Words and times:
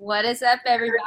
What 0.00 0.24
is 0.24 0.42
up, 0.42 0.60
everybody? 0.64 1.02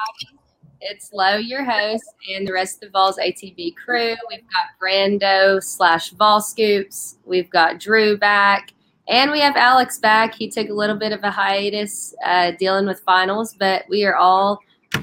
It's 0.82 1.14
Lo, 1.14 1.38
your 1.38 1.64
host, 1.64 2.04
and 2.36 2.46
the 2.46 2.52
rest 2.52 2.76
of 2.76 2.82
the 2.82 2.90
Vols 2.90 3.18
ATV 3.18 3.74
crew. 3.78 4.16
We've 4.30 4.42
got 4.42 4.78
Brando 4.84 5.64
slash 5.64 6.10
Vol 6.10 6.42
Scoops. 6.42 7.16
We've 7.24 7.50
got 7.50 7.80
Drew 7.80 8.18
back, 8.18 8.74
and 9.08 9.32
we 9.32 9.40
have 9.40 9.56
Alex 9.56 9.98
back. 9.98 10.36
He 10.36 10.50
took 10.50 10.68
a 10.68 10.74
little 10.74 10.98
bit 10.98 11.14
of 11.14 11.24
a 11.24 11.32
hiatus 11.32 12.14
uh, 12.26 12.52
dealing 12.60 12.86
with 12.86 13.00
finals, 13.06 13.56
but 13.58 13.86
we 13.88 14.04
are 14.04 14.18
all 14.18 14.60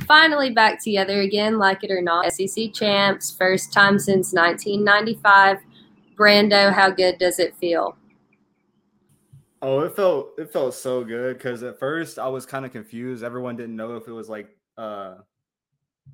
finally 0.06 0.50
back 0.50 0.84
together 0.84 1.22
again, 1.22 1.56
like 1.56 1.82
it 1.82 1.90
or 1.90 2.02
not. 2.02 2.30
SEC 2.30 2.74
champs, 2.74 3.30
first 3.30 3.72
time 3.72 3.98
since 3.98 4.34
1995. 4.34 5.60
Brando, 6.14 6.70
how 6.74 6.90
good 6.90 7.16
does 7.16 7.38
it 7.38 7.56
feel? 7.56 7.96
Oh, 9.60 9.80
it 9.80 9.96
felt 9.96 10.38
it 10.38 10.52
felt 10.52 10.74
so 10.74 11.02
good 11.02 11.36
because 11.36 11.62
at 11.62 11.78
first 11.78 12.18
I 12.18 12.28
was 12.28 12.46
kind 12.46 12.64
of 12.64 12.70
confused. 12.70 13.24
Everyone 13.24 13.56
didn't 13.56 13.76
know 13.76 13.96
if 13.96 14.06
it 14.06 14.12
was 14.12 14.28
like 14.28 14.56
uh 14.76 15.16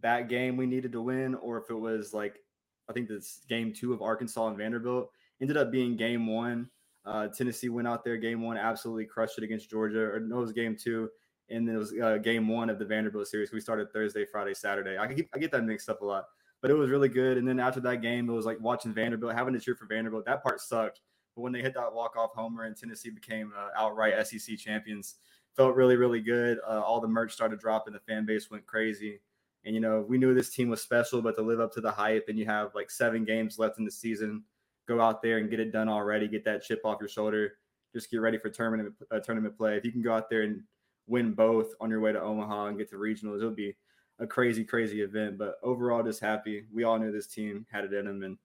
that 0.01 0.29
game 0.29 0.57
we 0.57 0.67
needed 0.67 0.93
to 0.93 1.03
win 1.03 1.35
or 1.35 1.59
if 1.59 1.71
it 1.71 1.75
was 1.75 2.15
like 2.15 2.41
I 2.89 2.93
think 2.93 3.09
this 3.09 3.45
game 3.49 3.73
two 3.73 3.93
of 3.93 4.03
Arkansas 4.03 4.49
and 4.49 4.57
Vanderbilt 4.57 5.11
ended 5.41 5.57
up 5.57 5.71
being 5.71 5.97
game 5.97 6.27
one. 6.27 6.71
Uh, 7.05 7.29
Tennessee 7.29 7.69
went 7.69 7.87
out 7.87 8.03
there 8.03 8.17
game 8.17 8.41
one, 8.41 8.57
absolutely 8.57 9.05
crushed 9.05 9.37
it 9.37 9.45
against 9.45 9.69
Georgia. 9.69 10.01
Or 10.01 10.21
no, 10.21 10.39
it 10.39 10.41
was 10.41 10.53
game 10.53 10.75
two, 10.75 11.11
and 11.51 11.69
then 11.69 11.75
it 11.75 11.79
was 11.79 11.93
uh, 12.03 12.17
game 12.17 12.49
one 12.49 12.71
of 12.71 12.79
the 12.79 12.85
Vanderbilt 12.87 13.29
series. 13.29 13.53
We 13.53 13.61
started 13.61 13.93
Thursday, 13.93 14.25
Friday, 14.25 14.55
Saturday. 14.55 14.97
I 14.97 15.07
get 15.07 15.29
I 15.35 15.39
get 15.39 15.51
that 15.53 15.65
mixed 15.65 15.91
up 15.91 16.01
a 16.01 16.05
lot, 16.05 16.25
but 16.63 16.71
it 16.71 16.75
was 16.75 16.89
really 16.89 17.11
good. 17.11 17.37
And 17.37 17.47
then 17.47 17.61
after 17.61 17.81
that 17.81 18.01
game, 18.01 18.29
it 18.31 18.33
was 18.33 18.47
like 18.47 18.59
watching 18.61 18.95
Vanderbilt, 18.95 19.35
having 19.35 19.53
to 19.53 19.61
cheer 19.61 19.77
for 19.77 19.87
Vanderbilt. 19.87 20.25
That 20.25 20.43
part 20.43 20.63
sucked 20.63 21.01
but 21.35 21.43
when 21.43 21.53
they 21.53 21.63
hit 21.63 21.75
that 21.75 21.93
walk 21.93 22.17
off 22.17 22.33
homer 22.35 22.65
and 22.65 22.77
Tennessee 22.77 23.11
became 23.11 23.53
uh, 23.57 23.69
outright 23.77 24.27
SEC 24.27 24.57
champions, 24.59 25.17
felt 25.57 25.75
really 25.75 25.97
really 25.97 26.21
good. 26.21 26.59
Uh, 26.67 26.81
all 26.81 27.01
the 27.01 27.09
merch 27.09 27.33
started 27.33 27.61
dropping, 27.61 27.93
the 27.93 28.01
fan 28.01 28.25
base 28.25 28.51
went 28.51 28.67
crazy, 28.67 29.21
and 29.65 29.75
you 29.75 29.81
know 29.81 30.05
we 30.09 30.19
knew 30.19 30.35
this 30.35 30.51
team 30.51 30.69
was 30.69 30.81
special. 30.81 31.23
But 31.23 31.37
to 31.37 31.43
live 31.43 31.61
up 31.61 31.73
to 31.75 31.81
the 31.81 31.91
hype, 31.91 32.27
and 32.29 32.39
you 32.39 32.47
have 32.47 32.75
like 32.75 32.91
seven 32.91 33.25
games 33.25 33.59
left 33.59 33.79
in 33.79 33.85
the 33.85 33.91
season, 33.91 34.45
go 34.87 35.01
out 35.01 35.23
there 35.23 35.39
and 35.39 35.51
get 35.51 35.61
it 35.61 35.73
done 35.73 35.89
already, 35.89 36.29
get 36.29 36.45
that 36.45 36.63
chip 36.63 36.81
off 36.85 37.01
your 37.01 37.09
shoulder. 37.09 37.55
Just 37.93 38.11
get 38.11 38.21
ready 38.21 38.39
for 38.39 38.51
tournament 38.51 38.95
uh, 39.11 39.21
tournament 39.21 39.57
play. 39.57 39.77
If 39.77 39.85
you 39.85 39.93
can 39.93 40.03
go 40.03 40.15
out 40.15 40.29
there 40.29 40.43
and 40.43 40.63
win 41.07 41.33
both 41.33 41.73
on 41.81 41.91
your 41.91 42.01
way 42.01 42.13
to 42.13 42.21
Omaha 42.21 42.67
and 42.67 42.79
get 42.79 42.91
to 42.91 42.97
regionals, 42.97 43.39
it'll 43.39 43.51
be 43.51 43.77
a 44.19 44.27
crazy, 44.27 44.65
crazy 44.65 45.03
event. 45.03 45.39
But 45.39 45.57
overall, 45.63 46.03
just 46.03 46.21
happy. 46.21 46.65
We 46.73 46.85
all 46.85 46.99
knew 46.99 47.13
this 47.13 47.27
team 47.27 47.67
had 47.71 47.85
it 47.85 47.93
in 47.93 48.07
them, 48.07 48.23
and 48.23 48.39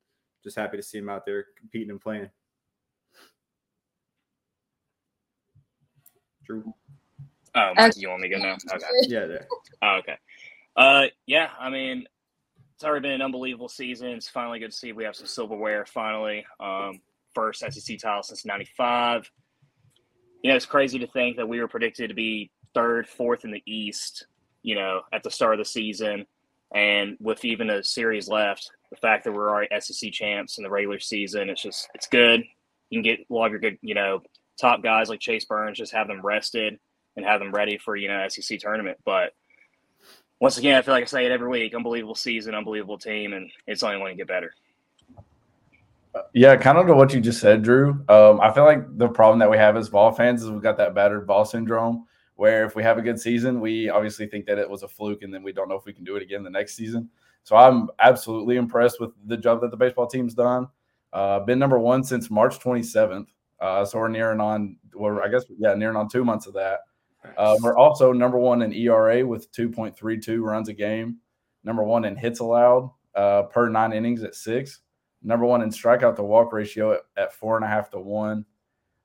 just 0.44 0.56
happy 0.56 0.78
to 0.78 0.84
see 0.84 1.00
them 1.00 1.10
out 1.10 1.26
there 1.26 1.48
competing 1.58 1.92
and 1.92 2.02
playing. 2.02 2.30
Oh, 6.50 7.72
okay. 7.72 7.92
you 7.96 8.10
want 8.10 8.22
me 8.22 8.30
to 8.30 8.36
go 8.36 8.42
now? 8.42 8.58
Okay. 8.74 8.86
Yeah, 9.04 9.26
there. 9.26 9.48
Oh, 9.82 9.98
okay. 10.00 10.18
Uh, 10.76 11.06
yeah. 11.26 11.50
I 11.60 11.70
mean, 11.70 12.06
it's 12.76 12.84
already 12.84 13.02
been 13.02 13.12
an 13.14 13.22
unbelievable 13.22 13.70
season. 13.70 14.10
It's 14.10 14.30
finally 14.30 14.60
good 14.60 14.72
to 14.72 14.78
see 14.78 14.92
we 14.92 15.04
have 15.04 15.16
some 15.16 15.28
silverware. 15.28 15.86
Finally, 15.86 16.46
um, 16.60 17.02
first 17.34 17.60
SEC 17.60 17.98
title 18.00 18.24
since 18.24 18.46
'95. 18.46 19.30
You 20.44 20.52
know, 20.52 20.56
it's 20.56 20.66
crazy 20.66 21.00
to 21.00 21.08
think 21.08 21.38
that 21.38 21.48
we 21.48 21.60
were 21.60 21.68
predicted 21.68 22.10
to 22.10 22.16
be 22.16 22.52
third, 22.74 23.08
fourth 23.08 23.44
in 23.44 23.52
the 23.52 23.64
East. 23.66 24.28
You 24.62 24.76
know, 24.76 25.02
at 25.12 25.24
the 25.24 25.32
start 25.32 25.54
of 25.54 25.60
the 25.60 25.66
season, 25.66 26.26
and 26.74 27.18
with 27.20 27.44
even 27.44 27.70
a 27.70 27.84
series 27.84 28.28
left, 28.28 28.70
the 28.92 28.98
fact 28.98 29.24
that 29.24 29.34
we're 29.34 29.50
already 29.50 29.80
SEC 29.80 30.12
champs 30.12 30.58
in 30.58 30.64
the 30.64 30.70
regular 30.70 31.00
season, 31.00 31.50
it's 31.50 31.62
just 31.62 31.90
it's 31.94 32.08
good. 32.08 32.44
You 32.90 32.98
can 32.98 33.04
get 33.04 33.20
a 33.20 33.34
lot 33.34 33.48
of 33.48 33.52
your 33.52 33.60
good, 33.60 33.78
you 33.82 33.94
know, 33.94 34.22
top 34.60 34.84
guys 34.84 35.10
like 35.10 35.20
Chase 35.20 35.46
Burns, 35.46 35.78
just 35.78 35.94
have 35.94 36.08
them 36.08 36.22
rested 36.22 36.80
and 37.16 37.26
have 37.26 37.40
them 37.40 37.52
ready 37.52 37.78
for, 37.78 37.96
you 37.96 38.08
know, 38.08 38.28
SEC 38.28 38.60
tournament. 38.60 38.98
But 39.06 39.34
once 40.40 40.58
again, 40.58 40.76
I 40.76 40.82
feel 40.82 40.94
like 40.94 41.04
I 41.04 41.08
say 41.08 41.26
it 41.26 41.32
every 41.32 41.50
week, 41.50 41.74
unbelievable 41.76 42.16
season, 42.16 42.56
unbelievable 42.56 42.98
team, 42.98 43.34
and 43.34 43.52
it's 43.68 43.84
only 43.84 43.98
going 43.98 44.14
to 44.14 44.18
get 44.18 44.28
better. 44.28 44.54
Yeah, 46.34 46.56
kind 46.56 46.78
of 46.78 46.88
to 46.88 46.96
what 46.96 47.14
you 47.14 47.22
just 47.22 47.40
said, 47.40 47.62
Drew. 47.62 48.04
Um, 48.10 48.42
I 48.42 48.52
feel 48.52 48.66
like 48.66 48.98
the 48.98 49.08
problem 49.08 49.40
that 49.40 49.50
we 49.50 49.58
have 49.58 49.78
as 49.78 49.90
Vol 49.90 50.12
fans 50.12 50.44
is 50.44 50.50
we've 50.50 50.62
got 50.62 50.78
that 50.78 50.96
battered 50.96 51.26
Vol 51.26 51.46
syndrome 51.46 52.06
where 52.40 52.64
if 52.64 52.74
we 52.74 52.82
have 52.82 52.98
a 52.98 53.02
good 53.02 53.20
season, 53.20 53.60
we 53.60 53.90
obviously 53.90 54.26
think 54.26 54.46
that 54.46 54.58
it 54.58 54.70
was 54.70 54.82
a 54.84 54.88
fluke 54.88 55.24
and 55.24 55.34
then 55.34 55.44
we 55.44 55.52
don't 55.52 55.68
know 55.68 55.76
if 55.76 55.84
we 55.86 55.92
can 55.92 56.06
do 56.06 56.16
it 56.16 56.24
again 56.24 56.42
the 56.42 56.50
next 56.50 56.74
season. 56.74 57.10
So 57.44 57.58
I'm 57.58 57.90
absolutely 58.00 58.56
impressed 58.56 59.02
with 59.02 59.12
the 59.26 59.36
job 59.36 59.60
that 59.60 59.72
the 59.72 59.78
baseball 59.78 60.08
team's 60.08 60.34
done. 60.34 60.70
Uh, 61.12 61.42
been 61.42 61.60
number 61.60 61.78
one 61.78 62.02
since 62.02 62.32
March 62.32 62.58
27th. 62.60 63.28
Uh, 63.62 63.86
so 63.86 64.00
we're 64.00 64.08
nearing 64.08 64.40
on, 64.40 64.78
well, 64.94 65.20
I 65.24 65.28
guess, 65.28 65.46
yeah, 65.58 65.74
nearing 65.74 65.98
on 65.98 66.08
two 66.10 66.24
months 66.24 66.48
of 66.48 66.54
that. 66.54 66.80
Uh, 67.38 67.58
we're 67.62 67.78
also 67.78 68.14
number 68.14 68.38
one 68.38 68.62
in 68.62 68.74
ERA 68.74 69.26
with 69.26 69.52
2.32 69.52 70.42
runs 70.42 70.70
a 70.70 70.74
game, 70.74 71.18
number 71.64 71.84
one 71.84 72.06
in 72.06 72.16
hits 72.16 72.40
allowed 72.40 72.90
uh, 73.16 73.44
per 73.44 73.68
nine 73.70 73.92
innings 73.92 74.24
at 74.24 74.36
six, 74.36 74.80
number 75.22 75.46
one 75.46 75.62
in 75.62 75.70
strikeout 75.70 76.16
to 76.16 76.24
walk 76.24 76.54
ratio 76.54 76.94
at, 76.94 77.02
at 77.18 77.34
four 77.34 77.58
and 77.58 77.66
a 77.66 77.68
half 77.68 77.90
to 77.90 78.00
one. 78.00 78.46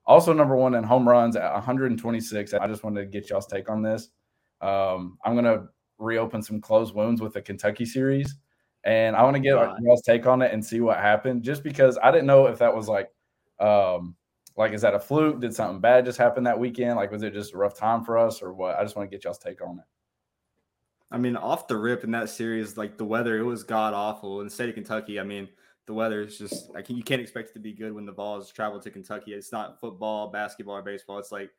Also, 0.06 0.32
number 0.32 0.54
one 0.54 0.75
in 0.75 0.84
home 0.84 1.09
runs 1.09 1.34
at 1.34 1.53
126. 1.53 2.54
I 2.54 2.66
just 2.66 2.84
wanted 2.84 3.00
to 3.00 3.06
get 3.06 3.31
y'all's 3.31 3.47
take 3.47 3.70
on 3.70 3.82
this. 3.82 4.10
Um, 4.60 5.19
I'm 5.25 5.32
going 5.32 5.44
to 5.44 5.64
reopen 5.98 6.43
some 6.43 6.60
closed 6.60 6.94
wounds 6.94 7.20
with 7.20 7.32
the 7.32 7.41
Kentucky 7.41 7.87
series, 7.87 8.37
and 8.84 9.16
I 9.16 9.22
want 9.22 9.37
to 9.37 9.41
get 9.41 9.56
y'all's 9.81 10.03
take 10.03 10.26
on 10.26 10.43
it 10.43 10.53
and 10.53 10.64
see 10.64 10.81
what 10.81 10.98
happened. 10.98 11.43
Just 11.43 11.62
because 11.62 11.98
I 12.03 12.10
didn't 12.10 12.26
know 12.26 12.47
if 12.47 12.59
that 12.59 12.75
was 12.75 12.87
like 12.87 13.10
um, 13.59 14.14
like, 14.56 14.72
is 14.72 14.82
that 14.82 14.94
a 14.94 15.00
fluke? 15.00 15.41
Did 15.41 15.54
something 15.54 15.81
bad 15.81 16.04
just 16.04 16.19
happen 16.19 16.44
that 16.44 16.59
weekend? 16.59 16.97
Like, 16.97 17.10
was 17.10 17.22
it 17.22 17.32
just 17.32 17.54
a 17.54 17.56
rough 17.56 17.76
time 17.76 18.04
for 18.04 18.19
us 18.19 18.42
or 18.42 18.53
what? 18.53 18.76
I 18.76 18.82
just 18.82 18.97
want 18.97 19.10
to 19.10 19.15
get 19.15 19.25
y'all's 19.25 19.38
take 19.38 19.60
on 19.60 19.78
it. 19.78 19.84
I 21.10 21.19
mean, 21.19 21.37
off 21.37 21.69
the 21.69 21.76
rip 21.76 22.04
in 22.04 22.10
that 22.12 22.28
series, 22.28 22.76
like 22.76 22.97
the 22.97 23.04
weather, 23.04 23.38
it 23.38 23.44
was 23.44 23.62
god 23.62 23.94
awful. 23.94 24.41
In 24.41 24.47
the 24.47 24.50
state 24.50 24.69
of 24.69 24.75
Kentucky, 24.75 25.20
I 25.20 25.25
mean, 25.25 25.48
the 25.87 25.94
weather 25.94 26.22
is 26.22 26.38
just 26.38 26.72
like 26.72 26.88
you 26.88 27.03
can't 27.03 27.20
expect 27.20 27.50
it 27.50 27.53
to 27.54 27.60
be 27.60 27.72
good 27.72 27.93
when 27.93 28.06
the 28.06 28.12
Vols 28.12 28.50
travel 28.50 28.81
to 28.81 28.91
Kentucky. 28.91 29.32
It's 29.32 29.53
not 29.53 29.81
football, 29.81 30.28
basketball, 30.31 30.76
or 30.76 30.82
baseball. 30.82 31.19
It's 31.19 31.32
like 31.32 31.50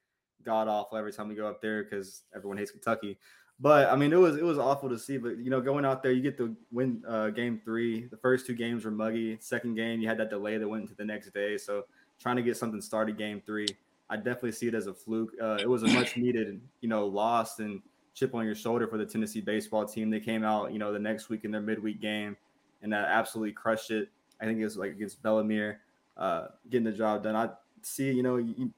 god 0.44 0.67
awful 0.67 0.97
every 0.97 1.13
time 1.13 1.28
we 1.28 1.35
go 1.35 1.47
up 1.47 1.61
there 1.61 1.84
because 1.84 2.23
everyone 2.35 2.57
hates 2.57 2.72
Kentucky. 2.72 3.17
But 3.59 3.89
I 3.89 3.95
mean, 3.95 4.11
it 4.11 4.17
was 4.17 4.35
it 4.35 4.44
was 4.44 4.57
awful 4.57 4.89
to 4.89 5.00
see. 5.00 5.17
But 5.17 5.38
you 5.38 5.50
know, 5.50 5.61
going 5.61 5.85
out 5.85 6.03
there, 6.03 6.11
you 6.11 6.22
get 6.22 6.38
to 6.38 6.55
win 6.72 7.03
uh, 7.07 7.29
game 7.29 7.61
three. 7.63 8.07
The 8.07 8.17
first 8.17 8.45
two 8.45 8.55
games 8.55 8.84
were 8.84 8.91
muggy. 8.91 9.38
Second 9.39 9.75
game, 9.75 10.01
you 10.01 10.07
had 10.07 10.17
that 10.17 10.29
delay 10.29 10.57
that 10.57 10.67
went 10.67 10.84
into 10.84 10.95
the 10.95 11.05
next 11.05 11.34
day. 11.34 11.57
So 11.57 11.84
trying 12.19 12.35
to 12.35 12.41
get 12.41 12.57
something 12.57 12.81
started 12.81 13.17
game 13.17 13.41
three. 13.45 13.67
I 14.09 14.17
definitely 14.17 14.51
see 14.51 14.67
it 14.67 14.75
as 14.75 14.87
a 14.87 14.93
fluke. 14.93 15.33
Uh, 15.41 15.57
it 15.59 15.69
was 15.69 15.83
a 15.83 15.87
much 15.87 16.15
needed, 16.17 16.61
you 16.81 16.89
know, 16.89 17.05
loss 17.07 17.59
and 17.59 17.81
chip 18.13 18.33
on 18.35 18.45
your 18.45 18.55
shoulder 18.55 18.87
for 18.87 18.97
the 18.97 19.05
Tennessee 19.05 19.41
baseball 19.41 19.85
team. 19.85 20.09
They 20.09 20.19
came 20.19 20.43
out, 20.43 20.71
you 20.71 20.79
know, 20.79 20.93
the 20.93 20.99
next 20.99 21.29
week 21.29 21.43
in 21.43 21.51
their 21.51 21.61
midweek 21.61 22.01
game 22.01 22.37
and 22.81 22.93
uh, 22.93 22.97
absolutely 22.97 23.51
crushed 23.51 23.91
it. 23.91 24.09
I 24.39 24.45
think 24.45 24.59
it 24.59 24.63
was 24.63 24.77
like 24.77 24.91
against 24.91 25.21
Bellarmine, 25.23 25.77
uh, 26.17 26.47
getting 26.69 26.85
the 26.85 26.91
job 26.91 27.23
done. 27.23 27.35
I 27.35 27.49
see, 27.81 28.11
you 28.11 28.23
know, 28.23 28.37
you, 28.37 28.71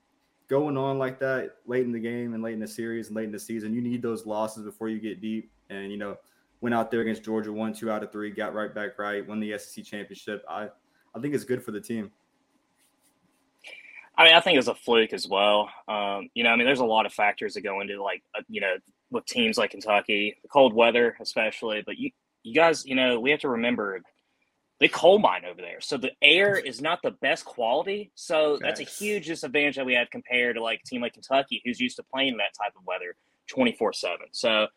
going 0.47 0.77
on 0.77 0.97
like 0.97 1.19
that 1.19 1.57
late 1.65 1.83
in 1.83 1.91
the 1.91 1.99
game 1.99 2.33
and 2.33 2.41
late 2.41 2.53
in 2.53 2.59
the 2.59 2.67
series 2.67 3.07
and 3.07 3.15
late 3.15 3.25
in 3.25 3.31
the 3.31 3.39
season, 3.39 3.73
you 3.73 3.81
need 3.81 4.01
those 4.01 4.25
losses 4.25 4.63
before 4.63 4.89
you 4.89 4.99
get 4.99 5.21
deep. 5.21 5.51
And 5.69 5.91
you 5.91 5.97
know, 5.97 6.17
went 6.61 6.73
out 6.73 6.89
there 6.89 7.01
against 7.01 7.23
Georgia, 7.23 7.51
one, 7.51 7.73
two 7.73 7.91
out 7.91 8.03
of 8.03 8.11
three, 8.11 8.31
got 8.31 8.53
right 8.53 8.73
back 8.73 8.97
right, 8.97 9.27
won 9.27 9.39
the 9.39 9.57
SEC 9.57 9.83
championship. 9.83 10.43
I, 10.49 10.69
I 11.13 11.19
think 11.19 11.35
it's 11.35 11.43
good 11.43 11.63
for 11.63 11.71
the 11.71 11.81
team. 11.81 12.11
I 14.17 14.23
mean, 14.23 14.33
I 14.33 14.41
think 14.41 14.57
it's 14.57 14.67
a 14.67 14.75
fluke 14.75 15.13
as 15.13 15.27
well. 15.27 15.69
Um, 15.87 16.29
you 16.33 16.43
know, 16.43 16.49
I 16.49 16.55
mean, 16.55 16.65
there's 16.65 16.79
a 16.79 16.85
lot 16.85 17.05
of 17.05 17.13
factors 17.13 17.53
that 17.53 17.61
go 17.61 17.81
into 17.81 18.01
like, 18.01 18.23
uh, 18.35 18.41
you 18.49 18.61
know, 18.61 18.75
with 19.11 19.25
teams 19.25 19.57
like 19.57 19.71
Kentucky, 19.71 20.37
the 20.41 20.47
cold 20.47 20.73
weather 20.73 21.15
especially. 21.21 21.83
But 21.85 21.97
you, 21.97 22.11
you 22.43 22.53
guys, 22.53 22.85
you 22.85 22.95
know, 22.95 23.19
we 23.19 23.31
have 23.31 23.41
to 23.41 23.49
remember 23.49 24.01
the 24.79 24.87
coal 24.87 25.19
mine 25.19 25.43
over 25.45 25.61
there, 25.61 25.81
so 25.81 25.97
the 25.97 26.11
air 26.21 26.55
is 26.65 26.81
not 26.81 27.01
the 27.03 27.11
best 27.11 27.45
quality. 27.45 28.11
So 28.15 28.57
that's 28.61 28.79
a 28.79 28.83
huge 28.83 29.27
disadvantage 29.27 29.75
that 29.75 29.85
we 29.85 29.93
have 29.93 30.09
compared 30.09 30.55
to 30.55 30.63
like 30.63 30.81
a 30.83 30.87
team 30.87 31.01
like 31.01 31.13
Kentucky, 31.13 31.61
who's 31.63 31.79
used 31.79 31.97
to 31.97 32.03
playing 32.03 32.37
that 32.37 32.53
type 32.59 32.73
of 32.75 32.85
weather 32.85 33.15
24 33.47 33.93
seven. 33.93 34.27
So 34.31 34.49
I 34.49 34.67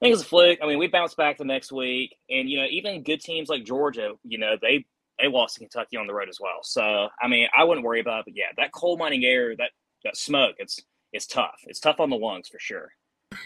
think 0.00 0.14
it's 0.14 0.22
a 0.22 0.26
fluke. 0.26 0.58
I 0.62 0.66
mean, 0.66 0.78
we 0.78 0.88
bounce 0.88 1.14
back 1.14 1.38
the 1.38 1.44
next 1.44 1.70
week, 1.70 2.16
and 2.30 2.48
you 2.48 2.58
know, 2.60 2.66
even 2.70 3.02
good 3.02 3.20
teams 3.20 3.48
like 3.50 3.64
Georgia, 3.64 4.12
you 4.24 4.38
know, 4.38 4.56
they 4.60 4.86
they 5.18 5.28
lost 5.28 5.54
to 5.54 5.60
Kentucky 5.60 5.96
on 5.96 6.06
the 6.06 6.14
road 6.14 6.28
as 6.28 6.40
well. 6.40 6.62
So 6.62 7.08
I 7.20 7.28
mean, 7.28 7.48
I 7.56 7.64
wouldn't 7.64 7.86
worry 7.86 8.00
about 8.00 8.20
it. 8.20 8.24
But 8.26 8.36
yeah, 8.36 8.52
that 8.56 8.72
coal 8.72 8.96
mining 8.96 9.24
air, 9.24 9.56
that 9.56 9.70
that 10.04 10.16
smoke, 10.16 10.56
it's 10.58 10.80
it's 11.12 11.26
tough. 11.26 11.60
It's 11.64 11.80
tough 11.80 12.00
on 12.00 12.10
the 12.10 12.16
lungs 12.16 12.48
for 12.48 12.58
sure. 12.58 12.92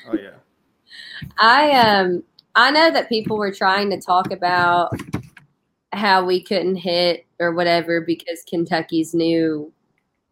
Oh 0.09 0.17
yeah. 0.17 0.37
I 1.39 1.73
um 1.73 2.23
I 2.55 2.71
know 2.71 2.91
that 2.91 3.09
people 3.09 3.37
were 3.37 3.53
trying 3.53 3.91
to 3.91 4.01
talk 4.01 4.33
about 4.33 4.93
how 5.93 6.25
we 6.25 6.43
couldn't 6.43 6.77
hit 6.77 7.27
or 7.39 7.53
whatever 7.53 8.01
because 8.01 8.45
Kentucky's 8.49 9.15
new 9.15 9.73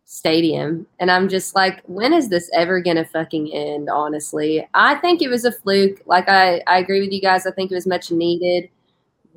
stadium. 0.04 0.86
And 1.00 1.10
I'm 1.10 1.28
just 1.28 1.54
like, 1.54 1.82
when 1.86 2.12
is 2.12 2.28
this 2.28 2.50
ever 2.54 2.80
gonna 2.80 3.04
fucking 3.04 3.52
end, 3.52 3.88
honestly? 3.88 4.66
I 4.74 4.96
think 4.96 5.22
it 5.22 5.28
was 5.28 5.44
a 5.44 5.52
fluke. 5.52 6.02
Like 6.06 6.28
I, 6.28 6.62
I 6.66 6.78
agree 6.78 7.00
with 7.00 7.12
you 7.12 7.20
guys. 7.20 7.46
I 7.46 7.50
think 7.52 7.70
it 7.70 7.74
was 7.74 7.86
much 7.86 8.10
needed. 8.10 8.70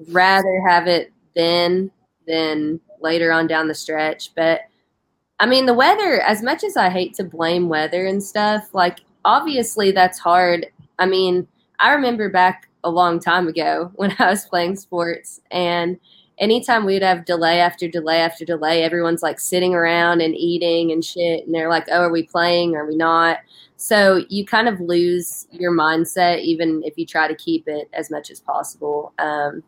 Rather 0.07 0.63
have 0.67 0.87
it 0.87 1.11
then 1.35 1.91
than 2.27 2.79
later 3.01 3.31
on 3.31 3.47
down 3.47 3.67
the 3.67 3.73
stretch. 3.73 4.33
But 4.35 4.61
I 5.39 5.45
mean, 5.45 5.65
the 5.65 5.73
weather, 5.73 6.21
as 6.21 6.43
much 6.43 6.63
as 6.63 6.77
I 6.77 6.89
hate 6.89 7.15
to 7.15 7.23
blame 7.23 7.67
weather 7.67 8.05
and 8.05 8.23
stuff, 8.23 8.69
like 8.73 8.99
obviously 9.25 9.91
that's 9.91 10.19
hard. 10.19 10.67
I 10.99 11.05
mean, 11.05 11.47
I 11.79 11.93
remember 11.93 12.29
back 12.29 12.69
a 12.83 12.89
long 12.89 13.19
time 13.19 13.47
ago 13.47 13.91
when 13.95 14.15
I 14.19 14.29
was 14.29 14.45
playing 14.45 14.75
sports, 14.75 15.41
and 15.49 15.99
anytime 16.37 16.85
we'd 16.85 17.03
have 17.03 17.25
delay 17.25 17.59
after 17.59 17.87
delay 17.87 18.19
after 18.19 18.45
delay, 18.45 18.83
everyone's 18.83 19.23
like 19.23 19.39
sitting 19.39 19.73
around 19.73 20.21
and 20.21 20.35
eating 20.35 20.91
and 20.91 21.03
shit, 21.03 21.45
and 21.45 21.55
they're 21.55 21.69
like, 21.69 21.87
"Oh, 21.91 22.03
are 22.03 22.11
we 22.11 22.23
playing? 22.23 22.75
Are 22.75 22.85
we 22.85 22.95
not?" 22.95 23.39
So 23.77 24.23
you 24.29 24.45
kind 24.45 24.67
of 24.67 24.79
lose 24.79 25.47
your 25.51 25.71
mindset, 25.71 26.41
even 26.41 26.83
if 26.85 26.99
you 26.99 27.05
try 27.07 27.27
to 27.27 27.33
keep 27.33 27.67
it 27.67 27.89
as 27.93 28.11
much 28.11 28.29
as 28.29 28.39
possible. 28.39 29.11
Um, 29.17 29.63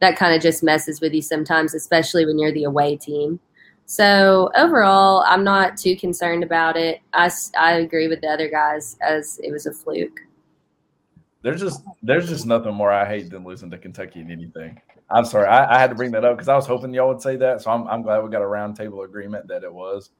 that 0.00 0.16
kind 0.16 0.34
of 0.34 0.42
just 0.42 0.62
messes 0.62 1.00
with 1.00 1.14
you 1.14 1.22
sometimes, 1.22 1.74
especially 1.74 2.26
when 2.26 2.38
you're 2.38 2.52
the 2.52 2.64
away 2.64 2.96
team. 2.96 3.40
So 3.86 4.50
overall, 4.56 5.24
I'm 5.26 5.44
not 5.44 5.76
too 5.76 5.96
concerned 5.96 6.42
about 6.42 6.76
it. 6.76 7.00
I, 7.12 7.30
I 7.58 7.74
agree 7.74 8.08
with 8.08 8.20
the 8.20 8.28
other 8.28 8.50
guys 8.50 8.96
as 9.00 9.40
it 9.42 9.52
was 9.52 9.66
a 9.66 9.72
fluke. 9.72 10.20
There's 11.42 11.60
just 11.60 11.84
there's 12.02 12.28
just 12.28 12.44
nothing 12.44 12.74
more 12.74 12.90
I 12.90 13.06
hate 13.06 13.30
than 13.30 13.44
losing 13.44 13.70
to 13.70 13.78
Kentucky 13.78 14.20
in 14.20 14.32
anything. 14.32 14.80
I'm 15.08 15.24
sorry, 15.24 15.46
I, 15.46 15.76
I 15.76 15.78
had 15.78 15.90
to 15.90 15.94
bring 15.94 16.10
that 16.12 16.24
up 16.24 16.36
because 16.36 16.48
I 16.48 16.56
was 16.56 16.66
hoping 16.66 16.92
y'all 16.92 17.08
would 17.08 17.22
say 17.22 17.36
that. 17.36 17.62
So 17.62 17.70
I'm, 17.70 17.86
I'm 17.86 18.02
glad 18.02 18.24
we 18.24 18.30
got 18.30 18.42
a 18.42 18.46
roundtable 18.46 19.04
agreement 19.04 19.46
that 19.46 19.62
it 19.62 19.72
was. 19.72 20.10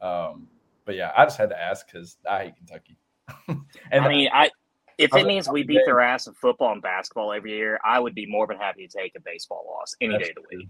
Um, 0.00 0.46
but 0.84 0.94
yeah, 0.94 1.10
I 1.16 1.24
just 1.24 1.36
had 1.36 1.50
to 1.50 1.60
ask 1.60 1.86
because 1.86 2.16
I 2.30 2.44
hate 2.44 2.56
Kentucky. 2.56 2.96
and 3.48 4.04
I 4.04 4.08
mean, 4.08 4.28
I 4.32 4.50
if 4.98 5.14
it 5.14 5.26
means 5.26 5.48
we 5.48 5.62
beat 5.62 5.82
their 5.84 6.00
ass 6.00 6.26
in 6.26 6.34
football 6.34 6.72
and 6.72 6.82
basketball 6.82 7.32
every 7.32 7.52
year, 7.52 7.78
I 7.84 8.00
would 8.00 8.14
be 8.14 8.26
more 8.26 8.46
than 8.46 8.56
happy 8.56 8.86
to 8.86 8.98
take 8.98 9.14
a 9.16 9.20
baseball 9.20 9.64
loss 9.68 9.94
any 10.00 10.18
day 10.18 10.30
of 10.30 10.42
the 10.42 10.56
week. 10.56 10.68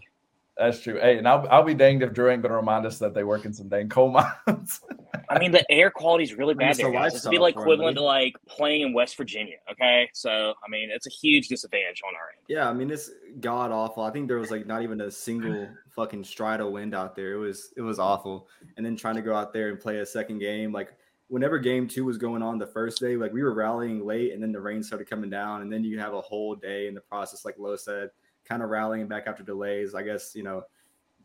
That's 0.56 0.80
true. 0.80 0.98
Hey, 0.98 1.18
and 1.18 1.28
I'll, 1.28 1.46
I'll 1.50 1.62
be 1.62 1.74
danged 1.74 2.02
if 2.02 2.14
Drew 2.14 2.30
ain't 2.30 2.40
going 2.40 2.50
to 2.50 2.56
remind 2.56 2.86
us 2.86 2.98
that 3.00 3.12
they 3.12 3.24
work 3.24 3.44
in 3.44 3.52
some 3.52 3.68
dang 3.68 3.90
coal 3.90 4.10
mines. 4.46 4.80
I 5.28 5.38
mean, 5.38 5.52
the 5.52 5.70
air 5.70 5.90
quality 5.90 6.24
is 6.24 6.34
really 6.34 6.54
bad 6.54 6.76
there. 6.76 6.90
Guys. 6.90 7.14
It's 7.14 7.28
be 7.28 7.38
like 7.38 7.56
equivalent 7.56 7.96
to 7.98 8.02
like 8.02 8.34
playing 8.48 8.82
in 8.82 8.94
West 8.94 9.16
Virginia. 9.16 9.56
Okay, 9.70 10.08
so 10.14 10.54
I 10.64 10.70
mean, 10.70 10.88
it's 10.90 11.06
a 11.06 11.10
huge 11.10 11.48
disadvantage 11.48 12.00
on 12.06 12.14
our 12.14 12.30
end. 12.30 12.44
Yeah, 12.48 12.70
I 12.70 12.72
mean, 12.72 12.90
it's 12.90 13.10
god 13.40 13.70
awful. 13.70 14.02
I 14.02 14.10
think 14.10 14.28
there 14.28 14.38
was 14.38 14.50
like 14.50 14.66
not 14.66 14.82
even 14.82 15.00
a 15.02 15.10
single 15.10 15.68
fucking 15.90 16.24
stride 16.24 16.60
of 16.60 16.70
wind 16.70 16.94
out 16.94 17.16
there. 17.16 17.34
It 17.34 17.38
was 17.38 17.70
it 17.76 17.82
was 17.82 17.98
awful. 17.98 18.48
And 18.76 18.86
then 18.86 18.96
trying 18.96 19.16
to 19.16 19.22
go 19.22 19.34
out 19.34 19.52
there 19.52 19.68
and 19.68 19.78
play 19.78 19.98
a 19.98 20.06
second 20.06 20.38
game, 20.38 20.72
like 20.72 20.92
whenever 21.28 21.58
game 21.58 21.88
two 21.88 22.04
was 22.04 22.18
going 22.18 22.42
on 22.42 22.58
the 22.58 22.66
first 22.66 23.00
day, 23.00 23.16
like 23.16 23.32
we 23.32 23.42
were 23.42 23.54
rallying 23.54 24.04
late, 24.04 24.32
and 24.32 24.42
then 24.42 24.52
the 24.52 24.60
rain 24.60 24.82
started 24.82 25.08
coming 25.08 25.30
down, 25.30 25.62
and 25.62 25.72
then 25.72 25.84
you 25.84 25.98
have 25.98 26.14
a 26.14 26.20
whole 26.20 26.54
day 26.54 26.86
in 26.86 26.94
the 26.94 27.00
process, 27.00 27.44
like 27.44 27.56
Lo 27.58 27.76
said 27.76 28.10
kind 28.46 28.62
of 28.62 28.70
rallying 28.70 29.06
back 29.06 29.26
after 29.26 29.42
delays. 29.42 29.94
I 29.94 30.02
guess, 30.02 30.34
you 30.34 30.42
know, 30.42 30.62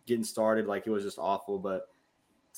getting 0.06 0.24
started, 0.24 0.68
like 0.68 0.88
it 0.88 0.90
was 0.90 1.04
just 1.04 1.20
awful. 1.20 1.60
But 1.60 1.88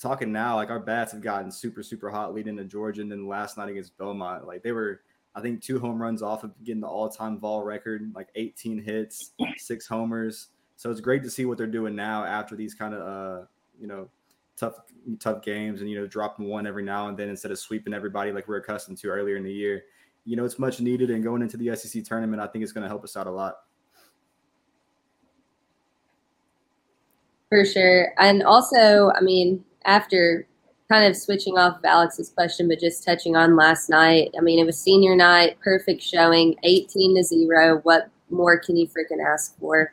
talking 0.00 0.32
now, 0.32 0.56
like 0.56 0.70
our 0.70 0.80
bats 0.80 1.12
have 1.12 1.20
gotten 1.20 1.50
super, 1.50 1.82
super 1.82 2.10
hot 2.10 2.34
leading 2.34 2.56
to 2.56 2.64
Georgia. 2.64 3.02
And 3.02 3.10
then 3.10 3.28
last 3.28 3.56
night 3.56 3.68
against 3.68 3.96
Belmont, 3.98 4.46
like 4.46 4.62
they 4.62 4.72
were, 4.72 5.02
I 5.34 5.40
think, 5.40 5.62
two 5.62 5.78
home 5.78 6.00
runs 6.00 6.22
off 6.22 6.44
of 6.44 6.52
getting 6.64 6.80
the 6.80 6.88
all 6.88 7.08
time 7.08 7.36
ball 7.36 7.62
record, 7.62 8.10
like 8.14 8.28
18 8.34 8.82
hits, 8.82 9.32
six 9.56 9.86
homers. 9.86 10.48
So 10.76 10.90
it's 10.90 11.00
great 11.00 11.22
to 11.22 11.30
see 11.30 11.44
what 11.44 11.58
they're 11.58 11.66
doing 11.66 11.94
now 11.94 12.24
after 12.24 12.56
these 12.56 12.74
kind 12.74 12.94
of, 12.94 13.00
uh, 13.00 13.46
you 13.78 13.86
know, 13.86 14.08
tough, 14.56 14.74
tough 15.20 15.42
games 15.42 15.80
and, 15.80 15.90
you 15.90 15.98
know, 15.98 16.06
dropping 16.06 16.46
one 16.46 16.66
every 16.66 16.82
now 16.82 17.08
and 17.08 17.16
then 17.16 17.28
instead 17.28 17.50
of 17.50 17.58
sweeping 17.58 17.94
everybody 17.94 18.32
like 18.32 18.48
we're 18.48 18.56
accustomed 18.56 18.98
to 18.98 19.08
earlier 19.08 19.36
in 19.36 19.44
the 19.44 19.52
year. 19.52 19.84
You 20.24 20.36
know, 20.36 20.44
it's 20.44 20.58
much 20.58 20.80
needed. 20.80 21.10
And 21.10 21.22
going 21.22 21.42
into 21.42 21.56
the 21.56 21.74
SEC 21.76 22.04
tournament, 22.04 22.40
I 22.40 22.46
think 22.46 22.62
it's 22.62 22.72
going 22.72 22.82
to 22.82 22.88
help 22.88 23.04
us 23.04 23.16
out 23.16 23.26
a 23.26 23.30
lot. 23.30 23.56
For 27.50 27.64
sure. 27.64 28.12
And 28.18 28.42
also, 28.42 29.12
I 29.14 29.20
mean, 29.20 29.64
after 29.84 30.46
kind 30.90 31.04
of 31.04 31.16
switching 31.16 31.56
off 31.58 31.78
of 31.78 31.84
Alex's 31.84 32.30
question, 32.30 32.68
but 32.68 32.80
just 32.80 33.04
touching 33.04 33.36
on 33.36 33.56
last 33.56 33.88
night, 33.88 34.34
I 34.38 34.42
mean, 34.42 34.58
it 34.58 34.66
was 34.66 34.78
senior 34.78 35.14
night, 35.14 35.58
perfect 35.60 36.02
showing, 36.02 36.56
18 36.62 37.16
to 37.16 37.22
0. 37.22 37.80
What 37.82 38.10
more 38.30 38.58
can 38.58 38.76
you 38.76 38.86
freaking 38.86 39.24
ask 39.24 39.58
for? 39.58 39.92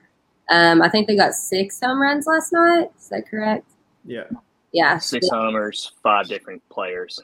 Um, 0.50 0.82
I 0.82 0.90
think 0.90 1.08
they 1.08 1.16
got 1.16 1.34
six 1.34 1.80
home 1.80 2.02
runs 2.02 2.28
last 2.28 2.52
night. 2.52 2.90
Is 2.98 3.10
that 3.10 3.28
correct? 3.30 3.70
Yeah. 4.06 4.24
Yeah. 4.72 4.98
Six 4.98 5.30
homers, 5.30 5.92
five 6.02 6.28
different 6.28 6.68
players 6.70 7.20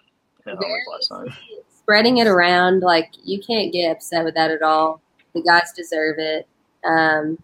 last 0.46 1.12
night. 1.12 1.30
Spreading 1.78 2.18
it 2.18 2.28
around, 2.28 2.82
like, 2.82 3.12
you 3.24 3.40
can't 3.42 3.72
get 3.72 3.92
upset 3.92 4.26
with 4.26 4.36
that 4.36 4.52
at 4.52 4.62
all. 4.62 5.02
The 5.34 5.42
guys 5.42 5.72
deserve 5.74 6.20
it. 6.20 6.48
Um, 6.84 7.38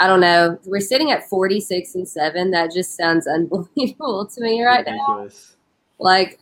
I 0.00 0.06
don't 0.06 0.20
know. 0.20 0.58
We're 0.64 0.80
sitting 0.80 1.10
at 1.10 1.28
46 1.28 1.94
and 1.94 2.08
7. 2.08 2.50
That 2.50 2.72
just 2.72 2.96
sounds 2.96 3.26
unbelievable 3.28 4.26
to 4.26 4.40
me 4.40 4.64
right 4.64 4.84
Ridiculous. 4.86 5.56
now. 6.00 6.04
Like 6.04 6.40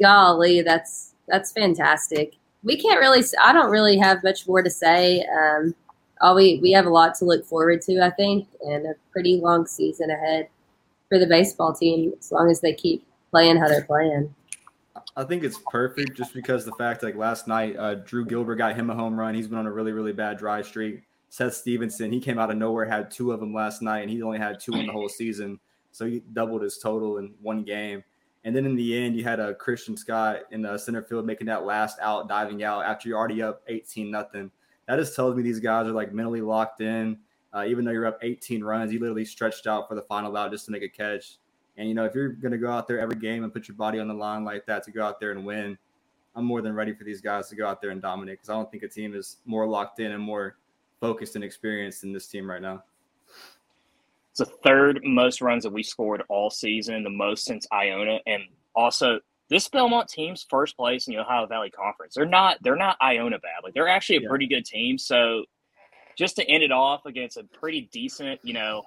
golly, 0.00 0.62
that's 0.62 1.14
that's 1.26 1.50
fantastic. 1.50 2.34
We 2.62 2.80
can't 2.80 3.00
really 3.00 3.24
I 3.42 3.52
don't 3.52 3.70
really 3.70 3.98
have 3.98 4.22
much 4.22 4.46
more 4.46 4.62
to 4.62 4.70
say. 4.70 5.26
Um 5.26 5.74
all 6.20 6.36
we 6.36 6.60
we 6.62 6.70
have 6.70 6.86
a 6.86 6.90
lot 6.90 7.16
to 7.16 7.24
look 7.24 7.44
forward 7.44 7.82
to, 7.82 8.00
I 8.00 8.10
think, 8.10 8.46
and 8.60 8.86
a 8.86 8.94
pretty 9.10 9.40
long 9.40 9.66
season 9.66 10.10
ahead 10.10 10.48
for 11.08 11.18
the 11.18 11.26
baseball 11.26 11.74
team 11.74 12.12
as 12.18 12.32
long 12.32 12.50
as 12.50 12.60
they 12.60 12.74
keep 12.74 13.06
playing 13.30 13.56
how 13.56 13.68
they're 13.68 13.84
playing. 13.84 14.34
I 15.16 15.24
think 15.24 15.44
it's 15.44 15.58
perfect 15.70 16.16
just 16.16 16.34
because 16.34 16.64
the 16.64 16.72
fact 16.72 17.02
like 17.02 17.16
last 17.16 17.46
night 17.46 17.76
uh, 17.76 17.96
Drew 17.96 18.24
Gilbert 18.24 18.56
got 18.56 18.76
him 18.76 18.90
a 18.90 18.94
home 18.94 19.18
run. 19.18 19.34
He's 19.34 19.48
been 19.48 19.58
on 19.58 19.66
a 19.66 19.72
really 19.72 19.92
really 19.92 20.12
bad 20.12 20.38
dry 20.38 20.62
streak. 20.62 21.02
Seth 21.28 21.54
Stephenson, 21.54 22.12
he 22.12 22.20
came 22.20 22.38
out 22.38 22.50
of 22.50 22.56
nowhere, 22.56 22.84
had 22.84 23.10
two 23.10 23.32
of 23.32 23.40
them 23.40 23.52
last 23.52 23.82
night, 23.82 24.02
and 24.02 24.10
he 24.10 24.22
only 24.22 24.38
had 24.38 24.60
two 24.60 24.72
in 24.74 24.86
the 24.86 24.92
whole 24.92 25.08
season. 25.08 25.58
So 25.90 26.06
he 26.06 26.22
doubled 26.32 26.62
his 26.62 26.78
total 26.78 27.18
in 27.18 27.34
one 27.42 27.64
game. 27.64 28.04
And 28.44 28.54
then 28.54 28.66
in 28.66 28.76
the 28.76 28.96
end, 28.96 29.16
you 29.16 29.24
had 29.24 29.40
a 29.40 29.54
Christian 29.54 29.96
Scott 29.96 30.42
in 30.52 30.62
the 30.62 30.78
center 30.78 31.02
field 31.02 31.26
making 31.26 31.46
that 31.48 31.64
last 31.64 31.98
out, 32.00 32.28
diving 32.28 32.62
out 32.62 32.84
after 32.84 33.08
you're 33.08 33.18
already 33.18 33.42
up 33.42 33.62
18 33.66 34.10
nothing. 34.10 34.50
That 34.86 34.96
just 34.96 35.16
tells 35.16 35.34
me 35.34 35.42
these 35.42 35.60
guys 35.60 35.88
are 35.88 35.92
like 35.92 36.12
mentally 36.12 36.40
locked 36.40 36.80
in. 36.80 37.18
Uh, 37.54 37.64
even 37.66 37.84
though 37.84 37.92
you're 37.92 38.06
up 38.06 38.18
18 38.22 38.64
runs, 38.64 38.90
he 38.90 38.98
literally 38.98 39.24
stretched 39.24 39.66
out 39.66 39.88
for 39.88 39.94
the 39.94 40.02
final 40.02 40.36
out 40.36 40.50
just 40.50 40.66
to 40.66 40.72
make 40.72 40.82
a 40.82 40.88
catch. 40.88 41.38
And 41.76 41.88
you 41.88 41.94
know, 41.94 42.04
if 42.04 42.14
you're 42.14 42.30
going 42.30 42.52
to 42.52 42.58
go 42.58 42.70
out 42.70 42.88
there 42.88 42.98
every 42.98 43.16
game 43.16 43.44
and 43.44 43.52
put 43.52 43.68
your 43.68 43.76
body 43.76 43.98
on 44.00 44.08
the 44.08 44.14
line 44.14 44.44
like 44.44 44.66
that 44.66 44.82
to 44.84 44.90
go 44.90 45.04
out 45.04 45.20
there 45.20 45.30
and 45.30 45.44
win, 45.44 45.78
I'm 46.36 46.44
more 46.44 46.62
than 46.62 46.74
ready 46.74 46.92
for 46.92 47.04
these 47.04 47.20
guys 47.20 47.48
to 47.48 47.56
go 47.56 47.66
out 47.66 47.80
there 47.80 47.90
and 47.90 48.02
dominate 48.02 48.38
because 48.38 48.48
I 48.48 48.54
don't 48.54 48.70
think 48.70 48.82
a 48.82 48.88
team 48.88 49.14
is 49.14 49.38
more 49.44 49.66
locked 49.66 50.00
in 50.00 50.12
and 50.12 50.22
more 50.22 50.56
focused 51.00 51.36
and 51.36 51.44
experienced 51.44 52.00
than 52.00 52.12
this 52.12 52.26
team 52.26 52.50
right 52.50 52.62
now. 52.62 52.82
It's 54.30 54.40
the 54.40 54.46
third 54.46 55.00
most 55.04 55.40
runs 55.40 55.62
that 55.62 55.72
we 55.72 55.84
scored 55.84 56.24
all 56.28 56.50
season, 56.50 57.04
the 57.04 57.10
most 57.10 57.44
since 57.44 57.68
Iona, 57.72 58.18
and 58.26 58.42
also 58.74 59.20
this 59.48 59.68
Belmont 59.68 60.08
team's 60.08 60.44
first 60.50 60.76
place 60.76 61.06
in 61.06 61.14
the 61.14 61.20
Ohio 61.20 61.46
Valley 61.46 61.70
Conference. 61.70 62.14
They're 62.16 62.26
not 62.26 62.58
they're 62.62 62.74
not 62.74 62.96
Iona 63.00 63.38
bad. 63.38 63.62
Like 63.62 63.74
they're 63.74 63.86
actually 63.86 64.16
a 64.16 64.20
yeah. 64.22 64.28
pretty 64.28 64.48
good 64.48 64.64
team. 64.64 64.98
So 64.98 65.44
just 66.16 66.36
to 66.36 66.44
end 66.48 66.62
it 66.62 66.72
off 66.72 67.06
against 67.06 67.36
a 67.36 67.44
pretty 67.44 67.88
decent, 67.92 68.40
you 68.42 68.54
know, 68.54 68.82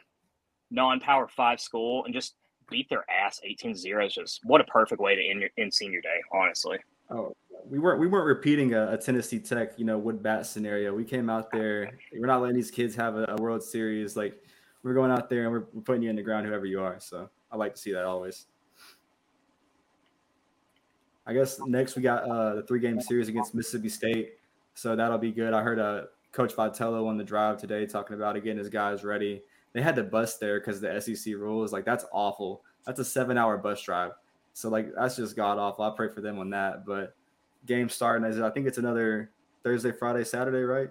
non-power 0.71 1.27
five 1.27 1.59
school 1.59 2.05
and 2.05 2.13
just 2.13 2.35
beat 2.69 2.89
their 2.89 3.05
ass 3.09 3.39
18-0 3.47 4.05
is 4.05 4.13
just 4.13 4.41
what 4.43 4.61
a 4.61 4.65
perfect 4.65 5.01
way 5.01 5.15
to 5.15 5.25
end 5.25 5.41
your 5.41 5.49
end 5.57 5.73
senior 5.73 6.01
day, 6.01 6.21
honestly. 6.31 6.77
Oh, 7.09 7.33
we 7.69 7.79
weren't 7.79 7.99
we 7.99 8.07
weren't 8.07 8.25
repeating 8.25 8.73
a, 8.73 8.91
a, 8.91 8.97
Tennessee 8.97 9.39
Tech, 9.39 9.79
you 9.79 9.85
know, 9.85 9.97
wood 9.97 10.21
bat 10.21 10.45
scenario. 10.45 10.93
We 10.93 11.05
came 11.05 11.29
out 11.29 11.51
there. 11.51 11.91
We're 12.13 12.27
not 12.27 12.41
letting 12.41 12.55
these 12.55 12.71
kids 12.71 12.95
have 12.95 13.15
a, 13.15 13.25
a 13.29 13.35
World 13.37 13.63
Series. 13.63 14.17
Like 14.17 14.41
we're 14.83 14.93
going 14.93 15.11
out 15.11 15.29
there 15.29 15.43
and 15.43 15.51
we're, 15.51 15.65
we're, 15.73 15.81
putting 15.81 16.03
you 16.03 16.09
in 16.09 16.15
the 16.15 16.21
ground, 16.21 16.45
whoever 16.45 16.65
you 16.65 16.81
are. 16.81 16.97
So 16.99 17.29
I 17.51 17.55
like 17.57 17.75
to 17.75 17.81
see 17.81 17.93
that 17.93 18.03
always. 18.03 18.45
I 21.25 21.33
guess 21.33 21.59
next 21.65 21.95
we 21.95 22.01
got 22.01 22.23
uh, 22.23 22.55
the 22.55 22.63
three 22.63 22.79
game 22.79 23.01
series 23.01 23.27
against 23.27 23.53
Mississippi 23.53 23.89
State. 23.89 24.33
So 24.75 24.95
that'll 24.95 25.17
be 25.17 25.31
good. 25.31 25.53
I 25.53 25.61
heard 25.61 25.79
uh, 25.79 26.03
Coach 26.37 26.55
Vitello 26.55 27.07
on 27.07 27.17
the 27.17 27.23
drive 27.23 27.57
today 27.57 27.87
talking 27.87 28.15
about 28.15 28.35
again 28.35 28.59
his 28.59 28.69
guys 28.69 29.03
ready. 29.03 29.41
They 29.73 29.81
had 29.81 29.95
to 29.95 30.03
bus 30.03 30.37
there 30.37 30.59
because 30.59 30.79
the 30.79 31.01
SEC 31.01 31.33
rules. 31.33 31.73
Like 31.73 31.83
that's 31.83 32.05
awful. 32.11 32.61
That's 32.85 32.99
a 32.99 33.05
seven 33.05 33.39
hour 33.39 33.57
bus 33.57 33.81
drive. 33.81 34.11
So 34.53 34.69
like 34.69 34.93
that's 34.93 35.15
just 35.15 35.35
god 35.35 35.57
awful. 35.57 35.83
I 35.83 35.95
pray 35.95 36.09
for 36.13 36.21
them 36.21 36.37
on 36.37 36.51
that. 36.51 36.85
But 36.85 37.15
game 37.65 37.89
starting 37.89 38.23
as 38.23 38.39
I 38.39 38.51
think 38.51 38.67
it's 38.67 38.77
another 38.77 39.31
Thursday, 39.63 39.91
Friday, 39.91 40.23
Saturday, 40.23 40.61
right? 40.61 40.89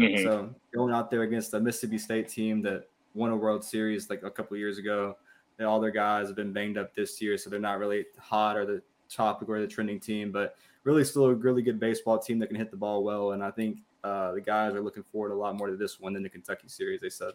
Mm-hmm. 0.00 0.22
So 0.24 0.54
going 0.72 0.94
out 0.94 1.10
there 1.10 1.20
against 1.20 1.50
the 1.50 1.60
Mississippi 1.60 1.98
State 1.98 2.30
team 2.30 2.62
that 2.62 2.88
won 3.12 3.30
a 3.30 3.36
World 3.36 3.62
Series 3.62 4.08
like 4.08 4.22
a 4.22 4.30
couple 4.30 4.56
years 4.56 4.78
ago, 4.78 5.18
and 5.58 5.68
all 5.68 5.80
their 5.80 5.90
guys 5.90 6.28
have 6.28 6.36
been 6.36 6.54
banged 6.54 6.78
up 6.78 6.94
this 6.94 7.20
year, 7.20 7.36
so 7.36 7.50
they're 7.50 7.60
not 7.60 7.78
really 7.78 8.06
hot 8.18 8.56
or 8.56 8.64
the 8.64 8.80
topic 9.10 9.50
or 9.50 9.60
the 9.60 9.66
trending 9.66 10.00
team, 10.00 10.32
but 10.32 10.56
really 10.84 11.04
still 11.04 11.26
a 11.26 11.34
really 11.34 11.60
good 11.60 11.78
baseball 11.78 12.18
team 12.18 12.38
that 12.38 12.46
can 12.46 12.56
hit 12.56 12.70
the 12.70 12.76
ball 12.76 13.04
well. 13.04 13.32
And 13.32 13.44
I 13.44 13.50
think 13.50 13.80
uh, 14.04 14.32
the 14.32 14.40
guys 14.40 14.74
are 14.74 14.80
looking 14.80 15.02
forward 15.02 15.32
a 15.32 15.36
lot 15.36 15.56
more 15.56 15.68
to 15.68 15.76
this 15.76 16.00
one 16.00 16.12
than 16.12 16.22
the 16.22 16.28
Kentucky 16.28 16.68
series. 16.68 17.00
They 17.00 17.10
said 17.10 17.32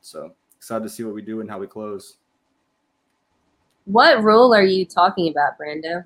so. 0.00 0.34
Excited 0.56 0.82
to 0.82 0.90
see 0.90 1.04
what 1.04 1.14
we 1.14 1.22
do 1.22 1.40
and 1.40 1.48
how 1.48 1.58
we 1.58 1.66
close. 1.66 2.18
What 3.86 4.22
rule 4.22 4.54
are 4.54 4.62
you 4.62 4.84
talking 4.84 5.30
about, 5.30 5.58
Brando? 5.58 6.04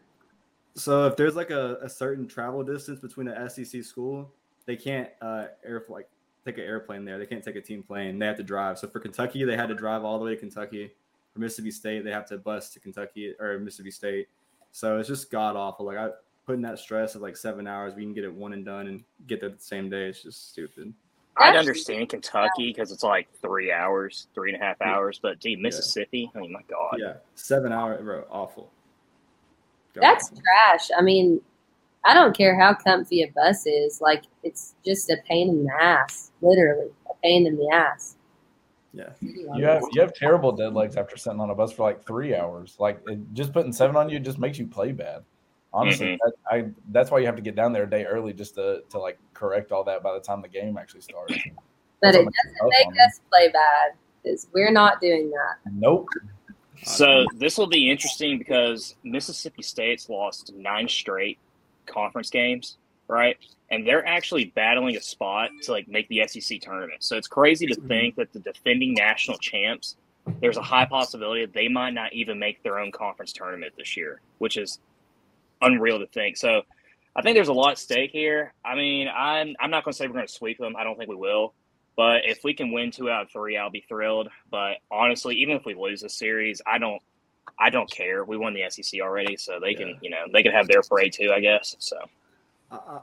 So 0.77 1.07
if 1.07 1.17
there's 1.17 1.35
like 1.35 1.51
a, 1.51 1.79
a 1.83 1.89
certain 1.89 2.27
travel 2.27 2.63
distance 2.63 3.01
between 3.01 3.29
an 3.29 3.51
SEC 3.51 3.83
school, 3.83 4.33
they 4.67 4.77
can't 4.77 5.09
uh, 5.21 5.47
air 5.65 5.85
like 5.89 6.09
take 6.45 6.59
an 6.59 6.65
airplane 6.65 7.05
there. 7.05 7.19
They 7.19 7.27
can't 7.27 7.43
take 7.43 7.57
a 7.57 7.61
team 7.61 7.83
plane. 7.83 8.19
They 8.19 8.27
have 8.27 8.37
to 8.37 8.43
drive. 8.43 8.79
So 8.79 8.89
for 8.89 9.01
Kentucky, 9.01 9.45
they 9.45 9.57
had 9.57 9.69
to 9.69 9.75
drive 9.75 10.05
all 10.05 10.19
the 10.19 10.25
way 10.25 10.35
to 10.35 10.41
Kentucky. 10.41 10.93
For 11.33 11.41
Mississippi 11.41 11.73
State, 11.73 12.05
they 12.05 12.13
have 12.13 12.27
to 12.27 12.39
bus 12.39 12.71
to 12.71 12.81
Kentucky 12.81 13.35
or 13.41 13.59
Mississippi 13.59 13.91
State. 13.91 14.29
So 14.71 14.99
it's 14.99 15.09
just 15.09 15.31
god 15.31 15.57
awful. 15.57 15.87
Like 15.87 15.99
I, 15.99 16.11
putting 16.47 16.63
that 16.63 16.79
stress 16.79 17.15
of 17.15 17.23
like 17.23 17.37
seven 17.37 17.67
hours, 17.67 17.95
we 17.95 18.03
can 18.03 18.13
get 18.13 18.25
it 18.25 18.33
one 18.33 18.53
and 18.53 18.65
done 18.65 18.87
and 18.87 19.05
get 19.27 19.41
there 19.41 19.51
the 19.51 19.59
same 19.59 19.89
day. 19.89 20.07
It's 20.09 20.23
just 20.23 20.51
stupid. 20.51 20.93
I'd 21.37 21.57
understand 21.57 22.11
Kentucky 22.11 22.73
because 22.73 22.93
it's 22.93 23.03
like 23.03 23.29
three 23.41 23.73
hours, 23.73 24.29
three 24.35 24.53
and 24.53 24.63
a 24.63 24.65
half 24.65 24.81
hours, 24.81 25.19
but 25.21 25.41
dude, 25.41 25.59
Mississippi, 25.59 26.31
yeah. 26.33 26.39
I 26.39 26.43
mean, 26.43 26.53
my 26.53 26.63
God. 26.69 26.97
Yeah, 26.99 27.15
seven 27.35 27.73
hour, 27.73 28.01
bro, 28.01 28.25
awful. 28.31 28.71
God. 29.95 30.03
That's 30.03 30.29
trash. 30.29 30.91
I 30.97 31.03
mean, 31.03 31.41
I 32.05 32.15
don't 32.15 32.37
care 32.37 32.59
how 32.59 32.75
comfy 32.75 33.23
a 33.23 33.33
bus 33.33 33.67
is. 33.67 34.01
Like, 34.01 34.25
it's 34.43 34.75
just 34.85 35.11
a 35.11 35.17
pain 35.29 35.49
in 35.49 35.65
the 35.65 35.73
ass, 35.81 36.31
literally 36.41 36.91
a 37.11 37.15
pain 37.23 37.47
in 37.47 37.57
the 37.57 37.69
ass. 37.73 38.17
Yeah, 38.93 39.11
you 39.21 39.65
have 39.65 39.83
you 39.91 40.01
have 40.03 40.15
terrible 40.15 40.53
dead 40.53 40.73
legs 40.73 40.97
after 40.97 41.17
sitting 41.17 41.41
on 41.41 41.51
a 41.51 41.55
bus 41.55 41.73
for 41.73 41.83
like 41.83 42.07
three 42.07 42.37
hours. 42.37 42.77
Like, 42.79 43.01
it, 43.09 43.19
just 43.33 43.53
putting 43.53 43.73
seven 43.73 43.97
on 43.97 44.09
you 44.09 44.21
just 44.21 44.39
makes 44.39 44.57
you 44.57 44.69
play 44.69 44.93
bad. 44.93 45.25
Honestly, 45.75 46.07
mm-hmm. 46.07 46.25
that, 46.25 46.35
I 46.49 46.71
that's 46.93 47.11
why 47.11 47.19
you 47.19 47.27
have 47.27 47.35
to 47.35 47.43
get 47.43 47.57
down 47.57 47.73
there 47.73 47.83
a 47.83 47.91
day 47.91 48.05
early 48.05 48.33
just 48.33 48.55
to 48.55 48.85
to 48.91 48.99
like 48.99 49.19
correct 49.35 49.73
all 49.73 49.83
that 49.85 50.05
by 50.05 50.15
the 50.15 50.21
time 50.21 50.41
the 50.41 50.49
game 50.49 50.79
actually 50.79 51.01
starts. 51.01 51.35
But 52.01 52.15
it 52.15 52.19
doesn't 52.19 52.71
make 52.71 53.01
us 53.01 53.21
play 53.29 53.49
bad 53.49 53.93
because 54.23 54.47
we're 54.55 54.71
not 54.71 55.01
doing 55.01 55.31
that. 55.31 55.73
Nope. 55.73 56.07
So 56.85 57.27
this 57.37 57.59
will 57.59 57.67
be 57.67 57.91
interesting 57.91 58.39
because 58.39 58.95
Mississippi 59.03 59.63
State's 59.63 60.09
lost 60.09 60.53
nine 60.55 60.89
straight 60.89 61.39
conference 61.87 62.31
games, 62.31 62.77
right? 63.09 63.37
And 63.71 63.87
they're 63.87 64.07
actually 64.07 64.47
battling 64.55 64.97
a 64.97 65.01
spot 65.01 65.51
to 65.63 65.73
like 65.73 65.89
make 65.89 66.07
the 66.09 66.23
SEC 66.29 66.61
tournament. 66.61 67.03
So 67.03 67.17
it's 67.17 67.27
crazy 67.29 67.67
to 67.67 67.75
think 67.75 68.15
that 68.17 68.33
the 68.33 68.39
defending 68.39 68.95
national 68.95 69.39
champs, 69.39 69.97
there's 70.41 70.57
a 70.57 70.63
high 70.63 70.85
possibility 70.85 71.45
that 71.45 71.55
they 71.55 71.69
might 71.69 71.95
not 71.95 72.13
even 72.13 72.39
make 72.39 72.63
their 72.63 72.79
own 72.79 72.93
conference 72.93 73.33
tournament 73.33 73.73
this 73.77 73.97
year, 73.97 74.21
which 74.39 74.57
is 74.57 74.79
unreal 75.65 75.99
to 75.99 76.07
think. 76.07 76.37
So 76.37 76.63
I 77.17 77.23
think 77.23 77.37
there's 77.37 77.49
a 77.49 77.53
lot 77.53 77.73
at 77.73 77.79
stake 77.79 78.11
here. 78.11 78.53
I 78.65 78.75
mean, 78.75 79.09
I'm 79.09 79.55
I'm 79.61 79.71
not 79.71 79.85
going 79.85 79.93
to 79.93 79.97
say 79.97 80.07
we're 80.07 80.15
going 80.15 80.27
to 80.27 80.33
sweep 80.33 80.59
them. 80.59 80.75
I 80.77 80.85
don't 80.85 80.97
think 80.97 81.11
we 81.11 81.17
will. 81.17 81.55
But 81.97 82.23
if 82.25 82.43
we 82.43 82.55
can 82.55 82.73
win 82.73 82.91
two 82.91 83.09
out 83.09 83.23
of 83.23 83.31
three, 83.31 83.57
I'll 83.57 83.71
be 83.71 83.85
thrilled. 83.89 84.29
But 84.51 84.79
honestly, 84.91 85.37
even 85.37 85.57
if 85.57 85.65
we 85.65 85.75
lose 85.75 86.01
this 86.01 86.15
series, 86.15 86.61
I 86.67 86.79
don't 86.79 87.01
I 87.59 87.71
don't 87.71 87.91
care. 87.91 88.25
We 88.25 88.37
won 88.37 88.55
the 88.55 88.69
SEC 88.69 89.01
already, 89.01 89.37
so 89.37 89.61
they 89.61 89.71
yeah. 89.71 89.79
can 89.79 89.99
you 90.03 90.11
know 90.11 90.25
they 90.33 90.43
can 90.43 90.53
have 90.53 90.67
their 90.67 90.83
parade 90.83 91.13
too, 91.13 91.33
I 91.33 91.41
guess. 91.41 91.77
So. 91.79 91.97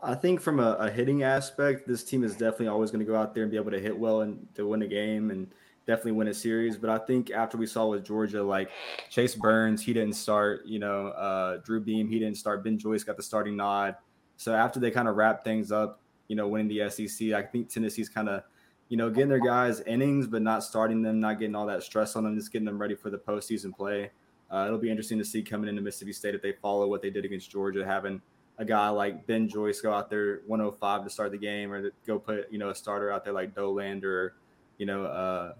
I 0.03 0.15
think 0.15 0.41
from 0.41 0.60
a, 0.60 0.74
a 0.74 0.89
hitting 0.89 1.24
aspect, 1.24 1.88
this 1.88 2.03
team 2.03 2.25
is 2.25 2.34
definitely 2.34 2.68
always 2.68 2.91
going 2.91 3.00
to 3.00 3.10
go 3.10 3.15
out 3.15 3.34
there 3.34 3.44
and 3.44 3.51
be 3.51 3.58
able 3.58 3.72
to 3.72 3.80
hit 3.80 3.98
well 3.98 4.20
and 4.20 4.46
to 4.56 4.68
win 4.68 4.82
a 4.82 4.88
game 4.88 5.32
and 5.32 5.50
definitely 5.91 6.13
win 6.13 6.29
a 6.29 6.33
series. 6.33 6.77
But 6.77 6.89
I 6.89 6.98
think 6.98 7.31
after 7.31 7.57
we 7.57 7.65
saw 7.65 7.88
with 7.88 8.05
Georgia, 8.05 8.41
like 8.41 8.69
Chase 9.10 9.36
Burns, 9.36 9.83
he 9.83 9.93
didn't 9.93 10.13
start. 10.13 10.65
You 10.65 10.79
know, 10.79 11.07
uh, 11.07 11.57
Drew 11.57 11.81
Beam, 11.81 12.07
he 12.07 12.19
didn't 12.19 12.38
start. 12.38 12.63
Ben 12.63 12.77
Joyce 12.77 13.03
got 13.03 13.17
the 13.17 13.24
starting 13.24 13.55
nod. 13.55 13.95
So 14.38 14.53
after 14.53 14.79
they 14.79 14.89
kind 14.89 15.07
of 15.07 15.17
wrap 15.17 15.43
things 15.43 15.71
up, 15.71 16.00
you 16.27 16.36
know, 16.36 16.48
winning 16.48 16.67
the 16.67 16.89
SEC, 16.89 17.33
I 17.33 17.43
think 17.43 17.69
Tennessee's 17.69 18.10
kind 18.10 18.29
of, 18.29 18.43
you 18.89 18.98
know, 18.98 19.10
getting 19.10 19.29
their 19.29 19.39
guys 19.39 19.81
innings, 19.81 20.27
but 20.27 20.41
not 20.41 20.63
starting 20.63 21.01
them, 21.01 21.19
not 21.19 21.39
getting 21.39 21.55
all 21.55 21.67
that 21.67 21.83
stress 21.83 22.15
on 22.15 22.24
them, 22.24 22.36
just 22.36 22.51
getting 22.51 22.65
them 22.65 22.79
ready 22.79 22.95
for 22.95 23.10
the 23.10 23.17
postseason 23.17 23.75
play. 23.75 24.10
Uh, 24.50 24.65
it'll 24.65 24.79
be 24.79 24.89
interesting 24.89 25.17
to 25.17 25.25
see 25.25 25.43
coming 25.43 25.69
into 25.69 25.81
Mississippi 25.81 26.13
State 26.13 26.36
if 26.36 26.41
they 26.41 26.53
follow 26.53 26.88
what 26.88 27.01
they 27.01 27.10
did 27.10 27.24
against 27.24 27.51
Georgia, 27.51 27.86
having 27.86 28.21
a 28.57 28.65
guy 28.65 28.89
like 28.89 29.25
Ben 29.27 29.48
Joyce 29.48 29.81
go 29.81 29.93
out 29.93 30.10
there 30.10 30.41
105 30.48 31.03
to 31.03 31.10
start 31.10 31.31
the 31.31 31.38
game, 31.38 31.71
or 31.71 31.91
go 32.05 32.19
put 32.19 32.51
you 32.51 32.60
know 32.60 32.69
a 32.69 32.75
starter 32.75 33.12
out 33.12 33.24
there 33.24 33.33
like 33.33 33.55
Dollander 33.55 34.03
or 34.03 34.36
you 34.77 34.86
know 34.86 35.05
uh, 35.05 35.53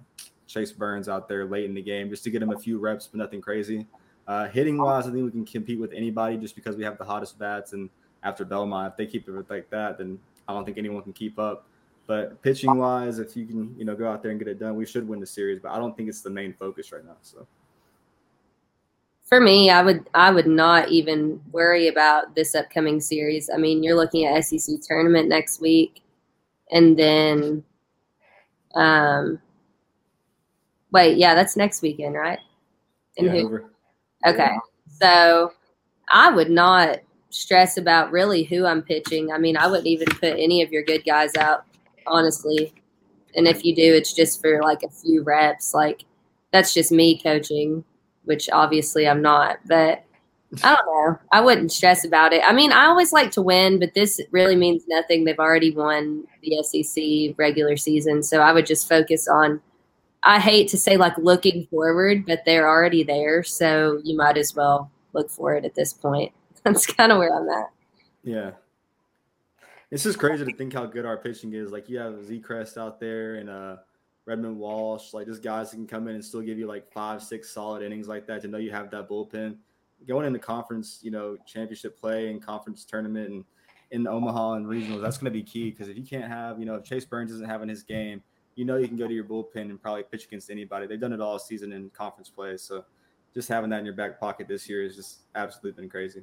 Chase 0.52 0.72
Burns 0.72 1.08
out 1.08 1.28
there 1.28 1.46
late 1.46 1.66
in 1.66 1.74
the 1.74 1.82
game 1.82 2.10
just 2.10 2.24
to 2.26 2.30
get 2.30 2.42
him 2.42 2.52
a 2.52 2.60
few 2.60 2.78
reps, 2.78 3.08
but 3.08 3.18
nothing 3.18 3.42
crazy. 3.42 3.86
Uh, 4.28 4.48
hitting 4.48 4.78
wise, 4.78 5.08
I 5.08 5.12
think 5.12 5.26
we 5.26 5.32
can 5.32 5.46
compete 5.46 5.80
with 5.80 5.94
anybody 5.94 6.38
just 6.38 6.56
because 6.56 6.76
we 6.76 6.84
have 6.84 6.98
the 6.98 7.06
hottest 7.06 7.40
bats. 7.40 7.74
And 7.74 7.90
after 8.24 8.46
Belmont, 8.46 8.94
if 8.94 8.98
they 8.98 9.06
keep 9.06 9.28
it 9.28 9.50
like 9.50 9.70
that, 9.70 9.98
then 9.98 10.20
I 10.48 10.54
don't 10.54 10.66
think 10.66 10.78
anyone 10.78 11.02
can 11.04 11.14
keep 11.14 11.40
up. 11.40 11.66
But 12.08 12.42
pitching 12.42 12.76
wise, 12.78 13.20
if 13.20 13.36
you 13.36 13.46
can, 13.46 13.76
you 13.78 13.86
know, 13.86 13.96
go 13.96 14.10
out 14.10 14.22
there 14.22 14.32
and 14.32 14.40
get 14.40 14.48
it 14.48 14.60
done, 14.60 14.76
we 14.76 14.86
should 14.86 15.08
win 15.08 15.20
the 15.20 15.26
series. 15.26 15.60
But 15.60 15.72
I 15.72 15.78
don't 15.78 15.96
think 15.96 16.10
it's 16.10 16.22
the 16.22 16.30
main 16.30 16.54
focus 16.54 16.92
right 16.92 17.06
now. 17.06 17.16
So 17.22 17.48
for 19.32 19.40
me, 19.40 19.70
I 19.70 19.82
would 19.82 20.10
I 20.14 20.30
would 20.32 20.48
not 20.48 20.90
even 20.90 21.42
worry 21.52 21.88
about 21.88 22.36
this 22.36 22.54
upcoming 22.54 23.00
series. 23.00 23.50
I 23.50 23.58
mean, 23.58 23.82
you're 23.82 23.96
looking 23.96 24.26
at 24.26 24.44
SEC 24.44 24.82
tournament 24.82 25.30
next 25.30 25.62
week, 25.62 26.02
and 26.70 26.98
then 26.98 27.64
um, 28.76 29.40
Wait, 30.92 31.18
yeah, 31.18 31.36
that's 31.36 31.56
next 31.56 31.82
weekend, 31.82 32.16
right? 32.16 32.40
In 33.18 33.26
yeah, 33.26 33.32
who? 33.32 33.60
Okay. 34.26 34.52
So 35.02 35.54
I 36.10 36.30
would 36.30 36.50
not 36.50 37.00
stress 37.30 37.78
about 37.78 38.12
really 38.12 38.44
who 38.44 38.66
I'm 38.66 38.82
pitching. 38.82 39.32
I 39.32 39.38
mean, 39.38 39.58
I 39.58 39.68
wouldn't 39.68 39.88
even 39.88 40.08
put 40.08 40.34
any 40.34 40.62
of 40.62 40.72
your 40.72 40.84
good 40.84 41.06
guys 41.06 41.36
out, 41.36 41.66
honestly. 42.06 42.74
And 43.36 43.48
if 43.48 43.64
you 43.64 43.74
do, 43.74 43.94
it's 43.94 44.14
just 44.14 44.42
for 44.42 44.62
like 44.62 44.84
a 44.84 44.90
few 44.90 45.24
reps. 45.24 45.74
Like 45.74 46.04
that's 46.52 46.74
just 46.74 46.92
me 46.92 47.22
coaching, 47.22 47.84
which 48.26 48.50
obviously 48.52 49.08
I'm 49.08 49.22
not. 49.22 49.60
But 49.66 50.04
I 50.64 50.76
don't 50.76 50.86
know. 50.86 51.20
I 51.32 51.40
wouldn't 51.40 51.72
stress 51.72 52.04
about 52.04 52.34
it. 52.34 52.44
I 52.46 52.52
mean, 52.52 52.74
I 52.74 52.88
always 52.88 53.14
like 53.14 53.32
to 53.32 53.42
win, 53.42 53.80
but 53.80 53.94
this 53.94 54.20
really 54.32 54.58
means 54.58 54.84
nothing. 54.88 55.24
They've 55.24 55.40
already 55.40 55.72
won 55.72 56.26
the 56.44 56.62
SEC 56.62 57.38
regular 57.38 57.78
season. 57.78 58.22
So 58.22 58.42
I 58.42 58.52
would 58.52 58.66
just 58.66 58.90
focus 58.90 59.30
on 59.30 59.62
I 60.24 60.40
hate 60.40 60.68
to 60.70 60.78
say 60.78 60.98
like 60.98 61.18
looking 61.18 61.66
forward, 61.68 62.26
but 62.26 62.44
they're 62.46 62.70
already 62.70 63.04
there, 63.04 63.44
so 63.44 64.00
you 64.04 64.16
might 64.16 64.38
as 64.38 64.56
well 64.56 64.92
look 65.14 65.30
for 65.30 65.56
it 65.56 65.66
at 65.66 65.76
this 65.76 65.94
point. 65.94 66.32
That's 66.64 66.86
kind 66.86 67.12
of 67.12 67.18
where 67.18 67.36
I'm 67.36 67.50
at. 67.50 67.72
Yeah. 68.24 68.52
It's 69.90 70.04
just 70.04 70.20
crazy 70.20 70.46
to 70.46 70.56
think 70.56 70.74
how 70.74 70.86
good 70.86 71.06
our 71.06 71.18
pitching 71.18 71.54
is. 71.54 71.72
Like 71.72 71.90
you 71.90 71.98
have 71.98 72.14
Sechrist 72.14 72.78
out 72.78 73.00
there 73.00 73.36
and 73.36 73.50
uh 73.50 73.78
Redmond 74.26 74.58
Walsh, 74.58 75.14
like 75.14 75.26
just 75.26 75.42
guys 75.42 75.72
that 75.72 75.78
can 75.78 75.88
come 75.88 76.08
in 76.08 76.16
and 76.16 76.24
still 76.24 76.42
give 76.42 76.58
you 76.58 76.68
like 76.68 76.92
five, 76.92 77.24
six 77.24 77.50
solid 77.50 77.82
innings 77.82 78.08
like 78.08 78.28
that 78.28 78.42
to 78.44 78.48
know 78.48 78.60
you 78.60 78.72
have 78.72 78.92
that 78.92 79.10
bullpen. 79.10 79.58
Going 80.08 80.26
into 80.26 80.40
conference, 80.40 81.00
you 81.02 81.12
know, 81.12 81.38
championship 81.46 82.00
play 82.00 82.30
and 82.30 82.42
conference 82.42 82.86
tournament 82.86 83.30
and 83.30 83.46
in 83.92 84.08
Omaha 84.08 84.54
and 84.54 84.66
regionals, 84.66 85.02
that's 85.02 85.18
going 85.18 85.26
to 85.26 85.32
be 85.32 85.44
key 85.44 85.72
because 85.72 85.90
if 85.90 85.98
you 85.98 86.04
can't 86.04 86.32
have, 86.32 86.60
you 86.60 86.66
know, 86.66 86.76
if 86.76 86.84
Chase 86.84 87.04
Burns 87.04 87.32
isn't 87.32 87.48
having 87.48 87.68
his 87.68 87.84
game, 87.84 88.22
you 88.62 88.68
know 88.68 88.78
you 88.78 88.88
can 88.88 88.96
go 88.96 89.08
to 89.08 89.14
your 89.14 89.24
bullpen 89.24 89.72
and 89.72 89.82
probably 89.82 90.04
pitch 90.04 90.26
against 90.26 90.52
anybody. 90.52 90.86
They've 90.86 91.00
done 91.00 91.14
it 91.14 91.20
all 91.20 91.40
season 91.40 91.74
in 91.74 91.90
conference 91.90 92.30
play, 92.30 92.58
so 92.58 92.86
just 93.34 93.50
having 93.50 93.72
that 93.72 93.80
in 93.80 93.86
your 93.86 93.96
back 93.96 94.20
pocket 94.20 94.48
this 94.48 94.70
year 94.70 94.84
has 94.84 94.96
just 94.96 95.22
absolutely 95.34 95.82
been 95.82 95.90
crazy. 95.90 96.22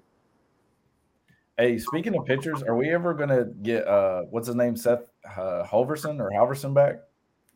Hey, 1.56 1.78
speaking 1.78 2.16
of 2.16 2.24
pitchers, 2.26 2.62
are 2.62 2.76
we 2.76 2.90
ever 2.90 3.12
gonna 3.12 3.46
get 3.46 3.88
uh 3.88 4.22
what's 4.30 4.46
his 4.46 4.54
name, 4.54 4.76
Seth 4.76 5.10
uh, 5.36 5.64
Halvorsen 5.66 6.20
or 6.20 6.30
Halvorsen 6.30 6.72
back? 6.72 7.00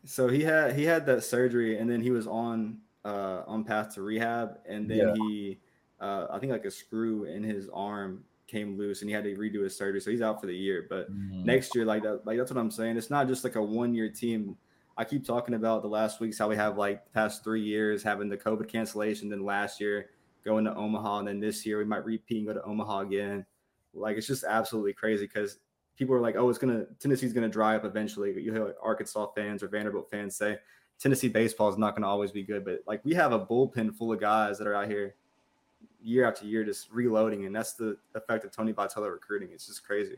So 0.03 0.27
he 0.27 0.43
had 0.43 0.75
he 0.75 0.83
had 0.83 1.05
that 1.05 1.23
surgery 1.23 1.79
and 1.79 1.89
then 1.89 2.01
he 2.01 2.11
was 2.11 2.27
on 2.27 2.79
uh 3.05 3.43
on 3.47 3.63
path 3.63 3.95
to 3.95 4.01
rehab 4.01 4.57
and 4.67 4.89
then 4.89 4.97
yeah. 4.97 5.13
he 5.15 5.59
uh 6.01 6.27
I 6.29 6.39
think 6.39 6.51
like 6.51 6.65
a 6.65 6.71
screw 6.71 7.23
in 7.23 7.41
his 7.41 7.69
arm 7.73 8.25
came 8.47 8.77
loose 8.77 9.01
and 9.01 9.09
he 9.09 9.15
had 9.15 9.23
to 9.23 9.33
redo 9.35 9.63
his 9.63 9.77
surgery, 9.77 10.01
so 10.01 10.11
he's 10.11 10.21
out 10.21 10.41
for 10.41 10.47
the 10.47 10.55
year. 10.55 10.85
But 10.89 11.09
mm-hmm. 11.09 11.45
next 11.45 11.73
year, 11.73 11.85
like 11.85 12.03
that, 12.03 12.25
like 12.25 12.37
that's 12.37 12.51
what 12.51 12.59
I'm 12.59 12.71
saying. 12.71 12.97
It's 12.97 13.09
not 13.09 13.27
just 13.27 13.43
like 13.43 13.55
a 13.55 13.63
one 13.63 13.95
year 13.95 14.09
team. 14.09 14.57
I 14.97 15.03
keep 15.03 15.25
talking 15.25 15.55
about 15.55 15.81
the 15.81 15.87
last 15.87 16.19
weeks 16.19 16.37
how 16.37 16.47
we 16.47 16.55
have 16.55 16.77
like 16.77 17.03
the 17.05 17.11
past 17.11 17.43
three 17.43 17.63
years 17.63 18.03
having 18.03 18.29
the 18.29 18.37
COVID 18.37 18.67
cancellation, 18.67 19.29
then 19.29 19.43
last 19.43 19.81
year 19.81 20.09
going 20.45 20.65
to 20.65 20.75
Omaha, 20.75 21.19
and 21.19 21.27
then 21.27 21.39
this 21.39 21.65
year 21.65 21.77
we 21.77 21.85
might 21.85 22.05
repeat 22.05 22.37
and 22.37 22.47
go 22.47 22.53
to 22.53 22.63
Omaha 22.63 22.99
again. 22.99 23.45
Like 23.93 24.17
it's 24.17 24.27
just 24.27 24.43
absolutely 24.43 24.93
crazy 24.93 25.25
because 25.25 25.57
people 25.97 26.15
are 26.15 26.21
like, 26.21 26.35
"Oh, 26.35 26.49
it's 26.49 26.59
gonna 26.59 26.85
Tennessee's 26.99 27.33
gonna 27.33 27.49
dry 27.49 27.75
up 27.75 27.85
eventually." 27.85 28.39
You 28.39 28.51
hear 28.51 28.65
like 28.65 28.75
Arkansas 28.81 29.27
fans 29.35 29.63
or 29.63 29.67
Vanderbilt 29.67 30.09
fans 30.09 30.35
say 30.35 30.59
Tennessee 30.99 31.27
baseball 31.27 31.69
is 31.69 31.77
not 31.77 31.95
gonna 31.95 32.07
always 32.07 32.31
be 32.31 32.43
good, 32.43 32.63
but 32.65 32.81
like 32.85 33.03
we 33.03 33.13
have 33.13 33.31
a 33.31 33.45
bullpen 33.45 33.95
full 33.95 34.11
of 34.11 34.19
guys 34.19 34.57
that 34.57 34.67
are 34.67 34.75
out 34.75 34.87
here 34.87 35.15
year 36.01 36.27
after 36.27 36.45
year 36.45 36.63
just 36.63 36.91
reloading, 36.91 37.45
and 37.45 37.55
that's 37.55 37.73
the 37.73 37.97
effect 38.15 38.45
of 38.45 38.51
Tony 38.51 38.73
Vitello 38.73 39.11
recruiting. 39.11 39.49
It's 39.51 39.67
just 39.67 39.85
crazy. 39.85 40.17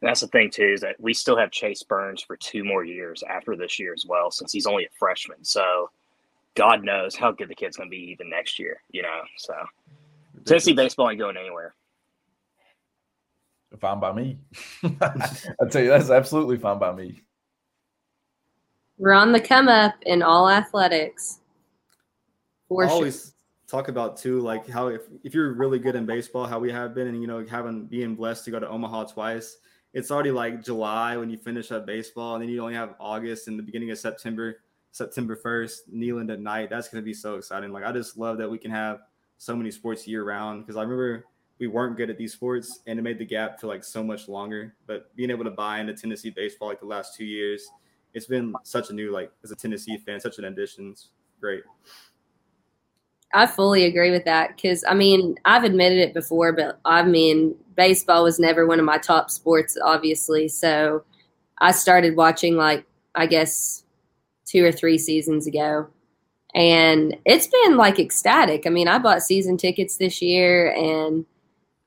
That's 0.00 0.20
the 0.20 0.28
thing 0.28 0.50
too 0.50 0.70
is 0.74 0.80
that 0.80 0.96
we 0.98 1.12
still 1.12 1.36
have 1.36 1.50
Chase 1.50 1.82
Burns 1.82 2.22
for 2.22 2.36
two 2.36 2.64
more 2.64 2.84
years 2.84 3.22
after 3.28 3.56
this 3.56 3.78
year 3.78 3.92
as 3.92 4.04
well, 4.06 4.30
since 4.30 4.52
he's 4.52 4.66
only 4.66 4.84
a 4.84 4.88
freshman. 4.98 5.44
So 5.44 5.90
God 6.54 6.84
knows 6.84 7.16
how 7.16 7.32
good 7.32 7.48
the 7.48 7.54
kid's 7.54 7.76
going 7.76 7.88
to 7.88 7.90
be 7.90 8.10
even 8.10 8.30
next 8.30 8.58
year. 8.58 8.80
You 8.90 9.02
know, 9.02 9.20
so 9.36 9.54
Tennessee 10.44 10.72
baseball 10.72 11.10
ain't 11.10 11.18
going 11.18 11.36
anywhere. 11.36 11.74
Fine 13.80 14.00
by 14.00 14.12
me. 14.12 14.38
I 14.82 15.68
tell 15.70 15.82
you, 15.82 15.88
that's 15.88 16.10
absolutely 16.10 16.56
fine 16.56 16.78
by 16.78 16.92
me. 16.92 17.22
We're 18.96 19.12
on 19.12 19.32
the 19.32 19.40
come 19.40 19.68
up 19.68 19.94
in 20.06 20.22
all 20.22 20.48
athletics. 20.48 21.40
For 22.68 22.86
always, 22.86 23.24
sure 23.24 23.32
talk 23.68 23.88
about 23.88 24.16
too, 24.16 24.40
like 24.40 24.66
how 24.66 24.88
if, 24.88 25.02
if 25.22 25.34
you're 25.34 25.52
really 25.52 25.78
good 25.78 25.94
in 25.94 26.06
baseball, 26.06 26.46
how 26.46 26.58
we 26.58 26.72
have 26.72 26.94
been, 26.94 27.06
and 27.06 27.20
you 27.20 27.28
know, 27.28 27.44
having 27.48 27.84
being 27.84 28.16
blessed 28.16 28.46
to 28.46 28.50
go 28.50 28.58
to 28.58 28.68
Omaha 28.68 29.04
twice, 29.04 29.58
it's 29.92 30.10
already 30.10 30.30
like 30.30 30.62
July 30.62 31.16
when 31.16 31.30
you 31.30 31.38
finish 31.38 31.72
up 31.72 31.86
baseball, 31.86 32.34
and 32.34 32.42
then 32.42 32.50
you 32.50 32.60
only 32.60 32.74
have 32.74 32.94
August 33.00 33.48
and 33.48 33.58
the 33.58 33.62
beginning 33.62 33.90
of 33.90 33.98
September, 33.98 34.60
September 34.92 35.36
1st, 35.36 35.92
Neyland 35.92 36.32
at 36.32 36.40
night. 36.40 36.70
That's 36.70 36.88
going 36.88 37.02
to 37.02 37.04
be 37.04 37.14
so 37.14 37.36
exciting. 37.36 37.72
Like, 37.72 37.84
I 37.84 37.92
just 37.92 38.18
love 38.18 38.38
that 38.38 38.50
we 38.50 38.58
can 38.58 38.70
have 38.70 39.00
so 39.38 39.56
many 39.56 39.70
sports 39.70 40.06
year 40.06 40.24
round 40.24 40.64
because 40.64 40.76
I 40.76 40.82
remember 40.82 41.26
we 41.58 41.66
weren't 41.66 41.96
good 41.96 42.10
at 42.10 42.18
these 42.18 42.32
sports, 42.32 42.80
and 42.86 42.98
it 42.98 43.02
made 43.02 43.18
the 43.18 43.24
gap 43.24 43.60
feel 43.60 43.68
like 43.70 43.82
so 43.82 44.04
much 44.04 44.28
longer. 44.28 44.74
But 44.86 45.14
being 45.16 45.30
able 45.30 45.44
to 45.44 45.50
buy 45.50 45.80
into 45.80 45.94
Tennessee 45.94 46.30
baseball 46.30 46.68
like 46.68 46.80
the 46.80 46.86
last 46.86 47.16
two 47.16 47.24
years, 47.24 47.68
it's 48.14 48.26
been 48.26 48.54
such 48.62 48.90
a 48.90 48.92
new 48.92 49.12
like 49.12 49.32
as 49.42 49.50
a 49.50 49.56
Tennessee 49.56 49.96
fan, 49.98 50.20
such 50.20 50.38
an 50.38 50.44
addition. 50.44 50.90
It's 50.92 51.10
great. 51.40 51.62
I 53.34 53.46
fully 53.46 53.84
agree 53.84 54.10
with 54.10 54.24
that 54.24 54.56
because 54.56 54.84
I 54.88 54.94
mean 54.94 55.36
I've 55.44 55.64
admitted 55.64 55.98
it 55.98 56.14
before, 56.14 56.52
but 56.52 56.78
I 56.84 57.02
mean 57.02 57.54
baseball 57.76 58.24
was 58.24 58.38
never 58.38 58.66
one 58.66 58.78
of 58.78 58.84
my 58.84 58.98
top 58.98 59.30
sports, 59.30 59.76
obviously. 59.84 60.48
So 60.48 61.04
I 61.60 61.72
started 61.72 62.16
watching 62.16 62.56
like 62.56 62.84
I 63.14 63.26
guess 63.26 63.84
two 64.46 64.64
or 64.64 64.72
three 64.72 64.98
seasons 64.98 65.46
ago, 65.46 65.88
and 66.54 67.16
it's 67.26 67.46
been 67.48 67.76
like 67.76 67.98
ecstatic. 67.98 68.66
I 68.66 68.70
mean, 68.70 68.88
I 68.88 68.98
bought 68.98 69.22
season 69.22 69.56
tickets 69.58 69.96
this 69.98 70.22
year, 70.22 70.72
and 70.72 71.26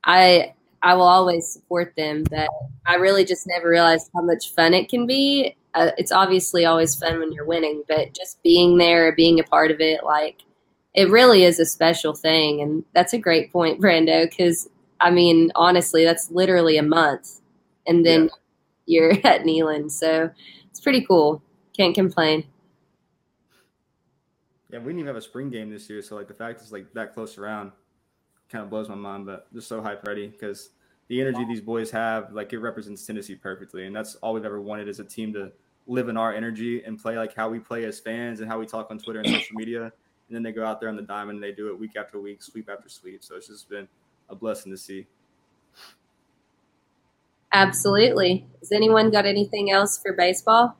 I 0.04 0.54
I 0.82 0.94
will 0.94 1.02
always 1.02 1.48
support 1.48 1.94
them, 1.96 2.24
but 2.30 2.48
I 2.86 2.96
really 2.96 3.24
just 3.24 3.46
never 3.46 3.68
realized 3.68 4.10
how 4.14 4.22
much 4.22 4.52
fun 4.54 4.74
it 4.74 4.88
can 4.88 5.06
be. 5.06 5.56
Uh, 5.74 5.90
it's 5.96 6.12
obviously 6.12 6.66
always 6.66 6.94
fun 6.94 7.18
when 7.18 7.32
you're 7.32 7.46
winning, 7.46 7.82
but 7.88 8.12
just 8.14 8.42
being 8.42 8.76
there, 8.78 9.12
being 9.12 9.40
a 9.40 9.44
part 9.44 9.70
of 9.70 9.80
it, 9.80 10.04
like 10.04 10.42
it 10.94 11.10
really 11.10 11.44
is 11.44 11.58
a 11.58 11.66
special 11.66 12.14
thing. 12.14 12.60
And 12.60 12.84
that's 12.92 13.12
a 13.12 13.18
great 13.18 13.52
point, 13.52 13.80
Brando, 13.80 14.28
because 14.28 14.68
I 15.00 15.10
mean, 15.10 15.50
honestly, 15.54 16.04
that's 16.04 16.30
literally 16.30 16.76
a 16.76 16.82
month. 16.82 17.40
And 17.86 18.06
then 18.06 18.30
yeah. 18.86 19.00
you're 19.00 19.12
at 19.24 19.42
Neyland. 19.42 19.90
So 19.90 20.30
it's 20.70 20.80
pretty 20.80 21.04
cool. 21.04 21.42
Can't 21.76 21.94
complain. 21.94 22.44
Yeah, 24.70 24.78
we 24.78 24.86
didn't 24.86 25.00
even 25.00 25.06
have 25.08 25.16
a 25.16 25.22
spring 25.22 25.50
game 25.50 25.70
this 25.70 25.90
year. 25.90 26.00
So, 26.00 26.16
like, 26.16 26.28
the 26.28 26.34
fact 26.34 26.62
it's 26.62 26.72
like 26.72 26.90
that 26.94 27.12
close 27.12 27.36
around 27.36 27.72
kind 28.50 28.64
of 28.64 28.70
blows 28.70 28.88
my 28.88 28.94
mind, 28.94 29.26
but 29.26 29.52
just 29.52 29.68
so 29.68 29.82
hype 29.82 30.06
ready 30.06 30.28
because 30.28 30.70
the 31.08 31.20
energy 31.20 31.44
these 31.44 31.60
boys 31.60 31.90
have, 31.90 32.32
like, 32.32 32.54
it 32.54 32.58
represents 32.58 33.04
Tennessee 33.04 33.34
perfectly. 33.34 33.86
And 33.86 33.94
that's 33.94 34.14
all 34.16 34.32
we've 34.32 34.46
ever 34.46 34.62
wanted 34.62 34.88
as 34.88 34.98
a 34.98 35.04
team 35.04 35.32
to 35.34 35.52
live 35.86 36.08
in 36.08 36.16
our 36.16 36.32
energy 36.32 36.82
and 36.84 36.98
play 36.98 37.18
like 37.18 37.34
how 37.34 37.48
we 37.48 37.58
play 37.58 37.84
as 37.84 37.98
fans 37.98 38.40
and 38.40 38.48
how 38.48 38.58
we 38.58 38.64
talk 38.64 38.90
on 38.90 38.98
Twitter 38.98 39.18
and 39.18 39.28
social 39.28 39.56
media 39.56 39.92
and 40.32 40.36
then 40.36 40.42
they 40.42 40.58
go 40.58 40.64
out 40.64 40.80
there 40.80 40.88
on 40.88 40.96
the 40.96 41.02
diamond 41.02 41.36
and 41.36 41.42
they 41.42 41.52
do 41.52 41.68
it 41.68 41.78
week 41.78 41.94
after 41.94 42.18
week, 42.18 42.42
sweep 42.42 42.70
after 42.70 42.88
sweep. 42.88 43.22
So 43.22 43.36
it's 43.36 43.48
just 43.48 43.68
been 43.68 43.86
a 44.30 44.34
blessing 44.34 44.72
to 44.72 44.78
see. 44.78 45.06
Absolutely. 47.52 48.46
Has 48.60 48.72
anyone 48.72 49.10
got 49.10 49.26
anything 49.26 49.70
else 49.70 49.98
for 49.98 50.14
baseball? 50.14 50.74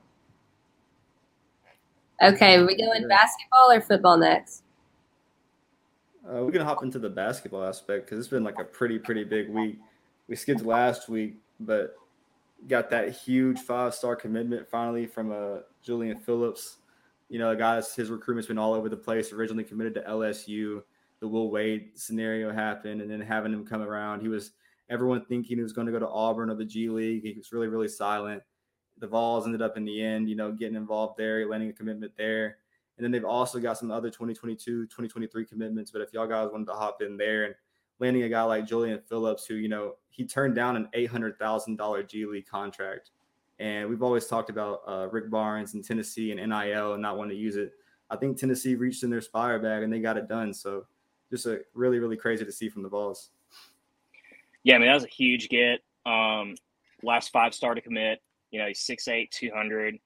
Okay, 2.22 2.56
are 2.56 2.64
we 2.64 2.78
going 2.78 3.06
basketball 3.06 3.72
or 3.72 3.82
football 3.82 4.16
next? 4.16 4.62
Uh, 6.26 6.42
we're 6.42 6.50
gonna 6.50 6.64
hop 6.64 6.82
into 6.82 6.98
the 6.98 7.10
basketball 7.10 7.62
aspect 7.62 8.06
because 8.06 8.18
it's 8.18 8.28
been 8.28 8.44
like 8.44 8.58
a 8.58 8.64
pretty 8.64 8.98
pretty 8.98 9.24
big 9.24 9.50
week. 9.50 9.78
We 10.28 10.36
skipped 10.36 10.64
last 10.64 11.10
week, 11.10 11.34
but 11.60 11.96
got 12.68 12.88
that 12.88 13.10
huge 13.10 13.58
five 13.58 13.92
star 13.92 14.16
commitment 14.16 14.66
finally 14.70 15.04
from 15.04 15.30
uh, 15.30 15.58
Julian 15.82 16.20
Phillips 16.20 16.78
you 17.32 17.38
know, 17.38 17.56
guys, 17.56 17.94
his 17.94 18.10
recruitment's 18.10 18.46
been 18.46 18.58
all 18.58 18.74
over 18.74 18.90
the 18.90 18.96
place. 18.96 19.32
Originally 19.32 19.64
committed 19.64 19.94
to 19.94 20.02
LSU, 20.02 20.82
the 21.18 21.26
Will 21.26 21.50
Wade 21.50 21.92
scenario 21.94 22.52
happened, 22.52 23.00
and 23.00 23.10
then 23.10 23.22
having 23.22 23.54
him 23.54 23.64
come 23.64 23.80
around, 23.80 24.20
he 24.20 24.28
was 24.28 24.50
everyone 24.90 25.24
thinking 25.24 25.56
he 25.56 25.62
was 25.62 25.72
going 25.72 25.86
to 25.86 25.92
go 25.94 25.98
to 25.98 26.08
Auburn 26.10 26.50
or 26.50 26.56
the 26.56 26.64
G 26.66 26.90
League. 26.90 27.22
He 27.22 27.32
was 27.32 27.50
really, 27.50 27.68
really 27.68 27.88
silent. 27.88 28.42
The 28.98 29.06
Vols 29.06 29.46
ended 29.46 29.62
up 29.62 29.78
in 29.78 29.86
the 29.86 30.02
end, 30.04 30.28
you 30.28 30.36
know, 30.36 30.52
getting 30.52 30.76
involved 30.76 31.16
there, 31.16 31.48
landing 31.48 31.70
a 31.70 31.72
commitment 31.72 32.12
there. 32.18 32.58
And 32.98 33.04
then 33.04 33.10
they've 33.10 33.24
also 33.24 33.58
got 33.58 33.78
some 33.78 33.90
other 33.90 34.10
2022, 34.10 34.84
2023 34.84 35.46
commitments. 35.46 35.90
But 35.90 36.02
if 36.02 36.12
y'all 36.12 36.26
guys 36.26 36.50
wanted 36.52 36.66
to 36.66 36.74
hop 36.74 37.00
in 37.00 37.16
there 37.16 37.44
and 37.44 37.54
landing 37.98 38.24
a 38.24 38.28
guy 38.28 38.42
like 38.42 38.66
Julian 38.66 39.00
Phillips, 39.08 39.46
who, 39.46 39.54
you 39.54 39.70
know, 39.70 39.94
he 40.10 40.26
turned 40.26 40.54
down 40.54 40.76
an 40.76 40.86
$800,000 40.94 42.06
G 42.06 42.26
League 42.26 42.46
contract 42.46 43.10
and 43.58 43.88
we've 43.88 44.02
always 44.02 44.26
talked 44.26 44.50
about 44.50 44.82
uh, 44.86 45.08
Rick 45.10 45.30
Barnes 45.30 45.74
and 45.74 45.84
Tennessee 45.84 46.32
and 46.32 46.40
NIL 46.40 46.94
and 46.94 47.02
not 47.02 47.16
wanting 47.16 47.36
to 47.36 47.42
use 47.42 47.56
it. 47.56 47.72
I 48.10 48.16
think 48.16 48.36
Tennessee 48.36 48.74
reached 48.74 49.02
in 49.04 49.10
their 49.10 49.20
Spyre 49.20 49.58
bag 49.58 49.82
and 49.82 49.92
they 49.92 50.00
got 50.00 50.16
it 50.16 50.28
done. 50.28 50.52
So 50.52 50.86
just 51.30 51.46
a 51.46 51.60
really, 51.74 51.98
really 51.98 52.16
crazy 52.16 52.44
to 52.44 52.52
see 52.52 52.68
from 52.68 52.82
the 52.82 52.88
Vols. 52.88 53.30
Yeah, 54.64 54.76
I 54.76 54.78
mean, 54.78 54.88
that 54.88 54.94
was 54.94 55.04
a 55.04 55.08
huge 55.08 55.48
get. 55.48 55.80
Um, 56.04 56.56
last 57.02 57.30
five 57.30 57.54
star 57.54 57.74
to 57.74 57.80
commit. 57.80 58.20
You 58.50 58.60
know, 58.60 58.66
he's 58.66 58.80
6'8, 58.80 59.30
200. 59.30 59.98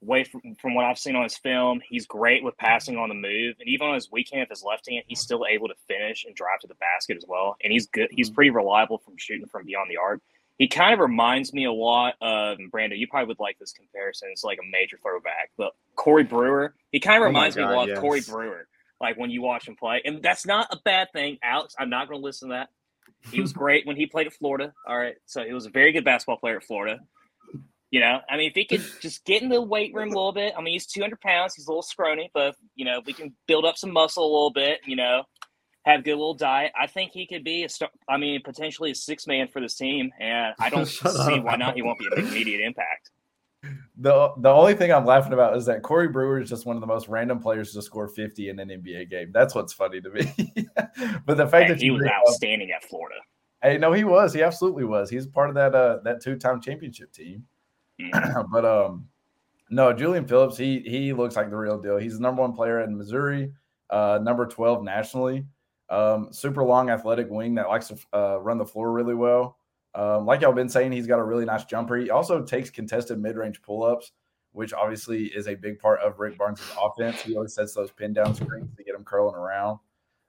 Way 0.00 0.24
from, 0.24 0.40
from 0.60 0.74
what 0.74 0.84
I've 0.84 0.98
seen 0.98 1.14
on 1.14 1.22
his 1.22 1.36
film, 1.36 1.80
he's 1.88 2.06
great 2.06 2.42
with 2.42 2.56
passing 2.56 2.96
on 2.96 3.08
the 3.08 3.14
move. 3.14 3.54
And 3.60 3.68
even 3.68 3.86
on 3.86 3.94
his 3.94 4.10
weekend 4.10 4.40
with 4.40 4.48
his 4.48 4.64
left 4.64 4.88
hand, 4.88 5.04
he's 5.06 5.20
still 5.20 5.44
able 5.48 5.68
to 5.68 5.74
finish 5.86 6.24
and 6.24 6.34
drive 6.34 6.58
to 6.60 6.66
the 6.66 6.74
basket 6.76 7.16
as 7.16 7.24
well. 7.28 7.56
And 7.62 7.72
he's 7.72 7.86
good. 7.86 8.08
He's 8.10 8.28
mm-hmm. 8.28 8.34
pretty 8.34 8.50
reliable 8.50 8.98
from 8.98 9.14
shooting 9.16 9.46
from 9.46 9.64
beyond 9.64 9.90
the 9.90 9.98
arc 9.98 10.20
he 10.62 10.68
kind 10.68 10.94
of 10.94 11.00
reminds 11.00 11.52
me 11.52 11.64
a 11.64 11.72
lot 11.72 12.14
of 12.20 12.56
Brando. 12.72 12.96
You 12.96 13.08
probably 13.08 13.26
would 13.26 13.40
like 13.40 13.58
this 13.58 13.72
comparison. 13.72 14.28
It's 14.30 14.44
like 14.44 14.58
a 14.62 14.70
major 14.70 14.96
throwback, 15.02 15.50
but 15.58 15.72
Corey 15.96 16.22
Brewer. 16.22 16.76
He 16.92 17.00
kind 17.00 17.16
of 17.16 17.22
oh 17.24 17.26
reminds 17.26 17.56
God, 17.56 17.66
me 17.66 17.72
a 17.72 17.76
lot 17.76 17.88
yes. 17.88 17.96
of 17.96 18.00
Corey 18.00 18.20
Brewer. 18.20 18.68
Like 19.00 19.18
when 19.18 19.30
you 19.30 19.42
watch 19.42 19.66
him 19.66 19.74
play, 19.74 20.02
and 20.04 20.22
that's 20.22 20.46
not 20.46 20.68
a 20.70 20.78
bad 20.84 21.08
thing, 21.12 21.38
Alex. 21.42 21.74
I'm 21.80 21.90
not 21.90 22.06
going 22.08 22.20
to 22.20 22.24
listen 22.24 22.50
to 22.50 22.52
that. 22.54 22.68
He 23.32 23.40
was 23.40 23.52
great 23.64 23.88
when 23.88 23.96
he 23.96 24.06
played 24.06 24.28
at 24.28 24.34
Florida. 24.34 24.72
All 24.86 24.96
right, 24.96 25.16
so 25.26 25.42
he 25.42 25.52
was 25.52 25.66
a 25.66 25.70
very 25.70 25.90
good 25.90 26.04
basketball 26.04 26.36
player 26.36 26.58
at 26.58 26.62
Florida. 26.62 27.00
You 27.90 27.98
know, 27.98 28.20
I 28.30 28.36
mean, 28.36 28.48
if 28.48 28.54
he 28.54 28.64
could 28.64 28.84
just 29.00 29.24
get 29.24 29.42
in 29.42 29.48
the 29.48 29.60
weight 29.60 29.92
room 29.92 30.12
a 30.12 30.14
little 30.14 30.32
bit. 30.32 30.54
I 30.56 30.62
mean, 30.62 30.74
he's 30.74 30.86
200 30.86 31.20
pounds. 31.20 31.56
He's 31.56 31.66
a 31.66 31.70
little 31.70 31.82
scrawny, 31.82 32.30
but 32.32 32.54
you 32.76 32.84
know, 32.84 33.00
we 33.04 33.14
can 33.14 33.34
build 33.48 33.64
up 33.64 33.76
some 33.76 33.92
muscle 33.92 34.22
a 34.22 34.32
little 34.32 34.52
bit. 34.52 34.78
You 34.86 34.94
know, 34.94 35.24
have 35.84 36.04
good 36.04 36.14
little 36.14 36.34
diet. 36.34 36.72
I 36.80 36.86
think 36.86 37.12
he 37.12 37.26
could 37.26 37.44
be 37.44 37.64
a 37.64 37.68
star. 37.68 37.90
I 38.08 38.16
mean, 38.16 38.40
potentially 38.42 38.92
a 38.92 38.94
six 38.94 39.26
man 39.26 39.48
for 39.48 39.60
this 39.60 39.74
team, 39.74 40.10
and 40.20 40.54
I 40.58 40.70
don't 40.70 40.86
see 40.86 41.08
up. 41.08 41.44
why 41.44 41.56
not. 41.56 41.74
He 41.74 41.82
won't 41.82 41.98
be 41.98 42.06
an 42.12 42.26
immediate 42.26 42.60
impact. 42.60 43.10
The 43.96 44.32
the 44.38 44.48
only 44.48 44.74
thing 44.74 44.92
I'm 44.92 45.04
laughing 45.04 45.32
about 45.32 45.56
is 45.56 45.66
that 45.66 45.82
Corey 45.82 46.08
Brewer 46.08 46.40
is 46.40 46.48
just 46.48 46.66
one 46.66 46.76
of 46.76 46.80
the 46.80 46.86
most 46.86 47.08
random 47.08 47.38
players 47.38 47.72
to 47.72 47.82
score 47.82 48.08
50 48.08 48.48
in 48.48 48.58
an 48.58 48.68
NBA 48.68 49.10
game. 49.10 49.30
That's 49.32 49.54
what's 49.54 49.72
funny 49.72 50.00
to 50.00 50.10
me. 50.10 50.32
but 51.26 51.36
the 51.36 51.46
fact 51.46 51.68
that 51.68 51.80
he 51.80 51.90
was 51.90 52.04
outstanding 52.04 52.70
up, 52.70 52.82
at 52.82 52.88
Florida. 52.88 53.20
Hey, 53.62 53.78
no, 53.78 53.92
he 53.92 54.02
was. 54.02 54.32
He 54.32 54.42
absolutely 54.42 54.84
was. 54.84 55.08
He's 55.10 55.26
part 55.26 55.48
of 55.48 55.54
that 55.54 55.74
uh 55.74 55.98
that 56.04 56.20
two 56.20 56.36
time 56.36 56.60
championship 56.60 57.12
team. 57.12 57.44
Mm-hmm. 58.00 58.42
but 58.52 58.64
um, 58.64 59.06
no, 59.70 59.92
Julian 59.92 60.26
Phillips, 60.26 60.56
he 60.56 60.80
he 60.80 61.12
looks 61.12 61.36
like 61.36 61.50
the 61.50 61.56
real 61.56 61.80
deal. 61.80 61.98
He's 61.98 62.14
the 62.14 62.22
number 62.22 62.42
one 62.42 62.52
player 62.52 62.80
in 62.80 62.96
Missouri, 62.96 63.52
uh, 63.90 64.18
number 64.22 64.46
12 64.46 64.82
nationally. 64.82 65.46
Um, 65.92 66.32
super 66.32 66.64
long, 66.64 66.88
athletic 66.88 67.28
wing 67.28 67.54
that 67.56 67.68
likes 67.68 67.88
to 67.88 67.98
uh, 68.14 68.38
run 68.40 68.56
the 68.56 68.64
floor 68.64 68.90
really 68.90 69.14
well. 69.14 69.58
Um, 69.94 70.24
like 70.24 70.40
y'all 70.40 70.52
been 70.52 70.70
saying, 70.70 70.90
he's 70.90 71.06
got 71.06 71.18
a 71.18 71.22
really 71.22 71.44
nice 71.44 71.66
jumper. 71.66 71.98
He 71.98 72.08
also 72.08 72.42
takes 72.42 72.70
contested 72.70 73.18
mid-range 73.18 73.60
pull-ups, 73.60 74.12
which 74.52 74.72
obviously 74.72 75.26
is 75.26 75.48
a 75.48 75.54
big 75.54 75.78
part 75.78 76.00
of 76.00 76.18
Rick 76.18 76.38
Barnes' 76.38 76.62
offense. 76.82 77.20
He 77.20 77.36
always 77.36 77.54
sets 77.54 77.74
those 77.74 77.90
pin 77.90 78.14
down 78.14 78.34
screens 78.34 78.74
to 78.74 78.84
get 78.84 78.94
him 78.94 79.04
curling 79.04 79.34
around. 79.34 79.80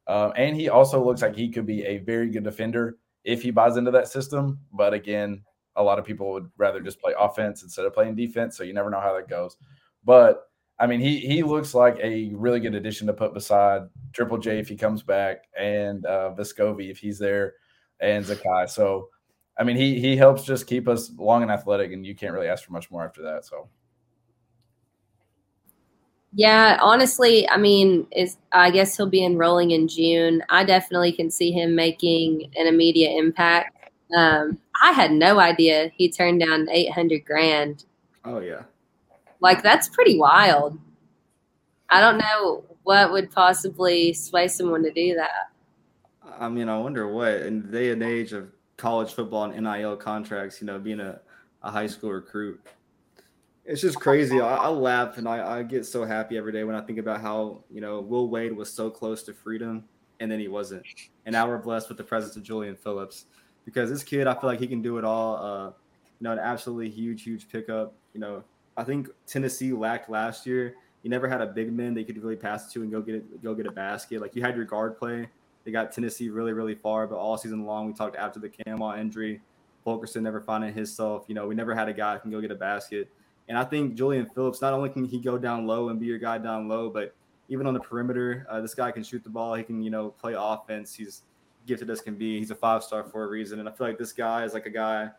Um, 0.06 0.34
and 0.36 0.54
he 0.58 0.67
also 0.67 1.02
looks 1.02 1.21
like 1.21 1.34
he 1.34 1.47
could 1.47 1.65
be 1.65 1.86
a 1.86 1.99
very 1.99 2.30
good 2.30 2.43
defender 2.43 2.97
if 3.23 3.41
he 3.41 3.52
buys 3.52 3.78
into 3.78 3.91
that 3.91 4.10
system. 4.10 4.60
But 4.73 4.93
again, 4.93 5.43
a 5.78 5.84
lot 5.84 5.97
of 5.97 6.04
people 6.04 6.34
would 6.34 6.52
rather 6.58 6.82
just 6.82 6.99
play 6.99 7.13
offense 7.17 7.63
instead 7.63 7.86
of 7.86 7.93
playing 7.93 8.17
defense. 8.17 8.58
So 8.58 8.65
you 8.65 8.73
never 8.73 8.89
know 8.89 8.99
how 8.99 9.15
that 9.15 9.30
goes. 9.30 9.56
But 10.04 10.43
I 10.80 10.88
mean, 10.88 11.00
he 11.00 11.20
he 11.20 11.44
looks 11.44 11.74
like 11.74 11.98
a 12.02 12.32
really 12.34 12.60
good 12.60 12.76
addition 12.76 13.08
to 13.08 13.14
put 13.14 13.34
beside 13.34 13.84
Triple 14.12 14.38
J 14.38 14.60
if 14.60 14.68
he 14.68 14.76
comes 14.76 15.04
back, 15.04 15.46
and 15.58 16.06
uh, 16.06 16.34
Vescovi 16.38 16.90
if 16.90 16.98
he's 16.98 17.20
there, 17.20 17.54
and 18.00 18.26
Zakai. 18.26 18.70
So, 18.70 19.10
I 19.58 19.64
mean, 19.64 19.78
he 19.78 20.00
he 20.00 20.16
helps 20.16 20.44
just 20.44 20.68
keep 20.68 20.88
us 20.88 21.12
long 21.18 21.44
and 21.44 21.52
athletic, 21.52 21.94
and 21.94 22.06
you 22.06 22.16
can't 22.16 22.34
really 22.34 22.48
ask 22.48 22.66
for 22.66 22.74
much 22.74 22.90
more 22.92 23.06
after 23.06 23.22
that. 23.22 23.46
So. 23.46 23.70
Yeah, 26.36 26.80
honestly, 26.82 27.48
I 27.48 27.58
mean, 27.58 28.08
is 28.12 28.38
I 28.52 28.72
guess 28.72 28.98
he'll 28.98 29.08
be 29.08 29.24
enrolling 29.24 29.70
in 29.70 29.88
June. 29.88 30.42
I 30.50 30.64
definitely 30.64 31.12
can 31.12 31.30
see 31.30 31.52
him 31.52 31.76
making 31.76 32.52
an 32.56 32.66
immediate 32.66 33.16
impact. 33.16 33.92
Um, 34.18 34.58
I 34.82 34.92
had 34.94 35.12
no 35.12 35.40
idea 35.40 35.92
he 35.96 36.12
turned 36.12 36.40
down 36.40 36.68
eight 36.72 36.92
hundred 36.92 37.24
grand. 37.26 37.86
Oh 38.26 38.40
yeah. 38.40 38.64
Like 39.43 39.62
that's 39.62 39.89
pretty 39.89 40.17
wild. 40.17 40.79
I 41.89 41.99
don't 41.99 42.17
know 42.17 42.63
what 42.84 43.12
would 43.12 43.29
possibly 43.29 44.13
sway 44.13 44.47
someone 44.47 44.82
to 44.84 44.91
do 44.91 45.15
that. 45.15 45.51
I 46.39 46.47
mean, 46.47 46.69
I 46.69 46.79
wonder 46.79 47.08
what 47.10 47.34
in 47.34 47.62
the 47.62 47.67
day 47.67 47.91
and 47.91 48.01
age 48.01 48.32
of 48.32 48.49
college 48.77 49.13
football 49.13 49.43
and 49.43 49.63
NIL 49.63 49.97
contracts, 49.97 50.62
you 50.62 50.65
know, 50.65 50.79
being 50.79 51.01
a, 51.01 51.19
a 51.62 51.69
high 51.69 51.88
school 51.88 52.12
recruit. 52.12 52.65
It's 53.65 53.82
just 53.82 53.99
crazy. 53.99 54.39
I, 54.39 54.56
I 54.56 54.67
laugh 54.69 55.17
and 55.17 55.27
I, 55.27 55.60
I 55.60 55.63
get 55.63 55.86
so 55.86 56.06
happy 56.06 56.38
every 56.38 56.53
day 56.53 56.63
when 56.63 56.75
I 56.75 56.82
think 56.82 56.97
about 56.97 57.19
how, 57.19 57.65
you 57.69 57.82
know, 57.82 57.99
Will 57.99 58.29
Wade 58.29 58.56
was 58.56 58.71
so 58.71 58.89
close 58.89 59.23
to 59.23 59.34
freedom 59.34 59.84
and 60.21 60.32
then 60.32 60.39
he 60.39 60.47
wasn't. 60.47 60.86
And 61.25 61.34
now 61.34 61.47
we're 61.47 61.58
blessed 61.58 61.89
with 61.89 61.97
the 61.97 62.03
presence 62.03 62.38
of 62.38 62.43
Julian 62.43 62.77
Phillips 62.77 63.25
because 63.65 63.89
this 63.89 64.03
kid, 64.03 64.25
I 64.25 64.34
feel 64.34 64.49
like 64.49 64.60
he 64.60 64.67
can 64.67 64.82
do 64.82 64.97
it 64.97 65.03
all. 65.03 65.36
Uh, 65.36 65.65
you 65.67 66.23
know, 66.23 66.32
an 66.32 66.39
absolutely 66.39 66.89
huge, 66.89 67.23
huge 67.23 67.49
pickup. 67.49 67.93
You 68.13 68.21
know, 68.21 68.43
I 68.78 68.84
think 68.84 69.10
Tennessee 69.28 69.74
lacked 69.74 70.10
last 70.10 70.46
year. 70.46 70.76
You 71.04 71.10
never 71.10 71.28
had 71.28 71.42
a 71.42 71.48
big 71.48 71.72
man 71.74 71.94
they 71.94 72.04
could 72.04 72.22
really 72.22 72.36
pass 72.36 72.72
to 72.74 72.82
and 72.82 72.92
go 72.92 73.02
get 73.02 73.16
it, 73.16 73.44
go 73.44 73.54
get 73.54 73.66
a 73.66 73.72
basket. 73.72 74.22
Like 74.22 74.36
you 74.36 74.42
had 74.42 74.56
your 74.56 74.66
guard 74.66 74.98
play, 74.98 75.28
They 75.64 75.72
got 75.72 75.92
Tennessee 75.92 76.30
really, 76.30 76.54
really 76.54 76.76
far, 76.76 77.08
but 77.08 77.18
all 77.18 77.38
season 77.38 77.66
long, 77.66 77.88
we 77.88 77.94
talked 77.94 78.16
after 78.16 78.40
the 78.40 78.50
Campbell 78.50 78.92
injury, 78.92 79.42
Fulkerson 79.84 80.24
never 80.24 80.42
finding 80.42 80.74
himself. 80.74 81.26
You 81.28 81.36
know, 81.36 81.48
we 81.48 81.56
never 81.56 81.76
had 81.76 81.90
a 81.90 81.94
guy 81.94 82.16
who 82.16 82.20
can 82.22 82.32
go 82.32 82.42
get 82.42 82.52
a 82.52 82.56
basket. 82.56 83.10
And 83.50 83.58
I 83.58 83.66
think 83.66 83.96
Julian 83.96 84.28
Phillips, 84.34 84.62
not 84.62 84.74
only 84.74 84.90
can 84.90 85.04
he 85.04 85.20
go 85.20 85.38
down 85.38 85.68
low 85.68 85.90
and 85.90 86.00
be 86.00 86.06
your 86.06 86.18
guy 86.18 86.38
down 86.38 86.68
low, 86.68 86.90
but 86.90 87.14
even 87.50 87.68
on 87.68 87.74
the 87.74 87.80
perimeter, 87.80 88.48
uh, 88.50 88.62
this 88.62 88.74
guy 88.74 88.92
can 88.92 89.04
shoot 89.04 89.24
the 89.24 89.30
ball. 89.30 89.54
He 89.56 89.64
can, 89.64 89.84
you 89.84 89.92
know, 89.92 90.10
play 90.10 90.34
offense. 90.38 90.96
He's 90.96 91.24
gifted 91.66 91.90
as 91.90 92.02
can 92.02 92.16
be. 92.16 92.40
He's 92.40 92.52
a 92.52 92.56
five 92.56 92.84
star 92.84 93.04
for 93.04 93.24
a 93.24 93.28
reason. 93.28 93.60
And 93.60 93.68
I 93.68 93.72
feel 93.72 93.88
like 93.88 93.98
this 93.98 94.14
guy 94.14 94.46
is 94.46 94.54
like 94.54 94.66
a 94.66 94.70
guy, 94.70 95.10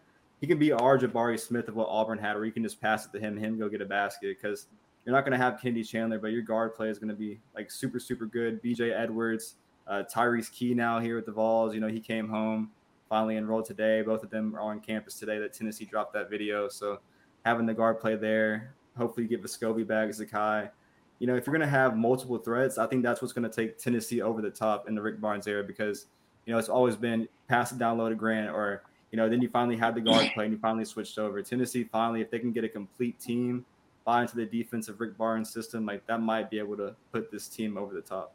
he 0.40 0.46
can 0.46 0.58
be 0.58 0.72
our 0.72 0.98
Jabari 0.98 1.38
Smith 1.38 1.68
of 1.68 1.76
what 1.76 1.88
Auburn 1.88 2.18
had, 2.18 2.36
or 2.36 2.44
you 2.44 2.52
can 2.52 2.62
just 2.62 2.80
pass 2.80 3.06
it 3.06 3.12
to 3.12 3.20
him, 3.20 3.36
him 3.36 3.58
go 3.58 3.68
get 3.68 3.80
a 3.80 3.86
basket. 3.86 4.36
Because 4.36 4.66
you're 5.04 5.14
not 5.14 5.24
going 5.24 5.38
to 5.38 5.42
have 5.42 5.60
Kennedy 5.60 5.84
Chandler, 5.84 6.18
but 6.18 6.32
your 6.32 6.42
guard 6.42 6.74
play 6.74 6.88
is 6.88 6.98
going 6.98 7.08
to 7.08 7.14
be 7.14 7.40
like 7.54 7.70
super, 7.70 8.00
super 8.00 8.26
good. 8.26 8.62
BJ 8.62 8.98
Edwards, 8.98 9.56
uh, 9.86 10.02
Tyreke 10.12 10.50
Key 10.50 10.74
now 10.74 10.98
here 10.98 11.16
with 11.16 11.26
the 11.26 11.32
Vols. 11.32 11.74
You 11.74 11.80
know, 11.80 11.88
he 11.88 12.00
came 12.00 12.28
home, 12.28 12.70
finally 13.08 13.36
enrolled 13.36 13.66
today. 13.66 14.02
Both 14.02 14.22
of 14.22 14.30
them 14.30 14.54
are 14.56 14.60
on 14.60 14.80
campus 14.80 15.18
today 15.18 15.38
that 15.38 15.52
Tennessee 15.52 15.84
dropped 15.84 16.14
that 16.14 16.30
video. 16.30 16.68
So 16.68 17.00
having 17.44 17.66
the 17.66 17.74
guard 17.74 18.00
play 18.00 18.16
there, 18.16 18.74
hopefully 18.96 19.24
you 19.24 19.28
get 19.28 19.42
Vescovi 19.42 19.86
back, 19.86 20.08
Zakai. 20.08 20.70
You 21.18 21.26
know, 21.26 21.36
if 21.36 21.46
you're 21.46 21.56
going 21.56 21.66
to 21.66 21.70
have 21.70 21.96
multiple 21.96 22.38
threats, 22.38 22.78
I 22.78 22.86
think 22.86 23.02
that's 23.02 23.22
what's 23.22 23.32
going 23.32 23.48
to 23.48 23.54
take 23.54 23.78
Tennessee 23.78 24.20
over 24.20 24.42
the 24.42 24.50
top 24.50 24.88
in 24.88 24.94
the 24.94 25.02
Rick 25.02 25.20
Barnes 25.20 25.46
era 25.46 25.62
because, 25.62 26.06
you 26.44 26.52
know, 26.52 26.58
it's 26.58 26.68
always 26.68 26.96
been 26.96 27.28
pass 27.48 27.72
it 27.72 27.78
down 27.78 27.98
low 27.98 28.08
to 28.08 28.14
Grant 28.14 28.50
or, 28.50 28.82
you 29.14 29.16
know, 29.16 29.28
then 29.28 29.40
you 29.40 29.48
finally 29.48 29.76
had 29.76 29.94
the 29.94 30.00
guard 30.00 30.28
play 30.34 30.46
and 30.46 30.52
you 30.52 30.58
finally 30.58 30.84
switched 30.84 31.18
over. 31.20 31.40
Tennessee 31.40 31.84
finally, 31.84 32.20
if 32.20 32.32
they 32.32 32.40
can 32.40 32.50
get 32.50 32.64
a 32.64 32.68
complete 32.68 33.20
team, 33.20 33.64
buy 34.04 34.22
into 34.22 34.34
the 34.34 34.44
defensive 34.44 34.98
Rick 34.98 35.16
Barnes 35.16 35.50
system, 35.50 35.86
like 35.86 36.04
that 36.08 36.20
might 36.20 36.50
be 36.50 36.58
able 36.58 36.76
to 36.78 36.96
put 37.12 37.30
this 37.30 37.46
team 37.46 37.78
over 37.78 37.94
the 37.94 38.00
top. 38.00 38.34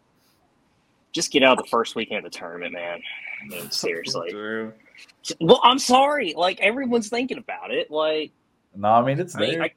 Just 1.12 1.34
get 1.34 1.44
out 1.44 1.58
the 1.58 1.68
first 1.70 1.98
weekend 1.98 2.26
of 2.26 2.32
the 2.32 2.38
tournament, 2.38 2.72
man. 2.72 3.02
I 3.44 3.48
mean, 3.50 3.70
seriously. 3.72 4.30
Drew. 4.32 4.72
Well, 5.42 5.60
I'm 5.64 5.80
sorry. 5.80 6.34
Like 6.38 6.62
everyone's 6.62 7.10
thinking 7.10 7.40
about 7.40 7.72
it. 7.72 7.92
Like, 7.92 8.32
No, 8.74 8.88
I 8.88 9.04
mean 9.04 9.20
it's 9.20 9.36
I, 9.36 9.40
mean, 9.42 9.52
there. 9.56 9.64
I, 9.64 9.74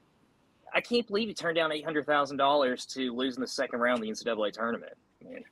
I 0.72 0.80
can't 0.80 1.04
believe 1.08 1.26
you 1.26 1.34
turned 1.34 1.56
down 1.56 1.72
eight 1.72 1.84
hundred 1.84 2.06
thousand 2.06 2.36
dollars 2.36 2.86
to 2.86 3.12
lose 3.12 3.34
in 3.34 3.40
the 3.40 3.48
second 3.48 3.80
round 3.80 3.98
of 3.98 4.02
the 4.02 4.12
NCAA 4.12 4.52
tournament. 4.52 4.92
I 5.20 5.30
mean, 5.30 5.44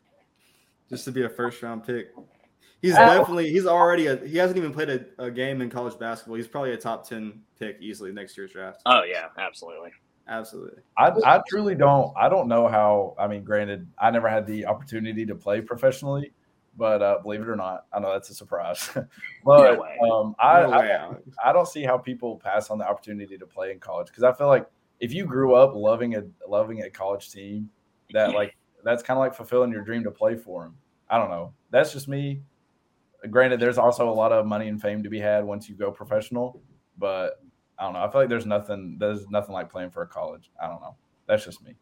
just 0.88 1.06
to 1.06 1.10
be 1.10 1.24
a 1.24 1.28
first 1.28 1.60
round 1.60 1.84
pick. 1.84 2.12
He's 2.82 2.94
Uh, 2.94 3.18
definitely 3.18 3.50
he's 3.50 3.66
already 3.66 4.06
a 4.06 4.16
he 4.16 4.38
hasn't 4.38 4.56
even 4.56 4.72
played 4.72 4.88
a, 4.88 5.04
a 5.18 5.30
game 5.30 5.60
in 5.60 5.70
college 5.70 5.98
basketball. 5.98 6.36
He's 6.36 6.48
probably 6.48 6.72
a 6.72 6.76
top 6.76 7.08
ten 7.08 7.42
pick 7.58 7.78
easily 7.80 8.12
next 8.12 8.36
year's 8.36 8.52
draft. 8.52 8.82
oh 8.86 9.02
yeah, 9.02 9.28
absolutely. 9.38 9.90
Absolutely. 10.28 10.80
I, 10.96 11.10
I 11.24 11.42
truly 11.48 11.74
don't. 11.74 12.12
I 12.16 12.28
don't 12.28 12.46
know 12.46 12.68
how. 12.68 13.16
I 13.18 13.26
mean, 13.26 13.42
granted, 13.42 13.88
I 13.98 14.12
never 14.12 14.28
had 14.28 14.46
the 14.46 14.64
opportunity 14.64 15.26
to 15.26 15.34
play 15.34 15.60
professionally, 15.60 16.32
but 16.76 17.02
uh, 17.02 17.18
believe 17.20 17.40
it 17.40 17.48
or 17.48 17.56
not, 17.56 17.86
I 17.92 17.98
know 17.98 18.12
that's 18.12 18.30
a 18.30 18.34
surprise. 18.34 18.88
but 19.44 19.78
No 20.00 20.20
um, 20.20 20.36
I, 20.38 20.62
No 20.62 20.72
I. 20.72 21.16
I 21.44 21.52
don't 21.52 21.66
see 21.66 21.82
how 21.82 21.98
people 21.98 22.36
pass 22.36 22.70
on 22.70 22.78
the 22.78 22.88
opportunity 22.88 23.36
to 23.38 23.46
play 23.46 23.72
in 23.72 23.80
college 23.80 24.06
because 24.06 24.22
I 24.22 24.32
feel 24.32 24.46
like 24.46 24.66
if 25.00 25.12
you 25.12 25.26
grew 25.26 25.54
up 25.54 25.74
loving 25.74 26.14
a 26.14 26.22
loving 26.48 26.82
a 26.82 26.90
college 26.90 27.32
team, 27.32 27.68
that 28.12 28.32
like 28.32 28.54
that's 28.84 29.02
kind 29.02 29.18
of 29.18 29.22
like 29.22 29.34
fulfilling 29.34 29.72
your 29.72 29.82
dream 29.82 30.04
to 30.04 30.12
play 30.12 30.36
for 30.36 30.62
them. 30.62 30.76
I 31.08 31.18
don't 31.18 31.30
know. 31.30 31.52
That's 31.70 31.92
just 31.92 32.06
me. 32.06 32.42
Granted, 33.28 33.60
there's 33.60 33.78
also 33.78 34.08
a 34.08 34.12
lot 34.14 34.32
of 34.32 34.46
money 34.46 34.68
and 34.68 34.80
fame 34.80 35.02
to 35.02 35.10
be 35.10 35.20
had 35.20 35.44
once 35.44 35.68
you 35.68 35.74
go 35.74 35.90
professional, 35.90 36.62
but 36.96 37.42
I 37.78 37.84
don't 37.84 37.92
know. 37.92 38.00
I 38.04 38.10
feel 38.10 38.20
like 38.22 38.30
there's 38.30 38.46
nothing. 38.46 38.96
There's 38.98 39.28
nothing 39.28 39.52
like 39.52 39.70
playing 39.70 39.90
for 39.90 40.02
a 40.02 40.06
college. 40.06 40.50
I 40.62 40.66
don't 40.68 40.80
know. 40.80 40.96
That's 41.26 41.44
just 41.44 41.62
me. 41.62 41.76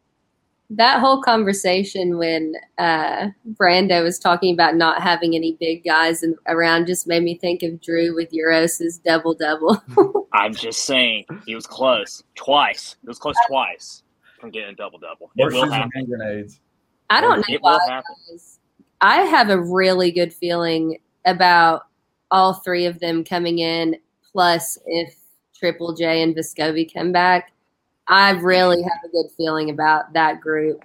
that 0.71 0.99
whole 0.99 1.21
conversation 1.21 2.17
when 2.17 2.53
uh, 2.77 3.27
Brando 3.53 4.03
was 4.03 4.19
talking 4.19 4.53
about 4.53 4.75
not 4.75 5.01
having 5.01 5.33
any 5.35 5.57
big 5.59 5.83
guys 5.83 6.21
in, 6.23 6.35
around 6.47 6.85
just 6.87 7.07
made 7.07 7.23
me 7.23 7.35
think 7.37 7.63
of 7.63 7.81
Drew 7.81 8.13
with 8.15 8.31
Uros's 8.31 8.97
double 8.99 9.33
double. 9.33 9.81
I'm 10.33 10.53
just 10.53 10.83
saying 10.85 11.25
he 11.45 11.55
was 11.55 11.65
close 11.65 12.23
twice. 12.35 12.97
It 13.01 13.07
was 13.07 13.17
close 13.17 13.35
twice 13.47 14.03
from 14.39 14.51
getting 14.51 14.69
a 14.69 14.75
double 14.75 14.99
double. 14.99 15.31
It 15.37 15.51
will 15.51 15.69
happen. 15.71 16.05
grenades. 16.05 16.59
I 17.09 17.21
don't 17.21 17.39
know 17.39 17.43
It 17.55 17.61
why. 17.61 17.73
will 17.73 17.87
happen. 17.89 18.15
I 19.01 19.21
have 19.21 19.49
a 19.49 19.59
really 19.59 20.11
good 20.11 20.31
feeling 20.33 20.99
about 21.25 21.83
all 22.31 22.53
three 22.53 22.85
of 22.85 22.99
them 22.99 23.23
coming 23.23 23.59
in. 23.59 23.97
Plus, 24.31 24.77
if 24.85 25.15
Triple 25.55 25.93
J 25.93 26.21
and 26.23 26.35
Vescovi 26.35 26.91
come 26.91 27.11
back, 27.11 27.51
I 28.07 28.31
really 28.31 28.81
have 28.81 28.99
a 29.05 29.09
good 29.09 29.29
feeling 29.37 29.69
about 29.69 30.13
that 30.13 30.41
group. 30.41 30.83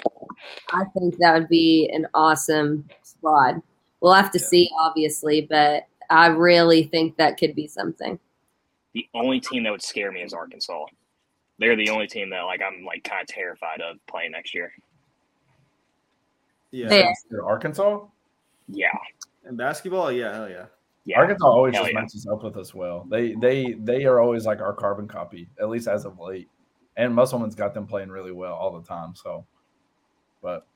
I 0.72 0.84
think 0.98 1.16
that 1.18 1.34
would 1.38 1.48
be 1.48 1.90
an 1.92 2.06
awesome 2.14 2.88
squad. 3.02 3.62
We'll 4.00 4.12
have 4.12 4.30
to 4.32 4.38
Yeah. 4.38 4.46
see, 4.46 4.70
obviously, 4.78 5.42
but 5.42 5.86
I 6.10 6.26
really 6.26 6.82
think 6.84 7.16
that 7.16 7.38
could 7.38 7.54
be 7.54 7.66
something. 7.66 8.18
The 8.92 9.08
only 9.14 9.40
team 9.40 9.62
that 9.64 9.70
would 9.70 9.82
scare 9.82 10.12
me 10.12 10.22
is 10.22 10.34
Arkansas. 10.34 10.86
They're 11.58 11.76
the 11.76 11.88
only 11.90 12.06
team 12.06 12.30
that 12.30 12.42
like 12.42 12.60
I'm 12.60 12.84
like 12.84 13.04
kind 13.04 13.22
of 13.22 13.28
terrified 13.28 13.80
of 13.80 14.04
playing 14.06 14.32
next 14.32 14.54
year. 14.54 14.72
Yeah. 16.72 16.88
Fair. 16.88 17.14
Arkansas. 17.44 18.00
Yeah, 18.68 18.88
And 19.44 19.56
basketball, 19.56 20.10
yeah, 20.10 20.34
hell 20.34 20.48
yeah. 20.48 20.66
yeah. 21.04 21.18
Arkansas 21.18 21.46
always 21.46 21.74
Hell 21.74 21.84
just 21.84 21.94
yeah. 21.94 22.00
matches 22.00 22.26
up 22.26 22.42
with 22.42 22.56
us 22.56 22.74
well. 22.74 23.06
They 23.10 23.34
they 23.34 23.74
they 23.74 24.04
are 24.04 24.20
always 24.20 24.46
like 24.46 24.60
our 24.60 24.72
carbon 24.72 25.06
copy, 25.06 25.48
at 25.60 25.68
least 25.68 25.86
as 25.88 26.04
of 26.04 26.18
late. 26.18 26.48
And 26.96 27.14
Musselman's 27.14 27.54
got 27.54 27.74
them 27.74 27.86
playing 27.86 28.08
really 28.08 28.32
well 28.32 28.54
all 28.54 28.78
the 28.78 28.86
time. 28.86 29.14
So, 29.14 29.44
but 30.42 30.66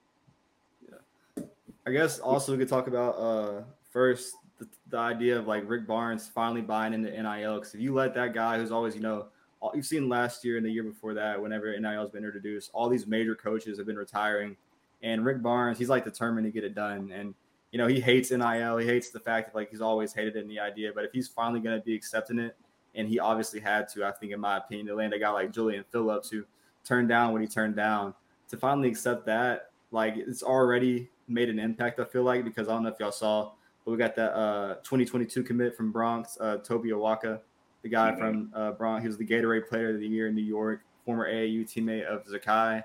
yeah, 0.90 1.44
I 1.86 1.92
guess 1.92 2.18
also 2.18 2.52
we 2.52 2.58
could 2.58 2.68
talk 2.68 2.88
about 2.88 3.12
uh 3.12 3.62
first 3.90 4.34
the, 4.58 4.68
the 4.88 4.98
idea 4.98 5.38
of 5.38 5.46
like 5.46 5.64
Rick 5.66 5.86
Barnes 5.86 6.28
finally 6.28 6.60
buying 6.60 6.92
into 6.92 7.10
NIL 7.10 7.56
because 7.56 7.74
if 7.74 7.80
you 7.80 7.94
let 7.94 8.14
that 8.14 8.34
guy 8.34 8.58
who's 8.58 8.72
always 8.72 8.94
you 8.94 9.00
know 9.00 9.28
all, 9.60 9.72
you've 9.74 9.86
seen 9.86 10.08
last 10.08 10.44
year 10.44 10.56
and 10.56 10.66
the 10.66 10.70
year 10.70 10.82
before 10.82 11.14
that 11.14 11.40
whenever 11.40 11.78
NIL 11.78 12.00
has 12.00 12.10
been 12.10 12.24
introduced 12.24 12.70
all 12.72 12.88
these 12.88 13.06
major 13.06 13.34
coaches 13.34 13.78
have 13.78 13.86
been 13.86 13.96
retiring 13.96 14.56
and 15.02 15.24
Rick 15.24 15.42
Barnes 15.42 15.78
he's 15.78 15.88
like 15.88 16.04
determined 16.04 16.46
to 16.46 16.50
get 16.50 16.64
it 16.64 16.74
done 16.74 17.12
and 17.12 17.34
you 17.72 17.78
know 17.78 17.86
he 17.86 18.00
hates 18.00 18.30
NIL 18.30 18.76
he 18.78 18.86
hates 18.86 19.10
the 19.10 19.20
fact 19.20 19.48
that 19.48 19.54
like 19.54 19.70
he's 19.70 19.80
always 19.80 20.12
hated 20.12 20.36
it 20.36 20.40
in 20.40 20.48
the 20.48 20.58
idea 20.58 20.90
but 20.94 21.04
if 21.04 21.12
he's 21.12 21.28
finally 21.28 21.60
going 21.60 21.78
to 21.78 21.84
be 21.84 21.94
accepting 21.94 22.38
it 22.38 22.56
and 22.94 23.06
he 23.08 23.18
obviously 23.18 23.60
had 23.60 23.88
to 23.88 24.04
I 24.04 24.12
think 24.12 24.32
in 24.32 24.40
my 24.40 24.56
opinion 24.56 24.86
to 24.88 24.94
land 24.94 25.12
a 25.12 25.18
guy 25.18 25.30
like 25.30 25.52
Julian 25.52 25.84
Phillips 25.90 26.30
who 26.30 26.44
turned 26.84 27.08
down 27.08 27.32
what 27.32 27.42
he 27.42 27.46
turned 27.48 27.76
down 27.76 28.14
to 28.48 28.56
finally 28.56 28.88
accept 28.88 29.26
that 29.26 29.70
like 29.90 30.14
it's 30.16 30.42
already 30.42 31.10
made 31.28 31.50
an 31.50 31.58
impact. 31.58 32.00
I 32.00 32.04
feel 32.04 32.22
like 32.22 32.44
because 32.44 32.68
I 32.68 32.72
don't 32.72 32.84
know 32.84 32.88
if 32.88 32.98
y'all 32.98 33.12
saw, 33.12 33.52
but 33.84 33.90
we 33.90 33.96
got 33.98 34.14
that 34.16 34.32
uh 34.34 34.74
2022 34.76 35.42
commit 35.42 35.76
from 35.76 35.92
Bronx, 35.92 36.38
uh 36.40 36.56
Tobe 36.58 36.84
Awaka, 36.84 37.40
the 37.82 37.88
guy 37.90 38.12
Mhm. 38.12 38.18
from 38.18 38.50
uh 38.54 38.72
Bronx. 38.72 39.02
He 39.02 39.08
was 39.08 39.18
the 39.18 39.26
Gatorade 39.26 39.68
Player 39.68 39.90
of 39.94 40.00
the 40.00 40.06
Year 40.08 40.28
in 40.28 40.34
New 40.34 40.42
York, 40.42 40.80
former 41.04 41.26
AAU 41.28 41.64
teammate 41.64 42.04
of 42.06 42.24
Zakai, 42.26 42.82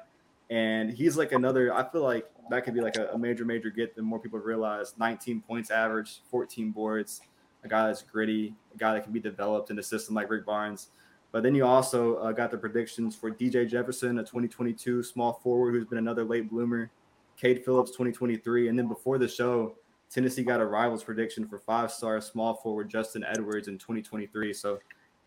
and 0.49 0.91
he's 0.91 1.15
like 1.17 1.31
another. 1.31 1.73
I 1.73 1.89
feel 1.89 2.03
like 2.03 2.29
that 2.49 2.63
could 2.63 2.73
be 2.73 2.81
like 2.81 2.97
a, 2.97 3.07
a 3.07 3.17
major 3.17 3.45
major 3.45 3.69
get 3.69 3.95
that 3.95 4.01
more 4.01 4.19
people 4.19 4.39
realize. 4.39 4.93
19 4.97 5.41
points 5.41 5.71
average, 5.71 6.21
14 6.29 6.71
boards. 6.71 7.21
A 7.63 7.67
guy 7.67 7.87
that's 7.87 8.01
gritty, 8.01 8.53
a 8.73 8.77
guy 8.77 8.93
that 8.93 9.03
can 9.03 9.13
be 9.13 9.19
developed 9.19 9.71
in 9.71 9.79
a 9.79 9.83
system 9.83 10.15
like 10.15 10.29
Rick 10.29 10.45
Barnes. 10.45 10.89
But 11.31 11.43
then 11.43 11.55
you 11.55 11.65
also 11.65 12.17
uh, 12.17 12.31
got 12.31 12.51
the 12.51 12.57
predictions 12.57 13.15
for 13.15 13.31
DJ 13.31 13.67
Jefferson, 13.67 14.19
a 14.19 14.21
2022 14.21 15.01
small 15.01 15.33
forward 15.33 15.71
who's 15.71 15.85
been 15.85 15.97
another 15.97 16.23
late 16.23 16.49
bloomer. 16.49 16.91
Cade 17.37 17.63
Phillips 17.65 17.91
2023. 17.91 18.67
And 18.67 18.77
then 18.77 18.87
before 18.87 19.17
the 19.17 19.27
show, 19.27 19.75
Tennessee 20.11 20.43
got 20.43 20.61
a 20.61 20.65
rivals 20.65 21.03
prediction 21.03 21.47
for 21.47 21.57
five 21.57 21.91
star 21.91 22.21
small 22.21 22.55
forward 22.55 22.89
Justin 22.89 23.23
Edwards 23.23 23.67
in 23.67 23.79
2023. 23.79 24.53
So, 24.53 24.77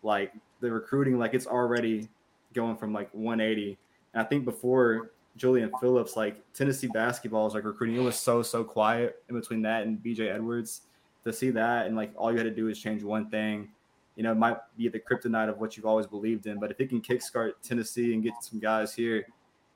like, 0.03 0.31
the 0.61 0.71
recruiting, 0.71 1.19
like, 1.19 1.33
it's 1.33 1.47
already 1.47 2.07
going 2.53 2.77
from 2.77 2.93
like 2.93 3.09
180. 3.13 3.77
And 4.13 4.21
I 4.21 4.25
think 4.25 4.45
before 4.45 5.11
Julian 5.37 5.71
Phillips, 5.79 6.15
like, 6.15 6.43
Tennessee 6.53 6.87
basketball 6.87 7.47
is 7.47 7.53
like 7.53 7.63
recruiting. 7.63 7.95
It 7.95 8.03
was 8.03 8.17
so, 8.17 8.41
so 8.41 8.63
quiet 8.63 9.23
in 9.29 9.39
between 9.39 9.61
that 9.61 9.85
and 9.85 9.97
BJ 9.99 10.33
Edwards. 10.33 10.81
To 11.25 11.33
see 11.33 11.49
that, 11.49 11.87
and 11.87 11.95
like, 11.97 12.13
all 12.15 12.31
you 12.31 12.37
had 12.37 12.45
to 12.45 12.55
do 12.55 12.69
is 12.69 12.79
change 12.79 13.03
one 13.03 13.29
thing. 13.29 13.69
You 14.15 14.23
know, 14.23 14.31
it 14.31 14.37
might 14.37 14.57
be 14.77 14.87
the 14.87 14.99
kryptonite 14.99 15.49
of 15.49 15.59
what 15.59 15.75
you've 15.75 15.85
always 15.85 16.07
believed 16.07 16.47
in, 16.47 16.57
but 16.57 16.71
if 16.71 16.79
it 16.79 16.87
can 16.87 17.01
kickstart 17.01 17.51
Tennessee 17.61 18.13
and 18.13 18.23
get 18.23 18.33
some 18.39 18.59
guys 18.59 18.93
here, 18.93 19.25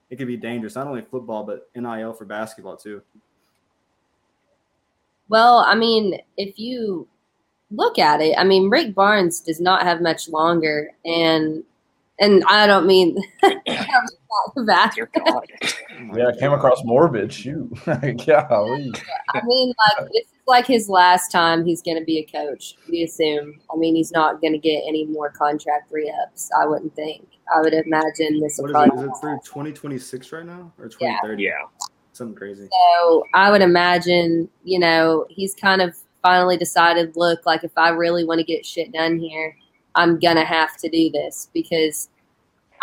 it 0.10 0.16
could 0.16 0.28
be 0.28 0.38
dangerous. 0.38 0.76
Not 0.76 0.88
only 0.88 1.02
football, 1.02 1.44
but 1.44 1.70
NIL 1.76 2.14
for 2.14 2.26
basketball 2.26 2.78
too. 2.78 3.02
Well, 5.28 5.60
I 5.68 5.76
mean, 5.76 6.20
if 6.38 6.58
you 6.58 7.08
look 7.72 7.98
at 7.98 8.22
it, 8.22 8.38
I 8.38 8.44
mean, 8.44 8.70
Rick 8.70 8.94
Barnes 8.94 9.40
does 9.40 9.62
not 9.62 9.84
have 9.84 10.02
much 10.02 10.28
longer, 10.28 10.92
and 11.06 11.64
and 12.20 12.44
I 12.48 12.68
don't 12.68 12.86
mean 12.86 13.18
that. 14.66 14.94
Dear 14.96 15.10
God. 15.18 15.46
yeah, 16.16 16.28
I 16.28 16.38
came 16.40 16.54
across 16.54 16.82
morbid. 16.84 17.32
Shoot, 17.34 17.70
golly. 17.86 18.92
I 19.34 19.42
mean, 19.44 19.74
like 19.98 20.08
this 20.10 20.26
is 20.26 20.32
like 20.48 20.66
his 20.68 20.90
last 20.90 21.32
time 21.32 21.66
he's 21.66 21.82
going 21.82 21.98
to 21.98 22.04
be 22.04 22.20
a 22.20 22.26
coach. 22.26 22.76
We 22.90 23.04
assume. 23.04 23.60
I 23.74 23.78
mean, 23.78 23.96
he's 23.96 24.12
not 24.12 24.42
going 24.42 24.54
to 24.54 24.60
get 24.60 24.84
any 24.88 25.06
more 25.06 25.30
contract 25.32 25.92
re-ups. 25.92 26.50
I 26.60 26.66
wouldn't 26.66 26.96
think. 26.96 27.28
I 27.56 27.62
would 27.62 27.74
imagine 27.74 28.40
this 28.40 28.58
will 28.58 28.72
What 28.74 28.88
is 28.88 28.88
it? 28.88 28.90
probably. 28.90 29.06
Is 29.06 29.12
it 29.18 29.22
through 29.22 29.40
2026 29.44 30.32
right 30.32 30.46
now 30.46 30.72
or 30.78 30.90
Yeah. 31.00 31.18
Yeah, 31.38 31.52
Something 32.14 32.36
crazy. 32.36 32.68
So 32.72 33.24
I 33.34 33.52
would 33.52 33.62
imagine, 33.62 34.50
you 34.64 34.80
know, 34.80 35.26
he's 35.30 35.54
kind 35.56 35.82
of 35.82 35.96
finally 36.22 36.58
decided, 36.58 37.16
look, 37.16 37.46
like 37.46 37.64
if 37.64 37.72
I 37.78 37.90
really 37.90 38.24
want 38.26 38.40
to 38.40 38.46
get 38.46 38.66
shit 38.66 38.92
done 38.92 39.18
here, 39.18 39.56
I'm 39.96 40.20
gonna 40.20 40.46
have 40.46 40.78
to 40.78 40.90
do 40.90 41.10
this 41.10 41.50
because 41.54 42.10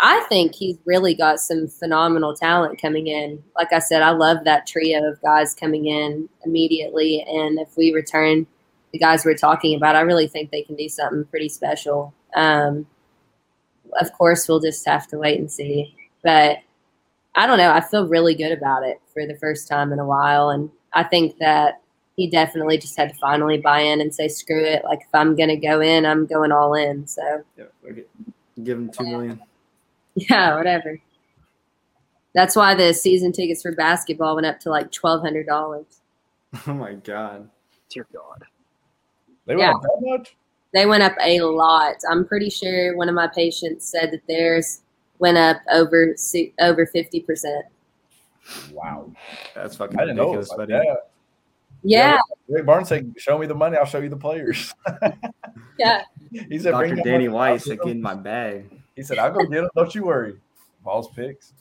I 0.01 0.21
think 0.29 0.55
he's 0.55 0.77
really 0.85 1.13
got 1.13 1.39
some 1.39 1.67
phenomenal 1.67 2.33
talent 2.33 2.81
coming 2.81 3.07
in. 3.07 3.43
Like 3.55 3.73
I 3.73 3.79
said, 3.79 4.01
I 4.01 4.11
love 4.11 4.45
that 4.45 4.65
trio 4.65 5.03
of 5.03 5.21
guys 5.21 5.53
coming 5.53 5.87
in 5.87 6.29
immediately. 6.45 7.21
And 7.27 7.59
if 7.59 7.75
we 7.75 7.91
return 7.91 8.47
the 8.93 8.99
guys 8.99 9.25
we're 9.25 9.35
talking 9.35 9.75
about, 9.75 9.97
I 9.97 10.01
really 10.01 10.27
think 10.27 10.51
they 10.51 10.63
can 10.63 10.75
do 10.75 10.87
something 10.87 11.25
pretty 11.25 11.49
special. 11.49 12.13
Um, 12.33 12.87
of 13.99 14.13
course, 14.13 14.47
we'll 14.47 14.61
just 14.61 14.85
have 14.87 15.05
to 15.07 15.17
wait 15.17 15.37
and 15.37 15.51
see. 15.51 15.95
But 16.23 16.59
I 17.35 17.45
don't 17.45 17.57
know. 17.57 17.71
I 17.71 17.81
feel 17.81 18.07
really 18.07 18.35
good 18.35 18.53
about 18.53 18.83
it 18.83 19.01
for 19.13 19.25
the 19.27 19.35
first 19.35 19.67
time 19.67 19.91
in 19.91 19.99
a 19.99 20.05
while. 20.05 20.49
And 20.49 20.69
I 20.93 21.03
think 21.03 21.39
that 21.39 21.81
he 22.15 22.29
definitely 22.29 22.77
just 22.77 22.97
had 22.97 23.09
to 23.09 23.15
finally 23.15 23.57
buy 23.57 23.79
in 23.79 23.99
and 23.99 24.15
say, 24.15 24.29
screw 24.29 24.63
it. 24.63 24.83
Like, 24.85 25.01
if 25.01 25.13
I'm 25.13 25.35
going 25.35 25.49
to 25.49 25.57
go 25.57 25.81
in, 25.81 26.05
I'm 26.05 26.25
going 26.25 26.51
all 26.51 26.73
in. 26.73 27.05
So, 27.07 27.43
Yeah, 27.57 27.65
okay. 27.89 28.03
give 28.63 28.77
him 28.77 28.91
two 28.91 29.03
million. 29.03 29.41
yeah, 30.29 30.55
whatever. 30.57 30.99
That's 32.35 32.55
why 32.55 32.75
the 32.75 32.93
season 32.93 33.31
tickets 33.31 33.61
for 33.61 33.71
basketball 33.73 34.35
went 34.35 34.47
up 34.47 34.59
to 34.61 34.69
like 34.69 34.91
$1,200. 34.91 35.85
Oh 36.67 36.73
my 36.73 36.93
god. 36.93 37.47
Dear 37.89 38.07
God. 38.11 38.43
They 39.45 39.55
went 39.55 39.67
Yeah. 39.67 39.75
up 39.75 39.81
that 39.83 39.97
much. 40.01 40.35
They 40.73 40.85
went 40.87 41.03
up 41.03 41.13
a 41.21 41.41
lot. 41.41 41.95
I'm 42.09 42.25
pretty 42.25 42.49
sure 42.49 42.95
one 42.97 43.07
of 43.07 43.13
my 43.13 43.27
patients 43.27 43.87
said 43.87 44.09
that 44.11 44.21
theirs 44.27 44.81
went 45.19 45.37
up 45.37 45.57
over 45.71 46.15
over 46.59 46.85
50%. 46.87 47.61
Wow, 48.71 49.11
That's 49.53 49.75
fucking 49.75 49.99
I 49.99 50.01
didn't 50.05 50.15
know 50.17 50.33
it 50.33 50.37
was 50.37 50.49
ridiculous, 50.57 50.57
buddy. 50.57 50.87
that. 50.87 51.09
Yeah, 51.83 52.17
Rick 52.47 52.65
Barnes 52.65 52.87
said, 52.89 53.13
"Show 53.17 53.37
me 53.37 53.45
the 53.45 53.53
money, 53.55 53.77
I'll 53.77 53.85
show 53.85 53.99
you 53.99 54.09
the 54.09 54.17
players." 54.17 54.73
yeah. 55.77 56.01
he 56.31 56.57
said, 56.57 56.71
Dr. 56.71 56.95
Danny 56.95 57.27
Weiss, 57.27 57.33
White 57.33 57.51
I'll 57.51 57.59
said, 57.59 57.77
get 57.77 57.81
'em." 57.81 57.87
get 57.87 57.95
in 57.97 58.01
my 58.01 58.15
bag. 58.15 58.78
He 58.99 59.03
said, 59.03 59.17
"I'll 59.17 59.31
go 59.31 59.45
get 59.45 59.61
them. 59.61 59.69
Don't 59.75 59.95
you 59.95 60.03
worry." 60.03 60.37
Balls 60.83 61.09
picks. 61.15 61.53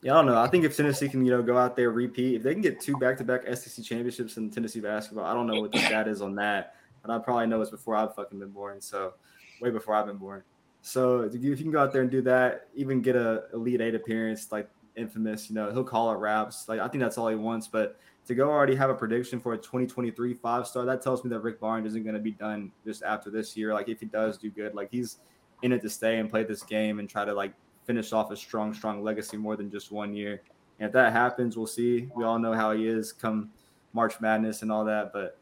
Yeah, 0.00 0.14
I 0.14 0.16
don't 0.16 0.26
know. 0.26 0.38
I 0.38 0.48
think 0.48 0.64
if 0.64 0.74
Tennessee 0.76 1.08
can, 1.08 1.24
you 1.24 1.30
know, 1.30 1.42
go 1.42 1.56
out 1.58 1.76
there 1.76 1.90
repeat, 1.90 2.36
if 2.36 2.42
they 2.42 2.54
can 2.54 2.62
get 2.62 2.80
two 2.80 2.96
back-to-back 2.96 3.42
SEC 3.54 3.84
championships 3.84 4.36
in 4.36 4.50
Tennessee 4.50 4.80
basketball, 4.80 5.24
I 5.24 5.34
don't 5.34 5.46
know 5.46 5.60
what 5.60 5.70
the 5.70 5.78
stat 5.78 6.08
is 6.08 6.22
on 6.22 6.34
that, 6.36 6.74
but 7.02 7.12
I 7.12 7.18
probably 7.18 7.46
know 7.46 7.60
it's 7.60 7.70
before 7.70 7.94
I've 7.94 8.14
fucking 8.14 8.38
been 8.38 8.50
born. 8.50 8.80
So, 8.80 9.12
way 9.60 9.70
before 9.70 9.94
I've 9.94 10.06
been 10.06 10.16
born. 10.16 10.42
So, 10.80 11.20
if 11.20 11.34
you 11.40 11.54
can 11.54 11.70
go 11.70 11.78
out 11.78 11.92
there 11.92 12.02
and 12.02 12.10
do 12.10 12.22
that, 12.22 12.68
even 12.74 13.00
get 13.00 13.16
a 13.16 13.44
Elite 13.52 13.80
Eight 13.80 13.94
appearance, 13.94 14.50
like 14.50 14.68
infamous, 14.96 15.48
you 15.48 15.54
know, 15.54 15.70
he'll 15.70 15.84
call 15.84 16.12
it 16.12 16.16
raps. 16.16 16.68
Like 16.68 16.80
I 16.80 16.88
think 16.88 17.00
that's 17.00 17.18
all 17.18 17.28
he 17.28 17.36
wants. 17.36 17.68
But 17.68 17.96
to 18.26 18.34
go 18.34 18.50
already 18.50 18.74
have 18.74 18.90
a 18.90 18.94
prediction 18.94 19.40
for 19.40 19.54
a 19.54 19.58
2023 19.58 20.34
five 20.34 20.66
star, 20.66 20.84
that 20.84 21.02
tells 21.02 21.24
me 21.24 21.30
that 21.30 21.40
Rick 21.40 21.60
Barnes 21.60 21.86
isn't 21.86 22.04
going 22.04 22.14
to 22.14 22.20
be 22.20 22.32
done 22.32 22.70
just 22.84 23.02
after 23.02 23.30
this 23.30 23.56
year. 23.56 23.74
Like 23.74 23.88
if 23.88 24.00
he 24.00 24.06
does 24.06 24.38
do 24.38 24.50
good, 24.50 24.74
like 24.74 24.90
he's 24.90 25.18
in 25.62 25.72
it 25.72 25.82
to 25.82 25.90
stay 25.90 26.18
and 26.18 26.30
play 26.30 26.44
this 26.44 26.62
game 26.62 26.98
and 26.98 27.08
try 27.08 27.24
to 27.24 27.32
like 27.34 27.52
finish 27.84 28.12
off 28.12 28.30
a 28.30 28.36
strong, 28.36 28.72
strong 28.72 29.02
legacy 29.02 29.36
more 29.36 29.56
than 29.56 29.70
just 29.70 29.90
one 29.90 30.14
year. 30.14 30.42
And 30.78 30.86
if 30.86 30.92
that 30.92 31.12
happens, 31.12 31.56
we'll 31.56 31.66
see. 31.66 32.08
We 32.14 32.24
all 32.24 32.38
know 32.38 32.52
how 32.52 32.72
he 32.72 32.86
is 32.86 33.12
come 33.12 33.50
March 33.92 34.20
Madness 34.20 34.62
and 34.62 34.70
all 34.70 34.84
that. 34.84 35.12
But 35.12 35.38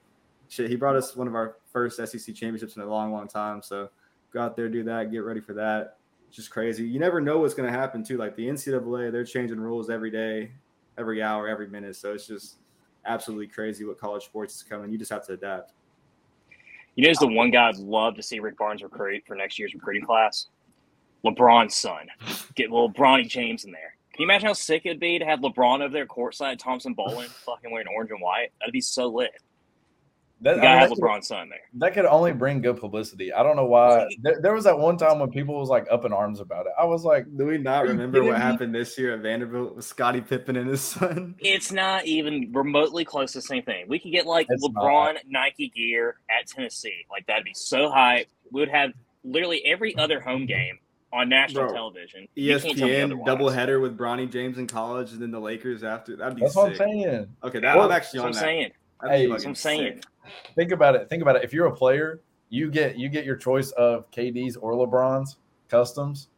shit, 0.48 0.70
he 0.70 0.76
brought 0.76 0.96
us 0.96 1.14
one 1.14 1.28
of 1.28 1.34
our 1.34 1.56
first 1.72 1.96
SEC 1.96 2.34
championships 2.34 2.76
in 2.76 2.82
a 2.82 2.86
long, 2.86 3.12
long 3.12 3.28
time. 3.28 3.62
So 3.62 3.90
go 4.32 4.40
out 4.40 4.56
there, 4.56 4.68
do 4.68 4.82
that, 4.84 5.10
get 5.10 5.18
ready 5.18 5.40
for 5.40 5.54
that. 5.54 5.98
It's 6.28 6.36
just 6.36 6.50
crazy. 6.50 6.86
You 6.86 6.98
never 6.98 7.20
know 7.20 7.38
what's 7.38 7.54
going 7.54 7.70
to 7.70 7.78
happen 7.78 8.04
too. 8.04 8.16
Like 8.16 8.36
the 8.36 8.46
NCAA, 8.48 9.12
they're 9.12 9.24
changing 9.24 9.60
rules 9.60 9.90
every 9.90 10.10
day, 10.10 10.52
every 10.96 11.22
hour, 11.22 11.48
every 11.48 11.66
minute. 11.68 11.96
So 11.96 12.12
it's 12.12 12.26
just 12.26 12.56
absolutely 13.06 13.46
crazy 13.46 13.84
what 13.84 13.98
college 13.98 14.24
sports 14.24 14.56
is 14.56 14.62
coming. 14.62 14.90
You 14.90 14.98
just 14.98 15.10
have 15.10 15.26
to 15.26 15.32
adapt. 15.32 15.72
You 16.96 17.04
know, 17.04 17.10
who's 17.10 17.18
the 17.18 17.28
one 17.28 17.50
guy 17.50 17.68
I'd 17.68 17.76
love 17.76 18.16
to 18.16 18.22
see 18.22 18.40
Rick 18.40 18.58
Barnes 18.58 18.82
recruit 18.82 19.22
for 19.26 19.34
next 19.34 19.58
year's 19.58 19.74
recruiting 19.74 20.04
class? 20.04 20.48
LeBron's 21.24 21.76
son. 21.76 22.08
Get 22.54 22.70
little 22.70 22.92
Bronny 22.92 23.28
James 23.28 23.64
in 23.64 23.72
there. 23.72 23.94
Can 24.12 24.22
you 24.22 24.26
imagine 24.26 24.48
how 24.48 24.52
sick 24.54 24.82
it'd 24.84 24.98
be 24.98 25.18
to 25.18 25.24
have 25.24 25.40
LeBron 25.40 25.80
over 25.80 25.92
there 25.92 26.06
courtside, 26.06 26.58
Thompson-Boling, 26.58 27.28
fucking 27.28 27.70
wearing 27.70 27.86
orange 27.94 28.10
and 28.10 28.20
white? 28.20 28.50
That'd 28.58 28.72
be 28.72 28.80
so 28.80 29.06
lit. 29.06 29.30
That, 30.42 30.56
You 30.56 30.62
I 30.62 30.64
gotta 30.64 30.70
mean, 30.74 30.80
have 30.80 30.90
that 30.98 31.14
could- 31.14 31.24
son 31.24 31.48
there. 31.50 31.58
that 31.74 31.92
could 31.94 32.06
only 32.06 32.32
bring 32.32 32.62
good 32.62 32.78
publicity. 32.80 33.30
I 33.32 33.42
don't 33.42 33.56
know 33.56 33.66
why. 33.66 34.08
There, 34.22 34.40
there 34.40 34.54
was 34.54 34.64
that 34.64 34.78
one 34.78 34.96
time 34.96 35.18
when 35.18 35.30
people 35.30 35.58
was 35.58 35.68
like 35.68 35.86
up 35.90 36.04
in 36.06 36.12
arms 36.14 36.40
about 36.40 36.64
it. 36.66 36.72
I 36.78 36.84
was 36.86 37.04
like, 37.04 37.26
Do 37.36 37.44
we 37.46 37.58
not 37.58 37.84
remember 37.86 38.22
what 38.24 38.32
me? 38.34 38.40
happened 38.40 38.74
this 38.74 38.96
year 38.96 39.12
at 39.14 39.20
Vanderbilt 39.20 39.76
with 39.76 39.84
Scottie 39.84 40.22
Pippen 40.22 40.56
and 40.56 40.68
his 40.70 40.80
son? 40.80 41.34
It's 41.40 41.70
not 41.70 42.06
even 42.06 42.50
remotely 42.52 43.04
close 43.04 43.32
to 43.32 43.38
the 43.38 43.42
same 43.42 43.62
thing. 43.64 43.84
We 43.88 43.98
could 43.98 44.12
get 44.12 44.24
like 44.26 44.46
It's 44.48 44.66
LeBron 44.66 45.16
Nike 45.28 45.68
gear 45.68 46.16
at 46.30 46.46
Tennessee. 46.46 47.04
Like 47.10 47.26
that'd 47.26 47.44
be 47.44 47.52
so 47.54 47.90
hype. 47.90 48.28
We 48.50 48.60
would 48.60 48.70
have 48.70 48.92
literally 49.24 49.62
every 49.66 49.94
other 49.96 50.20
home 50.20 50.46
game 50.46 50.78
on 51.12 51.28
national 51.28 51.66
Bro, 51.66 51.74
television. 51.74 52.28
You 52.34 52.58
can't 52.58 52.78
tell 52.78 52.88
me 52.88 52.94
ESPN 52.94 53.04
otherwise. 53.04 53.26
double 53.26 53.50
header 53.50 53.78
with 53.78 53.98
Bronny 53.98 54.30
James 54.32 54.56
in 54.56 54.66
college 54.66 55.12
and 55.12 55.20
then 55.20 55.32
the 55.32 55.40
Lakers 55.40 55.82
after. 55.84 56.16
That'd 56.16 56.36
be 56.36 56.40
that's 56.42 56.54
sick. 56.54 56.62
what 56.62 56.70
I'm 56.72 56.76
saying. 56.78 57.26
Okay, 57.44 57.60
that, 57.60 57.76
Well, 57.76 57.84
I'm 57.86 57.92
actually 57.92 58.20
That's 58.20 58.22
what 58.22 58.22
on 58.22 58.26
I'm 58.28 58.32
that. 58.32 58.40
saying. 58.40 58.70
That'd 59.02 59.16
be 59.16 59.22
Hey, 59.24 59.26
That's 59.30 59.44
what 59.44 59.48
I'm 59.50 59.54
saying. 59.54 59.94
sick. 59.96 60.04
Think 60.54 60.72
about 60.72 60.94
it. 60.94 61.08
Think 61.08 61.22
about 61.22 61.36
it. 61.36 61.44
If 61.44 61.52
you're 61.52 61.66
a 61.66 61.74
player, 61.74 62.20
you 62.48 62.70
get 62.70 62.98
you 62.98 63.08
get 63.08 63.24
your 63.24 63.36
choice 63.36 63.70
of 63.72 64.10
KD's 64.10 64.56
or 64.56 64.72
LeBron's 64.72 65.36
customs. 65.68 66.28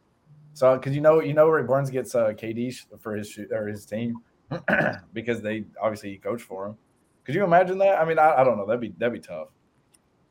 So 0.53 0.75
because 0.77 0.95
you 0.95 1.01
know 1.01 1.19
you 1.21 1.33
know 1.33 1.47
Rick 1.49 1.67
Barnes 1.67 1.89
gets 1.89 2.15
uh, 2.15 2.27
KD 2.29 2.99
for 2.99 3.15
his 3.15 3.29
shoot 3.29 3.51
or 3.51 3.67
his 3.67 3.85
team 3.85 4.15
because 5.13 5.41
they 5.41 5.65
obviously 5.81 6.11
he 6.11 6.17
coached 6.17 6.45
for 6.45 6.67
him. 6.67 6.77
Could 7.23 7.35
you 7.35 7.43
imagine 7.43 7.77
that? 7.79 7.99
I 7.99 8.05
mean, 8.05 8.19
I, 8.19 8.35
I 8.35 8.43
don't 8.43 8.57
know. 8.57 8.65
That'd 8.65 8.81
be 8.81 8.93
that'd 8.97 9.13
be 9.13 9.19
tough. 9.19 9.47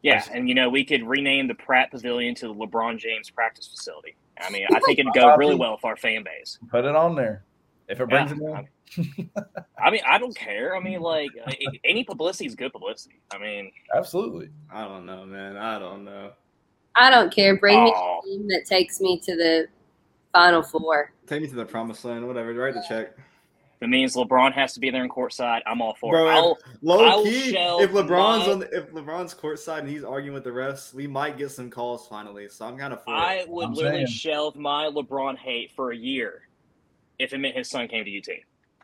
Yeah, 0.03 0.25
and 0.33 0.48
you 0.48 0.55
know 0.55 0.68
we 0.68 0.85
could 0.85 1.07
rename 1.07 1.46
the 1.46 1.55
Pratt 1.55 1.90
Pavilion 1.90 2.35
to 2.37 2.48
the 2.48 2.55
LeBron 2.55 2.98
James 2.98 3.31
practice 3.31 3.66
facility. 3.66 4.16
I 4.40 4.51
mean, 4.51 4.66
I 4.72 4.81
think 4.87 4.98
it'd 4.98 5.12
go 5.14 5.37
really 5.37 5.55
well 5.55 5.72
with 5.72 5.85
our 5.85 5.96
fan 5.96 6.22
base. 6.25 6.59
Put 6.70 6.85
it 6.85 6.94
on 6.94 7.14
there. 7.14 7.44
If 7.88 8.01
it 8.01 8.09
brings 8.09 8.33
Yeah, 8.40 8.61
it 8.97 9.09
in, 9.18 9.31
I 9.83 9.90
mean, 9.90 10.01
I 10.07 10.18
don't 10.18 10.37
care. 10.37 10.77
I 10.77 10.81
mean, 10.81 11.01
like 11.01 11.31
any 11.85 12.05
publicity 12.05 12.47
is 12.47 12.55
good 12.55 12.73
publicity. 12.73 13.21
I 13.33 13.38
mean, 13.38 13.73
absolutely. 13.95 14.51
I 14.73 14.83
don't 14.87 15.07
know, 15.07 15.25
man. 15.25 15.57
I 15.57 15.79
don't 15.79 16.05
know. 16.05 16.33
I 16.95 17.11
don't 17.11 17.33
care. 17.35 17.57
Bring 17.57 17.85
me 17.85 17.90
Aw. 17.90 18.18
a 18.18 18.23
team 18.23 18.49
that 18.49 18.66
takes 18.66 19.01
me 19.01 19.18
to 19.21 19.35
the 19.37 19.66
final 20.33 20.62
four. 20.62 21.12
Take 21.27 21.42
me 21.42 21.49
to 21.49 21.55
the 21.55 21.64
promised 21.64 22.05
land, 22.05 22.27
whatever. 22.27 22.53
Write 22.53 22.75
the 22.75 22.85
check. 22.87 23.12
if 23.16 23.83
it 23.83 23.88
means 23.88 24.14
LeBron 24.14 24.53
has 24.53 24.75
to 24.75 24.81
be 24.81 24.90
there 24.90 25.03
in 25.03 25.09
courtside. 25.09 25.61
I'm 25.66 25.81
all 25.81 25.95
for 25.95 26.12
Bro, 26.12 26.29
it. 26.29 26.33
I'll, 26.35 26.59
Low 26.83 27.05
I'll 27.05 27.25
key, 27.25 27.57
if 27.57 27.90
LeBron's 27.92 28.47
my- 28.47 28.53
on, 28.53 28.59
the, 28.61 28.77
if 28.77 28.90
LeBron's 28.92 29.35
courtside 29.35 29.81
and 29.81 29.88
he's 29.88 30.05
arguing 30.05 30.35
with 30.35 30.45
the 30.45 30.51
refs, 30.51 30.92
we 30.92 31.07
might 31.07 31.38
get 31.38 31.51
some 31.51 31.71
calls 31.71 32.07
finally. 32.09 32.49
So 32.51 32.66
I'm 32.66 32.77
kind 32.77 32.92
of 32.92 33.01
I 33.09 33.37
it. 33.37 33.49
would 33.49 33.66
I'm 33.68 33.73
literally 33.75 33.97
saying. 34.05 34.07
shelve 34.09 34.57
my 34.57 34.85
LeBron 34.87 35.38
hate 35.38 35.73
for 35.75 35.92
a 35.92 35.97
year 35.97 36.42
if 37.22 37.32
it 37.32 37.38
meant 37.38 37.56
his 37.56 37.68
son 37.70 37.88
came 37.88 38.04
to 38.04 38.18
UT. 38.18 38.28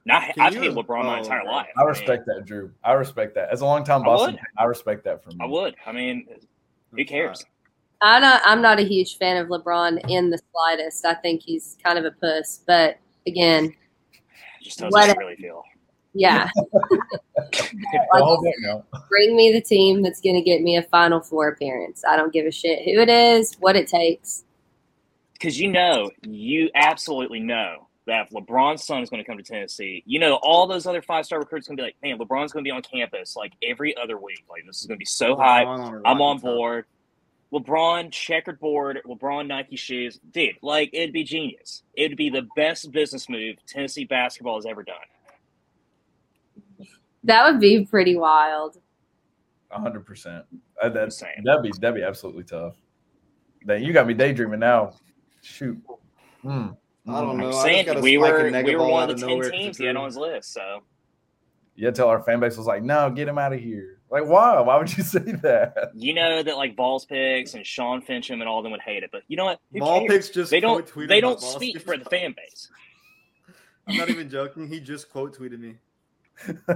Now, 0.04 0.20
Can 0.20 0.32
I've 0.40 0.54
you- 0.54 0.60
hated 0.62 0.76
LeBron 0.76 1.04
my 1.04 1.16
oh, 1.18 1.22
entire 1.22 1.42
bro. 1.42 1.52
life. 1.52 1.66
I 1.76 1.82
respect 1.82 2.24
that, 2.26 2.44
Drew. 2.46 2.70
I 2.84 2.92
respect 2.92 3.34
that. 3.34 3.50
As 3.50 3.60
a 3.60 3.64
long 3.66 3.84
time 3.84 4.02
I 4.02 4.04
Boston, 4.06 4.34
would. 4.34 4.40
I 4.56 4.64
respect 4.64 5.04
that 5.04 5.22
from 5.22 5.32
you. 5.32 5.38
I 5.42 5.46
would. 5.46 5.74
I 5.86 5.92
mean, 5.92 6.26
who 6.92 7.04
cares? 7.04 7.44
I'm 8.00 8.22
not, 8.22 8.40
I'm 8.44 8.62
not 8.62 8.78
a 8.78 8.82
huge 8.84 9.18
fan 9.18 9.36
of 9.36 9.48
LeBron 9.48 10.08
in 10.08 10.30
the 10.30 10.38
slightest. 10.52 11.04
I 11.04 11.14
think 11.14 11.42
he's 11.42 11.76
kind 11.84 11.98
of 11.98 12.04
a 12.04 12.12
puss. 12.12 12.60
But 12.66 12.96
again, 13.26 13.74
It 14.14 14.64
just 14.64 14.78
tells 14.78 14.92
What- 14.92 15.08
how 15.08 15.14
I 15.14 15.18
really 15.18 15.36
feel. 15.36 15.62
yeah, 16.14 16.48
Well, 18.12 18.24
hold 18.24 18.44
that 18.44 18.54
now. 18.60 18.84
bring 19.08 19.36
me 19.36 19.52
the 19.52 19.60
team 19.60 20.02
that's 20.02 20.20
going 20.20 20.36
to 20.36 20.42
get 20.42 20.62
me 20.62 20.76
a 20.76 20.82
Final 20.84 21.20
Four 21.20 21.48
appearance. 21.48 22.02
I 22.08 22.16
don't 22.16 22.32
give 22.32 22.46
a 22.46 22.50
shit 22.52 22.84
who 22.84 23.00
it 23.00 23.08
is, 23.08 23.54
what 23.60 23.76
it 23.76 23.88
takes. 23.88 24.44
Because 25.34 25.58
you 25.60 25.70
know, 25.70 26.10
you 26.22 26.70
absolutely 26.74 27.40
know 27.40 27.87
that 28.08 28.26
if 28.26 28.30
LeBron's 28.30 28.84
son 28.84 29.02
is 29.02 29.10
going 29.10 29.22
to 29.22 29.26
come 29.26 29.36
to 29.38 29.44
Tennessee, 29.44 30.02
you 30.06 30.18
know 30.18 30.34
all 30.42 30.66
those 30.66 30.86
other 30.86 31.00
five 31.02 31.24
star 31.24 31.38
recruits 31.38 31.68
going 31.68 31.76
to 31.76 31.82
be 31.82 31.86
like, 31.86 31.96
man, 32.02 32.18
LeBron's 32.18 32.52
going 32.52 32.64
to 32.64 32.68
be 32.68 32.72
on 32.72 32.82
campus 32.82 33.36
like 33.36 33.52
every 33.62 33.96
other 33.96 34.18
week. 34.18 34.44
Like 34.50 34.64
this 34.66 34.80
is 34.80 34.86
going 34.86 34.96
to 34.96 34.98
be 34.98 35.04
so 35.04 35.36
high. 35.36 35.62
I'm 35.64 36.20
on 36.20 36.38
board. 36.38 36.86
LeBron 37.52 38.10
checkered 38.12 38.58
board, 38.60 39.00
LeBron 39.06 39.46
Nike 39.46 39.76
shoes, 39.76 40.20
dude. 40.32 40.56
Like 40.60 40.90
it'd 40.92 41.12
be 41.12 41.24
genius. 41.24 41.82
It'd 41.94 42.16
be 42.16 42.28
the 42.28 42.46
best 42.56 42.90
business 42.92 43.28
move 43.28 43.56
Tennessee 43.66 44.04
basketball 44.04 44.56
has 44.56 44.66
ever 44.66 44.82
done. 44.82 44.96
That 47.24 47.50
would 47.50 47.60
be 47.60 47.84
pretty 47.86 48.16
wild. 48.16 48.78
hundred 49.70 50.04
percent. 50.06 50.44
Uh, 50.82 50.88
That's 50.88 51.20
Insane. 51.22 51.44
that'd 51.44 51.62
be 51.62 51.72
that'd 51.80 51.94
be 51.94 52.02
absolutely 52.02 52.44
tough. 52.44 52.74
Then 53.64 53.82
you 53.82 53.92
got 53.92 54.06
me 54.06 54.14
daydreaming 54.14 54.60
now. 54.60 54.92
Shoot. 55.42 55.78
Hmm. 56.42 56.68
I 57.08 57.20
don't 57.20 57.30
I'm 57.30 57.36
know. 57.38 57.56
I 57.56 57.62
saying 57.64 57.84
just 57.86 57.94
got 57.96 58.02
we 58.02 58.18
were 58.18 58.46
in 58.46 58.64
we 58.64 58.76
were 58.76 58.86
one 58.86 59.08
of 59.10 59.18
the 59.18 59.26
ten 59.26 59.50
teams 59.50 59.76
to 59.76 59.82
he 59.82 59.86
had 59.86 59.96
on 59.96 60.06
his 60.06 60.16
list. 60.16 60.52
So 60.52 60.82
Yeah, 61.76 61.90
tell 61.90 62.08
our 62.08 62.22
fan 62.22 62.40
base 62.40 62.56
was 62.56 62.66
like, 62.66 62.82
no, 62.82 63.10
get 63.10 63.28
him 63.28 63.38
out 63.38 63.52
of 63.52 63.60
here. 63.60 63.98
Like, 64.10 64.24
why? 64.26 64.58
Why 64.60 64.76
would 64.78 64.96
you 64.96 65.02
say 65.04 65.18
that? 65.20 65.90
you 65.94 66.14
know 66.14 66.42
that 66.42 66.56
like 66.56 66.76
Balls 66.76 67.04
Picks 67.04 67.54
and 67.54 67.64
Sean 67.66 68.02
Fincham 68.02 68.34
and 68.34 68.44
all 68.44 68.58
of 68.58 68.62
them 68.62 68.72
would 68.72 68.80
hate 68.80 69.02
it, 69.02 69.10
but 69.12 69.22
you 69.28 69.36
know 69.36 69.44
what? 69.46 69.60
Who 69.72 69.80
Ball 69.80 70.00
cares? 70.00 70.10
picks 70.26 70.30
just 70.30 70.50
They 70.50 70.60
don't. 70.60 70.90
quote 70.90 71.08
They 71.08 71.20
don't 71.20 71.40
speak 71.40 71.74
Picks. 71.74 71.84
for 71.84 71.96
the 71.96 72.04
fan 72.06 72.34
base. 72.36 72.68
I'm 73.86 73.96
not 73.96 74.10
even 74.10 74.28
joking. 74.28 74.66
He 74.68 74.80
just 74.80 75.10
quote 75.10 75.36
tweeted 75.38 75.58
me. 75.60 75.76
Oh 76.48 76.54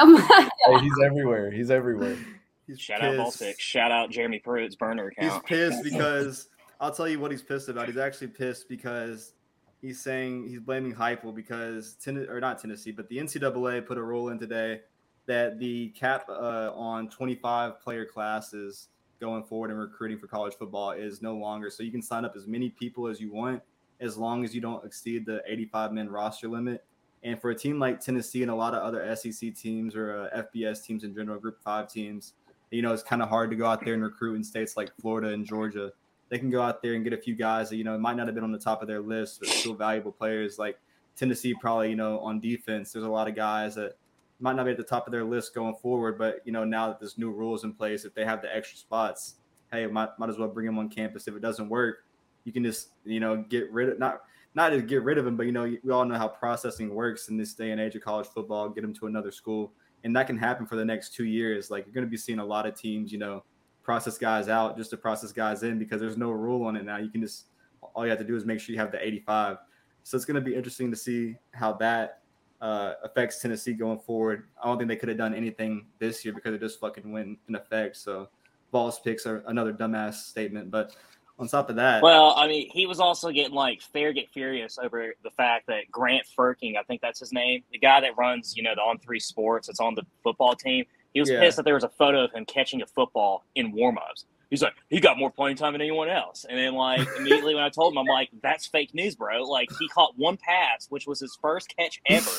my 0.00 0.48
um, 0.68 0.78
Hey, 0.78 0.84
he's 0.84 0.92
everywhere. 1.04 1.50
He's 1.50 1.70
everywhere. 1.70 2.16
He's 2.66 2.78
Shout 2.78 3.02
out 3.02 3.16
Ball 3.16 3.32
pissed. 3.32 3.60
Shout 3.60 3.90
out 3.90 4.10
Jeremy 4.12 4.38
Pruitt's 4.38 4.76
burner 4.76 5.08
account. 5.08 5.32
He's 5.32 5.42
pissed 5.44 5.82
because 5.82 6.48
I'll 6.80 6.92
tell 6.92 7.08
you 7.08 7.18
what 7.18 7.32
he's 7.32 7.42
pissed 7.42 7.68
about. 7.68 7.88
He's 7.88 7.96
actually 7.96 8.28
pissed 8.28 8.68
because 8.68 9.32
he's 9.80 10.00
saying 10.00 10.48
he's 10.48 10.60
blaming 10.60 10.94
Heupel 10.94 11.34
because 11.34 11.96
or 12.06 12.40
not 12.40 12.60
Tennessee, 12.60 12.92
but 12.92 13.08
the 13.08 13.18
NCAA 13.18 13.86
put 13.86 13.98
a 13.98 14.02
rule 14.02 14.28
in 14.28 14.38
today 14.38 14.80
that 15.26 15.58
the 15.58 15.88
cap 15.90 16.28
uh, 16.28 16.72
on 16.74 17.08
25 17.08 17.80
player 17.80 18.04
classes 18.04 18.88
going 19.20 19.44
forward 19.44 19.70
and 19.70 19.78
recruiting 19.78 20.18
for 20.18 20.26
college 20.26 20.54
football 20.54 20.92
is 20.92 21.22
no 21.22 21.36
longer. 21.36 21.70
So 21.70 21.82
you 21.82 21.92
can 21.92 22.02
sign 22.02 22.24
up 22.24 22.34
as 22.36 22.46
many 22.46 22.70
people 22.70 23.06
as 23.06 23.20
you 23.20 23.32
want 23.32 23.62
as 24.00 24.16
long 24.16 24.44
as 24.44 24.54
you 24.54 24.60
don't 24.60 24.84
exceed 24.84 25.26
the 25.26 25.42
85 25.46 25.92
men 25.92 26.08
roster 26.08 26.48
limit. 26.48 26.84
And 27.22 27.40
for 27.40 27.50
a 27.50 27.54
team 27.54 27.78
like 27.78 28.00
Tennessee 28.00 28.42
and 28.42 28.50
a 28.50 28.54
lot 28.54 28.74
of 28.74 28.82
other 28.82 29.14
SEC 29.14 29.54
teams 29.54 29.94
or 29.94 30.30
uh, 30.34 30.42
FBS 30.54 30.82
teams 30.84 31.04
in 31.04 31.14
general, 31.14 31.38
Group 31.38 31.58
Five 31.62 31.92
teams, 31.92 32.32
you 32.70 32.80
know, 32.80 32.94
it's 32.94 33.02
kind 33.02 33.20
of 33.20 33.28
hard 33.28 33.50
to 33.50 33.56
go 33.56 33.66
out 33.66 33.84
there 33.84 33.92
and 33.92 34.02
recruit 34.02 34.36
in 34.36 34.44
states 34.44 34.76
like 34.76 34.90
Florida 35.00 35.28
and 35.28 35.44
Georgia. 35.44 35.92
They 36.30 36.38
can 36.38 36.48
go 36.48 36.62
out 36.62 36.80
there 36.82 36.94
and 36.94 37.04
get 37.04 37.12
a 37.12 37.18
few 37.18 37.34
guys 37.34 37.68
that, 37.70 37.76
you 37.76 37.84
know, 37.84 37.98
might 37.98 38.16
not 38.16 38.26
have 38.26 38.34
been 38.34 38.44
on 38.44 38.52
the 38.52 38.58
top 38.58 38.80
of 38.80 38.88
their 38.88 39.00
list, 39.00 39.40
but 39.40 39.48
still 39.48 39.74
valuable 39.74 40.12
players. 40.12 40.58
Like 40.58 40.78
Tennessee, 41.16 41.54
probably, 41.60 41.90
you 41.90 41.96
know, 41.96 42.18
on 42.20 42.40
defense, 42.40 42.92
there's 42.92 43.04
a 43.04 43.10
lot 43.10 43.28
of 43.28 43.34
guys 43.34 43.74
that 43.74 43.96
might 44.38 44.56
not 44.56 44.64
be 44.64 44.70
at 44.70 44.76
the 44.78 44.82
top 44.82 45.06
of 45.06 45.12
their 45.12 45.24
list 45.24 45.54
going 45.54 45.74
forward. 45.76 46.16
But, 46.16 46.40
you 46.44 46.52
know, 46.52 46.64
now 46.64 46.88
that 46.88 46.98
there's 46.98 47.18
new 47.18 47.30
rules 47.30 47.64
in 47.64 47.74
place, 47.74 48.04
if 48.04 48.14
they 48.14 48.24
have 48.24 48.40
the 48.40 48.54
extra 48.54 48.78
spots, 48.78 49.34
hey, 49.72 49.86
might, 49.86 50.16
might 50.18 50.30
as 50.30 50.38
well 50.38 50.48
bring 50.48 50.66
them 50.66 50.78
on 50.78 50.88
campus. 50.88 51.28
If 51.28 51.34
it 51.34 51.42
doesn't 51.42 51.68
work, 51.68 52.04
you 52.44 52.52
can 52.52 52.64
just, 52.64 52.90
you 53.04 53.20
know, 53.20 53.44
get 53.48 53.70
rid 53.70 53.90
of, 53.90 53.98
not, 53.98 54.20
not 54.54 54.70
to 54.70 54.80
get 54.80 55.02
rid 55.02 55.18
of 55.18 55.26
him, 55.26 55.36
but, 55.36 55.46
you 55.46 55.52
know, 55.52 55.64
we 55.82 55.90
all 55.92 56.04
know 56.04 56.16
how 56.16 56.28
processing 56.28 56.94
works 56.94 57.28
in 57.28 57.36
this 57.36 57.54
day 57.54 57.70
and 57.70 57.80
age 57.80 57.94
of 57.94 58.02
college 58.02 58.26
football, 58.26 58.68
get 58.68 58.80
them 58.82 58.94
to 58.94 59.06
another 59.06 59.30
school 59.30 59.72
and 60.04 60.16
that 60.16 60.26
can 60.26 60.36
happen 60.36 60.66
for 60.66 60.76
the 60.76 60.84
next 60.84 61.14
two 61.14 61.24
years. 61.24 61.70
Like 61.70 61.86
you're 61.86 61.94
going 61.94 62.06
to 62.06 62.10
be 62.10 62.16
seeing 62.16 62.38
a 62.38 62.44
lot 62.44 62.66
of 62.66 62.74
teams, 62.74 63.12
you 63.12 63.18
know, 63.18 63.44
process 63.82 64.18
guys 64.18 64.48
out 64.48 64.76
just 64.76 64.90
to 64.90 64.96
process 64.96 65.32
guys 65.32 65.62
in 65.62 65.78
because 65.78 66.00
there's 66.00 66.16
no 66.16 66.30
rule 66.30 66.66
on 66.66 66.76
it 66.76 66.84
now. 66.84 66.98
You 66.98 67.10
can 67.10 67.20
just 67.20 67.46
all 67.94 68.04
you 68.04 68.10
have 68.10 68.18
to 68.18 68.24
do 68.24 68.36
is 68.36 68.44
make 68.44 68.60
sure 68.60 68.72
you 68.72 68.80
have 68.80 68.92
the 68.92 69.04
85. 69.04 69.58
So 70.02 70.16
it's 70.16 70.24
going 70.24 70.36
to 70.36 70.40
be 70.40 70.54
interesting 70.54 70.90
to 70.90 70.96
see 70.96 71.36
how 71.52 71.72
that 71.74 72.20
uh, 72.60 72.94
affects 73.02 73.40
Tennessee 73.40 73.72
going 73.72 73.98
forward. 73.98 74.48
I 74.62 74.66
don't 74.66 74.78
think 74.78 74.88
they 74.88 74.96
could 74.96 75.08
have 75.08 75.18
done 75.18 75.34
anything 75.34 75.86
this 75.98 76.24
year 76.24 76.34
because 76.34 76.54
it 76.54 76.60
just 76.60 76.80
fucking 76.80 77.10
went 77.10 77.38
in 77.48 77.54
effect. 77.54 77.96
So 77.96 78.28
Vols 78.72 79.00
picks 79.00 79.26
are 79.26 79.42
another 79.46 79.72
dumbass 79.72 80.14
statement, 80.14 80.70
but 80.70 80.94
on 81.38 81.48
top 81.48 81.70
of 81.70 81.76
that, 81.76 82.02
Well, 82.02 82.34
I 82.36 82.46
mean, 82.46 82.68
he 82.70 82.86
was 82.86 83.00
also 83.00 83.30
getting 83.30 83.54
like 83.54 83.80
fair 83.80 84.12
get 84.12 84.28
furious 84.28 84.78
over 84.78 85.14
the 85.24 85.30
fact 85.30 85.66
that 85.68 85.90
Grant 85.90 86.26
Furking, 86.36 86.76
I 86.76 86.82
think 86.82 87.00
that's 87.00 87.18
his 87.18 87.32
name, 87.32 87.62
the 87.72 87.78
guy 87.78 88.00
that 88.00 88.16
runs, 88.18 88.54
you 88.56 88.62
know, 88.62 88.74
the 88.74 88.82
on 88.82 88.98
three 88.98 89.20
sports, 89.20 89.66
that's 89.66 89.80
on 89.80 89.94
the 89.94 90.02
football 90.22 90.54
team. 90.54 90.84
He 91.14 91.20
was 91.20 91.28
Yeah. 91.30 91.40
pissed 91.40 91.56
that 91.56 91.64
there 91.64 91.74
was 91.74 91.84
a 91.84 91.88
photo 91.88 92.24
of 92.24 92.32
him 92.32 92.44
catching 92.44 92.82
a 92.82 92.86
football 92.86 93.44
in 93.54 93.72
warm-ups. 93.72 94.26
He's 94.48 94.62
like, 94.62 94.74
he 94.88 94.98
got 95.00 95.16
more 95.18 95.30
playing 95.30 95.56
time 95.56 95.72
than 95.74 95.80
anyone 95.80 96.08
else. 96.08 96.44
And 96.48 96.58
then, 96.58 96.74
like, 96.74 97.06
immediately 97.18 97.54
when 97.54 97.62
I 97.64 97.68
told 97.68 97.92
him, 97.92 97.98
I'm 97.98 98.06
like, 98.06 98.30
that's 98.42 98.66
fake 98.66 98.94
news, 98.94 99.14
bro. 99.14 99.42
Like, 99.44 99.68
he 99.78 99.88
caught 99.88 100.14
one 100.16 100.36
pass, 100.36 100.86
which 100.88 101.06
was 101.06 101.20
his 101.20 101.38
first 101.40 101.74
catch 101.76 102.00
ever 102.06 102.30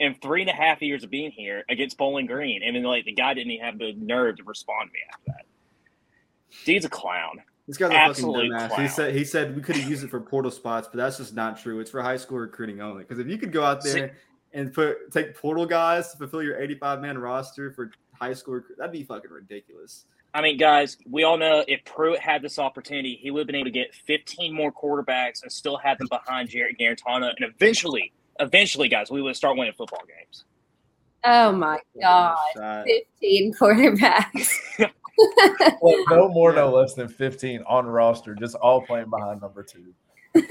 in 0.00 0.14
three 0.16 0.40
and 0.40 0.50
a 0.50 0.54
half 0.54 0.82
years 0.82 1.04
of 1.04 1.10
being 1.10 1.30
here 1.30 1.64
against 1.68 1.96
Bowling 1.96 2.26
Green. 2.26 2.62
And 2.64 2.74
then, 2.74 2.82
like, 2.82 3.04
the 3.04 3.12
guy 3.12 3.34
didn't 3.34 3.52
even 3.52 3.64
have 3.64 3.78
the 3.78 3.92
nerve 3.96 4.36
to 4.38 4.44
respond 4.44 4.90
to 4.90 4.92
me 4.92 4.98
after 5.12 5.24
that. 5.38 5.46
Dude's 6.64 6.84
a 6.84 6.88
clown. 6.88 7.42
This 7.68 7.76
guy's 7.76 7.90
a 7.92 8.14
fucking 8.14 8.24
dumbass. 8.50 8.68
clown. 8.68 8.82
He 8.82 8.88
said 8.88 9.14
he 9.14 9.24
said 9.24 9.54
we 9.56 9.62
could 9.62 9.76
have 9.76 9.88
used 9.88 10.02
it 10.04 10.10
for 10.10 10.20
portal 10.20 10.50
spots, 10.50 10.88
but 10.88 10.96
that's 10.98 11.18
just 11.18 11.34
not 11.34 11.60
true. 11.60 11.78
It's 11.80 11.90
for 11.92 12.02
high 12.02 12.16
school 12.16 12.38
recruiting 12.38 12.80
only. 12.80 13.04
Because 13.04 13.20
if 13.20 13.28
you 13.28 13.38
could 13.38 13.52
go 13.52 13.62
out 13.64 13.82
See- 13.84 13.92
there 14.00 14.16
and 14.52 14.72
put 14.72 15.10
take 15.12 15.34
portal 15.36 15.64
guys 15.64 16.10
to 16.10 16.18
fulfill 16.18 16.42
your 16.42 16.60
85 16.60 17.00
man 17.00 17.18
roster 17.18 17.70
for 17.72 17.90
high 18.20 18.32
school, 18.32 18.54
recruit, 18.54 18.78
that'd 18.78 18.92
be 18.92 19.02
fucking 19.02 19.30
ridiculous. 19.30 20.06
I 20.34 20.40
mean, 20.40 20.56
guys, 20.56 20.96
we 21.10 21.24
all 21.24 21.36
know 21.36 21.62
if 21.68 21.84
Pruitt 21.84 22.18
had 22.18 22.40
this 22.40 22.58
opportunity, 22.58 23.18
he 23.20 23.30
would 23.30 23.40
have 23.40 23.46
been 23.46 23.56
able 23.56 23.66
to 23.66 23.70
get 23.70 23.94
15 23.94 24.54
more 24.54 24.72
quarterbacks 24.72 25.42
and 25.42 25.52
still 25.52 25.76
have 25.76 25.98
them 25.98 26.08
behind 26.08 26.48
Jarrett 26.48 26.78
Guarantano. 26.78 27.32
And 27.36 27.52
eventually, 27.54 28.12
eventually, 28.40 28.88
guys, 28.88 29.10
we 29.10 29.20
would 29.20 29.36
start 29.36 29.58
winning 29.58 29.74
football 29.76 30.02
games. 30.08 30.44
Oh 31.24 31.52
my 31.52 31.78
god. 32.00 32.36
15 33.20 33.54
quarterbacks. 33.60 34.58
Well, 35.82 36.04
no 36.08 36.28
more, 36.28 36.54
no 36.54 36.70
less 36.70 36.94
than 36.94 37.06
15 37.06 37.62
on 37.66 37.86
roster, 37.86 38.34
just 38.34 38.56
all 38.56 38.80
playing 38.80 39.10
behind 39.10 39.42
number 39.42 39.62
two. 39.62 39.92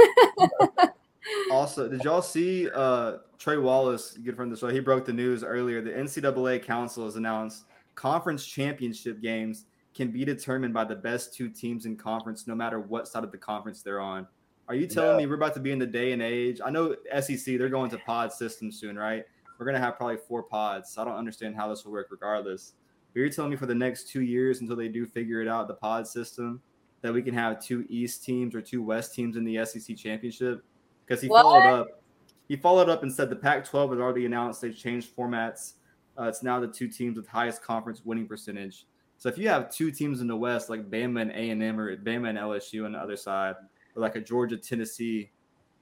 Also, 1.50 1.88
did 1.90 2.04
y'all 2.04 2.22
see 2.22 2.70
uh, 2.74 3.18
Trey 3.38 3.58
Wallace, 3.58 4.18
good 4.24 4.36
friend 4.36 4.52
of 4.52 4.60
the 4.60 4.66
show? 4.68 4.74
He 4.74 4.80
broke 4.80 5.06
the 5.06 5.14
news 5.14 5.44
earlier. 5.44 5.82
The 5.82 5.92
NCAA 5.92 6.64
Council 6.64 7.06
has 7.06 7.16
announced 7.18 7.66
conference 7.96 8.46
championship 8.46 9.22
games 9.22 9.66
can 9.94 10.10
be 10.12 10.24
determined 10.24 10.74
by 10.74 10.86
the 10.86 10.96
best 10.96 11.34
two 11.34 11.50
teams 11.50 11.86
in 11.86 11.98
conference, 11.98 12.48
no 12.48 12.56
matter 12.56 12.80
what 12.80 13.08
side 13.08 13.24
of 13.26 13.32
the 13.32 13.38
conference 13.38 13.82
they're 13.84 14.00
on. 14.00 14.26
Are 14.70 14.76
you 14.76 14.88
telling 14.88 15.20
Yeah. 15.20 15.26
me 15.26 15.26
we're 15.28 15.36
about 15.36 15.54
to 15.56 15.60
be 15.60 15.72
in 15.72 15.80
the 15.80 15.86
day 15.86 16.14
and 16.14 16.22
age? 16.22 16.62
I 16.64 16.70
know 16.70 16.96
SEC, 17.20 17.58
they're 17.58 17.68
going 17.68 17.90
to 17.92 17.98
pod 17.98 18.32
system 18.32 18.72
soon, 18.72 18.98
right? 18.98 19.26
We're 19.60 19.66
going 19.66 19.76
to 19.76 19.82
have 19.82 19.98
probably 19.98 20.18
four 20.18 20.44
pods. 20.44 20.94
So 20.94 21.02
I 21.02 21.06
don't 21.06 21.18
understand 21.18 21.56
how 21.58 21.68
this 21.68 21.84
will 21.84 21.92
work 21.92 22.08
regardless. 22.10 22.74
But 23.14 23.20
you're 23.20 23.30
telling 23.30 23.52
me 23.52 23.58
for 23.58 23.66
the 23.66 23.76
next 23.76 24.08
two 24.08 24.22
years 24.22 24.62
until 24.62 24.78
they 24.78 24.88
do 24.88 25.06
figure 25.06 25.42
it 25.42 25.50
out, 25.50 25.68
the 25.68 25.74
pod 25.74 26.08
system, 26.08 26.62
that 27.02 27.14
we 27.14 27.22
can 27.22 27.34
have 27.34 27.62
two 27.62 27.86
East 27.90 28.24
teams 28.24 28.56
or 28.56 28.62
two 28.62 28.82
West 28.82 29.14
teams 29.14 29.36
in 29.36 29.44
the 29.44 29.64
SEC 29.66 29.98
championship? 29.98 30.64
Because 31.12 31.22
he 31.22 31.28
What? 31.28 31.44
followed 31.44 31.82
up. 31.82 32.02
He 32.48 32.56
followed 32.56 32.88
up 32.88 33.04
and 33.04 33.12
said 33.12 33.30
the 33.30 33.36
Pac-12 33.36 33.90
has 33.92 34.00
already 34.00 34.26
announced 34.26 34.62
they've 34.62 34.76
changed 34.76 35.14
formats. 35.14 35.74
Uh, 36.18 36.24
it's 36.24 36.42
now 36.42 36.58
the 36.62 36.68
two 36.68 36.88
teams 36.88 37.18
with 37.18 37.28
highest 37.28 37.62
conference 37.62 38.02
winning 38.06 38.28
percentage. 38.28 38.86
So 39.18 39.28
if 39.28 39.38
you 39.38 39.50
have 39.50 39.70
two 39.70 39.92
teams 39.92 40.22
in 40.22 40.28
the 40.28 40.38
West, 40.38 40.70
like 40.70 40.90
Bama 40.90 41.22
and 41.24 41.32
A 41.32 41.50
and 41.50 41.62
M, 41.62 41.78
or 41.82 41.98
Bama 41.98 42.30
and 42.30 42.38
LSU 42.38 42.86
on 42.86 42.94
the 42.94 42.98
other 42.98 43.18
side, 43.18 43.56
or 43.94 44.02
like 44.02 44.16
a 44.16 44.22
Georgia 44.22 44.56
Tennessee, 44.56 45.32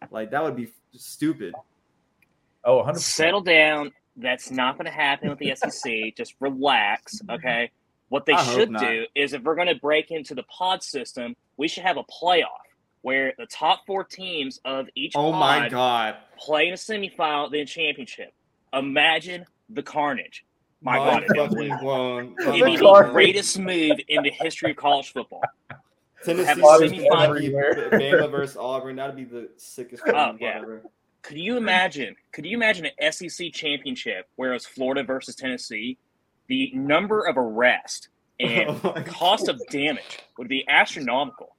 like 0.09 0.31
that 0.31 0.43
would 0.43 0.55
be 0.55 0.73
stupid. 0.93 1.53
Oh, 2.63 2.83
100%. 2.83 2.97
Settle 2.97 3.41
down. 3.41 3.91
That's 4.15 4.49
not 4.49 4.77
going 4.77 4.85
to 4.85 4.91
happen 4.91 5.29
with 5.29 5.37
the 5.37 5.53
SEC. 5.69 6.15
Just 6.17 6.33
relax, 6.39 7.21
okay? 7.29 7.69
What 8.09 8.25
they 8.25 8.33
I 8.33 8.43
should 8.43 8.75
do 8.75 9.05
is 9.13 9.33
if 9.33 9.43
we're 9.43 9.55
going 9.55 9.67
to 9.67 9.75
break 9.75 10.09
into 10.09 10.33
the 10.33 10.43
pod 10.43 10.81
system, 10.81 11.35
we 11.57 11.67
should 11.67 11.83
have 11.83 11.97
a 11.97 12.03
playoff 12.03 12.45
where 13.01 13.33
the 13.37 13.45
top 13.45 13.85
four 13.85 14.03
teams 14.03 14.59
of 14.65 14.87
each 14.95 15.13
Oh 15.15 15.31
pod 15.31 15.39
my 15.39 15.69
god! 15.69 16.17
play 16.37 16.67
in 16.67 16.73
a 16.73 16.77
semifinal, 16.77 17.51
then 17.51 17.65
championship. 17.65 18.33
Imagine 18.73 19.45
the 19.69 19.83
carnage. 19.83 20.45
My 20.81 20.97
God, 20.97 21.23
it'd 21.23 21.27
be 21.29 21.39
fucking 21.39 21.41
unbelievable. 21.49 21.81
blown. 21.83 22.35
It'd 22.41 22.65
be 22.65 22.77
the 22.77 23.09
greatest 23.11 23.59
move 23.59 23.99
in 24.07 24.23
the 24.23 24.29
history 24.31 24.71
of 24.71 24.77
college 24.77 25.11
football. 25.11 25.41
Tennessee 26.23 26.61
semifinal, 26.61 27.07
semifinal. 27.09 27.91
Bama 27.91 28.31
versus 28.31 28.57
Auburn. 28.57 28.95
That'd 28.95 29.15
be 29.15 29.23
the 29.25 29.49
sickest. 29.57 30.03
Oh, 30.05 30.11
fucking 30.11 30.37
yeah. 30.41 30.55
whatever. 30.55 30.81
Could 31.21 31.37
you 31.37 31.57
imagine? 31.57 32.15
Could 32.31 32.45
you 32.45 32.55
imagine 32.55 32.87
an 32.97 33.11
SEC 33.11 33.51
championship 33.53 34.27
where 34.37 34.51
it 34.51 34.53
was 34.53 34.65
Florida 34.65 35.03
versus 35.03 35.35
Tennessee? 35.35 35.97
The 36.47 36.71
number 36.73 37.27
of 37.27 37.37
arrests 37.37 38.07
and 38.39 38.69
Oh 38.83 38.93
cost 39.05 39.47
God. 39.47 39.55
of 39.55 39.61
damage 39.69 40.19
would 40.37 40.47
be 40.47 40.65
astronomical. 40.69 41.55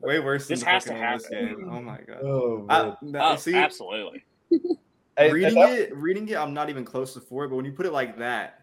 Way 0.00 0.20
worse 0.20 0.46
than 0.48 0.54
This 0.56 0.64
the 0.64 0.70
has 0.70 0.84
fucking 0.84 1.00
to 1.00 1.06
happen. 1.06 1.30
game. 1.56 1.70
Oh 1.70 1.80
my 1.82 1.98
god! 1.98 2.18
Oh, 2.22 2.66
I, 2.68 2.82
man. 2.82 2.90
Uh, 2.90 2.94
no, 3.02 3.20
Oh, 3.32 3.36
see, 3.36 3.54
absolutely. 3.54 4.24
Reading 5.18 5.58
it, 5.58 5.96
reading 5.96 6.28
it, 6.28 6.36
I'm 6.36 6.54
not 6.54 6.70
even 6.70 6.84
close 6.84 7.14
to 7.14 7.20
four. 7.20 7.48
But 7.48 7.56
when 7.56 7.64
you 7.64 7.72
put 7.72 7.86
it 7.86 7.92
like 7.92 8.18
that, 8.18 8.62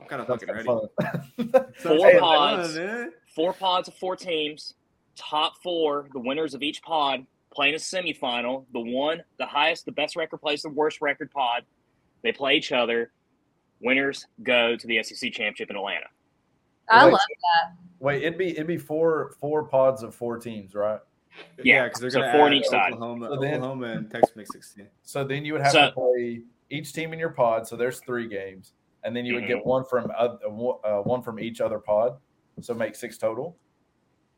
I'm 0.00 0.06
kind 0.06 0.22
of 0.22 0.28
that's 0.28 0.42
fucking 0.44 0.54
ready. 0.54 0.66
Four 1.82 2.10
Hey, 2.10 2.18
pods. 2.18 2.76
on, 2.78 2.86
man. 2.86 3.12
Four 3.34 3.52
pods 3.52 3.88
of 3.88 3.94
four 3.94 4.16
teams, 4.16 4.74
top 5.14 5.62
four, 5.62 6.06
the 6.14 6.20
winners 6.20 6.54
of 6.54 6.62
each 6.62 6.82
pod 6.82 7.26
playing 7.52 7.74
a 7.74 7.78
semifinal. 7.78 8.64
The 8.72 8.80
one, 8.80 9.22
the 9.38 9.44
highest, 9.46 9.84
the 9.84 9.92
best 9.92 10.16
record 10.16 10.38
plays 10.38 10.62
the 10.62 10.70
worst 10.70 11.02
record 11.02 11.30
pod. 11.30 11.64
They 12.22 12.32
play 12.32 12.54
each 12.56 12.72
other. 12.72 13.12
Winners 13.80 14.26
go 14.42 14.74
to 14.74 14.86
the 14.86 15.02
SEC 15.02 15.32
championship 15.32 15.68
in 15.70 15.76
Atlanta. 15.76 16.06
I 16.90 17.04
Wait, 17.06 17.12
love 17.12 17.20
that. 17.20 17.72
Wait, 18.00 18.22
it'd 18.22 18.38
be 18.38 18.50
it'd 18.50 18.66
be 18.66 18.78
four 18.78 19.34
four 19.40 19.64
pods 19.64 20.02
of 20.02 20.14
four 20.14 20.38
teams, 20.38 20.74
right? 20.74 21.00
Yeah, 21.62 21.84
because 21.84 22.00
they're 22.00 22.10
so 22.10 22.20
gonna 22.20 22.32
four 22.32 22.42
on 22.42 22.52
add 22.52 22.56
each 22.56 22.66
side. 22.66 22.92
Oklahoma, 22.94 23.28
So 23.28 23.40
then- 23.40 23.54
Oklahoma 23.54 23.86
and 23.88 24.10
Texas 24.10 24.34
make 24.34 24.46
16. 24.50 24.88
So 25.02 25.22
then 25.24 25.44
you 25.44 25.52
would 25.52 25.62
have 25.62 25.72
So- 25.72 25.86
to 25.86 25.92
play 25.92 26.42
each 26.70 26.92
team 26.92 27.12
in 27.12 27.18
your 27.18 27.30
pod. 27.30 27.66
So 27.66 27.76
there's 27.76 28.00
three 28.00 28.26
games, 28.28 28.72
and 29.04 29.14
then 29.14 29.24
you 29.24 29.34
would 29.34 29.46
get 29.46 29.64
one 29.64 29.84
from 29.84 30.10
uh, 30.16 30.36
uh, 30.84 31.02
one 31.02 31.22
from 31.22 31.38
each 31.38 31.60
other 31.60 31.78
pod. 31.78 32.16
So 32.60 32.74
make 32.74 32.94
six 32.96 33.18
total. 33.18 33.56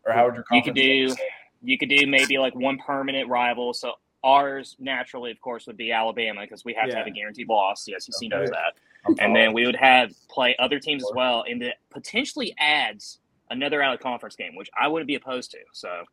Or 0.04 0.12
how 0.12 0.26
would 0.26 0.34
your 0.34 0.44
You 0.50 0.62
could 0.62 0.74
conference 0.74 1.16
do 1.16 1.24
you 1.62 1.78
could 1.78 1.88
do 1.90 2.06
maybe 2.06 2.38
like 2.38 2.54
one 2.54 2.78
permanent 2.78 3.28
rival. 3.28 3.72
So 3.74 3.94
ours 4.24 4.76
naturally, 4.78 5.30
of 5.30 5.40
course, 5.40 5.66
would 5.66 5.76
be 5.76 5.92
Alabama 5.92 6.42
because 6.42 6.64
we 6.64 6.74
have 6.74 6.90
to 6.90 6.96
have 6.96 7.06
a 7.06 7.10
guaranteed 7.10 7.48
loss. 7.48 7.84
The 7.84 7.94
SEC 7.98 8.28
knows 8.28 8.48
Okay. 8.48 8.58
that. 8.58 8.74
I'm 9.06 9.14
And 9.18 9.34
then 9.34 9.52
we 9.54 9.64
would 9.64 9.76
have 9.76 10.12
play 10.28 10.54
other 10.58 10.78
teams 10.78 11.02
as 11.02 11.10
well, 11.14 11.44
and 11.48 11.60
that 11.62 11.76
potentially 11.90 12.54
adds 12.58 13.18
another 13.50 13.82
out 13.82 13.94
of 13.94 14.00
conference 14.00 14.36
game, 14.36 14.54
which 14.54 14.68
I 14.80 14.88
wouldn't 14.88 15.08
be 15.08 15.14
opposed 15.16 15.50
to. 15.52 15.58
So 15.72 16.04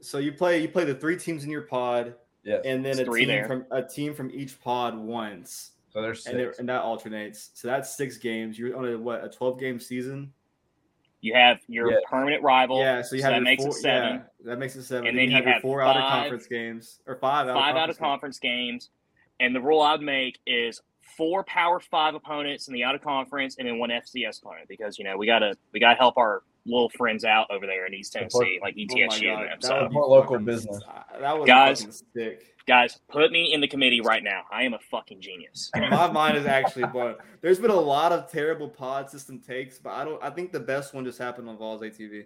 So 0.00 0.18
you 0.18 0.32
play 0.32 0.60
you 0.62 0.68
play 0.68 0.84
the 0.84 0.94
three 0.94 1.16
teams 1.18 1.44
in 1.44 1.50
your 1.50 1.62
pod. 1.62 2.14
yeah, 2.42 2.60
and 2.64 2.84
then 2.84 2.92
It's 2.92 3.00
a 3.00 3.04
three 3.04 3.20
team 3.20 3.28
there. 3.28 3.46
from 3.46 3.66
a 3.70 3.82
team 3.82 4.14
from 4.14 4.30
each 4.30 4.60
pod 4.60 4.98
once, 4.98 5.72
so 5.90 6.02
there's 6.02 6.26
and, 6.26 6.40
it, 6.40 6.58
and 6.58 6.68
that 6.68 6.82
alternates. 6.82 7.50
So 7.54 7.68
that's 7.68 7.96
six 7.96 8.16
games. 8.18 8.58
You're 8.58 8.76
on 8.76 8.86
a 8.86 8.98
what 8.98 9.24
a 9.24 9.28
twelve 9.28 9.58
game 9.60 9.78
season. 9.80 10.32
You 11.24 11.32
have 11.32 11.58
your 11.68 11.90
Yeah. 11.90 11.96
permanent 12.06 12.42
rival. 12.42 12.80
yeah, 12.80 13.00
so 13.00 13.16
you 13.16 13.22
so 13.22 13.28
have 13.28 13.32
that 13.32 13.36
your 13.36 13.44
makes 13.44 13.64
it 13.64 13.72
seven. 13.72 14.12
Yeah, 14.16 14.22
that 14.44 14.58
makes 14.58 14.76
it 14.76 14.82
seven. 14.82 15.06
And 15.06 15.16
then 15.16 15.30
then 15.30 15.30
you 15.30 15.36
have 15.42 15.54
have 15.54 15.62
four 15.62 15.80
out 15.80 15.96
of 15.96 16.02
conference 16.02 16.46
games 16.46 17.00
or 17.06 17.16
five 17.16 17.48
out 17.48 17.54
five 17.56 17.70
of 17.76 17.80
out 17.80 17.88
of 17.88 17.96
conference 17.98 18.38
conference 18.38 18.38
games. 18.40 18.90
And 19.40 19.56
the 19.56 19.60
rule 19.62 19.80
I'd 19.80 20.02
make 20.02 20.38
is 20.46 20.82
four 21.16 21.42
Power 21.44 21.80
Five 21.80 22.14
opponents 22.14 22.68
in 22.68 22.74
the 22.74 22.84
out 22.84 22.94
of 22.94 23.00
conference, 23.00 23.56
and 23.58 23.66
then 23.66 23.78
one 23.78 23.88
FCS 23.90 24.42
opponent 24.42 24.68
because 24.68 24.98
you 24.98 25.04
know 25.04 25.16
we 25.16 25.26
gotta 25.26 25.56
we 25.72 25.80
gotta 25.80 25.96
help 25.98 26.18
our 26.18 26.42
little 26.66 26.88
friends 26.90 27.24
out 27.24 27.46
over 27.50 27.66
there 27.66 27.86
in 27.86 27.94
East 27.94 28.12
Tennessee, 28.12 28.58
like 28.62 28.74
games. 28.76 28.92
Oh 28.94 28.96
my 28.98 29.06
ETSU. 29.06 29.22
God, 29.34 29.42
and 29.42 29.50
them. 29.50 29.58
that 29.60 29.66
So, 29.66 29.80
would 29.82 29.88
be 29.90 29.94
More 29.94 30.06
local 30.08 30.38
business. 30.38 30.80
That 31.20 31.38
was 31.38 31.46
Guys. 31.46 32.02
sick. 32.14 32.54
guys, 32.66 32.98
put 33.08 33.30
me 33.30 33.52
in 33.52 33.60
the 33.60 33.68
committee 33.68 34.00
right 34.00 34.22
now. 34.24 34.42
I 34.50 34.62
am 34.62 34.72
a 34.74 34.78
fucking 34.90 35.20
genius. 35.20 35.70
My 35.76 36.10
mind 36.10 36.36
is 36.38 36.46
actually 36.46 36.86
blown. 36.86 37.16
There's 37.42 37.58
been 37.58 37.70
a 37.70 37.74
lot 37.80 38.12
of 38.12 38.30
terrible 38.30 38.68
pod 38.68 39.10
system 39.10 39.38
takes, 39.40 39.78
but 39.78 39.90
I 39.90 40.04
don't. 40.04 40.22
I 40.22 40.30
think 40.30 40.52
the 40.52 40.60
best 40.60 40.94
one 40.94 41.04
just 41.04 41.18
happened 41.18 41.48
on 41.48 41.56
Vols 41.58 41.82
ATB. 41.82 42.24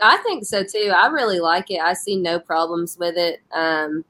I 0.00 0.16
think 0.18 0.44
so 0.44 0.62
too. 0.64 0.92
I 0.94 1.06
really 1.06 1.38
like 1.40 1.70
it. 1.70 1.80
I 1.80 1.92
see 1.94 2.16
no 2.16 2.38
problems 2.38 2.98
with 2.98 3.16
it. 3.16 3.40
Um, 3.52 4.04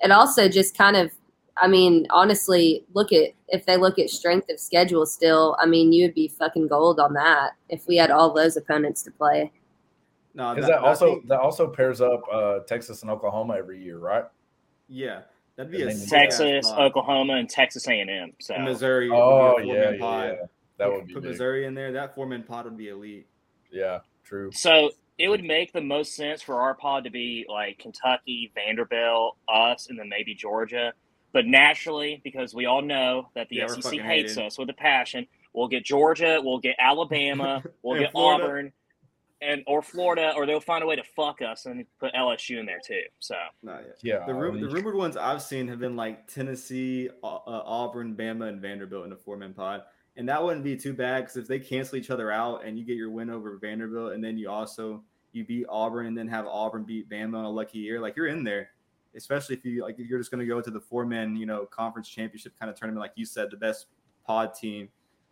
it 0.00 0.10
also 0.10 0.46
just 0.48 0.76
kind 0.76 0.94
of, 0.96 1.10
I 1.58 1.68
mean, 1.68 2.06
honestly, 2.10 2.84
look 2.94 3.12
at 3.12 3.30
if 3.48 3.64
they 3.66 3.76
look 3.76 3.98
at 3.98 4.10
strength 4.10 4.50
of 4.50 4.60
schedule 4.60 5.06
still. 5.06 5.56
I 5.60 5.66
mean, 5.66 5.92
you 5.92 6.04
would 6.04 6.14
be 6.14 6.28
fucking 6.28 6.68
gold 6.68 7.00
on 7.00 7.14
that 7.14 7.52
if 7.68 7.86
we 7.86 7.96
had 7.96 8.10
all 8.10 8.32
those 8.32 8.56
opponents 8.56 9.02
to 9.04 9.10
play. 9.10 9.50
No, 10.34 10.54
Because 10.54 10.68
that, 10.68 10.82
that 10.82 10.86
also 10.86 11.06
think- 11.14 11.28
that 11.28 11.40
also 11.40 11.66
pairs 11.68 12.00
up 12.02 12.22
uh, 12.30 12.58
Texas 12.60 13.00
and 13.02 13.10
Oklahoma 13.10 13.54
every 13.56 13.82
year, 13.82 13.98
right? 13.98 14.24
yeah, 14.88 15.22
that'd 15.56 15.72
be 15.72 15.82
a 15.82 15.94
Texas. 16.06 16.70
Oklahoma, 16.70 17.34
and 17.36 17.48
Texas 17.48 17.88
A 17.88 17.92
and 18.00 18.10
M. 18.10 18.32
So 18.38 18.54
And 18.54 18.64
Missouri. 18.64 19.08
would 19.08 19.16
be 19.16 19.20
a 19.20 19.24
Oh 19.24 19.50
four-man 19.56 19.66
yeah, 19.68 19.90
yeah, 19.90 20.24
yeah. 20.32 20.34
That 20.78 20.92
would 20.92 21.06
be 21.06 21.14
put 21.14 21.22
big. 21.22 21.32
Missouri 21.32 21.64
in 21.64 21.74
there. 21.74 21.90
That 21.92 22.14
four 22.14 22.26
man 22.26 22.42
pod 22.42 22.66
would 22.66 22.76
be 22.76 22.88
elite. 22.90 23.26
Yeah, 23.72 24.00
true. 24.24 24.52
So 24.52 24.90
it 25.16 25.28
would 25.30 25.42
make 25.42 25.72
the 25.72 25.80
most 25.80 26.14
sense 26.14 26.42
for 26.42 26.60
our 26.60 26.74
pod 26.74 27.02
to 27.04 27.10
be 27.10 27.46
like 27.48 27.78
Kentucky, 27.78 28.52
Vanderbilt, 28.54 29.38
us, 29.48 29.88
and 29.88 29.98
then 29.98 30.10
maybe 30.10 30.34
Georgia. 30.34 30.92
But 31.36 31.44
nationally, 31.44 32.18
because 32.24 32.54
we 32.54 32.64
all 32.64 32.80
know 32.80 33.28
that 33.34 33.50
the 33.50 33.56
Yeah, 33.56 33.66
SEC 33.66 33.92
hates 34.00 34.36
hated. 34.36 34.38
us 34.38 34.56
with 34.56 34.70
a 34.70 34.72
passion, 34.72 35.26
we'll 35.52 35.68
get 35.68 35.84
Georgia, 35.84 36.40
we'll 36.42 36.60
get 36.60 36.76
Alabama, 36.78 37.62
we'll 37.82 38.00
get 38.00 38.12
Florida. 38.12 38.44
Auburn, 38.44 38.72
and 39.42 39.62
or 39.66 39.82
Florida, 39.82 40.32
or 40.34 40.46
they'll 40.46 40.60
find 40.60 40.82
a 40.82 40.86
way 40.86 40.96
to 40.96 41.02
fuck 41.14 41.42
us 41.42 41.66
and 41.66 41.84
put 42.00 42.14
LSU 42.14 42.58
in 42.58 42.64
there 42.64 42.80
too. 42.82 43.02
So 43.18 43.34
Not 43.62 43.82
yet. 43.84 43.98
Yeah, 44.02 44.24
The, 44.24 44.32
ru- 44.32 44.58
the 44.58 44.66
rumored 44.70 44.94
ones 44.94 45.18
I've 45.18 45.42
seen 45.42 45.68
have 45.68 45.78
been 45.78 45.94
like 45.94 46.26
Tennessee, 46.26 47.10
uh, 47.22 47.38
Auburn, 47.44 48.14
Bama, 48.16 48.48
and 48.48 48.62
Vanderbilt 48.62 49.04
in 49.04 49.12
a 49.12 49.16
four 49.16 49.36
man 49.36 49.52
pod. 49.52 49.82
And 50.16 50.26
that 50.30 50.42
wouldn't 50.42 50.64
be 50.64 50.74
too 50.74 50.94
bad 50.94 51.24
because 51.24 51.36
if 51.36 51.46
they 51.46 51.58
cancel 51.58 51.98
each 51.98 52.08
other 52.08 52.32
out 52.32 52.64
and 52.64 52.78
you 52.78 52.84
get 52.86 52.96
your 52.96 53.10
win 53.10 53.28
over 53.28 53.58
Vanderbilt 53.58 54.14
and 54.14 54.24
then 54.24 54.38
you 54.38 54.48
also 54.48 55.04
you 55.32 55.44
beat 55.44 55.66
Auburn 55.68 56.06
and 56.06 56.16
then 56.16 56.28
have 56.28 56.46
Auburn 56.46 56.84
beat 56.84 57.10
Bama 57.10 57.36
on 57.36 57.44
a 57.44 57.50
lucky 57.50 57.80
year, 57.80 58.00
like 58.00 58.16
you're 58.16 58.28
in 58.28 58.42
there. 58.42 58.70
Especially 59.16 59.56
if 59.56 59.64
you 59.64 59.82
like 59.82 59.98
if 59.98 60.06
you're 60.08 60.18
just 60.18 60.30
going 60.30 60.40
to 60.40 60.46
go 60.46 60.60
to 60.60 60.70
the 60.70 60.80
four 60.80 61.06
man 61.06 61.36
you 61.36 61.46
know 61.46 61.66
conference 61.66 62.08
championship 62.08 62.52
kind 62.58 62.70
of 62.70 62.76
tournament 62.76 63.00
like 63.00 63.12
you 63.16 63.24
said 63.24 63.50
the 63.50 63.56
best 63.56 63.86
pod 64.26 64.54
team 64.54 64.88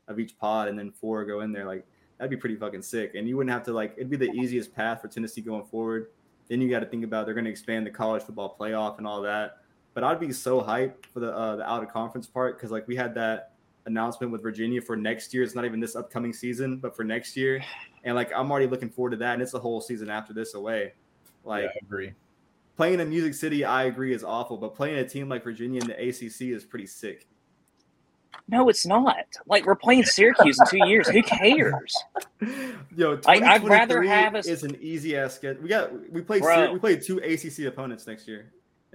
of 0.09 0.18
each 0.18 0.39
pod 0.39 0.68
and 0.68 0.78
then 0.78 0.91
four 0.91 1.24
go 1.24 1.41
in 1.41 1.53
there 1.53 1.64
like 1.64 1.85
that'd 2.18 2.30
be 2.30 2.37
pretty 2.37 2.57
fucking 2.57 2.82
sick 2.82 3.14
and 3.14 3.28
you 3.28 3.37
wouldn't 3.37 3.53
have 3.53 3.62
to 3.64 3.72
like 3.72 3.95
it'd 3.97 4.11
be 4.11 4.16
the 4.16 4.30
easiest 4.32 4.74
path 4.74 5.01
for 5.01 5.09
Tennessee 5.09 5.41
going 5.41 5.64
forward. 5.64 6.09
Then 6.49 6.61
you 6.61 6.68
got 6.68 6.80
to 6.80 6.87
think 6.87 7.05
about 7.05 7.24
they're 7.24 7.35
going 7.35 7.47
to 7.47 7.51
expand 7.51 7.87
the 7.87 7.91
college 7.91 8.22
football 8.22 8.55
playoff 8.59 8.99
and 8.99 9.07
all 9.07 9.22
that. 9.22 9.59
But 9.95 10.05
I'd 10.05 10.20
be 10.20 10.32
so 10.32 10.61
hyped 10.61 11.07
for 11.12 11.20
the 11.20 11.35
uh, 11.35 11.57
the 11.57 11.70
out 11.70 11.82
of 11.82 11.89
conference 11.91 12.26
part 12.26 12.57
because 12.57 12.70
like 12.70 12.87
we 12.87 12.97
had 12.97 13.14
that 13.14 13.53
announcement 13.87 14.32
with 14.32 14.43
Virginia 14.43 14.80
for 14.80 14.97
next 14.97 15.32
year. 15.32 15.43
It's 15.43 15.55
not 15.55 15.64
even 15.64 15.80
this 15.80 15.97
upcoming 15.97 16.32
season, 16.32 16.78
but 16.78 16.97
for 16.97 17.05
next 17.05 17.37
year. 17.37 17.64
And 18.05 18.14
like 18.14 18.30
I'm 18.35 18.51
already 18.51 18.66
looking 18.66 18.91
forward 18.91 19.11
to 19.11 19.16
that. 19.18 19.35
And 19.35 19.43
it's 19.43 19.55
a 19.55 19.59
whole 19.59 19.80
season 19.80 20.11
after 20.11 20.32
this 20.32 20.55
away. 20.55 20.93
Like 21.45 21.64
yeah, 21.64 21.68
I 21.68 21.87
agree. 21.87 22.12
Playing 22.77 23.01
in 23.01 23.09
Music 23.11 23.35
City, 23.35 23.64
I 23.64 23.85
agree 23.85 24.12
is 24.14 24.25
awful, 24.25 24.57
but 24.57 24.75
playing 24.75 24.99
a 24.99 25.09
team 25.09 25.29
like 25.29 25.43
Virginia 25.45 25.81
in 25.81 25.87
the 25.87 25.95
ACC 26.09 26.53
is 26.55 26.64
pretty 26.64 26.87
sick. 26.87 27.27
no, 28.49 28.68
it's 28.68 28.85
not. 28.87 29.25
Like 29.47 29.64
we're 29.64 29.75
playing 29.77 30.05
Syracuse 30.05 30.59
in 30.61 30.66
two 30.66 30.89
years. 30.89 31.09
Who 31.09 31.22
cares? 31.22 31.95
Yo, 32.97 33.18
I- 33.27 33.41
I'd 33.41 33.64
rather 33.64 34.03
have 34.03 34.35
us- 34.35 34.47
is 34.47 34.62
an 34.64 34.77
easy 34.81 35.16
ass 35.16 35.35
schedule. 35.35 35.62
We 35.62 35.68
got 35.68 36.11
we 36.12 36.20
played 36.20 36.43
Bro. 36.43 36.72
We 36.72 36.79
played 36.79 37.03
two 37.03 37.18
ACC 37.18 37.66
opponents 37.66 38.07
next 38.07 38.27
year. 38.29 38.53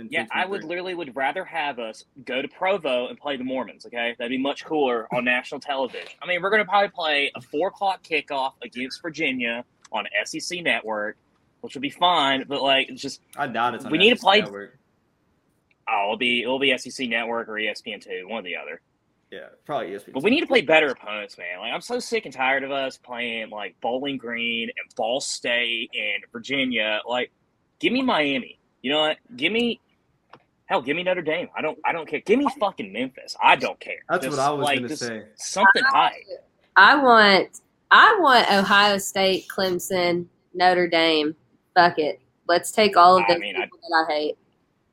Yeah, 0.10 0.28
I 0.32 0.46
would 0.46 0.64
literally 0.64 0.94
would 0.94 1.14
rather 1.14 1.44
have 1.44 1.78
us 1.78 2.06
go 2.24 2.42
to 2.42 2.48
Provo 2.48 3.08
and 3.10 3.18
play 3.20 3.36
the 3.36 3.44
Mormons. 3.44 3.86
Okay, 3.86 4.16
that'd 4.18 4.30
be 4.32 4.38
much 4.38 4.64
cooler 4.64 5.14
on 5.14 5.26
national 5.26 5.60
television. 5.60 6.08
I 6.22 6.26
mean, 6.26 6.42
we're 6.42 6.52
gonna 6.52 6.64
probably 6.64 6.88
play 6.90 7.32
a 7.36 7.42
four 7.42 7.68
o'clock 7.68 8.02
kickoff 8.02 8.54
against 8.64 9.02
Virginia 9.02 9.66
on 9.92 10.06
SEC 10.24 10.64
Network, 10.64 11.18
which 11.62 11.74
would 11.76 11.82
be 11.82 11.90
fine. 11.90 12.46
But 12.48 12.62
like, 12.62 12.90
it's 12.90 13.02
just 13.02 13.22
I 13.38 13.48
doubt 13.48 13.76
it's. 13.76 13.86
On 13.86 13.92
we 13.92 13.98
need 13.98 14.12
to 14.12 14.16
play- 14.20 14.42
Network. 14.42 14.78
oh, 15.90 16.04
it'll 16.06 16.18
be 16.18 16.42
it'll 16.44 16.60
be 16.60 16.78
SEC 16.78 17.08
Network 17.10 17.48
or 17.50 17.54
ESPN 17.54 18.02
two, 18.04 18.28
one 18.28 18.40
or 18.40 18.44
the 18.44 18.56
other. 18.56 18.82
Yeah, 19.32 19.48
probably 19.66 19.90
ESPN. 19.92 20.14
But 20.14 20.24
we 20.24 20.32
need 20.32 20.42
to 20.42 20.48
play 20.48 20.62
better 20.62 20.88
opponents, 20.88 21.38
man. 21.38 21.60
Like 21.60 21.72
I'm 21.74 21.82
so 21.82 22.00
sick 22.00 22.26
and 22.26 22.34
tired 22.34 22.64
of 22.64 22.72
us 22.72 22.98
playing 22.98 23.50
like 23.52 23.76
Bowling 23.82 24.18
Green 24.18 24.70
and 24.70 24.96
Ball 24.96 25.22
State 25.22 25.92
and 25.94 26.24
Virginia. 26.32 27.02
Like, 27.08 27.32
give 27.80 27.94
me 27.94 28.02
Miami. 28.02 28.58
You 28.82 28.92
know 28.94 29.02
what? 29.02 29.18
Give 29.36 29.52
me 29.52 29.80
hell. 30.66 30.82
Give 30.82 30.96
me 30.96 31.04
Notre 31.04 31.22
Dame. 31.22 31.48
I 31.56 31.62
don't. 31.62 31.78
I 31.86 31.92
don't 31.92 32.08
care. 32.08 32.22
Give 32.22 32.40
me 32.40 32.48
fucking 32.60 32.92
Memphis. 32.92 33.36
I 33.44 33.56
don't 33.56 33.80
care. 33.80 34.00
That's 34.10 34.26
Just, 34.26 34.38
what 34.38 34.44
I 34.44 34.52
was 34.52 34.64
like, 34.64 34.80
gonna 34.80 34.96
say. 34.96 35.26
Something 35.36 35.84
high. 35.84 36.16
I 36.76 36.96
want 36.96 37.60
I 37.92 38.18
want 38.20 38.52
Ohio 38.52 38.98
State, 38.98 39.46
Clemson, 39.48 40.26
Notre 40.54 40.88
Dame. 40.88 41.36
Fuck 41.80 42.00
it. 42.00 42.20
Let's 42.48 42.72
take 42.72 42.98
all 42.98 43.18
of 43.18 43.24
I 43.28 43.34
those 43.34 43.40
mean, 43.40 43.56
I- 43.56 43.60
that 43.62 44.06
I 44.10 44.12
hate. 44.14 44.38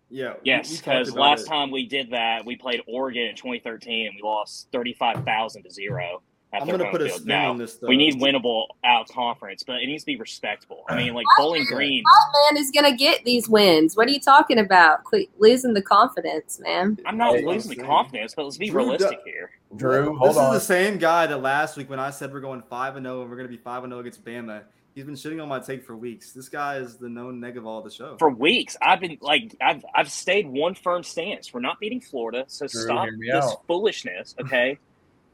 Yeah. 0.09 0.35
Yes, 0.45 0.77
because 0.77 1.13
last 1.15 1.47
it. 1.47 1.49
time 1.49 1.71
we 1.73 1.85
did 1.87 2.11
that, 2.11 2.45
we 2.45 2.55
played 2.55 2.81
Oregon 2.87 3.25
in 3.27 3.35
2013 3.35 4.07
and 4.07 4.15
we 4.15 4.23
lost 4.23 4.69
35,000 4.73 5.65
to 5.65 5.71
zero. 5.71 6.23
At 6.53 6.63
I'm 6.63 6.69
gonna 6.69 6.85
home 6.85 6.93
put 6.93 7.03
a 7.03 7.11
spin 7.11 7.27
Now, 7.27 7.51
on 7.51 7.59
this. 7.59 7.75
Though. 7.75 7.89
we 7.89 7.97
need 7.97 8.15
winnable 8.21 8.67
out 8.85 9.09
conference, 9.09 9.65
but 9.67 9.83
it 9.83 9.87
needs 9.89 10.05
to 10.05 10.07
be 10.07 10.17
respectable. 10.17 10.85
I 10.89 10.97
mean, 10.97 11.13
like 11.13 11.27
Bowling 11.37 11.65
Green. 11.67 12.05
Man 12.53 12.57
is 12.57 12.71
gonna 12.71 12.97
get 12.97 13.25
these 13.25 13.49
wins. 13.49 13.97
What 13.97 14.07
are 14.07 14.13
you 14.13 14.21
talking 14.21 14.59
about? 14.61 15.03
Quit 15.03 15.29
losing 15.39 15.75
the 15.75 15.83
confidence, 15.83 16.61
man. 16.61 16.99
I'm 17.05 17.17
not 17.17 17.35
Hey, 17.35 17.45
losing 17.45 17.71
the 17.71 17.75
saying. 17.77 17.87
confidence, 17.89 18.33
but 18.37 18.45
let's 18.45 18.59
be 18.59 18.69
Drew 18.71 18.83
realistic 18.85 19.11
Duck- 19.19 19.27
here. 19.27 19.51
Drew, 19.75 20.11
This 20.11 20.19
hold 20.19 20.31
is 20.31 20.37
on. 20.37 20.55
the 20.55 20.61
same 20.61 20.99
guy 20.99 21.27
that 21.27 21.39
last 21.43 21.77
week 21.77 21.91
when 21.91 21.99
I 21.99 22.11
said 22.11 22.33
we're 22.33 22.41
going 22.41 22.63
five 22.71 22.95
and 22.95 23.05
zero 23.05 23.23
and 23.23 23.31
we're 23.31 23.37
gonna 23.37 23.49
be 23.49 23.57
five 23.57 23.83
and 23.83 23.91
zero 23.93 23.99
against 24.01 24.25
Bama. 24.25 24.63
He's 24.97 25.05
been 25.05 25.15
shitting 25.15 25.43
on 25.43 25.49
my 25.51 25.61
take 25.61 25.85
for 25.85 25.95
weeks. 25.95 26.33
This 26.33 26.49
guy 26.49 26.79
is 26.79 26.97
the 26.97 27.11
known 27.11 27.39
neg 27.39 27.59
of 27.59 27.67
all 27.67 27.83
the 27.83 27.91
show. 27.91 28.17
For 28.19 28.31
weeks, 28.31 28.79
I've 28.81 28.99
been 28.99 29.19
like, 29.21 29.55
I've 29.61 29.85
I've 29.95 30.11
stayed 30.11 30.47
one 30.47 30.75
firm 30.75 31.03
stance. 31.03 31.53
We're 31.53 31.61
not 31.61 31.79
beating 31.79 32.01
Florida, 32.01 32.47
so 32.49 32.67
Drew, 32.67 32.81
stop 32.81 33.07
this 33.21 33.45
out. 33.45 33.59
foolishness. 33.69 34.35
Okay, 34.41 34.79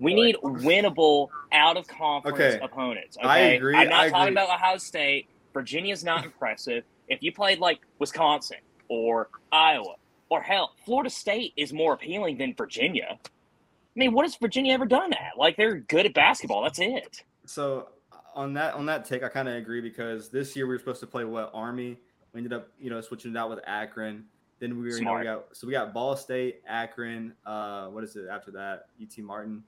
we 0.00 0.14
need 0.14 0.34
winnable 0.42 1.28
out 1.52 1.76
of 1.76 1.86
conference 1.86 2.40
Okay. 2.40 2.58
opponents. 2.60 3.16
Okay, 3.18 3.28
I 3.28 3.38
agree, 3.38 3.76
I'm 3.76 3.88
not 3.88 4.06
I 4.06 4.10
talking 4.10 4.32
agree. 4.32 4.42
about 4.42 4.52
Ohio 4.52 4.78
State. 4.78 5.28
Virginia's 5.54 6.02
not 6.02 6.24
impressive. 6.24 6.82
If 7.06 7.22
you 7.22 7.30
played 7.30 7.60
like 7.60 7.78
Wisconsin 8.00 8.56
or 8.88 9.28
Iowa 9.52 9.94
or 10.28 10.42
hell, 10.42 10.72
Florida 10.84 11.08
State 11.10 11.52
is 11.56 11.72
more 11.72 11.92
appealing 11.92 12.36
than 12.36 12.52
Virginia. 12.58 13.06
I 13.12 13.94
mean, 13.94 14.12
what 14.12 14.24
has 14.24 14.34
Virginia 14.42 14.72
ever 14.72 14.86
done 14.86 15.10
that? 15.10 15.38
Like 15.38 15.56
they're 15.56 15.76
good 15.78 16.06
at 16.06 16.14
basketball. 16.14 16.64
That's 16.64 16.80
it. 16.80 17.18
So 17.46 17.86
on 18.34 18.54
that 18.54 18.74
on 18.74 18.86
that 18.86 19.04
take, 19.04 19.22
I 19.22 19.28
kind 19.28 19.48
of 19.48 19.54
agree 19.54 19.80
because 19.80 20.28
this 20.28 20.56
year 20.56 20.66
we 20.66 20.74
were 20.74 20.78
supposed 20.78 21.00
to 21.00 21.06
play 21.06 21.24
what 21.24 21.50
Army. 21.54 21.98
We 22.32 22.38
ended 22.38 22.52
up 22.52 22.68
you 22.80 22.90
know 22.90 23.00
switching 23.00 23.32
it 23.32 23.36
out 23.36 23.50
with 23.50 23.60
Akron. 23.66 24.24
Then 24.58 24.76
we 24.76 24.84
were 24.84 24.98
you 24.98 25.04
know 25.04 25.14
we 25.14 25.24
got 25.24 25.44
so 25.52 25.66
we 25.66 25.72
got 25.72 25.92
Ball 25.92 26.16
State, 26.16 26.62
Akron. 26.66 27.34
Uh, 27.44 27.86
what 27.88 28.04
is 28.04 28.16
it 28.16 28.26
after 28.30 28.50
that? 28.52 28.86
UT 29.00 29.18
Martin 29.24 29.62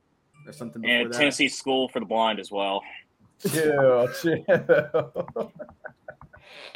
or 0.46 0.52
something 0.52 0.82
before 0.82 0.96
And 0.96 1.12
that. 1.12 1.18
Tennessee 1.18 1.48
School 1.48 1.88
for 1.88 2.00
the 2.00 2.06
Blind 2.06 2.38
as 2.38 2.50
well. 2.50 2.82
Chill, 3.46 4.08
chill. 4.20 4.44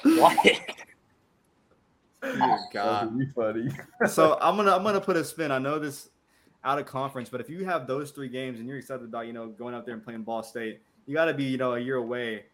What? 0.02 0.38
Dear 2.22 2.58
God. 2.72 3.18
you 3.18 3.26
funny. 3.34 3.70
so 4.08 4.38
I'm 4.40 4.56
gonna 4.56 4.74
I'm 4.74 4.82
gonna 4.82 5.00
put 5.00 5.16
a 5.16 5.24
spin. 5.24 5.50
I 5.50 5.58
know 5.58 5.78
this 5.78 6.10
out 6.64 6.78
of 6.78 6.86
conference, 6.86 7.28
but 7.28 7.40
if 7.40 7.48
you 7.48 7.64
have 7.64 7.86
those 7.86 8.10
three 8.10 8.28
games 8.28 8.58
and 8.58 8.68
you're 8.68 8.78
excited 8.78 9.04
about 9.04 9.26
you 9.26 9.32
know 9.32 9.48
going 9.48 9.74
out 9.74 9.86
there 9.86 9.94
and 9.94 10.02
playing 10.02 10.22
Ball 10.22 10.42
State, 10.42 10.80
you 11.08 11.14
got 11.14 11.24
to 11.24 11.34
be 11.34 11.44
you 11.44 11.56
know 11.56 11.72
a 11.74 11.80
year 11.80 11.96
away, 11.96 12.44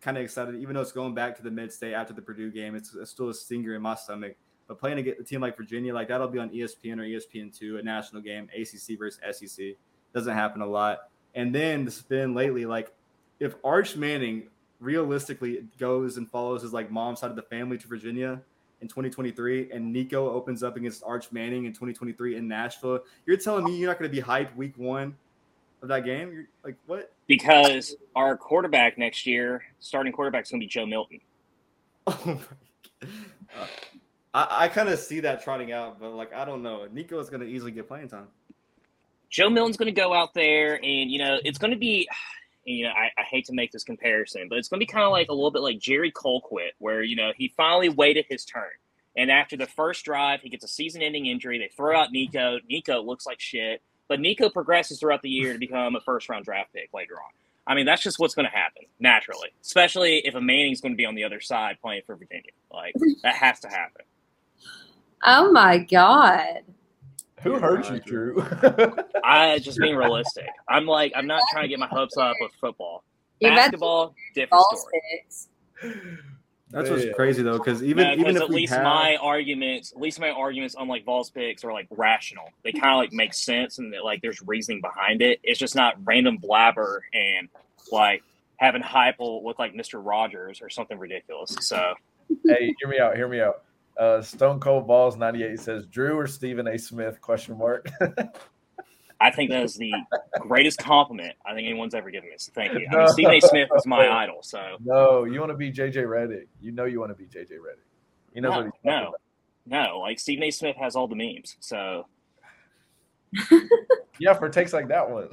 kind 0.00 0.18
of 0.18 0.24
excited. 0.24 0.56
Even 0.56 0.74
though 0.74 0.82
it's 0.82 0.92
going 0.92 1.14
back 1.14 1.36
to 1.36 1.42
the 1.42 1.50
mid 1.50 1.72
state 1.72 1.94
after 1.94 2.12
the 2.12 2.20
Purdue 2.20 2.50
game, 2.50 2.74
it's, 2.74 2.94
it's 2.94 3.10
still 3.10 3.28
a 3.28 3.34
stinger 3.34 3.74
in 3.74 3.80
my 3.80 3.94
stomach. 3.94 4.34
But 4.66 4.78
playing 4.78 4.98
a, 4.98 5.22
team 5.22 5.40
like 5.40 5.56
Virginia, 5.56 5.94
like 5.94 6.08
that'll 6.08 6.28
be 6.28 6.40
on 6.40 6.50
ESPN 6.50 6.98
or 6.98 7.02
ESPN 7.02 7.56
two, 7.56 7.78
a 7.78 7.82
national 7.82 8.20
game, 8.20 8.48
ACC 8.54 8.98
versus 8.98 9.20
SEC. 9.30 9.76
Doesn't 10.12 10.34
happen 10.34 10.60
a 10.60 10.66
lot. 10.66 11.08
And 11.36 11.54
then 11.54 11.84
the 11.84 11.90
spin 11.92 12.34
lately, 12.34 12.66
like 12.66 12.92
if 13.38 13.54
Arch 13.62 13.96
Manning 13.96 14.48
realistically 14.80 15.64
goes 15.78 16.16
and 16.16 16.28
follows 16.28 16.62
his 16.62 16.72
like 16.72 16.90
mom's 16.90 17.20
side 17.20 17.30
of 17.30 17.36
the 17.36 17.42
family 17.42 17.78
to 17.78 17.86
Virginia, 17.86 18.40
in 18.80 18.88
2023 18.88 19.70
and 19.72 19.92
Nico 19.92 20.30
opens 20.30 20.62
up 20.62 20.76
against 20.76 21.02
Arch 21.04 21.30
Manning 21.30 21.66
in 21.66 21.72
2023 21.72 22.36
in 22.36 22.48
Nashville, 22.48 23.00
you're 23.26 23.36
telling 23.36 23.64
me 23.64 23.76
you're 23.76 23.88
not 23.88 23.98
going 23.98 24.10
to 24.10 24.16
be 24.16 24.22
hyped 24.22 24.56
week 24.56 24.72
one 24.76 25.14
of 25.82 25.88
that 25.88 26.04
game? 26.04 26.32
You're 26.32 26.48
like, 26.64 26.76
what? 26.86 27.12
Because 27.26 27.96
our 28.14 28.36
quarterback 28.36 28.98
next 28.98 29.26
year, 29.26 29.62
starting 29.78 30.12
quarterback, 30.12 30.44
is 30.44 30.50
going 30.50 30.60
to 30.60 30.64
be 30.64 30.68
Joe 30.68 30.86
Milton. 30.86 31.20
Oh 33.52 33.62
uh, 33.62 33.66
I, 34.34 34.64
I 34.64 34.68
kind 34.68 34.88
of 34.90 34.98
see 34.98 35.20
that 35.20 35.42
trotting 35.42 35.72
out, 35.72 35.98
but 35.98 36.10
like, 36.10 36.32
I 36.34 36.44
don't 36.44 36.62
know. 36.62 36.86
Nico 36.92 37.18
is 37.18 37.30
going 37.30 37.40
to 37.40 37.46
easily 37.46 37.72
get 37.72 37.88
playing 37.88 38.08
time. 38.08 38.28
Joe 39.30 39.48
Milton's 39.48 39.76
going 39.76 39.92
to 39.92 40.00
go 40.00 40.12
out 40.12 40.34
there, 40.34 40.74
and, 40.74 41.10
you 41.10 41.18
know, 41.18 41.38
it's 41.44 41.58
going 41.58 41.72
to 41.72 41.78
be 41.78 42.08
you 42.64 42.84
know, 42.84 42.90
I, 42.90 43.10
I, 43.18 43.24
hate 43.24 43.46
to 43.46 43.54
make 43.54 43.72
this 43.72 43.84
comparison, 43.84 44.46
but 44.48 44.58
it's 44.58 44.68
going 44.68 44.78
to 44.78 44.86
be 44.86 44.92
kind 44.92 45.04
of 45.04 45.12
like 45.12 45.30
a 45.30 45.32
little 45.32 45.50
bit 45.50 45.62
like 45.62 45.78
Jerry 45.78 46.12
Colquitt, 46.12 46.72
where, 46.78 47.02
you 47.02 47.16
know, 47.16 47.32
he 47.34 47.48
finally 47.56 47.88
waited 47.88 48.26
his 48.28 48.44
turn. 48.44 48.70
And 49.16 49.30
after 49.30 49.56
the 49.56 49.66
first 49.66 50.04
drive, 50.04 50.40
he 50.42 50.50
gets 50.50 50.64
a 50.64 50.68
season 50.68 51.02
ending 51.02 51.26
injury. 51.26 51.58
They 51.58 51.70
throw 51.74 51.98
out 51.98 52.12
Nico. 52.12 52.58
Nico 52.68 53.02
looks 53.02 53.26
like 53.26 53.40
shit. 53.40 53.82
But 54.10 54.18
Nico 54.18 54.50
progresses 54.50 54.98
throughout 54.98 55.22
the 55.22 55.30
year 55.30 55.52
to 55.52 55.58
become 55.58 55.94
a 55.94 56.00
first 56.00 56.28
round 56.28 56.44
draft 56.44 56.72
pick 56.72 56.90
later 56.92 57.14
on. 57.14 57.30
I 57.68 57.76
mean, 57.76 57.86
that's 57.86 58.02
just 58.02 58.18
what's 58.18 58.34
going 58.34 58.48
to 58.50 58.50
happen 58.50 58.82
naturally, 58.98 59.50
especially 59.62 60.18
if 60.26 60.34
a 60.34 60.40
Manning's 60.40 60.80
going 60.80 60.94
to 60.94 60.96
be 60.96 61.06
on 61.06 61.14
the 61.14 61.22
other 61.22 61.40
side 61.40 61.78
playing 61.80 62.02
for 62.04 62.16
Virginia. 62.16 62.50
Like, 62.72 62.92
that 63.22 63.36
has 63.36 63.60
to 63.60 63.68
happen. 63.68 64.04
Oh 65.24 65.52
my 65.52 65.78
God. 65.78 66.62
Who 67.42 67.60
hurt 67.60 67.88
you, 67.88 68.00
Drew? 68.00 68.44
I 69.22 69.60
just 69.60 69.78
being 69.78 69.94
realistic. 69.94 70.48
I'm 70.68 70.86
like, 70.86 71.12
I'm 71.14 71.28
not 71.28 71.42
trying 71.52 71.62
to 71.62 71.68
get 71.68 71.78
my 71.78 71.86
hopes 71.86 72.16
up 72.16 72.34
with 72.40 72.50
football. 72.60 73.04
Basketball, 73.40 74.16
different 74.34 74.64
story. 74.74 76.24
That's 76.70 76.88
what's 76.88 77.04
crazy 77.14 77.42
though, 77.42 77.58
because 77.58 77.82
even 77.82 78.06
yeah, 78.06 78.14
even 78.14 78.36
if 78.36 78.42
at 78.42 78.50
least 78.50 78.72
have... 78.72 78.84
my 78.84 79.16
arguments, 79.16 79.92
at 79.92 80.00
least 80.00 80.20
my 80.20 80.30
arguments 80.30 80.76
on 80.76 80.86
like 80.86 81.04
Vols 81.04 81.30
picks 81.30 81.64
are 81.64 81.72
like 81.72 81.88
rational. 81.90 82.48
They 82.62 82.72
kind 82.72 82.92
of 82.92 82.98
like 82.98 83.12
make 83.12 83.34
sense 83.34 83.78
and 83.78 83.92
like 84.04 84.22
there's 84.22 84.40
reasoning 84.42 84.80
behind 84.80 85.20
it. 85.20 85.40
It's 85.42 85.58
just 85.58 85.74
not 85.74 85.96
random 86.04 86.36
blabber 86.36 87.04
and 87.12 87.48
like 87.90 88.22
having 88.56 88.82
Heupel 88.82 89.42
look 89.42 89.58
like 89.58 89.74
Mister 89.74 90.00
Rogers 90.00 90.62
or 90.62 90.70
something 90.70 90.98
ridiculous. 90.98 91.56
So, 91.60 91.94
hey, 92.46 92.72
hear 92.78 92.88
me 92.88 93.00
out. 93.00 93.16
Hear 93.16 93.28
me 93.28 93.40
out. 93.40 93.62
Uh, 93.98 94.22
Stone 94.22 94.60
Cold 94.60 94.86
Balls 94.86 95.16
ninety 95.16 95.42
eight 95.42 95.58
says 95.58 95.86
Drew 95.86 96.16
or 96.16 96.28
Stephen 96.28 96.68
A. 96.68 96.78
Smith? 96.78 97.20
Question 97.20 97.58
mark. 97.58 97.90
I 99.20 99.30
think 99.30 99.50
that 99.50 99.62
is 99.62 99.76
the 99.76 99.92
greatest 100.40 100.78
compliment 100.78 101.34
I 101.44 101.54
think 101.54 101.68
anyone's 101.68 101.94
ever 101.94 102.10
given 102.10 102.30
me. 102.30 102.36
So 102.38 102.52
thank 102.54 102.72
you. 102.72 102.86
I 102.90 102.96
mean, 102.96 103.08
Stephen 103.08 103.34
A. 103.34 103.40
Smith 103.40 103.68
is 103.76 103.86
my 103.86 104.08
idol. 104.22 104.42
So 104.42 104.76
no, 104.82 105.24
you 105.24 105.40
want 105.40 105.50
to 105.50 105.56
be 105.56 105.70
JJ 105.70 106.08
Reddick. 106.08 106.48
You 106.60 106.72
know 106.72 106.84
you 106.84 107.00
want 107.00 107.10
to 107.10 107.16
be 107.16 107.26
JJ 107.26 107.50
Reddick. 107.62 107.84
You 108.34 108.40
know 108.40 108.50
no, 108.50 108.56
what 108.56 108.66
no, 108.84 109.00
about. 109.00 109.14
no. 109.66 109.98
Like 110.00 110.18
Stephen 110.18 110.44
A. 110.44 110.50
Smith 110.50 110.76
has 110.76 110.96
all 110.96 111.06
the 111.06 111.16
memes. 111.16 111.56
So 111.60 112.06
yeah, 114.18 114.34
for 114.34 114.48
takes 114.48 114.72
like 114.72 114.88
that 114.88 115.10
one. 115.10 115.28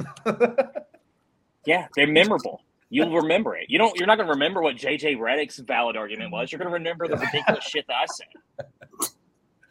yeah, 1.65 1.87
they're 1.95 2.07
memorable. 2.07 2.61
You'll 2.89 3.13
remember 3.13 3.55
it. 3.55 3.65
You 3.69 3.77
don't. 3.77 3.97
You're 3.97 4.07
not 4.07 4.15
going 4.15 4.27
to 4.27 4.33
remember 4.33 4.61
what 4.61 4.75
JJ 4.75 5.19
Reddick's 5.19 5.57
valid 5.59 5.97
argument 5.97 6.31
was. 6.31 6.51
You're 6.51 6.59
going 6.59 6.69
to 6.69 6.73
remember 6.73 7.07
the 7.07 7.17
ridiculous 7.17 7.65
shit 7.65 7.85
that 7.87 7.95
I 7.95 8.05
said. 8.05 9.09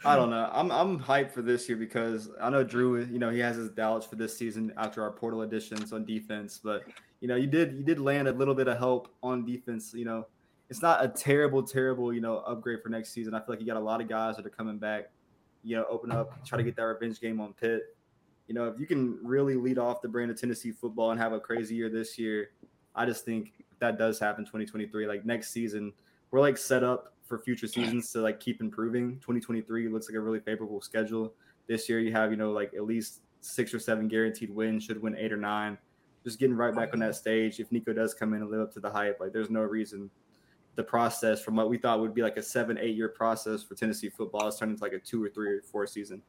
I 0.05 0.15
don't 0.15 0.31
know. 0.31 0.49
I'm 0.53 0.71
I'm 0.71 1.01
hyped 1.01 1.33
for 1.33 1.43
this 1.43 1.69
year 1.69 1.79
because 1.79 2.29
I 2.41 2.51
know 2.51 2.63
Drew. 2.63 3.03
You 3.05 3.19
know 3.19 3.31
he 3.31 3.39
has 3.41 3.57
his 3.57 3.71
doubts 3.71 4.07
for 4.07 4.17
this 4.17 4.37
season 4.37 4.73
after 4.77 5.03
our 5.03 5.11
portal 5.11 5.43
additions 5.43 5.93
on 5.93 6.05
defense, 6.05 6.61
but 6.63 6.85
you 7.21 7.29
know 7.29 7.37
you 7.37 7.47
did 7.47 7.75
you 7.75 7.83
did 7.83 7.99
land 7.99 8.29
a 8.29 8.33
little 8.33 8.55
bit 8.55 8.69
of 8.69 8.79
help 8.79 9.09
on 9.23 9.45
defense. 9.45 9.93
You 9.95 10.05
know 10.05 10.27
it's 10.69 10.83
not 10.83 11.05
a 11.05 11.09
terrible 11.09 11.63
terrible 11.63 12.13
you 12.13 12.21
know 12.21 12.39
upgrade 12.39 12.83
for 12.83 12.89
next 12.89 13.13
season. 13.13 13.35
I 13.35 13.39
feel 13.39 13.49
like 13.49 13.61
you 13.61 13.67
got 13.67 13.77
a 13.77 13.81
lot 13.81 14.01
of 14.01 14.09
guys 14.09 14.37
that 14.37 14.47
are 14.47 14.51
coming 14.51 14.79
back. 14.79 15.11
You 15.65 15.77
know, 15.77 15.87
open 15.91 16.13
up, 16.13 16.45
try 16.45 16.59
to 16.59 16.65
get 16.65 16.77
that 16.77 16.85
revenge 16.85 17.21
game 17.21 17.41
on 17.41 17.53
Pitt. 17.55 17.97
You 18.47 18.55
know, 18.55 18.69
if 18.69 18.79
you 18.79 18.87
can 18.87 19.19
really 19.25 19.57
lead 19.57 19.79
off 19.79 20.01
the 20.01 20.09
brand 20.09 20.31
of 20.31 20.41
Tennessee 20.41 20.71
football 20.71 21.11
and 21.11 21.19
have 21.19 21.33
a 21.33 21.41
crazy 21.41 21.75
year 21.75 21.89
this 21.89 22.17
year, 22.17 22.51
I 22.95 23.05
just 23.05 23.25
think 23.25 23.65
that 23.81 23.99
does 23.99 24.21
happen 24.21 24.45
2023. 24.45 25.09
Like 25.09 25.25
next 25.25 25.51
season, 25.51 25.93
we're 26.31 26.41
like 26.41 26.57
set 26.57 26.85
up 26.85 27.16
for 27.27 27.39
future 27.39 27.67
seasons 27.67 28.11
to 28.13 28.21
like 28.21 28.41
keep 28.41 28.61
improving. 28.61 29.15
2023 29.17 29.89
looks 29.89 30.09
like 30.09 30.17
a 30.17 30.21
really 30.21 30.41
favorable 30.41 30.81
schedule. 30.81 31.35
This 31.67 31.89
year 31.89 32.01
you 32.01 32.13
have, 32.13 32.31
you 32.31 32.37
know, 32.37 32.53
like 32.53 32.73
at 32.75 32.85
least 32.85 33.23
six 33.41 33.75
or 33.75 33.79
seven 33.79 34.09
guaranteed 34.09 34.55
wins, 34.55 34.85
should 34.85 35.01
win 35.01 35.17
eight 35.17 35.33
or 35.33 35.37
nine. 35.37 35.77
Just 36.25 36.39
getting 36.39 36.57
right 36.57 36.75
back 36.75 36.93
on 36.93 37.01
that 37.01 37.15
stage. 37.15 37.61
If 37.61 37.71
Nico 37.71 37.93
does 37.93 38.15
come 38.15 38.35
in 38.35 38.43
and 38.43 38.51
live 38.51 38.61
up 38.61 38.73
to 38.75 38.81
the 38.81 38.91
hype, 38.91 39.19
like 39.21 39.33
there's 39.33 39.51
no 39.51 39.63
reason 39.63 40.11
the 40.77 40.85
process 40.85 41.43
from 41.43 41.57
what 41.57 41.69
we 41.69 41.79
thought 41.79 42.01
would 42.01 42.15
be 42.15 42.23
like 42.23 42.37
a 42.37 42.43
seven, 42.43 42.79
eight 42.79 42.95
year 42.95 43.09
process 43.09 43.63
for 43.63 43.75
Tennessee 43.75 44.11
football 44.11 44.47
is 44.47 44.57
turning 44.57 44.75
into 44.75 44.85
like 44.85 44.93
a 44.93 44.99
two 44.99 45.25
or 45.25 45.31
three 45.31 45.49
or 45.49 45.63
four 45.63 45.87
season. 45.87 46.23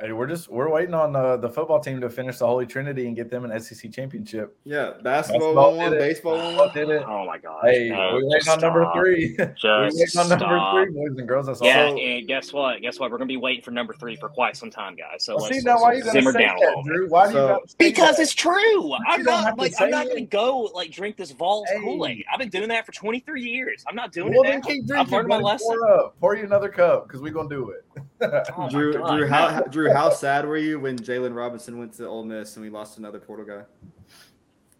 Hey, 0.00 0.10
we're 0.10 0.26
just 0.26 0.48
we're 0.48 0.68
waiting 0.68 0.92
on 0.92 1.14
uh, 1.14 1.36
the 1.36 1.48
football 1.48 1.78
team 1.78 2.00
to 2.00 2.10
finish 2.10 2.38
the 2.38 2.46
Holy 2.46 2.66
Trinity 2.66 3.06
and 3.06 3.14
get 3.14 3.30
them 3.30 3.44
an 3.44 3.60
SEC 3.60 3.92
championship. 3.92 4.58
Yeah, 4.64 4.94
basketball, 5.04 5.54
basketball 5.54 5.76
one, 5.76 5.90
baseball 5.92 6.56
one 6.56 6.74
did 6.74 6.90
it. 6.90 7.04
Oh 7.06 7.24
my 7.24 7.38
god! 7.38 7.60
Hey, 7.62 7.90
no, 7.90 7.96
we're 8.14 8.28
waiting 8.28 8.48
on 8.48 8.60
number 8.60 8.90
three. 8.92 9.36
Just 9.36 9.62
we're 9.62 9.84
waiting 9.84 10.18
on 10.20 10.28
number 10.30 10.84
three, 10.84 10.92
boys 10.92 11.16
and 11.16 11.28
girls. 11.28 11.46
That's 11.46 11.62
yeah, 11.62 11.84
all. 11.84 11.96
and 11.96 12.26
guess 12.26 12.52
what? 12.52 12.82
Guess 12.82 12.98
what? 12.98 13.12
We're 13.12 13.18
gonna 13.18 13.28
be 13.28 13.36
waiting 13.36 13.62
for 13.62 13.70
number 13.70 13.94
three 13.94 14.16
for 14.16 14.28
quite 14.28 14.56
some 14.56 14.68
time, 14.68 14.96
guys. 14.96 15.24
So 15.24 15.36
well, 15.36 15.44
let's, 15.44 15.58
see 15.58 15.62
now 15.64 15.80
why 15.80 15.92
you 15.92 16.02
simmer 16.02 16.32
say 16.32 16.40
down 16.40 16.56
that, 16.58 16.82
Drew? 16.84 17.08
Why 17.08 17.30
do 17.30 17.38
you 17.38 17.58
because 17.78 18.16
that? 18.16 18.22
it's 18.24 18.34
true. 18.34 18.92
I'm 19.08 19.22
not 19.22 19.56
like 19.56 19.74
I'm 19.80 19.90
not 19.90 20.08
gonna 20.08 20.22
go 20.22 20.70
like 20.74 20.90
drink 20.90 21.16
this 21.16 21.30
Vols 21.30 21.68
Hey. 21.68 21.78
Kool 21.78 22.04
Aid. 22.04 22.24
I've 22.32 22.40
been 22.40 22.48
doing 22.48 22.68
that 22.70 22.84
for 22.84 22.90
23 22.90 23.42
years. 23.42 23.84
I'm 23.88 23.94
not 23.94 24.10
doing 24.10 24.32
Well, 24.32 24.42
it 24.42 24.42
Well, 24.42 24.50
then 24.50 24.60
now. 24.60 24.66
keep 24.66 24.82
I've 24.82 24.88
drinking. 24.88 25.14
learned 25.14 25.28
my 25.28 25.38
lesson. 25.38 25.68
Pour 25.78 26.00
up. 26.00 26.18
Pour 26.18 26.36
you 26.36 26.42
another 26.42 26.68
cup 26.68 27.06
because 27.06 27.20
we're 27.22 27.32
gonna 27.32 27.48
do 27.48 27.70
it. 27.70 27.83
Oh 28.56 28.68
Drew, 28.70 28.92
Drew, 28.92 29.26
how, 29.28 29.60
Drew, 29.62 29.92
how 29.92 30.10
sad 30.10 30.46
were 30.46 30.56
you 30.56 30.80
when 30.80 30.98
Jalen 30.98 31.34
Robinson 31.34 31.78
went 31.78 31.92
to 31.94 32.06
Ole 32.06 32.24
Miss 32.24 32.56
and 32.56 32.64
we 32.64 32.70
lost 32.70 32.98
another 32.98 33.18
portal 33.18 33.44
guy? 33.44 33.62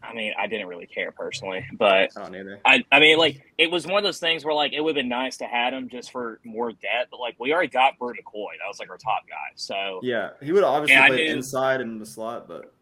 I 0.02 0.12
mean, 0.12 0.32
I 0.38 0.46
didn't 0.46 0.66
really 0.66 0.86
care 0.86 1.12
personally, 1.12 1.64
but 1.78 2.10
I, 2.16 2.28
don't 2.28 2.58
I, 2.64 2.84
I 2.92 3.00
mean, 3.00 3.16
like 3.18 3.42
it 3.56 3.70
was 3.70 3.86
one 3.86 3.96
of 3.98 4.04
those 4.04 4.18
things 4.18 4.44
where 4.44 4.54
like 4.54 4.72
it 4.72 4.80
would 4.80 4.96
have 4.96 5.02
been 5.02 5.08
nice 5.08 5.36
to 5.38 5.44
have 5.46 5.72
him 5.72 5.88
just 5.88 6.12
for 6.12 6.40
more 6.44 6.72
depth, 6.72 7.10
but 7.10 7.20
like 7.20 7.36
we 7.38 7.52
already 7.52 7.68
got 7.68 7.98
Bru 7.98 8.10
McCoy. 8.12 8.52
That 8.60 8.68
was 8.68 8.78
like 8.78 8.90
our 8.90 8.98
top 8.98 9.22
guy. 9.28 9.34
So 9.56 10.00
Yeah, 10.02 10.30
he 10.42 10.52
would 10.52 10.64
obviously 10.64 10.94
Yeah, 10.96 11.08
played 11.08 11.28
knew- 11.28 11.34
inside 11.36 11.80
and 11.80 11.92
in 11.92 11.98
the 11.98 12.06
slot, 12.06 12.46
but 12.48 12.72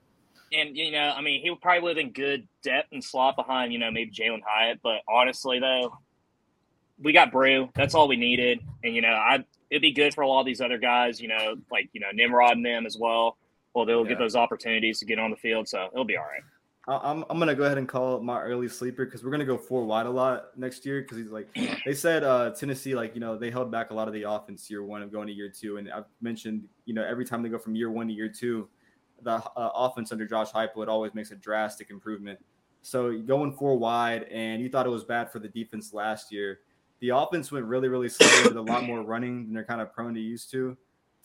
and 0.53 0.77
you 0.77 0.91
know, 0.91 1.13
I 1.17 1.21
mean, 1.23 1.43
he 1.43 1.51
would 1.51 1.61
probably 1.61 1.81
would 1.83 1.97
have 1.97 2.05
been 2.05 2.13
good 2.13 2.47
depth 2.63 2.89
and 2.93 3.03
slot 3.03 3.37
behind, 3.37 3.73
you 3.73 3.79
know, 3.79 3.91
maybe 3.91 4.11
Jalin 4.11 4.41
Hyatt. 4.47 4.81
But 4.83 5.01
honestly, 5.09 5.59
though, 5.61 5.97
we 7.01 7.13
got 7.13 7.33
Bru. 7.33 7.69
That's 7.75 7.95
all 7.95 8.07
we 8.09 8.17
needed, 8.17 8.61
and 8.85 8.95
you 8.95 9.01
know, 9.01 9.13
I 9.13 9.45
it'd 9.73 9.81
be 9.81 9.91
good 9.91 10.13
for 10.15 10.21
a 10.21 10.29
lot 10.29 10.41
of 10.41 10.47
these 10.47 10.61
other 10.61 10.77
guys, 10.77 11.19
you 11.19 11.29
know, 11.29 11.57
like 11.71 11.89
you 11.95 12.01
know 12.01 12.09
Nimrod 12.13 12.57
and 12.59 12.65
them 12.65 12.85
as 12.85 12.99
well. 12.99 13.39
Well, 13.75 13.87
they'll 13.87 14.03
Yeah. 14.03 14.11
get 14.11 14.19
those 14.19 14.37
opportunities 14.37 14.99
to 14.99 15.07
get 15.07 15.19
on 15.19 15.31
the 15.31 15.37
field, 15.37 15.67
so 15.67 15.89
it'll 15.93 16.05
be 16.05 16.17
all 16.17 16.25
right. 16.25 16.43
I'm 16.89 17.25
I'm 17.31 17.39
gonna 17.39 17.55
go 17.55 17.63
ahead 17.65 17.79
and 17.79 17.89
call 17.89 18.21
my 18.21 18.43
early 18.43 18.69
sleeper 18.69 19.05
because 19.07 19.25
we're 19.25 19.31
gonna 19.31 19.47
go 19.47 19.57
four 19.57 19.87
wide 19.87 20.05
a 20.05 20.11
lot 20.11 20.59
next 20.59 20.85
year 20.85 21.01
because 21.01 21.17
he's 21.17 21.31
like 21.31 21.49
they 21.87 21.95
said 21.95 22.23
uh, 22.23 22.51
Tennessee 22.51 22.95
like 22.95 23.15
you 23.15 23.21
know 23.21 23.39
they 23.39 23.51
held 23.51 23.71
back 23.71 23.91
a 23.91 23.95
lot 23.95 24.09
of 24.09 24.15
the 24.15 24.25
offense 24.25 24.69
year 24.69 24.83
one 24.85 25.01
of 25.01 25.11
going 25.11 25.29
to 25.29 25.33
year 25.33 25.49
two 25.49 25.79
and 25.79 25.91
I've 25.91 26.05
mentioned 26.21 26.65
you 26.85 26.93
know 26.93 27.05
every 27.05 27.25
time 27.25 27.43
they 27.43 27.49
go 27.49 27.59
from 27.59 27.77
year 27.77 27.91
one 27.91 28.09
to 28.09 28.13
year 28.13 28.29
two 28.29 28.69
the 29.23 29.35
uh, 29.35 29.71
offense 29.75 30.11
under 30.13 30.27
Josh 30.27 30.51
Heupel 30.51 30.83
it 30.83 30.89
always 30.89 31.15
makes 31.15 31.31
a 31.31 31.37
drastic 31.37 31.89
improvement. 31.91 32.39
So 32.83 33.17
going 33.17 33.53
four 33.53 33.79
wide 33.79 34.25
and 34.25 34.61
you 34.61 34.69
thought 34.69 34.85
it 34.85 34.91
was 34.91 35.05
bad 35.05 35.31
for 35.31 35.39
the 35.39 35.49
defense 35.49 35.95
last 35.95 36.33
year. 36.33 36.59
The 37.03 37.11
offense 37.11 37.51
went 37.51 37.67
really 37.67 37.89
really 37.89 38.09
slow 38.09 38.45
with 38.45 38.57
a 38.57 38.63
lot 38.63 38.85
more 38.85 39.03
running 39.03 39.45
than 39.45 39.55
they're 39.55 39.65
kind 39.65 39.81
of 39.81 39.93
prone 39.93 40.15
to 40.15 40.21
used 40.21 40.51
to. 40.53 40.77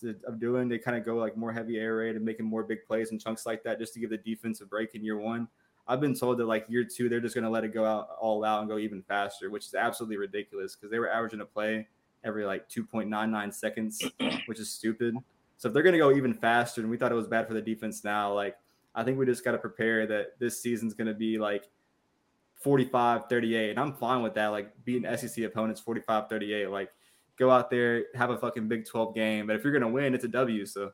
To, 0.02 0.16
of 0.28 0.40
doing 0.40 0.68
they 0.68 0.78
kind 0.78 0.96
of 0.96 1.04
go 1.04 1.16
like 1.16 1.38
more 1.38 1.52
heavy 1.52 1.78
air 1.78 1.96
raid 1.96 2.16
and 2.16 2.24
making 2.26 2.46
more 2.46 2.64
big 2.64 2.86
plays 2.86 3.12
and 3.12 3.22
chunks 3.22 3.46
like 3.48 3.64
that 3.64 3.80
just 3.80 3.94
to 3.94 4.00
give 4.00 4.12
the 4.12 4.18
defense 4.18 4.62
a 4.62 4.66
break 4.66 4.94
in 4.94 5.04
year 5.04 5.18
one. 5.18 5.48
I've 5.88 6.02
been 6.02 6.14
told 6.14 6.38
that 6.40 6.46
like 6.46 6.66
year 6.68 6.84
two, 6.84 7.10
they're 7.10 7.22
just 7.22 7.34
going 7.34 7.46
to 7.46 7.50
let 7.50 7.64
it 7.64 7.74
go 7.74 7.86
out 7.86 8.10
all 8.20 8.44
out 8.44 8.60
and 8.60 8.70
go 8.70 8.78
even 8.78 9.02
faster, 9.02 9.50
which 9.50 9.66
is 9.66 9.74
absolutely 9.74 10.18
ridiculous 10.18 10.76
because 10.76 10.92
they 10.92 11.00
were 11.00 11.10
averaging 11.10 11.42
a 11.42 11.46
play 11.46 11.88
every 12.24 12.46
like 12.46 12.70
2.99 12.70 13.54
seconds, 13.54 14.04
which 14.46 14.60
is 14.60 14.70
stupid. 14.70 15.16
So 15.58 15.68
if 15.68 15.74
they're 15.74 15.84
going 15.84 15.94
to 15.94 16.00
go 16.00 16.12
even 16.12 16.34
faster, 16.34 16.82
and 16.82 16.90
we 16.90 16.98
thought 16.98 17.12
it 17.12 17.16
was 17.16 17.28
bad 17.28 17.48
for 17.48 17.54
the 17.54 17.62
defense 17.62 18.04
now, 18.04 18.34
like 18.34 18.56
I 18.94 19.04
think 19.04 19.18
we 19.18 19.26
just 19.26 19.44
got 19.44 19.54
to 19.54 19.58
prepare 19.58 20.06
that 20.08 20.40
this 20.40 20.62
season's 20.62 20.94
going 20.94 21.08
to 21.08 21.14
be 21.14 21.38
like 21.40 21.70
45 22.68 23.30
38. 23.30 23.70
And 23.70 23.80
I'm 23.80 23.94
fine 23.94 24.22
with 24.22 24.34
that, 24.34 24.48
like 24.48 24.74
beating 24.84 25.10
SEC 25.16 25.46
opponents 25.46 25.80
45 25.80 26.28
38. 26.28 26.70
Like 26.70 26.90
go 27.40 27.50
out 27.50 27.70
there, 27.70 28.04
have 28.14 28.30
a 28.30 28.38
fucking 28.38 28.68
Big 28.68 28.86
12 28.86 29.16
game. 29.16 29.48
But 29.48 29.56
if 29.56 29.64
you're 29.64 29.72
going 29.72 29.84
to 29.84 29.88
win, 29.88 30.14
it's 30.14 30.26
a 30.26 30.28
W. 30.28 30.66
So 30.66 30.92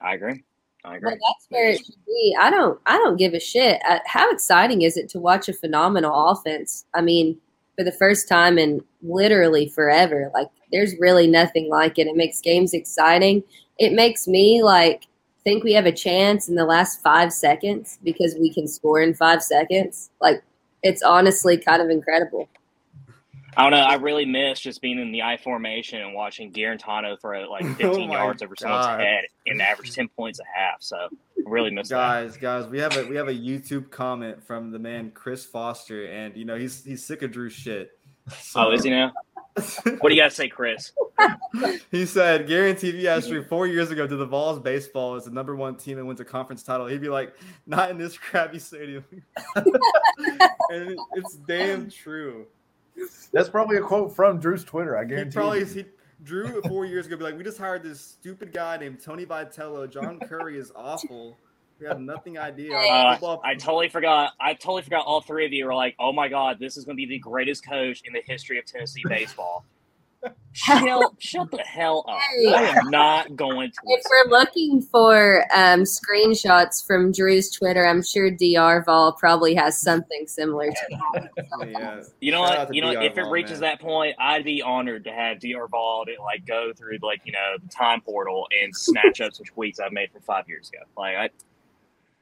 I 0.00 0.14
agree. 0.14 0.42
I 0.86 0.96
agree. 0.96 1.10
Well, 1.10 1.18
that's 1.28 1.46
where 1.50 1.68
it 1.68 1.84
should 1.84 2.02
be. 2.06 2.34
I 2.40 2.48
don't. 2.48 2.80
I 2.86 2.96
don't 2.96 3.18
give 3.18 3.34
a 3.34 3.40
shit. 3.40 3.78
Uh, 3.86 3.98
how 4.06 4.30
exciting 4.30 4.82
is 4.82 4.96
it 4.96 5.10
to 5.10 5.18
watch 5.18 5.50
a 5.50 5.52
phenomenal 5.52 6.30
offense? 6.30 6.86
I 6.94 7.02
mean, 7.02 7.38
for 7.76 7.84
the 7.84 7.92
first 7.92 8.26
time 8.26 8.56
in 8.56 8.82
literally 9.02 9.68
forever. 9.68 10.30
Like, 10.32 10.48
there's 10.72 10.98
really 10.98 11.26
nothing 11.26 11.68
like 11.68 11.98
it. 11.98 12.06
It 12.06 12.16
makes 12.16 12.40
games 12.40 12.72
exciting. 12.72 13.44
It 13.78 13.92
makes 13.92 14.26
me 14.26 14.62
like 14.62 15.08
think 15.46 15.62
we 15.62 15.72
have 15.74 15.86
a 15.86 15.92
chance 15.92 16.48
in 16.48 16.56
the 16.56 16.64
last 16.64 17.00
five 17.02 17.32
seconds 17.32 18.00
because 18.02 18.34
we 18.34 18.52
can 18.52 18.66
score 18.66 19.00
in 19.00 19.14
five 19.14 19.40
seconds. 19.40 20.10
Like, 20.20 20.42
it's 20.82 21.04
honestly 21.04 21.56
kind 21.56 21.80
of 21.80 21.88
incredible. 21.88 22.48
I 23.56 23.62
don't 23.62 23.70
know. 23.70 23.78
I 23.78 23.94
really 23.94 24.24
miss 24.26 24.58
just 24.58 24.82
being 24.82 24.98
in 24.98 25.12
the 25.12 25.22
I 25.22 25.36
formation 25.36 26.02
and 26.02 26.14
watching 26.14 26.52
Guarantano 26.52 27.18
throw 27.20 27.48
like 27.48 27.64
15 27.76 28.10
Oh 28.10 28.12
yards 28.12 28.42
over 28.42 28.56
someone's 28.58 28.86
God. 28.86 29.00
head 29.00 29.24
and 29.46 29.62
average 29.62 29.94
10 29.94 30.08
points 30.08 30.40
a 30.40 30.58
half. 30.58 30.82
So 30.82 31.08
really 31.46 31.70
miss 31.70 31.90
that. 31.90 31.94
guys, 31.94 32.36
guys, 32.36 32.66
we 32.66 32.80
have 32.80 32.96
a 32.96 33.06
we 33.06 33.14
have 33.14 33.28
a 33.28 33.34
YouTube 33.34 33.90
comment 33.90 34.42
from 34.44 34.72
the 34.72 34.80
man 34.80 35.12
Chris 35.12 35.46
Foster, 35.46 36.06
and 36.06 36.36
you 36.36 36.44
know 36.44 36.56
he's 36.56 36.84
he's 36.84 37.04
sick 37.04 37.22
of 37.22 37.30
Drew's 37.30 37.52
shit. 37.52 37.96
Oh, 38.56 38.72
is 38.72 38.82
he 38.82 38.90
now? 38.90 39.12
What 40.00 40.10
do 40.10 40.14
you 40.14 40.20
got 40.20 40.30
to 40.30 40.36
say, 40.36 40.48
Chris? 40.48 40.92
he 41.90 42.04
said, 42.04 42.46
"Guarantee 42.46 42.90
if 42.90 42.94
you 42.96 43.08
asked 43.08 43.28
Drew 43.28 43.42
four 43.42 43.66
years 43.66 43.90
ago, 43.90 44.06
do 44.06 44.16
the 44.16 44.26
Vols 44.26 44.60
baseball 44.60 45.16
is 45.16 45.24
the 45.24 45.30
number 45.30 45.56
one 45.56 45.76
team 45.76 45.96
and 45.98 46.06
wins 46.06 46.20
a 46.20 46.24
conference 46.24 46.62
title?" 46.62 46.86
He'd 46.86 47.00
be 47.00 47.08
like, 47.08 47.34
"Not 47.66 47.90
in 47.90 47.96
this 47.96 48.18
crappy 48.18 48.58
stadium." 48.58 49.04
and 49.56 50.98
it's 51.14 51.36
damn 51.46 51.90
true. 51.90 52.46
That's 53.32 53.48
probably 53.48 53.76
a 53.78 53.80
quote 53.80 54.14
from 54.14 54.38
Drew's 54.38 54.64
Twitter. 54.64 54.96
I 54.96 55.02
He 55.04 55.08
guarantee. 55.08 55.34
probably 55.34 55.58
you. 55.60 55.64
he, 55.66 55.84
Drew 56.22 56.60
four 56.62 56.84
years 56.84 57.06
ago 57.06 57.16
be 57.16 57.24
like, 57.24 57.36
"We 57.38 57.44
just 57.44 57.58
hired 57.58 57.82
this 57.82 58.00
stupid 58.00 58.52
guy 58.52 58.76
named 58.76 59.00
Tony 59.02 59.24
Vitello. 59.24 59.90
John 59.90 60.18
Currie 60.20 60.58
is 60.58 60.70
awful. 60.76 61.38
We 61.80 61.86
have 61.86 62.00
nothing 62.00 62.38
idea." 62.38 62.74
Uh, 62.74 63.38
I 63.44 63.54
totally 63.54 63.88
forgot. 63.88 64.32
I 64.40 64.54
totally 64.54 64.82
forgot. 64.82 65.04
All 65.06 65.20
three 65.20 65.44
of 65.44 65.52
you 65.52 65.66
were 65.66 65.74
like, 65.74 65.94
"Oh 65.98 66.12
my 66.12 66.28
god, 66.28 66.58
this 66.58 66.76
is 66.76 66.84
going 66.84 66.96
to 66.96 67.00
be 67.00 67.06
the 67.06 67.18
greatest 67.18 67.66
coach 67.66 68.02
in 68.04 68.12
the 68.12 68.22
history 68.26 68.58
of 68.58 68.64
Tennessee 68.66 69.02
baseball." 69.08 69.64
shut, 70.52 71.12
shut 71.18 71.50
the 71.50 71.58
hell 71.58 72.04
up! 72.08 72.18
I 72.18 72.78
am 72.78 72.90
not 72.90 73.36
going 73.36 73.70
to. 73.70 73.78
If 73.84 74.04
we're 74.10 74.30
looking 74.30 74.80
for 74.80 75.44
um, 75.54 75.82
screenshots 75.82 76.84
from 76.86 77.12
Drew's 77.12 77.50
Twitter, 77.50 77.86
I'm 77.86 78.02
sure 78.02 78.30
Dr. 78.30 78.82
Vol 78.84 79.12
probably 79.12 79.54
has 79.54 79.80
something 79.80 80.26
similar 80.26 80.70
to 80.70 80.98
that. 81.14 81.30
yeah. 81.68 82.02
You 82.20 82.32
know 82.32 82.46
Shout 82.46 82.68
what? 82.68 82.74
You 82.74 82.82
know, 82.82 82.94
DR 82.94 83.02
if 83.02 83.18
it 83.18 83.24
reaches 83.24 83.60
man. 83.60 83.72
that 83.72 83.80
point, 83.80 84.16
I'd 84.18 84.44
be 84.44 84.62
honored 84.62 85.04
to 85.04 85.12
have 85.12 85.40
Dr. 85.40 85.68
Vol 85.68 86.06
to 86.06 86.22
like 86.22 86.46
go 86.46 86.72
through 86.76 86.98
like 87.02 87.20
you 87.24 87.32
know 87.32 87.56
the 87.62 87.68
time 87.68 88.00
portal 88.00 88.46
and 88.62 88.74
snatch 88.74 89.20
up 89.20 89.34
some 89.34 89.46
tweets 89.46 89.80
I've 89.80 89.92
made 89.92 90.10
from 90.10 90.22
five 90.22 90.48
years 90.48 90.70
ago. 90.70 90.82
Like 90.96 91.16
I, 91.16 91.30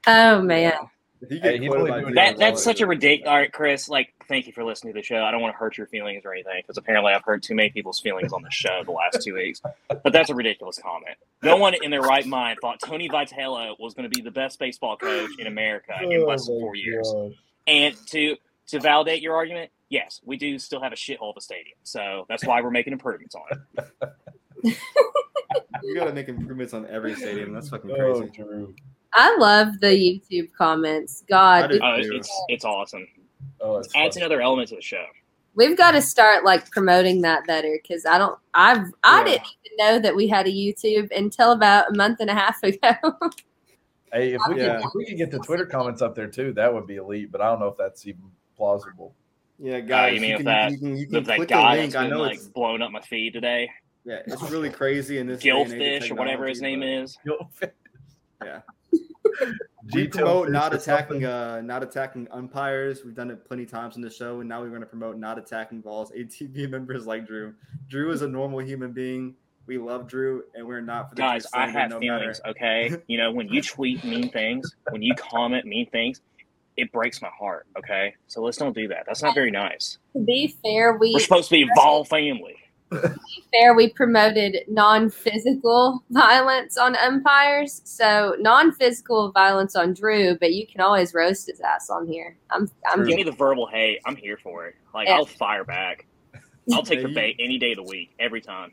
Oh 0.06 0.42
man, 0.42 0.74
If 1.22 1.30
Hey, 1.40 1.52
get 1.52 1.60
he's 1.60 1.70
quoted 1.70 1.80
only 1.80 1.90
by 1.90 2.00
doing 2.00 2.14
DR 2.14 2.16
that 2.16 2.38
that's 2.38 2.62
such 2.62 2.80
a 2.80 2.86
ridiculous. 2.86 3.30
All 3.30 3.36
right, 3.36 3.52
Chris. 3.52 3.88
Like, 3.88 4.12
thank 4.28 4.46
you 4.46 4.52
for 4.52 4.64
listening 4.64 4.94
to 4.94 5.00
the 5.00 5.04
show. 5.04 5.22
I 5.24 5.30
don't 5.30 5.40
want 5.40 5.54
to 5.54 5.58
hurt 5.58 5.78
your 5.78 5.86
feelings 5.86 6.24
or 6.24 6.32
anything 6.32 6.62
because 6.62 6.76
apparently 6.76 7.12
I've 7.12 7.24
hurt 7.24 7.42
too 7.42 7.54
many 7.54 7.70
people's 7.70 8.00
feelings 8.00 8.32
on 8.32 8.42
the 8.42 8.50
show 8.50 8.82
the 8.84 8.92
last 8.92 9.22
two 9.22 9.34
weeks. 9.34 9.60
But 9.88 10.12
that's 10.12 10.30
a 10.30 10.34
ridiculous 10.34 10.78
comment. 10.78 11.16
No 11.42 11.56
one 11.56 11.74
in 11.82 11.90
their 11.90 12.02
right 12.02 12.26
mind 12.26 12.58
thought 12.60 12.80
Tony 12.80 13.08
Vitello 13.08 13.78
was 13.78 13.94
going 13.94 14.08
to 14.10 14.14
be 14.14 14.22
the 14.22 14.30
best 14.30 14.58
baseball 14.58 14.96
coach 14.96 15.30
in 15.38 15.46
America 15.46 15.94
in 16.02 16.22
oh 16.22 16.26
less 16.26 16.46
than 16.46 16.56
Oh 16.56 16.60
my 16.60 16.64
four 16.66 16.76
years. 16.76 17.12
And 17.66 17.96
to 18.08 18.36
to 18.68 18.80
validate 18.80 19.22
your 19.22 19.36
argument, 19.36 19.70
yes, 19.88 20.20
we 20.24 20.36
do 20.36 20.58
still 20.58 20.82
have 20.82 20.92
a 20.92 20.96
shithole 20.96 21.30
of 21.30 21.36
a 21.36 21.40
stadium. 21.40 21.76
So 21.84 22.26
that's 22.28 22.44
why 22.44 22.60
we're 22.60 22.70
making 22.70 22.92
improvements 22.92 23.34
on 23.34 23.42
it. 24.62 24.78
we 25.82 25.94
gotta 25.94 26.12
make 26.12 26.28
improvements 26.28 26.74
on 26.74 26.86
every 26.86 27.14
stadium. 27.14 27.52
That's 27.52 27.68
fucking 27.68 27.90
Oh, 27.90 27.96
crazy. 27.96 28.30
Drew. 28.34 28.74
I 29.14 29.36
love 29.38 29.80
the 29.80 29.86
YouTube 29.88 30.52
comments. 30.56 31.22
God, 31.28 31.70
do. 31.70 31.80
Oh, 31.82 31.94
it's, 31.96 32.08
it's 32.10 32.42
it's 32.48 32.64
awesome. 32.64 33.06
Oh, 33.60 33.76
it's 33.78 33.88
Adds 33.94 34.16
funny. 34.16 34.26
another 34.26 34.40
element 34.42 34.68
to 34.70 34.76
the 34.76 34.82
show. 34.82 35.04
we've 35.54 35.76
got 35.78 35.92
to 35.92 36.02
start 36.02 36.44
like 36.44 36.70
promoting 36.70 37.20
that 37.22 37.46
better 37.46 37.78
because 37.82 38.04
I 38.06 38.18
don't. 38.18 38.38
I've 38.54 38.86
I 39.04 39.20
Yeah. 39.20 39.24
didn't 39.24 39.46
even 39.64 39.76
know 39.78 39.98
that 40.00 40.16
we 40.16 40.26
had 40.28 40.46
a 40.46 40.50
YouTube 40.52 41.10
until 41.16 41.52
about 41.52 41.90
a 41.92 41.96
month 41.96 42.18
and 42.20 42.30
a 42.30 42.34
half 42.34 42.62
ago. 42.62 42.94
Hey, 44.12 44.32
if 44.34 44.40
we 44.48 44.60
Yeah. 44.60 44.76
could, 44.76 44.84
if 44.84 44.90
we 44.94 45.04
could 45.06 45.16
get 45.16 45.30
the 45.32 45.40
Twitter 45.40 45.66
comments 45.66 46.00
up 46.00 46.14
there 46.14 46.28
too, 46.28 46.52
that 46.52 46.72
would 46.72 46.86
be 46.86 46.96
elite. 46.96 47.32
But 47.32 47.40
I 47.40 47.46
don't 47.48 47.58
know 47.58 47.66
if 47.66 47.76
that's 47.76 48.06
even 48.06 48.22
plausible. 48.56 49.12
Yeah, 49.58 49.78
uh, 49.78 49.80
guys, 49.80 50.14
you 50.14 50.20
mean 50.20 50.30
you, 50.30 50.36
can, 50.36 50.44
that- 50.46 50.70
you 50.70 50.78
can 50.78 50.96
you 50.96 51.06
can 51.06 51.14
With 51.16 51.26
that 51.26 51.36
click 51.36 51.48
the 51.48 51.56
link. 51.56 51.92
that's 51.92 51.94
I 51.96 52.06
know 52.08 52.20
like 52.20 52.34
it's 52.36 52.46
blowing 52.46 52.80
up 52.80 52.92
my 52.92 53.00
feed 53.00 53.32
today, 53.32 53.68
yeah, 54.04 54.20
it's 54.24 54.40
really 54.52 54.70
crazy 54.70 55.18
in 55.18 55.26
this 55.26 55.42
day 55.42 55.50
and 55.50 55.68
Gilfish 55.68 56.10
or 56.12 56.14
whatever 56.14 56.46
his 56.46 56.60
name 56.60 56.80
technology, 56.82 57.02
is. 57.02 57.18
Yeah. 58.44 58.60
G 59.24 59.30
but 59.40 59.94
We 59.94 60.08
Till 60.08 60.10
promote 60.10 60.50
not 60.50 60.74
attacking 60.74 61.24
uh 61.24 61.60
not 61.62 61.82
attacking 61.82 62.28
umpires. 62.30 63.04
We've 63.04 63.14
done 63.14 63.30
it 63.30 63.44
plenty 63.46 63.66
times 63.66 63.96
in 63.96 64.02
the 64.02 64.10
show, 64.10 64.40
and 64.40 64.48
now 64.48 64.60
we're 64.60 64.68
going 64.68 64.80
to 64.80 64.86
promote 64.86 65.18
not 65.18 65.38
attacking 65.38 65.80
balls. 65.80 66.12
ATB 66.16 66.70
members 66.70 67.06
like 67.06 67.26
Drew. 67.26 67.54
Drew 67.88 68.10
is 68.10 68.22
a 68.22 68.28
normal 68.28 68.60
human 68.60 68.92
being. 68.92 69.34
We 69.66 69.78
love 69.78 70.06
Drew, 70.06 70.44
and 70.54 70.66
we're 70.66 70.82
not 70.82 71.08
for 71.08 71.14
the 71.14 71.22
Guys, 71.22 71.46
I 71.54 71.68
have 71.68 71.90
no 71.90 71.98
feelings. 71.98 72.40
matter. 72.44 72.50
Okay, 72.50 72.96
you 73.06 73.18
know 73.18 73.32
when 73.32 73.48
you 73.48 73.62
tweet 73.62 74.04
mean 74.04 74.30
things, 74.30 74.74
when 74.90 75.02
you 75.02 75.14
comment 75.14 75.64
mean 75.64 75.88
things, 75.90 76.20
it 76.76 76.92
breaks 76.92 77.22
my 77.22 77.30
heart. 77.38 77.66
Okay, 77.78 78.14
so 78.26 78.42
let's 78.42 78.58
don't 78.58 78.74
do 78.74 78.88
that. 78.88 79.04
That's 79.06 79.22
not 79.22 79.34
very 79.34 79.50
nice. 79.50 79.98
to 80.12 80.20
be 80.20 80.54
fair, 80.62 80.94
we 80.98 81.12
We're 81.14 81.20
supposed 81.20 81.48
to 81.48 81.54
be 81.54 81.68
ball 81.74 82.04
family. 82.04 82.56
Fair 82.90 83.74
we 83.74 83.92
promoted 83.92 84.58
non-physical 84.68 86.04
violence 86.10 86.76
on 86.76 86.96
umpires, 86.96 87.80
so 87.84 88.36
non-physical 88.38 89.32
violence 89.32 89.74
on 89.74 89.94
Drew, 89.94 90.36
but 90.38 90.52
you 90.52 90.66
can 90.66 90.80
always 90.80 91.12
roast 91.14 91.48
his 91.48 91.60
ass 91.60 91.90
on 91.90 92.06
here. 92.06 92.36
I'm 92.50 92.70
I'm 92.86 93.04
Give 93.04 93.16
me 93.16 93.22
the 93.24 93.32
verbal 93.32 93.66
hate. 93.66 94.00
I'm 94.06 94.16
here 94.16 94.36
for 94.36 94.66
it. 94.66 94.76
Like 94.94 95.08
Yeah. 95.08 95.14
I'll 95.16 95.26
fire 95.26 95.64
back. 95.64 96.06
I'll 96.72 96.82
take 96.82 97.00
Yeah, 97.00 97.08
the 97.08 97.14
bait 97.14 97.36
any 97.38 97.58
day 97.58 97.72
of 97.72 97.76
the 97.76 97.82
week, 97.82 98.14
every 98.18 98.40
time. 98.40 98.72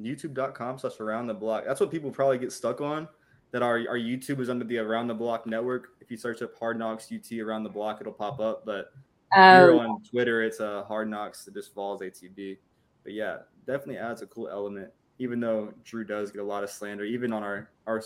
youtube.com 0.00 0.78
slash 0.78 1.00
around 1.00 1.26
the 1.26 1.32
block 1.32 1.64
that's 1.66 1.80
what 1.80 1.90
people 1.90 2.10
probably 2.10 2.36
get 2.36 2.52
stuck 2.52 2.82
on 2.82 3.08
that 3.50 3.62
our, 3.62 3.78
our 3.88 3.96
youtube 3.96 4.40
is 4.40 4.50
under 4.50 4.64
the 4.64 4.76
around 4.76 5.06
the 5.06 5.14
block 5.14 5.46
network 5.46 5.88
if 6.02 6.10
you 6.10 6.18
search 6.18 6.42
up 6.42 6.50
hard 6.58 6.78
knocks 6.78 7.10
ut 7.10 7.38
around 7.38 7.62
the 7.62 7.70
block 7.70 7.98
it'll 8.00 8.12
pop 8.12 8.38
up 8.38 8.66
but 8.66 8.92
here 9.34 9.72
um, 9.72 9.78
on 9.78 10.02
twitter 10.02 10.42
it's 10.42 10.60
a 10.60 10.66
uh, 10.66 10.84
hard 10.84 11.08
knocks 11.08 11.48
it 11.48 11.54
just 11.54 11.74
vols 11.74 12.02
atb 12.02 12.58
but 13.06 13.14
yeah 13.14 13.38
definitely 13.68 13.98
adds 13.98 14.20
a 14.20 14.26
cool 14.26 14.48
element 14.48 14.90
even 15.20 15.38
though 15.38 15.72
drew 15.84 16.04
does 16.04 16.32
get 16.32 16.42
a 16.42 16.44
lot 16.44 16.64
of 16.64 16.68
slander 16.68 17.04
even 17.04 17.32
on 17.32 17.44
our 17.44 17.70
our 17.86 18.02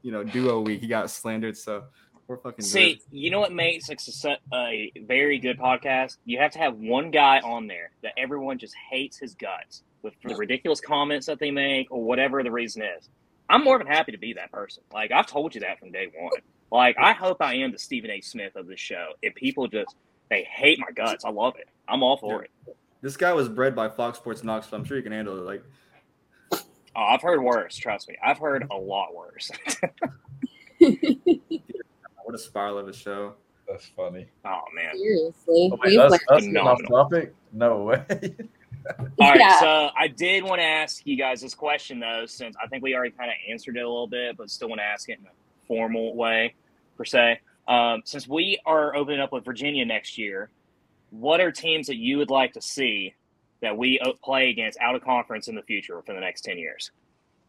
you 0.00 0.10
know 0.10 0.24
duo 0.24 0.60
week 0.60 0.80
he 0.80 0.86
got 0.86 1.10
slandered 1.10 1.56
so 1.56 1.84
we're 2.26 2.36
fucking 2.36 2.62
See, 2.62 2.94
good. 2.94 3.02
you 3.10 3.30
know 3.30 3.40
what 3.40 3.52
makes 3.52 3.88
a, 3.88 4.36
a 4.52 4.92
very 5.06 5.38
good 5.38 5.58
podcast? 5.58 6.18
You 6.26 6.38
have 6.40 6.52
to 6.52 6.58
have 6.58 6.76
one 6.76 7.10
guy 7.10 7.40
on 7.40 7.66
there 7.66 7.90
that 8.02 8.12
everyone 8.18 8.58
just 8.58 8.74
hates 8.90 9.16
his 9.16 9.34
guts 9.34 9.82
with 10.02 10.12
the 10.22 10.34
ridiculous 10.34 10.78
comments 10.78 11.24
that 11.24 11.38
they 11.38 11.50
make 11.50 11.90
or 11.90 12.04
whatever 12.04 12.42
the 12.42 12.50
reason 12.50 12.82
is. 12.82 13.08
I'm 13.48 13.64
more 13.64 13.78
than 13.78 13.86
happy 13.86 14.12
to 14.12 14.18
be 14.18 14.34
that 14.34 14.52
person. 14.52 14.82
Like 14.92 15.10
I've 15.10 15.26
told 15.26 15.54
you 15.54 15.62
that 15.62 15.78
from 15.78 15.90
day 15.90 16.08
one. 16.14 16.32
Like 16.70 16.96
I 16.98 17.14
hope 17.14 17.38
I 17.40 17.54
am 17.54 17.72
the 17.72 17.78
Stephen 17.78 18.10
A. 18.10 18.20
Smith 18.20 18.56
of 18.56 18.66
this 18.66 18.78
show. 18.78 19.12
If 19.22 19.34
people 19.34 19.66
just 19.66 19.96
they 20.28 20.42
hate 20.42 20.78
my 20.78 20.90
guts, 20.94 21.24
I 21.24 21.30
love 21.30 21.54
it. 21.56 21.70
I'm 21.88 22.02
all 22.02 22.18
for 22.18 22.42
it. 22.42 22.50
This 23.00 23.16
guy 23.16 23.32
was 23.32 23.48
bred 23.48 23.74
by 23.76 23.88
fox 23.88 24.18
sports 24.18 24.42
knoxville 24.44 24.78
i'm 24.78 24.84
sure 24.84 24.96
you 24.96 25.02
can 25.02 25.12
handle 25.12 25.36
it 25.38 25.42
like 25.44 25.62
Oh, 26.96 27.02
I've 27.04 27.22
heard 27.22 27.40
worse. 27.40 27.76
Trust 27.76 28.08
me, 28.08 28.16
I've 28.26 28.38
heard 28.38 28.66
a 28.72 28.76
lot 28.76 29.14
worse. 29.14 29.52
what 30.78 32.34
a 32.34 32.38
spiral 32.38 32.78
of 32.78 32.88
a 32.88 32.92
show 32.92 33.34
That's 33.68 33.86
funny. 33.96 34.26
oh 34.44 34.60
man. 34.74 34.96
seriously, 34.98 35.70
Oh, 35.72 35.78
wait, 35.82 35.90
we've 35.90 36.00
us, 36.00 36.10
learned- 36.10 36.22
us 36.30 36.40
getting 36.42 36.56
off 36.56 36.80
topic? 36.88 37.34
No 37.52 37.84
way. 37.84 38.02
All 39.20 39.30
right, 39.30 39.38
Yeah. 39.38 39.60
so 39.60 39.90
I 39.96 40.08
did 40.08 40.42
want 40.44 40.60
to 40.60 40.64
ask 40.64 41.06
you 41.06 41.16
guys 41.16 41.40
this 41.40 41.54
question 41.54 42.00
though, 42.00 42.24
since 42.26 42.56
I 42.62 42.66
think 42.68 42.82
we 42.82 42.94
already 42.94 43.12
kind 43.12 43.30
of 43.30 43.36
answered 43.50 43.76
it 43.76 43.80
a 43.80 43.88
little 43.88 44.06
bit, 44.08 44.36
but 44.36 44.50
still 44.50 44.68
want 44.68 44.80
to 44.80 44.84
ask 44.84 45.08
it 45.08 45.18
in 45.20 45.26
a 45.26 45.30
formal 45.66 46.16
way, 46.16 46.54
per 46.96 47.04
se. 47.04 47.40
Um, 47.68 48.02
since 48.04 48.26
we 48.26 48.58
are 48.66 48.96
opening 48.96 49.20
up 49.20 49.30
with 49.32 49.44
Virginia 49.44 49.84
next 49.84 50.16
year, 50.18 50.50
what 51.10 51.40
are 51.40 51.50
teams 51.50 51.86
that 51.86 51.96
you 51.96 52.18
would 52.18 52.30
like 52.30 52.52
to 52.52 52.60
see 52.62 53.14
that 53.60 53.76
we 53.76 53.98
uh, 54.00 54.12
play 54.22 54.50
against 54.50 54.78
out 54.80 54.94
of 54.94 55.02
conference 55.02 55.48
in 55.48 55.54
the 55.54 55.62
future 55.62 56.00
for 56.02 56.14
the 56.14 56.20
next 56.20 56.42
ten 56.42 56.58
years? 56.58 56.90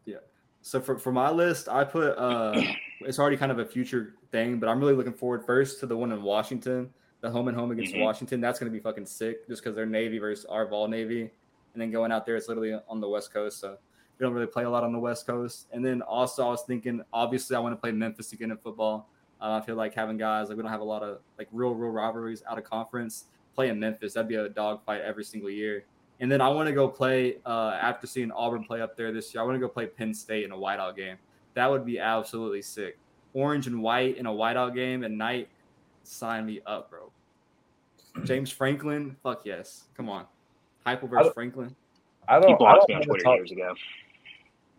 Yeah. 0.05 0.17
So 0.61 0.79
for, 0.81 0.97
for 0.97 1.11
my 1.11 1.29
list, 1.29 1.69
I 1.69 1.83
put 1.83 2.17
uh 2.17 2.61
it's 3.01 3.19
already 3.19 3.37
kind 3.37 3.51
of 3.51 3.59
a 3.59 3.65
future 3.65 4.15
thing, 4.31 4.59
but 4.59 4.69
I'm 4.69 4.79
really 4.79 4.93
looking 4.95 5.13
forward 5.13 5.45
first 5.45 5.79
to 5.81 5.85
the 5.87 5.95
one 5.97 6.11
in 6.11 6.21
Washington, 6.21 6.89
the 7.21 7.29
home 7.29 7.47
and 7.47 7.57
home 7.57 7.71
against 7.71 7.93
Mhm. 7.93 8.03
Washington. 8.03 8.41
That's 8.41 8.59
gonna 8.59 8.71
be 8.71 8.79
fucking 8.79 9.05
sick 9.05 9.47
just 9.47 9.63
because 9.63 9.75
they're 9.75 9.85
Navy 9.85 10.19
versus 10.19 10.45
our 10.45 10.67
Vol 10.67 10.87
Navy. 10.87 11.21
And 11.73 11.81
then 11.81 11.91
going 11.91 12.11
out 12.11 12.25
there, 12.25 12.35
it's 12.35 12.47
literally 12.47 12.73
on 12.87 12.99
the 12.99 13.07
West 13.07 13.31
Coast. 13.31 13.59
So 13.59 13.77
we 14.17 14.23
don't 14.23 14.33
really 14.33 14.47
play 14.47 14.63
a 14.63 14.69
lot 14.69 14.83
on 14.83 14.91
the 14.91 14.99
West 14.99 15.27
Coast. 15.27 15.67
And 15.71 15.85
then 15.85 16.01
also 16.01 16.45
I 16.47 16.49
was 16.49 16.63
thinking, 16.63 17.01
obviously 17.13 17.55
I 17.55 17.59
want 17.59 17.73
to 17.73 17.79
play 17.79 17.91
Memphis 17.91 18.33
again 18.33 18.51
in 18.51 18.57
football. 18.57 19.07
Uh, 19.39 19.59
I 19.61 19.65
feel 19.65 19.75
like 19.75 19.93
having 19.93 20.17
guys 20.17 20.49
like 20.49 20.57
we 20.57 20.63
don't 20.63 20.71
have 20.71 20.81
a 20.81 20.83
lot 20.83 21.03
of 21.03 21.19
like 21.37 21.47
real, 21.51 21.73
real 21.75 21.91
rivalries 21.91 22.43
out 22.49 22.57
of 22.57 22.63
conference. 22.65 23.25
Play 23.59 23.67
in 23.67 23.77
Memphis, 23.77 24.13
that'd 24.13 24.29
be 24.29 24.35
a 24.35 24.47
dogfight 24.47 25.01
every 25.01 25.25
single 25.25 25.49
year. 25.49 25.83
And 26.21 26.31
then 26.31 26.39
I 26.39 26.47
want 26.47 26.67
to 26.67 26.73
go 26.73 26.87
play 26.87 27.39
uh, 27.45 27.77
after 27.81 28.07
seeing 28.07 28.31
Auburn 28.31 28.63
play 28.63 28.79
up 28.81 28.95
there 28.95 29.11
this 29.11 29.33
year. 29.33 29.43
I 29.43 29.45
want 29.45 29.57
to 29.57 29.59
go 29.59 29.67
play 29.67 29.85
Penn 29.85 30.13
State 30.13 30.45
in 30.45 30.53
a 30.53 30.55
whiteout 30.55 30.95
game. 30.95 31.17
That 31.55 31.69
would 31.69 31.85
be 31.85 31.99
absolutely 31.99 32.61
sick. 32.61 32.97
Orange 33.33 33.67
and 33.67 33.83
white 33.83 34.17
in 34.17 34.27
a 34.27 34.31
whiteout 34.31 34.73
game 34.73 35.03
at 35.03 35.11
night. 35.11 35.49
Sign 36.03 36.45
me 36.45 36.61
up, 36.65 36.89
bro. 36.89 37.11
James 38.23 38.49
Franklin, 38.49 39.17
fuck 39.23 39.41
yes. 39.43 39.89
Come 39.97 40.07
on, 40.07 40.25
Heupel 40.87 41.09
versus 41.09 41.25
don't- 41.25 41.33
Franklin. 41.33 41.75
I 42.29 42.39
don't. 42.39 42.53
I 42.53 42.55
blocked 42.55 42.87
don't 42.87 42.89
me 42.89 42.95
on 42.95 43.01
have 43.01 43.03
a 43.03 43.07
Twitter 43.09 43.23
top, 43.25 43.35
years 43.39 43.51
ago. 43.51 43.75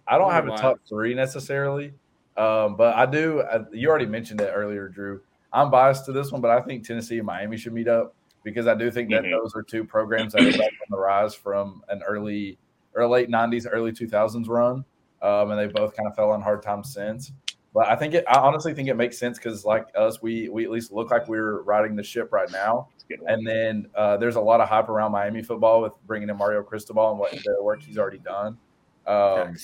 I 0.08 0.16
don't 0.16 0.32
have 0.32 0.48
a 0.48 0.56
top 0.56 0.78
three 0.88 1.12
necessarily, 1.12 1.92
um, 2.38 2.76
but 2.76 2.94
I 2.96 3.04
do. 3.04 3.40
Uh, 3.40 3.64
you 3.74 3.90
already 3.90 4.06
mentioned 4.06 4.40
it 4.40 4.50
earlier, 4.54 4.88
Drew. 4.88 5.20
I'm 5.52 5.70
biased 5.70 6.06
to 6.06 6.12
this 6.12 6.32
one, 6.32 6.40
but 6.40 6.50
I 6.50 6.62
think 6.62 6.86
Tennessee 6.86 7.18
and 7.18 7.26
Miami 7.26 7.58
should 7.58 7.74
meet 7.74 7.86
up. 7.88 8.14
Because 8.42 8.66
I 8.66 8.74
do 8.74 8.90
think 8.90 9.10
that 9.10 9.24
Mhm. 9.24 9.30
those 9.30 9.54
are 9.54 9.62
two 9.62 9.84
programs 9.84 10.32
that 10.32 10.42
are 10.42 10.50
back 10.58 10.72
on 10.72 10.88
the 10.90 10.98
rise 10.98 11.34
from 11.34 11.84
an 11.88 12.02
early 12.02 12.58
or 12.94 13.06
late 13.06 13.30
'90s, 13.30 13.66
early 13.66 13.92
2000s 13.92 14.48
run, 14.48 14.84
um, 15.22 15.50
and 15.50 15.58
they 15.58 15.66
both 15.66 15.94
kind 15.96 16.08
of 16.08 16.16
fell 16.16 16.30
on 16.30 16.42
hard 16.42 16.62
times 16.62 16.92
since. 16.92 17.32
But 17.72 17.86
I 17.88 17.94
think 17.94 18.14
it, 18.14 18.24
I 18.26 18.38
honestly 18.40 18.74
think 18.74 18.88
it 18.88 18.94
makes 18.94 19.16
sense 19.16 19.38
because, 19.38 19.64
like 19.64 19.86
us, 19.94 20.20
we 20.20 20.48
we 20.48 20.64
at 20.64 20.70
least 20.70 20.92
look 20.92 21.10
like 21.10 21.28
we're 21.28 21.62
riding 21.62 21.94
the 21.94 22.02
ship 22.02 22.32
right 22.32 22.50
now. 22.50 22.88
It's 22.94 23.04
a 23.04 23.06
good 23.06 23.20
one. 23.20 23.32
And 23.32 23.46
then 23.46 23.88
uh, 23.94 24.16
there's 24.16 24.34
a 24.36 24.40
lot 24.40 24.60
of 24.60 24.68
hype 24.68 24.88
around 24.88 25.12
Miami 25.12 25.42
football 25.42 25.80
with 25.80 25.92
bringing 26.06 26.28
in 26.28 26.36
Mario 26.36 26.62
Cristobal 26.62 27.10
and 27.10 27.18
what 27.18 27.30
the 27.30 27.62
work 27.62 27.80
he's 27.82 27.96
already 27.96 28.18
done. 28.18 28.58
Um, 29.06 29.56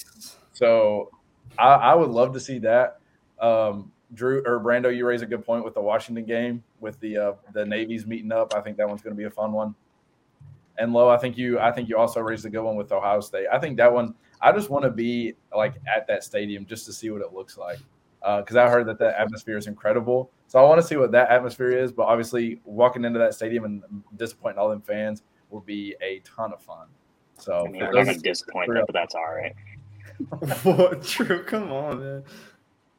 so 0.53 1.11
I, 1.59 1.75
I 1.75 1.95
would 1.95 2.11
love 2.11 2.33
to 2.35 2.41
see 2.41 2.61
that. 2.61 3.01
Um, 3.41 3.91
Drew 4.15 4.41
or 4.47 4.61
Brando, 4.61 4.95
you 4.95 5.05
raise 5.05 5.23
a 5.23 5.27
good 5.27 5.45
point 5.45 5.65
with 5.65 5.75
the 5.75 5.81
Washington 5.81 6.25
game 6.25 6.63
with 6.81 6.99
the 7.01 7.17
uh, 7.17 7.33
the 7.53 7.65
Navy's 7.65 8.07
meeting 8.07 8.33
up. 8.33 8.55
I 8.55 8.61
think 8.61 8.77
that 8.77 8.89
one's 8.89 9.03
going 9.03 9.15
to 9.15 9.19
be 9.19 9.25
a 9.25 9.31
fun 9.31 9.53
one. 9.53 9.75
And 10.79 10.93
Low, 10.93 11.09
I 11.09 11.17
think 11.17 11.39
you 11.39 11.59
I 11.59 11.73
think 11.73 11.89
you 11.89 11.97
also 11.97 12.21
raised 12.21 12.45
a 12.45 12.51
good 12.51 12.63
one 12.63 12.77
with 12.77 12.93
Ohio 12.93 13.21
State. 13.21 13.47
I 13.53 13.59
think 13.59 13.77
that 13.79 13.93
one. 13.93 14.15
I 14.43 14.53
just 14.53 14.69
want 14.69 14.85
to 14.85 14.91
be 14.91 15.35
like 15.55 15.75
at 15.95 16.07
that 16.09 16.23
stadium 16.23 16.67
just 16.67 16.85
to 16.87 16.93
see 16.93 17.09
what 17.09 17.23
it 17.23 17.33
looks 17.33 17.57
like 17.57 17.79
because 18.39 18.57
I 18.57 18.69
heard 18.69 18.87
that 18.87 18.99
the 18.99 19.19
atmosphere 19.19 19.57
is 19.57 19.67
incredible. 19.67 20.31
So 20.49 20.59
I 20.59 20.63
want 20.69 20.81
to 20.81 20.87
see 20.87 20.97
what 20.97 21.13
that 21.13 21.31
atmosphere 21.31 21.71
is. 21.71 21.93
But 21.93 22.05
obviously, 22.05 22.61
walking 22.65 23.05
into 23.05 23.19
that 23.19 23.35
stadium 23.35 23.65
and 23.65 23.83
disappointing 24.17 24.59
all 24.59 24.69
them 24.69 24.83
fans 24.83 25.23
will 25.51 25.61
be 25.61 25.95
a 26.01 26.21
ton 26.21 26.53
of 26.53 26.61
fun. 26.61 26.87
So 27.39 27.67
I 27.67 27.71
mean, 27.71 27.81
for 27.81 27.89
we're 27.89 27.93
not 27.93 28.05
going 28.05 28.17
to 28.17 28.23
disappoint 28.23 28.73
them, 28.73 28.85
but 28.87 28.93
that's 28.93 29.15
all 29.15 29.35
right. 29.35 29.55
what? 30.65 31.03
True. 31.05 31.45
Come 31.45 31.71
on, 31.73 32.01
man. 32.01 32.25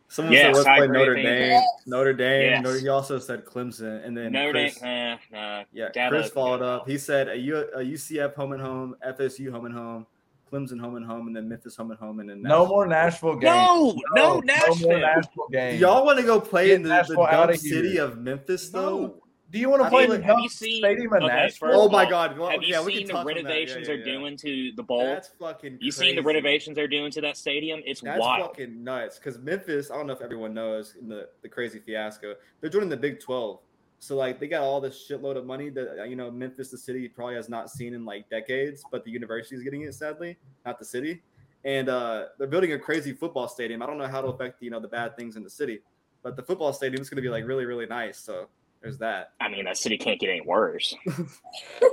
Someone 0.09 0.33
Yes, 0.33 0.55
said 0.55 0.65
let's 0.65 0.77
play 0.79 0.87
Notre. 0.87 1.15
Dame. 1.15 1.25
Yes. 1.25 1.63
Notre 1.85 2.13
Dame. 2.13 2.41
Yes. 2.51 2.63
Notre, 2.63 2.79
he 2.79 2.87
also 2.87 3.19
said 3.19 3.43
Clemson, 3.45 4.05
and 4.05 4.15
then 4.15 4.31
Notre 4.31 4.53
Dame, 4.53 4.69
Chris, 4.71 4.81
eh, 4.83 5.17
nah, 5.31 5.63
yeah, 5.73 5.89
Dabo 5.93 6.09
Chris 6.09 6.29
followed 6.29 6.59
go. 6.59 6.65
up. 6.75 6.87
He 6.87 6.97
said 6.97 7.27
a, 7.27 7.35
U, 7.35 7.57
a 7.75 7.79
UCF 7.79 8.33
home 8.35 8.53
and 8.53 8.61
home, 8.61 8.95
FSU 9.05 9.51
home 9.51 9.65
and 9.65 9.73
home, 9.75 10.07
Clemson 10.49 10.79
home 10.79 10.95
and 10.95 11.05
home, 11.05 11.27
and 11.27 11.35
then 11.35 11.49
Memphis 11.49 11.75
home 11.75 11.91
and 11.91 11.99
home, 11.99 12.21
and 12.21 12.29
then 12.29 12.41
no 12.41 12.65
more 12.65 12.87
Nashville 12.87 13.33
games. 13.35 13.43
No, 13.43 13.99
no, 14.15 14.33
more 14.35 14.43
Nashville. 14.45 14.99
Nashville 14.99 15.47
Do 15.51 15.57
games. 15.57 15.81
y'all 15.81 16.05
want 16.05 16.19
to 16.19 16.25
go 16.25 16.39
play 16.39 16.67
Get 16.67 16.75
in 16.77 16.83
the, 16.83 17.03
the 17.05 17.15
dumb 17.15 17.55
city 17.57 17.97
of 17.97 18.17
Memphis, 18.17 18.69
though? 18.69 18.99
No. 18.99 19.23
Do 19.49 19.59
you 19.59 19.69
want 19.69 19.81
I 19.81 19.85
to 19.85 19.89
play 19.91 20.03
mean, 20.07 20.15
in 20.15 20.21
the 20.21 20.27
have 20.27 20.39
you 20.39 20.49
seen- 20.49 20.81
stadium 20.81 21.13
in 21.13 21.23
okay, 21.23 21.27
Nashville? 21.27 21.69
Oh 21.73 21.87
my 21.89 22.09
God! 22.09 22.37
Well, 22.37 22.49
Have 22.49 22.61
you 22.63 22.67
yeah, 22.69 22.83
we 22.83 22.91
seen 22.97 22.99
can 22.99 23.07
the 23.07 23.13
touch 23.13 23.19
on 23.21 23.25
that. 23.27 23.35
renovations 23.35 23.87
Yeah, 23.87 23.87
they're 23.95 23.95
yeah, 24.05 24.13
yeah. 24.13 24.19
doing 24.19 24.37
to 24.37 24.71
the 24.75 24.83
bowl? 24.83 25.05
That's 25.05 25.29
fucking. 25.39 25.77
you 25.79 25.91
seen 25.91 26.15
the 26.17 26.21
renovations 26.21 26.75
they're 26.75 26.87
doing 26.87 27.11
to 27.11 27.21
that 27.21 27.37
stadium? 27.37 27.81
It's 27.85 28.01
That's 28.01 28.19
wild. 28.19 28.49
fucking 28.49 28.83
nuts. 28.83 29.17
Because 29.19 29.39
Memphis, 29.39 29.89
I 29.89 29.95
don't 29.95 30.07
know 30.07 30.13
if 30.13 30.21
everyone 30.21 30.53
knows 30.53 30.95
in 30.99 31.07
the, 31.07 31.29
the 31.43 31.47
crazy 31.49 31.79
fiasco, 31.79 32.35
they're 32.59 32.69
joining 32.69 32.89
the 32.89 32.97
Big 32.97 33.21
12. 33.21 33.59
So 33.99 34.15
like 34.17 34.39
they 34.39 34.47
got 34.47 34.63
all 34.63 34.81
this 34.81 35.07
shitload 35.09 35.37
of 35.37 35.45
money 35.45 35.69
that 35.69 36.01
uh, 36.01 36.03
you 36.03 36.15
know 36.17 36.29
Memphis, 36.29 36.69
the 36.69 36.77
city, 36.77 37.07
probably 37.07 37.35
has 37.35 37.47
not 37.47 37.69
seen 37.69 37.93
in 37.93 38.03
like 38.05 38.29
decades, 38.29 38.83
but 38.91 39.05
the 39.05 39.11
university 39.11 39.55
is 39.55 39.63
getting 39.63 39.83
it 39.83 39.93
sadly, 39.95 40.37
not 40.65 40.77
the 40.77 40.85
city. 40.85 41.21
And 41.63 41.87
uh, 41.89 42.25
they're 42.37 42.47
building 42.47 42.73
a 42.73 42.79
crazy 42.79 43.13
football 43.13 43.47
stadium. 43.47 43.81
I 43.81 43.85
don't 43.87 43.97
know 43.97 44.07
how 44.07 44.21
to 44.21 44.27
affect 44.27 44.61
you 44.61 44.69
know 44.71 44.79
the 44.81 44.87
bad 44.89 45.15
things 45.15 45.35
in 45.37 45.43
the 45.43 45.49
city, 45.49 45.79
but 46.21 46.35
the 46.35 46.43
football 46.43 46.73
stadium 46.73 47.01
is 47.01 47.09
going 47.09 47.15
to 47.15 47.21
be 47.21 47.29
like 47.29 47.47
really 47.47 47.65
really 47.65 47.85
nice. 47.87 48.19
So 48.19 48.47
there's 48.87 48.97
that. 48.99 49.33
I 49.41 49.49
mean, 49.49 49.65
that 49.65 49.77
city 49.77 49.97
can't 49.97 50.17
get 50.19 50.29
any 50.29 50.41
worse. 50.41 50.95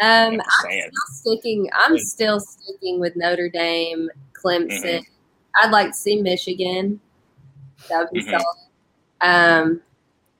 Um, 0.00 0.32
I'm 0.32 0.38
just 0.38 0.50
saying. 0.62 0.90
still 1.12 1.36
sticking. 1.36 1.70
I'm 1.72 1.96
still 1.98 2.40
sticking 2.40 2.98
with 2.98 3.14
Notre 3.14 3.48
Dame, 3.48 4.10
Clemson. 4.32 4.82
Mhm. 4.82 5.06
I'd 5.62 5.70
like 5.70 5.92
to 5.92 5.96
see 5.96 6.20
Michigan. 6.20 6.98
That 7.88 8.00
would 8.00 8.10
be 8.10 8.24
Mhm. 8.24 8.30
solid. 8.32 8.44
Um, 9.20 9.80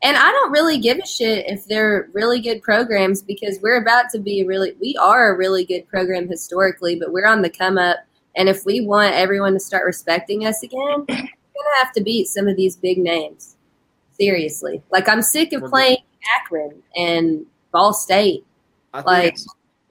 and 0.03 0.17
I 0.17 0.33
don't 0.33 0.51
really 0.51 0.79
give 0.79 0.99
a 0.99 1.07
shit 1.07 1.47
if 1.49 1.67
they're 1.67 2.09
really 2.13 2.41
good 2.41 2.63
programs 2.63 3.23
because 3.23 3.61
we're 3.63 3.81
about 3.81 4.11
to 4.11 4.19
be 4.19 4.41
a 4.41 4.45
really. 4.45 4.75
We 4.81 4.97
are 5.01 5.33
a 5.33 5.39
really 5.39 5.65
good 5.65 5.87
program 5.87 6.27
historically, 6.29 6.97
but 6.97 7.13
we're 7.13 7.25
on 7.27 7.41
the 7.41 7.49
come 7.49 7.79
up. 7.79 7.99
And 8.35 8.49
if 8.49 8.67
we 8.67 8.81
want 8.81 9.15
everyone 9.15 9.53
to 9.53 9.61
start 9.61 9.87
respecting 9.87 10.47
us 10.47 10.65
again, 10.65 10.81
we're 10.81 11.05
gonna 11.07 11.77
have 11.81 11.93
to 11.93 12.03
beat 12.03 12.27
some 12.27 12.49
of 12.49 12.57
these 12.57 12.75
big 12.75 12.99
names. 12.99 13.54
Seriously, 14.19 14.83
like 14.91 15.09
I'm 15.09 15.23
sick 15.23 15.53
of 15.53 15.63
We're 15.63 15.71
playing 15.71 15.99
Akron 16.41 16.83
and 16.97 17.47
Ball 17.73 17.93
State. 17.93 18.45
I 18.93 18.99
think 18.99 19.07
Like- 19.07 19.39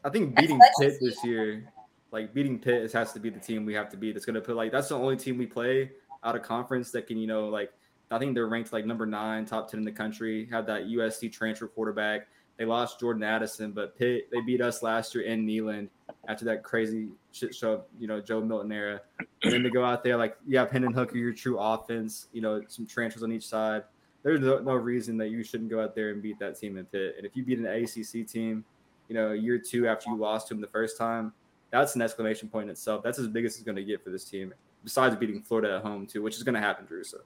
I 0.05 0.09
think 0.09 0.36
beating 0.36 0.59
Pitt 0.80 0.97
this 0.99 1.24
year, 1.24 1.63
like 2.11 2.34
beating 2.34 2.59
Pitt, 2.59 2.91
has 2.91 3.13
to 3.13 3.19
be 3.19 3.30
the 3.30 3.39
team 3.39 3.65
we 3.65 3.74
have 3.74 3.89
to 3.89 3.97
beat. 3.97 4.13
That's 4.13 4.26
going 4.26 4.36
to 4.36 4.41
put 4.41 4.55
like 4.55 4.71
that's 4.71 4.89
the 4.89 4.95
only 4.95 5.15
team 5.15 5.38
we 5.38 5.45
play 5.45 5.91
out 6.24 6.36
of 6.36 6.41
conference 6.41 6.91
that 6.91 7.07
can 7.07 7.17
you 7.17 7.28
know 7.28 7.47
like 7.49 7.71
I 8.11 8.19
think 8.19 8.36
they're 8.36 8.47
ranked 8.47 8.71
like 8.74 8.86
number 8.86 9.05
nine, 9.05 9.45
top 9.45 9.69
ten 9.71 9.80
in 9.80 9.86
the 9.86 9.91
country. 9.91 10.47
Have 10.51 10.65
that 10.67 10.84
USC 10.88 11.32
transfer 11.32 11.67
quarterback. 11.67 12.28
They 12.57 12.65
lost 12.65 12.99
Jordan 12.99 13.24
Addison, 13.24 13.71
but 13.71 13.97
Pitt 13.97 14.30
they 14.32 14.41
beat 14.41 14.61
us 14.61 14.84
last 14.84 15.15
year 15.15 15.24
in 15.24 15.45
Neyland 15.45 15.88
after 16.28 16.45
that 16.45 16.63
crazy 16.63 17.09
shit 17.32 17.55
show, 17.55 17.84
you 17.99 18.07
know, 18.07 18.21
Joe 18.21 18.41
Milton 18.41 18.71
era. 18.71 19.01
And 19.43 19.51
then 19.53 19.63
to 19.63 19.69
go 19.69 19.84
out 19.84 20.03
there 20.03 20.17
like 20.17 20.38
you 20.45 20.57
have 20.57 20.69
Hendon 20.69 20.93
Hooker, 20.93 21.17
your 21.17 21.34
true 21.34 21.57
offense, 21.59 22.28
you 22.32 22.41
know, 22.41 22.61
some 22.67 22.86
transfers 22.86 23.24
on 23.24 23.32
each 23.32 23.47
side. 23.47 23.84
There's 24.24 24.39
no, 24.39 24.59
no 24.59 24.74
reason 24.74 25.17
that 25.17 25.30
you 25.30 25.43
shouldn't 25.43 25.69
go 25.69 25.84
out 25.84 25.95
there 25.95 26.09
and 26.11 26.21
beat 26.21 26.39
that 26.39 26.57
team 26.57 26.78
in 26.78 26.86
Pitt. 26.86 27.15
And 27.17 27.26
if 27.26 27.36
you 27.36 27.43
beat 27.43 27.59
an 27.59 27.65
ACC 27.65 28.28
team, 28.28 28.63
you 29.09 29.15
know, 29.15 29.34
year 29.34 29.59
two 29.59 29.88
after 29.88 30.09
you 30.09 30.17
lost 30.17 30.47
to 30.47 30.53
them 30.53 30.61
the 30.61 30.67
first 30.67 30.97
time, 30.97 31.34
that's 31.71 31.95
an 31.95 32.01
exclamation 32.01 32.47
point 32.47 32.65
in 32.65 32.69
itself. 32.69 33.03
That's 33.03 33.19
as 33.19 33.28
big 33.28 33.45
as 33.45 33.55
it's 33.55 33.63
going 33.63 33.76
to 33.76 33.84
get 33.84 34.03
for 34.03 34.09
this 34.09 34.26
team. 34.26 34.53
Besides 34.84 35.15
beating 35.15 35.41
Florida 35.41 35.76
at 35.78 35.84
home 35.84 36.07
too, 36.07 36.21
which 36.21 36.36
is 36.36 36.43
going 36.43 36.55
to 36.55 36.61
happen, 36.61 36.86
Drew. 36.86 37.03
So 37.03 37.19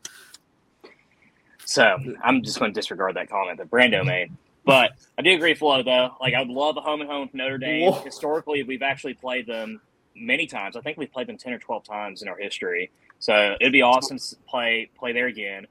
So 1.66 1.98
I'm 2.24 2.42
just 2.44 2.60
going 2.60 2.74
to 2.74 2.80
disregard 2.80 3.16
that 3.18 3.30
comment 3.30 3.58
that 3.58 3.70
Brando 3.70 4.06
made. 4.06 4.32
But 4.64 4.92
I 5.18 5.22
do 5.22 5.32
agree, 5.32 5.54
Flo. 5.54 5.84
Though, 5.84 6.12
like 6.20 6.34
I 6.34 6.40
would 6.40 6.50
love 6.50 6.78
a 6.78 6.82
home 6.82 7.02
and 7.02 7.10
home 7.10 7.22
with 7.22 7.34
Notre 7.34 7.58
Dame. 7.58 7.92
Whoa. 7.92 8.02
Historically, 8.02 8.64
we've 8.64 8.82
actually 8.82 9.14
played 9.14 9.48
them 9.48 9.80
many 10.16 10.46
times. 10.46 10.76
I 10.76 10.82
think 10.82 10.98
we've 10.98 11.12
played 11.12 11.28
them 11.28 11.38
ten 11.38 11.54
or 11.54 11.60
twelve 11.60 11.84
times 11.84 12.22
in 12.22 12.28
our 12.28 12.38
history. 12.38 12.92
So 13.20 13.56
it'd 13.60 13.74
be 13.74 13.82
awesome 13.82 14.18
to 14.18 14.36
play 14.48 14.90
play 14.98 15.14
there 15.14 15.28
again. 15.28 15.68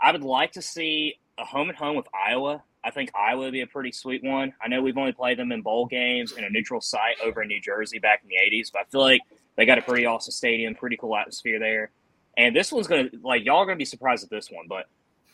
I 0.00 0.12
would 0.12 0.22
like 0.22 0.52
to 0.52 0.62
see 0.62 1.18
a 1.38 1.44
home 1.44 1.68
and 1.68 1.78
home 1.78 1.96
with 1.96 2.06
Iowa. 2.14 2.62
I 2.82 2.90
think 2.90 3.10
Iowa 3.14 3.40
would 3.40 3.52
be 3.52 3.60
a 3.60 3.66
pretty 3.66 3.92
sweet 3.92 4.24
one. 4.24 4.54
I 4.62 4.68
know 4.68 4.80
we've 4.80 4.96
only 4.96 5.12
played 5.12 5.38
them 5.38 5.52
in 5.52 5.60
bowl 5.60 5.86
games 5.86 6.32
in 6.32 6.44
a 6.44 6.50
neutral 6.50 6.80
site 6.80 7.16
over 7.22 7.42
in 7.42 7.48
New 7.48 7.60
Jersey 7.60 7.98
back 7.98 8.22
in 8.22 8.28
the 8.28 8.36
'80s, 8.36 8.72
but 8.72 8.80
I 8.80 8.84
feel 8.84 9.02
like 9.02 9.20
they 9.56 9.66
got 9.66 9.78
a 9.78 9.82
pretty 9.82 10.06
awesome 10.06 10.32
stadium, 10.32 10.74
pretty 10.74 10.96
cool 10.96 11.16
atmosphere 11.16 11.58
there. 11.58 11.90
And 12.36 12.56
this 12.56 12.72
one's 12.72 12.86
gonna 12.86 13.10
like 13.22 13.44
y'all 13.44 13.58
are 13.58 13.66
gonna 13.66 13.76
be 13.76 13.84
surprised 13.84 14.24
at 14.24 14.30
this 14.30 14.50
one, 14.50 14.66
but 14.68 14.86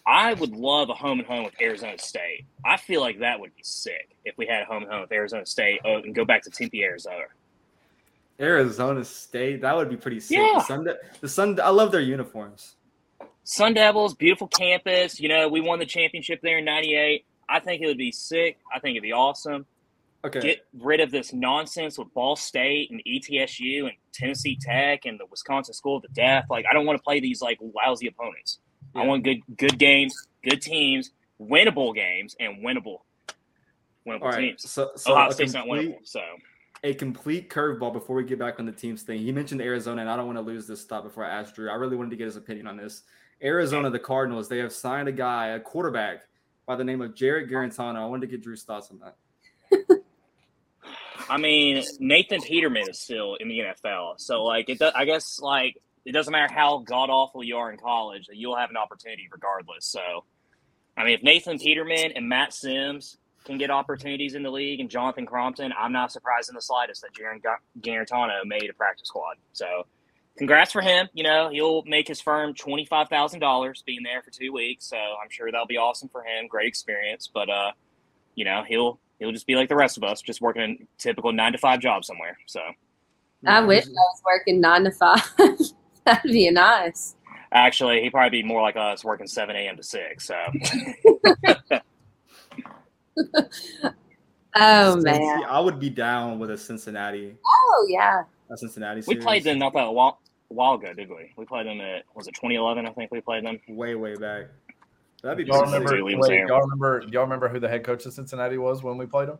I 0.06 0.34
would 0.34 0.54
love 0.54 0.88
a 0.88 0.94
home 0.94 1.18
and 1.18 1.26
home 1.26 1.44
with 1.44 1.60
Arizona 1.60 1.98
State. 1.98 2.44
I 2.64 2.76
feel 2.76 3.00
like 3.00 3.18
that 3.18 3.40
would 3.40 3.54
be 3.56 3.62
sick 3.62 4.16
if 4.24 4.38
we 4.38 4.46
had 4.46 4.62
a 4.62 4.64
home 4.64 4.84
and 4.84 4.92
home 4.92 5.00
with 5.02 5.12
Arizona 5.12 5.44
State 5.44 5.80
oh, 5.84 5.96
and 5.96 6.14
go 6.14 6.24
back 6.24 6.42
to 6.42 6.50
Tempe, 6.50 6.84
Arizona. 6.84 7.24
Arizona 8.38 9.04
State, 9.04 9.62
that 9.62 9.74
would 9.74 9.88
be 9.88 9.96
pretty 9.96 10.20
sick. 10.20 10.38
Yeah. 10.38 10.54
The 10.54 10.60
Sun, 10.60 10.88
the 11.20 11.28
Sun, 11.28 11.60
I 11.60 11.70
love 11.70 11.90
their 11.90 12.00
uniforms. 12.00 12.75
Sun 13.48 13.74
Devils, 13.74 14.12
beautiful 14.14 14.48
campus. 14.48 15.20
You 15.20 15.28
know, 15.28 15.48
we 15.48 15.60
won 15.60 15.78
the 15.78 15.86
championship 15.86 16.40
there 16.42 16.58
in 16.58 16.64
'98. 16.64 17.24
I 17.48 17.60
think 17.60 17.80
it 17.80 17.86
would 17.86 17.96
be 17.96 18.10
sick. 18.10 18.58
I 18.74 18.80
think 18.80 18.96
it'd 18.96 19.04
be 19.04 19.12
awesome. 19.12 19.66
Okay, 20.24 20.40
Get 20.40 20.66
rid 20.76 20.98
of 20.98 21.12
this 21.12 21.32
nonsense 21.32 21.96
with 21.96 22.12
Ball 22.12 22.34
State 22.34 22.90
and 22.90 23.00
ETSU 23.06 23.82
and 23.82 23.92
Tennessee 24.12 24.58
Tech 24.60 25.04
and 25.04 25.20
the 25.20 25.26
Wisconsin 25.26 25.74
School 25.74 25.98
of 25.98 26.02
the 26.02 26.08
Deaf. 26.08 26.46
Like, 26.50 26.64
I 26.68 26.74
don't 26.74 26.86
want 26.86 26.98
to 26.98 27.02
play 27.04 27.20
these 27.20 27.40
like 27.40 27.60
lousy 27.60 28.08
opponents. 28.08 28.58
I 28.96 29.06
want 29.06 29.22
good 29.22 29.38
good 29.56 29.78
games, 29.78 30.26
good 30.42 30.60
teams, 30.60 31.12
winnable 31.40 31.94
games, 31.94 32.34
and 32.40 32.64
winnable 32.64 33.02
winnable 34.08 34.22
all 34.22 34.30
right. 34.30 34.40
teams. 34.40 34.68
So, 34.68 34.90
so 34.96 35.12
Ohio 35.12 35.30
State's 35.30 35.52
not 35.52 35.66
complete, 35.66 35.90
winnable, 35.90 35.98
so 36.02 36.20
a 36.82 36.94
complete 36.94 37.48
curveball 37.48 37.92
before 37.92 38.16
we 38.16 38.24
get 38.24 38.40
back 38.40 38.58
on 38.58 38.66
the 38.66 38.72
teams 38.72 39.02
thing. 39.02 39.20
He 39.20 39.30
mentioned 39.30 39.60
Arizona, 39.60 40.00
and 40.00 40.10
I 40.10 40.16
don't 40.16 40.26
want 40.26 40.38
to 40.38 40.42
lose 40.42 40.66
this 40.66 40.80
stop 40.80 41.04
before 41.04 41.24
I 41.24 41.30
ask 41.30 41.54
Drew. 41.54 41.70
I 41.70 41.74
really 41.74 41.96
wanted 41.96 42.10
to 42.10 42.16
get 42.16 42.24
his 42.24 42.36
opinion 42.36 42.66
on 42.66 42.76
this. 42.76 43.02
Arizona, 43.42 43.90
the 43.90 43.98
Cardinals, 43.98 44.48
they 44.48 44.58
have 44.58 44.72
signed 44.72 45.08
a 45.08 45.12
guy, 45.12 45.48
a 45.48 45.60
quarterback 45.60 46.22
by 46.66 46.76
the 46.76 46.84
name 46.84 47.00
of 47.00 47.14
Jarrett 47.14 47.50
Guarantano. 47.50 47.96
I 47.96 48.06
wanted 48.06 48.26
to 48.26 48.32
get 48.32 48.42
Drew's 48.42 48.62
thoughts 48.62 48.90
on 48.90 49.00
that. 49.00 50.02
I 51.28 51.38
mean, 51.38 51.82
Nathan 51.98 52.40
Peterman 52.40 52.88
is 52.88 53.00
still 53.00 53.34
in 53.34 53.48
the 53.48 53.58
NFL, 53.58 54.20
so 54.20 54.44
like 54.44 54.68
it. 54.68 54.78
Do, 54.78 54.90
I 54.94 55.04
guess 55.04 55.40
like 55.40 55.76
it 56.04 56.12
doesn't 56.12 56.30
matter 56.30 56.52
how 56.52 56.78
god 56.78 57.10
awful 57.10 57.42
you 57.42 57.56
are 57.56 57.70
in 57.70 57.78
college, 57.78 58.26
that 58.28 58.36
you'll 58.36 58.56
have 58.56 58.70
an 58.70 58.76
opportunity 58.76 59.28
regardless. 59.30 59.86
So, 59.86 60.24
I 60.96 61.04
mean, 61.04 61.14
if 61.14 61.22
Nathan 61.22 61.58
Peterman 61.58 62.12
and 62.14 62.28
Matt 62.28 62.54
Simms 62.54 63.18
can 63.44 63.58
get 63.58 63.70
opportunities 63.70 64.34
in 64.34 64.42
the 64.42 64.50
league, 64.50 64.80
and 64.80 64.88
Jonathan 64.88 65.26
Crompton, 65.26 65.72
I'm 65.76 65.92
not 65.92 66.12
surprised 66.12 66.48
in 66.48 66.54
the 66.54 66.62
slightest 66.62 67.02
that 67.02 67.12
Jaron 67.12 67.42
Ga- 67.42 67.58
Guarantano 67.80 68.44
made 68.44 68.70
a 68.70 68.74
practice 68.74 69.08
squad. 69.08 69.36
So, 69.52 69.86
congrats 70.36 70.72
for 70.72 70.80
him. 70.80 71.08
You 71.12 71.24
know, 71.24 71.48
he'll 71.50 71.82
make 71.84 72.08
his 72.08 72.20
firm 72.20 72.54
twenty 72.54 72.84
five 72.84 73.08
thousand 73.08 73.40
dollars 73.40 73.82
being 73.86 74.02
there 74.02 74.22
for 74.22 74.30
two 74.30 74.52
weeks. 74.52 74.86
So 74.86 74.96
I'm 74.96 75.30
sure 75.30 75.50
that'll 75.50 75.66
be 75.66 75.76
awesome 75.78 76.08
for 76.08 76.22
him. 76.22 76.46
Great 76.48 76.68
experience, 76.68 77.28
but 77.32 77.48
uh, 77.50 77.72
you 78.34 78.44
know, 78.44 78.62
he'll 78.66 78.98
he'll 79.18 79.32
just 79.32 79.46
be 79.46 79.54
like 79.54 79.68
the 79.68 79.76
rest 79.76 79.96
of 79.96 80.04
us, 80.04 80.20
just 80.22 80.40
working 80.40 80.62
a 80.62 80.86
typical 81.00 81.32
nine 81.32 81.52
to 81.52 81.58
five 81.58 81.80
job 81.80 82.04
somewhere. 82.04 82.36
So 82.46 82.60
I 83.46 83.60
wish 83.60 83.84
I 83.86 83.90
was 83.90 84.22
working 84.24 84.60
nine 84.60 84.84
to 84.84 84.90
five. 84.90 85.22
That'd 86.04 86.30
be 86.32 86.50
nice. 86.50 87.16
actually, 87.52 88.00
he'd 88.02 88.10
probably 88.10 88.42
be 88.42 88.46
more 88.46 88.62
like 88.62 88.76
us, 88.76 89.04
working 89.04 89.26
seven 89.26 89.56
a.m. 89.56 89.76
to 89.76 89.82
six. 89.82 90.26
So 90.26 90.36
oh 94.56 94.96
man. 95.00 95.44
I 95.48 95.60
would 95.60 95.80
be 95.80 95.90
down 95.90 96.38
with 96.38 96.50
a 96.50 96.58
Cincinnati, 96.58 97.34
Oh 97.44 97.86
yeah. 97.88 98.22
a 98.50 98.56
Cincinnati. 98.56 98.98
We 99.00 99.14
Series. 99.14 99.24
played 99.24 99.44
them 99.44 99.58
not 99.58 99.72
that 99.74 99.92
while, 100.48 100.70
while 100.70 100.74
ago, 100.78 100.94
did 100.94 101.08
we? 101.08 101.32
We 101.36 101.44
played 101.44 101.66
them 101.66 101.80
at 101.80 102.04
was 102.14 102.26
it 102.28 102.34
2011? 102.34 102.86
I 102.86 102.90
think 102.92 103.10
we 103.10 103.20
played 103.20 103.44
them. 103.44 103.58
way, 103.68 103.94
way 103.94 104.14
back. 104.14 104.46
That'd 105.22 105.38
be 105.38 105.44
Y'all 105.50 105.62
remember? 105.64 105.88
sick. 105.88 105.98
Dooley 105.98 106.14
was 106.14 106.28
wait, 106.28 106.46
y'all 106.46 106.60
remember? 106.60 107.02
Y'all 107.10 107.22
remember 107.22 107.48
who 107.48 107.58
the 107.58 107.68
head 107.68 107.84
coach 107.84 108.04
of 108.06 108.12
Cincinnati 108.12 108.58
was 108.58 108.82
when 108.82 108.96
we 108.98 109.06
played 109.06 109.28
them? 109.28 109.38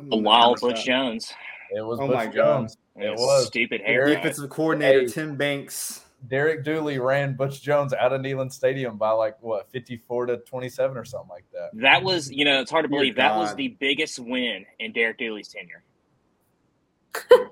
A 0.00 0.02
mm, 0.04 0.22
wild 0.22 0.60
Butch 0.60 0.84
Jones. 0.84 1.32
It 1.74 1.84
was 1.84 1.98
Oh 2.00 2.06
Butch 2.06 2.16
my 2.16 2.26
God. 2.26 2.34
Jones. 2.34 2.76
and 2.96 3.04
It 3.04 3.14
was. 3.14 3.46
stupid 3.46 3.80
hair. 3.82 4.06
Defensive 4.06 4.48
coordinator 4.50 5.00
Hey. 5.00 5.06
Tim 5.06 5.36
Banks. 5.36 6.04
Derek 6.28 6.64
Dooley 6.64 6.98
ran 7.00 7.34
Butch 7.34 7.62
Jones 7.62 7.92
out 7.92 8.12
of 8.12 8.20
Neyland 8.20 8.52
Stadium 8.52 8.96
by 8.96 9.10
like 9.10 9.36
what 9.42 9.68
fifty-four 9.72 10.26
to 10.26 10.36
twenty-seven 10.38 10.96
or 10.96 11.04
something 11.04 11.28
like 11.28 11.44
that. 11.52 11.70
That 11.74 12.02
was, 12.04 12.30
you 12.30 12.44
know, 12.44 12.60
it's 12.60 12.70
hard 12.70 12.84
to 12.84 12.88
Dear 12.88 12.98
believe 13.00 13.16
that 13.16 13.36
was 13.36 13.54
the 13.56 13.68
biggest 13.80 14.18
win 14.20 14.64
in 14.78 14.92
Derek 14.92 15.18
Dooley's 15.18 15.48
tenure. 15.48 15.82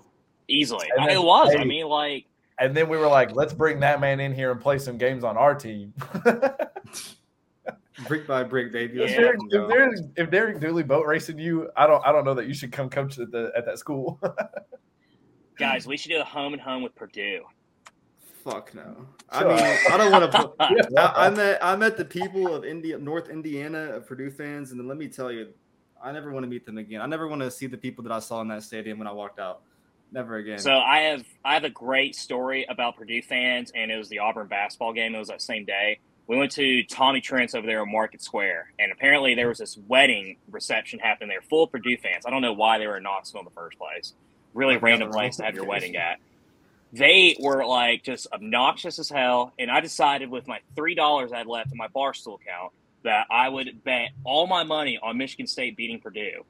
Easily, 0.51 0.89
And 0.97 1.09
then- 1.09 1.17
it 1.17 1.23
was. 1.23 1.55
I 1.57 1.65
mean, 1.65 1.87
like, 1.87 2.27
And 2.59 2.77
then 2.77 2.89
we 2.89 2.97
were 2.99 3.07
like, 3.07 3.35
let's 3.35 3.53
bring 3.53 3.81
that 3.81 4.01
man 4.01 4.21
in 4.21 4.35
here 4.35 4.51
and 4.51 4.61
play 4.61 4.79
some 4.79 4.99
games 4.99 5.25
on 5.25 5.37
our 5.37 5.55
team. 5.55 5.95
Brick 8.09 8.27
by 8.27 8.43
brick, 8.43 8.73
baby. 8.73 8.99
Let's 8.99 9.13
if, 9.13 9.19
Yeah. 9.19 9.25
Derek, 9.25 9.37
fucking 9.37 9.47
if, 9.47 9.53
go. 9.53 9.69
Derek, 9.69 9.99
if 10.17 10.31
Derek 10.31 10.61
Dooley 10.61 10.83
boat 10.83 11.07
racing 11.07 11.39
you, 11.39 11.71
I 11.77 11.87
don't 11.87 12.05
I 12.07 12.13
don't 12.13 12.25
know 12.25 12.35
that 12.35 12.47
you 12.47 12.55
should 12.55 12.73
come 12.73 12.89
coach 12.89 13.19
at 13.19 13.31
the 13.31 13.53
at 13.55 13.67
that 13.67 13.79
school. 13.79 14.19
guys, 15.59 15.87
we 15.87 15.97
should 15.97 16.11
do 16.11 16.21
a 16.21 16.25
home 16.25 16.53
and 16.55 16.63
home 16.63 16.83
with 16.83 16.95
Purdue. 16.95 17.43
Fuck 18.43 18.75
no. 18.75 19.07
I 19.29 19.45
mean, 19.45 19.79
I 19.91 19.97
don't 19.99 20.11
want 20.11 20.33
to 20.33 20.39
put. 20.39 20.55
I, 20.99 21.27
I 21.27 21.31
met 21.31 21.59
I 21.63 21.77
met 21.77 21.99
the 21.99 22.05
people 22.05 22.55
of 22.55 22.65
India, 22.65 22.97
North 22.97 23.29
Indiana, 23.29 23.97
of 23.97 24.07
Purdue 24.07 24.31
fans, 24.31 24.71
and 24.71 24.81
then 24.81 24.89
let 24.89 24.97
me 24.97 25.09
tell 25.09 25.31
you, 25.31 25.49
I 26.03 26.11
never 26.11 26.33
want 26.33 26.45
to 26.45 26.49
meet 26.49 26.65
them 26.65 26.79
again. 26.79 27.03
I 27.03 27.07
never 27.07 27.29
want 27.29 27.43
to 27.43 27.51
see 27.51 27.67
the 27.67 27.77
people 27.77 28.03
that 28.05 28.13
I 28.13 28.19
saw 28.19 28.41
in 28.41 28.49
that 28.49 28.63
stadium 28.63 28.99
when 28.99 29.09
I 29.09 29.13
walked 29.13 29.39
out. 29.39 29.61
Never 30.13 30.37
again. 30.37 30.59
So 30.59 30.73
I 30.73 31.01
have 31.01 31.25
I 31.45 31.55
have 31.55 31.65
a 31.65 31.71
great 31.71 32.17
story 32.17 32.67
about 32.69 32.97
Purdue 32.97 33.23
fans, 33.23 33.71
and 33.75 33.91
it 33.91 33.97
was 33.97 34.09
the 34.09 34.19
Auburn 34.21 34.49
basketball 34.49 34.93
game. 34.93 35.15
It 35.15 35.19
was 35.19 35.29
that 35.29 35.43
same 35.43 35.65
day. 35.65 36.01
We 36.27 36.37
went 36.37 36.53
to 36.53 36.85
Tommy 36.85 37.21
Trent's 37.21 37.55
over 37.55 37.67
there 37.67 37.81
on 37.81 37.91
Market 37.91 38.23
Square, 38.23 38.73
and 38.79 38.93
apparently 38.93 39.35
there 39.35 39.49
was 39.49 39.59
this 39.59 39.77
wedding 39.89 40.37
reception 40.51 41.01
happening 41.01 41.29
there, 41.29 41.43
full 41.43 41.65
of 41.65 41.73
Purdue 41.73 41.97
fans. 41.97 42.25
I 42.27 42.31
don't 42.31 42.43
know 42.43 42.53
why 42.53 42.79
they 42.79 42.87
were 42.87 42.97
in 42.97 43.03
Knoxville 43.03 43.41
in 43.41 43.45
the 43.45 43.51
first 43.51 43.79
place. 43.79 44.15
Really 44.55 44.75
oh, 44.75 44.77
Like, 44.77 44.83
random 44.83 45.11
place 45.11 45.37
to 45.37 45.45
have 45.45 45.55
your 45.55 45.65
wedding 45.65 45.97
at. 45.97 46.19
They 46.93 47.37
were 47.41 47.65
like 47.65 48.03
just 48.03 48.27
obnoxious 48.33 48.99
as 48.99 49.09
hell, 49.09 49.53
and 49.59 49.71
I 49.71 49.81
decided 49.81 50.31
with 50.31 50.49
my 50.49 50.59
three 50.75 50.95
dollars 50.95 51.33
I 51.33 51.39
had 51.39 51.47
left 51.47 51.71
in 51.71 51.79
my 51.79 51.89
barstool 51.89 52.41
account 52.41 52.73
that 53.05 53.27
I 53.31 53.49
would 53.49 53.83
bet 53.85 54.11
all 54.25 54.47
my 54.47 54.65
money 54.65 54.99
on 55.03 55.17
Michigan 55.17 55.47
State 55.47 55.77
beating 55.77 56.01
Purdue. 56.01 56.45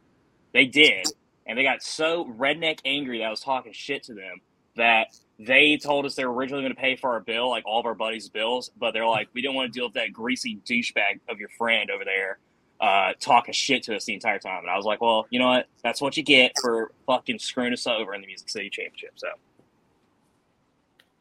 They 0.53 0.67
did, 0.67 1.07
and 1.51 1.59
they 1.59 1.65
got 1.65 1.83
so 1.83 2.27
redneck 2.39 2.79
angry 2.85 3.19
that 3.19 3.25
I 3.25 3.31
was 3.31 3.41
talking 3.41 3.73
shit 3.73 4.05
to 4.05 4.15
them 4.15 4.41
that 4.77 5.09
they 5.41 5.77
told 5.77 6.07
us 6.07 6.15
they 6.15 6.25
were 6.25 6.33
originally 6.33 6.63
going 6.63 6.73
to 6.73 6.81
pay 6.81 6.95
for 6.95 7.11
our 7.11 7.19
bill, 7.19 7.51
like 7.51 7.67
all 7.67 7.81
of 7.81 7.87
our 7.87 7.95
buddies' 7.95 8.29
bills, 8.29 8.71
but 8.79 8.93
they're 8.93 9.05
like, 9.05 9.29
we 9.35 9.43
don't 9.43 9.57
want 9.57 9.73
to 9.73 9.77
deal 9.77 9.87
with 9.87 9.95
that 9.95 10.13
greasy 10.13 10.61
douchebag 10.65 11.19
of 11.29 11.41
your 11.41 11.49
friend 11.59 11.91
over 11.91 12.05
there 12.05 12.39
uh, 12.81 13.15
talking 13.19 13.53
shit 13.53 13.83
to 13.83 13.97
us 13.97 14.05
the 14.05 14.15
entire 14.15 14.39
time. 14.39 14.61
And 14.61 14.71
I 14.71 14.77
was 14.77 14.85
like, 14.85 15.01
well, 15.01 15.27
you 15.31 15.41
know 15.41 15.49
what? 15.49 15.67
That's 15.83 16.01
what 16.01 16.17
you 16.17 16.23
get 16.23 16.53
for 16.63 16.93
fucking 17.07 17.41
screwing 17.41 17.73
us 17.73 17.85
over 17.85 18.15
in 18.15 18.21
the 18.21 18.29
Music 18.29 18.49
City 18.49 18.71
Championship. 18.71 19.15
So, 19.17 19.29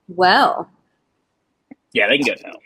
Well, 0.09 0.69
yeah, 1.91 2.07
they 2.07 2.19
can 2.19 2.27
go 2.27 2.35
to 2.35 2.43
hell. 2.43 2.59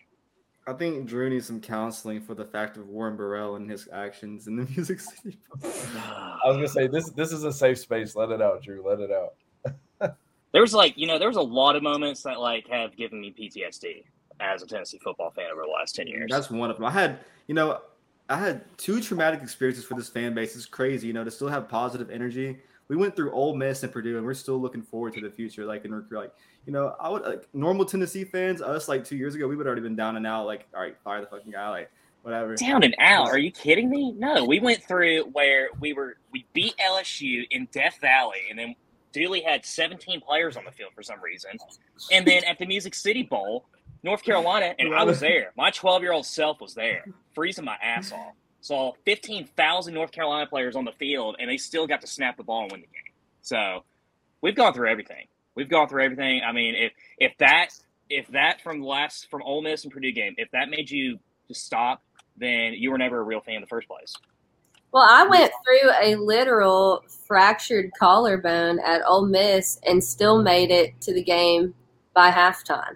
I 0.65 0.73
think 0.73 1.05
Drew 1.07 1.29
needs 1.29 1.47
some 1.47 1.59
counseling 1.59 2.21
for 2.21 2.35
the 2.35 2.45
fact 2.45 2.77
of 2.77 2.87
Warren 2.87 3.17
Burrell 3.17 3.55
and 3.55 3.69
his 3.69 3.89
actions 3.91 4.47
in 4.47 4.55
the 4.55 4.65
Music 4.75 4.99
City. 4.99 5.39
I 5.63 6.39
was 6.45 6.55
gonna 6.55 6.67
say 6.67 6.87
this 6.87 7.09
this 7.11 7.31
is 7.31 7.43
a 7.43 7.51
safe 7.51 7.79
space. 7.79 8.15
Let 8.15 8.31
it 8.31 8.41
out, 8.41 8.63
Drew. 8.63 8.87
Let 8.87 8.99
it 8.99 9.11
out. 9.11 9.33
There 10.53 10.61
was 10.61 10.73
like, 10.73 10.95
you 10.97 11.07
know, 11.07 11.17
there 11.17 11.27
was 11.27 11.37
a 11.37 11.41
lot 11.41 11.75
of 11.75 11.81
moments 11.81 12.21
that 12.23 12.39
like 12.39 12.67
have 12.69 12.95
given 12.95 13.19
me 13.19 13.33
PTSD 13.37 14.03
as 14.39 14.61
a 14.61 14.67
Tennessee 14.67 14.99
football 15.03 15.31
fan 15.31 15.47
over 15.51 15.63
the 15.63 15.71
last 15.71 15.95
10 15.95 16.07
years. 16.07 16.29
That's 16.29 16.51
one 16.51 16.69
of 16.69 16.77
them. 16.77 16.85
I 16.85 16.91
had, 16.91 17.19
you 17.47 17.55
know, 17.55 17.81
I 18.29 18.37
had 18.37 18.63
two 18.77 19.01
traumatic 19.01 19.41
experiences 19.41 19.83
for 19.83 19.95
this 19.95 20.09
fan 20.09 20.35
base. 20.35 20.55
It's 20.55 20.67
crazy, 20.67 21.07
you 21.07 21.13
know, 21.13 21.23
to 21.23 21.31
still 21.31 21.47
have 21.47 21.67
positive 21.67 22.11
energy. 22.11 22.59
We 22.87 22.95
went 22.95 23.15
through 23.15 23.31
Ole 23.31 23.55
Miss 23.55 23.83
and 23.83 23.91
Purdue, 23.91 24.17
and 24.17 24.25
we're 24.25 24.33
still 24.33 24.59
looking 24.59 24.81
forward 24.81 25.13
to 25.13 25.21
the 25.21 25.29
future. 25.29 25.65
Like 25.65 25.85
in 25.85 25.93
recruit, 25.93 26.19
like 26.19 26.33
you 26.65 26.73
know, 26.73 26.95
I 26.99 27.09
would 27.09 27.23
like 27.23 27.47
normal 27.53 27.85
Tennessee 27.85 28.23
fans. 28.23 28.61
Us 28.61 28.87
like 28.87 29.03
two 29.03 29.15
years 29.15 29.35
ago, 29.35 29.47
we 29.47 29.55
would 29.55 29.65
already 29.65 29.81
been 29.81 29.95
down 29.95 30.17
and 30.17 30.27
out. 30.27 30.45
Like, 30.45 30.67
all 30.73 30.81
right, 30.81 30.95
fire 31.03 31.21
the 31.21 31.27
fucking 31.27 31.51
guy. 31.51 31.69
Like, 31.69 31.91
whatever. 32.23 32.55
down 32.55 32.83
and 32.83 32.95
out. 32.99 33.27
Are 33.27 33.37
you 33.37 33.51
kidding 33.51 33.89
me? 33.89 34.13
No, 34.17 34.45
we 34.45 34.59
went 34.59 34.83
through 34.83 35.23
where 35.33 35.69
we 35.79 35.93
were 35.93 36.17
we 36.31 36.45
beat 36.53 36.75
LSU 36.77 37.43
in 37.51 37.67
Death 37.71 37.97
Valley, 38.01 38.41
and 38.49 38.57
then 38.57 38.75
Dooley 39.11 39.41
had 39.41 39.65
17 39.65 40.21
players 40.21 40.57
on 40.57 40.65
the 40.65 40.71
field 40.71 40.91
for 40.95 41.03
some 41.03 41.21
reason, 41.21 41.51
and 42.11 42.25
then 42.25 42.43
at 42.45 42.57
the 42.57 42.65
Music 42.65 42.95
City 42.95 43.23
Bowl, 43.23 43.65
North 44.01 44.23
Carolina, 44.23 44.73
and 44.79 44.93
I 44.93 45.03
was 45.03 45.19
there. 45.19 45.51
My 45.55 45.69
12 45.71 46.01
year 46.01 46.11
old 46.11 46.25
self 46.25 46.59
was 46.59 46.73
there, 46.73 47.05
freezing 47.33 47.65
my 47.65 47.77
ass 47.81 48.11
off. 48.11 48.33
Saw 48.63 48.93
15,000 49.03 49.93
North 49.93 50.13
Carolina 50.13 50.47
players 50.47 50.77
on 50.77 50.85
the 50.85 50.93
field, 50.93 51.35
and 51.37 51.49
they 51.49 51.57
still 51.57 51.85
got 51.85 51.99
to 51.99 52.07
snap 52.07 52.37
the 52.37 52.43
ball 52.43 52.63
and 52.63 52.71
win 52.71 52.79
the 52.79 52.87
game. 52.87 53.13
So 53.41 53.83
we've 54.39 54.55
gone 54.55 54.73
through 54.73 54.89
everything. 54.89 55.27
We've 55.53 55.67
gone 55.67 55.89
through 55.89 56.05
everything. 56.05 56.41
I 56.47 56.53
mean, 56.53 56.73
if 56.73 56.93
if 57.17 57.37
that 57.39 57.71
if 58.09 58.25
that 58.29 58.61
from 58.61 58.81
last 58.81 59.29
from 59.29 59.41
Ole 59.43 59.61
Miss 59.61 59.83
and 59.83 59.91
Purdue 59.91 60.13
game, 60.13 60.33
if 60.37 60.49
that 60.51 60.69
made 60.69 60.89
you 60.89 61.19
just 61.49 61.65
stop, 61.65 62.03
then 62.37 62.71
you 62.71 62.89
were 62.89 62.97
never 62.97 63.19
a 63.19 63.23
real 63.23 63.41
fan 63.41 63.55
in 63.55 63.61
the 63.61 63.67
first 63.67 63.85
place. 63.85 64.15
well, 64.93 65.03
I 65.09 65.27
went 65.27 65.51
through 65.65 65.91
a 66.01 66.15
literal 66.15 67.03
fractured 67.27 67.91
collarbone 67.99 68.79
at 68.79 69.01
Ole 69.05 69.25
Miss 69.25 69.77
and 69.85 70.01
still 70.01 70.41
made 70.41 70.71
it 70.71 70.99
to 71.01 71.13
the 71.13 71.21
game 71.21 71.73
by 72.13 72.31
halftime. 72.31 72.95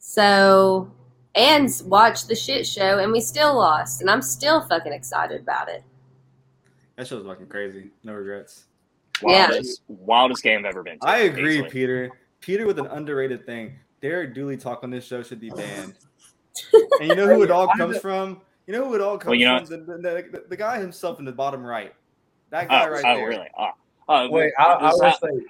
So, 0.00 0.90
and 1.36 1.70
watched 1.84 2.28
the 2.28 2.34
shit 2.34 2.66
show, 2.66 2.98
and 2.98 3.12
we 3.12 3.20
still 3.20 3.54
lost, 3.54 4.00
and 4.00 4.10
I'm 4.10 4.22
still 4.22 4.66
fucking 4.66 4.92
excited 4.92 5.40
about 5.40 5.68
it. 5.68 5.84
That 6.96 7.06
show's 7.06 7.26
fucking 7.26 7.46
crazy. 7.46 7.90
No 8.02 8.14
regrets. 8.14 8.64
Yeah. 9.22 9.48
Wildest, 9.50 9.82
wildest 9.88 10.42
game 10.42 10.60
I've 10.60 10.66
ever 10.66 10.82
been 10.82 10.98
to. 10.98 11.06
I 11.06 11.18
agree, 11.18 11.56
easily. 11.56 11.70
Peter. 11.70 12.10
Peter 12.40 12.66
with 12.66 12.78
an 12.78 12.86
underrated 12.86 13.44
thing. 13.44 13.76
Derek 14.00 14.34
Dooley 14.34 14.56
talk 14.56 14.82
on 14.82 14.90
this 14.90 15.06
show 15.06 15.22
should 15.22 15.40
be 15.40 15.50
banned. 15.50 15.94
and 17.00 17.08
you 17.08 17.14
know 17.14 17.26
who 17.26 17.42
it 17.42 17.50
all 17.50 17.68
comes 17.68 17.98
from? 17.98 18.40
You 18.66 18.72
know 18.72 18.86
who 18.86 18.94
it 18.94 19.00
all 19.00 19.18
comes 19.18 19.30
Well, 19.30 19.34
you 19.34 19.46
know- 19.46 19.64
from? 19.64 19.86
The, 19.86 19.96
the, 19.96 19.98
the, 20.32 20.44
the 20.50 20.56
guy 20.56 20.80
himself 20.80 21.18
in 21.18 21.24
the 21.24 21.32
bottom 21.32 21.62
right. 21.62 21.94
That 22.50 22.64
oh, 22.64 22.68
guy 22.68 22.86
Oh, 22.86 22.90
right 22.90 23.04
oh 23.04 23.16
there. 23.16 23.28
really? 23.28 23.48
Oh. 23.58 23.70
Oh, 24.08 24.30
Wait, 24.30 24.52
I, 24.58 24.74
I 24.74 24.90
this- 24.90 25.00
will 25.00 25.38
say 25.40 25.46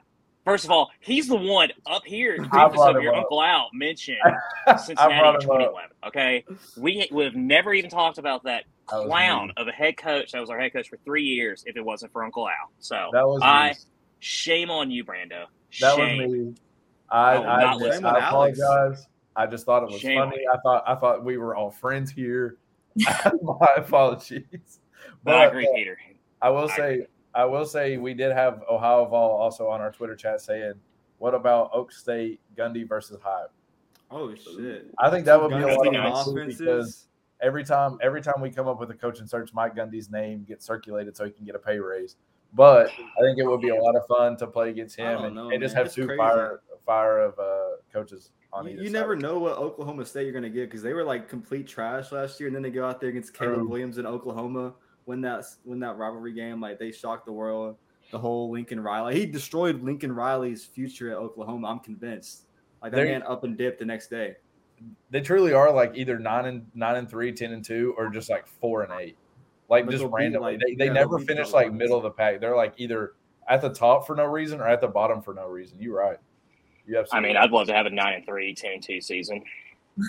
First 0.47 0.65
of 0.65 0.71
all, 0.71 0.91
he's 1.01 1.27
the 1.29 1.35
one 1.37 1.71
up 1.87 2.05
here. 2.07 2.37
Brought 2.47 2.97
of 2.97 3.03
your 3.03 3.13
up. 3.15 3.23
Uncle 3.25 3.43
Al 3.43 3.69
mentioned 3.75 4.19
Cincinnati 4.79 5.19
brought 5.19 5.35
in 5.43 5.43
him 5.43 5.51
up. 5.51 5.59
2011. 5.75 5.91
Okay, 6.07 6.45
we 6.79 7.09
would 7.11 7.25
have 7.27 7.35
never 7.35 7.75
even 7.75 7.91
talked 7.91 8.19
about 8.19 8.45
that 8.45 8.63
That 8.91 9.07
clown 9.07 9.49
me. 9.49 9.55
of 9.57 9.67
a 9.67 9.73
head 9.73 9.97
coach 9.97 10.31
that 10.33 10.41
was 10.41 10.49
our 10.49 10.59
head 10.61 10.73
coach 10.73 10.89
for 10.89 10.99
three 11.05 11.25
years 11.25 11.65
if 11.67 11.77
it 11.77 11.85
wasn't 11.85 12.13
for 12.13 12.23
Uncle 12.25 12.47
Al. 12.49 12.55
So 12.79 13.11
That 13.13 13.27
was 13.27 13.41
I 13.43 13.71
me. 13.71 13.75
shame 14.21 14.71
on 14.71 14.91
you, 14.93 15.05
Brando. 15.05 15.47
That 15.81 15.97
Shame. 15.97 16.23
was 16.23 16.31
me. 16.33 16.55
I, 17.11 17.35
I 17.35 17.35
I, 17.35 17.73
just- 17.73 17.85
I 17.85 17.91
Shame 17.97 18.07
on 18.07 18.17
Alex. 18.17 18.59
apologize. 18.61 19.07
I 19.35 19.47
just 19.47 19.67
thought 19.67 19.83
it 19.83 19.91
was 19.91 20.01
Shame 20.01 20.19
funny. 20.19 20.43
I 20.51 20.57
thought 20.63 20.85
I 20.87 20.95
thought 20.95 21.25
we 21.25 21.37
were 21.39 21.57
all 21.57 21.71
friends 21.73 22.11
here. 22.11 22.57
My 22.97 23.67
apologies. 23.77 24.79
But 25.25 25.35
I 25.35 25.45
agree, 25.47 25.67
uh, 25.67 25.75
Peter. 25.75 25.99
I 26.41 26.51
will 26.51 26.69
say, 26.69 27.07
I 27.37 27.45
will 27.45 27.67
say, 27.67 27.99
we 27.99 28.15
did 28.15 28.33
have 28.33 28.63
Ohio 28.69 29.05
Vol 29.05 29.31
also 29.31 29.69
on 29.69 29.81
our 29.81 29.93
Twitter 29.93 30.17
chat 30.17 30.41
saying, 30.41 30.75
"What 31.19 31.35
about 31.35 31.71
Oak 31.73 31.93
State 31.93 32.41
Gundy 32.57 32.89
versus 32.89 33.19
Hive?" 33.23 33.51
Oh 34.11 34.35
shit! 34.35 34.91
I 34.99 35.11
think 35.11 35.27
that 35.27 35.41
would 35.41 35.51
be 35.51 35.57
a 35.63 35.67
lot 35.67 35.87
of 35.87 36.25
fun 36.25 36.35
offenses. 36.35 36.59
because 36.59 37.07
every 37.43 37.65
time, 37.65 37.99
every 38.03 38.23
time 38.23 38.41
we 38.41 38.51
come 38.51 38.69
up 38.69 38.81
with 38.81 38.91
a 38.91 38.95
coach 38.95 39.21
and 39.21 39.29
search, 39.29 39.53
Mike 39.53 39.75
Gundy's 39.75 40.11
name 40.11 40.45
gets 40.49 40.65
circulated 40.65 41.17
so 41.17 41.25
he 41.25 41.31
can 41.31 41.45
get 41.45 41.55
a 41.55 41.59
pay 41.59 41.79
raise. 41.79 42.17
But 42.55 42.87
I 42.89 43.23
think 43.23 43.39
it 43.39 43.45
would 43.47 43.61
be 43.61 43.69
a 43.69 43.75
lot 43.75 43.97
of 43.97 44.07
fun 44.07 44.37
to 44.39 44.47
play 44.47 44.71
against 44.71 44.97
him 44.97 45.25
and, 45.25 45.35
know, 45.35 45.51
and 45.51 45.61
just 45.61 45.75
have 45.75 45.87
It's 45.87 45.95
two 45.95 46.07
crazy. 46.07 46.19
fire 46.19 46.61
fire 46.87 47.19
of 47.19 47.39
uh, 47.39 47.77
coaches 47.93 48.31
on 48.53 48.67
You, 48.69 48.81
you 48.81 48.91
never 48.91 49.17
know 49.17 49.39
what 49.39 49.59
Oklahoma 49.59 50.07
State 50.07 50.23
you're 50.25 50.33
gonna 50.33 50.49
get 50.49 50.71
because 50.71 50.83
they 50.83 50.95
were 50.95 51.05
like 51.05 51.29
complete 51.29 51.67
trash 51.67 52.13
last 52.13 52.41
year, 52.41 52.47
and 52.47 52.55
then 52.57 52.63
they 52.63 52.71
go 52.71 52.87
out 52.87 53.01
there 53.01 53.11
against 53.11 53.35
Caleb 53.35 53.57
True. 53.57 53.69
Williams 53.69 53.99
in 53.99 54.07
Oklahoma, 54.07 54.75
win 55.07 55.21
that 55.23 55.45
win 55.65 55.81
that 55.81 55.97
rivalry 55.97 56.33
game. 56.33 56.61
Like 56.61 56.79
they 56.79 56.91
shocked 56.93 57.27
the 57.27 57.33
world. 57.33 57.77
The 58.13 58.19
whole 58.19 58.51
Lincoln 58.51 58.79
Riley, 58.81 59.19
he 59.19 59.27
destroyed 59.27 59.83
Lincoln 59.83 60.13
Riley's 60.15 60.65
future 60.65 61.11
at 61.11 61.17
Oklahoma. 61.17 61.69
I'm 61.69 61.81
convinced. 61.81 62.45
Like 62.83 62.93
that 62.93 62.97
There- 62.99 63.07
man 63.07 63.23
up 63.25 63.43
and 63.45 63.57
dipped 63.57 63.79
the 63.81 63.85
next 63.85 64.09
day. 64.11 64.37
They 65.11 65.23
truly 65.23 65.53
are 65.55 65.73
like 65.73 65.93
either 65.95 66.19
nine 66.19 66.45
and 66.47 66.67
nine 66.75 66.97
and 66.97 67.09
three, 67.11 67.33
10 67.33 67.53
and 67.53 67.65
two, 67.65 67.95
or 67.97 68.11
just 68.11 68.29
like 68.29 68.47
four 68.47 68.83
and 68.83 68.93
eight. 69.01 69.17
Like 69.69 69.87
But 69.87 69.93
just 69.93 70.05
randomly. 70.05 70.53
like- 70.53 70.61
they 70.65 70.75
they 70.75 70.87
yeah, 70.87 70.93
never 70.93 71.19
finish 71.19 71.51
like 71.53 71.69
ones. 71.69 71.79
middle 71.79 71.97
of 71.97 72.03
the 72.05 72.11
pack. 72.11 72.41
They're 72.41 72.55
like 72.55 72.75
either 72.77 73.15
at 73.49 73.61
the 73.63 73.71
top 73.71 74.07
for 74.07 74.15
no 74.15 74.27
reason 74.27 74.61
or 74.61 74.69
at 74.69 74.81
the 74.81 74.87
bottom 74.89 75.23
for 75.23 75.33
no 75.35 75.49
reason. 75.49 75.81
You're 75.81 75.97
right. 75.99 76.19
You 76.87 77.05
I 77.11 77.19
mean, 77.21 77.37
I'd 77.37 77.51
love 77.51 77.67
to 77.69 77.75
have 77.75 77.87
a 77.87 77.91
nine 77.91 78.15
and 78.15 78.25
three, 78.27 78.55
10 78.55 78.73
and 78.75 78.83
two 78.83 79.01
season. 79.01 79.43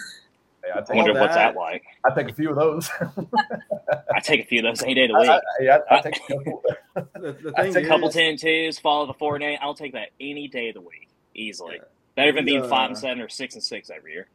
Hey, 0.68 0.80
I 0.80 0.80
I 0.80 0.96
wonder 0.96 1.12
All 1.14 1.20
what's 1.22 1.36
that- 1.36 1.54
that 1.54 1.60
like. 1.60 1.84
I 2.06 2.14
take 2.14 2.30
a 2.30 2.34
few 2.34 2.50
of 2.50 2.56
those. 2.56 2.90
I 4.14 4.20
take 4.20 4.42
a 4.42 4.46
few 4.46 4.60
of 4.60 4.64
those 4.66 4.84
any 4.84 4.94
day 4.96 5.06
of 5.06 5.10
the 5.12 5.20
week. 5.20 5.30
I, 5.30 5.40
yeah, 5.62 5.80
I 5.90 6.00
take 6.02 6.18
a 6.18 6.34
couple. 6.36 6.64
The, 7.14 7.32
the 7.34 7.54
I 7.56 7.62
thing 7.64 7.74
take 7.76 7.86
a 7.86 7.88
couple 7.88 8.08
is- 8.08 8.16
10 8.16 8.38
twos, 8.38 8.80
follow 8.80 9.06
the 9.06 9.14
four 9.14 9.36
and 9.36 9.44
eight. 9.44 9.60
I'll 9.62 9.76
take 9.76 9.94
that 9.94 10.10
any 10.20 10.48
day 10.48 10.70
of 10.70 10.74
the 10.74 10.82
week, 10.82 11.10
easily. 11.36 11.76
Yeah. 11.76 11.84
Better 12.16 12.32
than 12.32 12.46
We, 12.46 12.54
being 12.54 12.64
five 12.68 12.88
uh, 12.88 12.94
and 12.94 12.98
seven 12.98 13.22
or 13.22 13.30
six 13.30 13.54
and 13.54 13.64
six 13.64 13.92
every 13.92 14.14
year. 14.14 14.28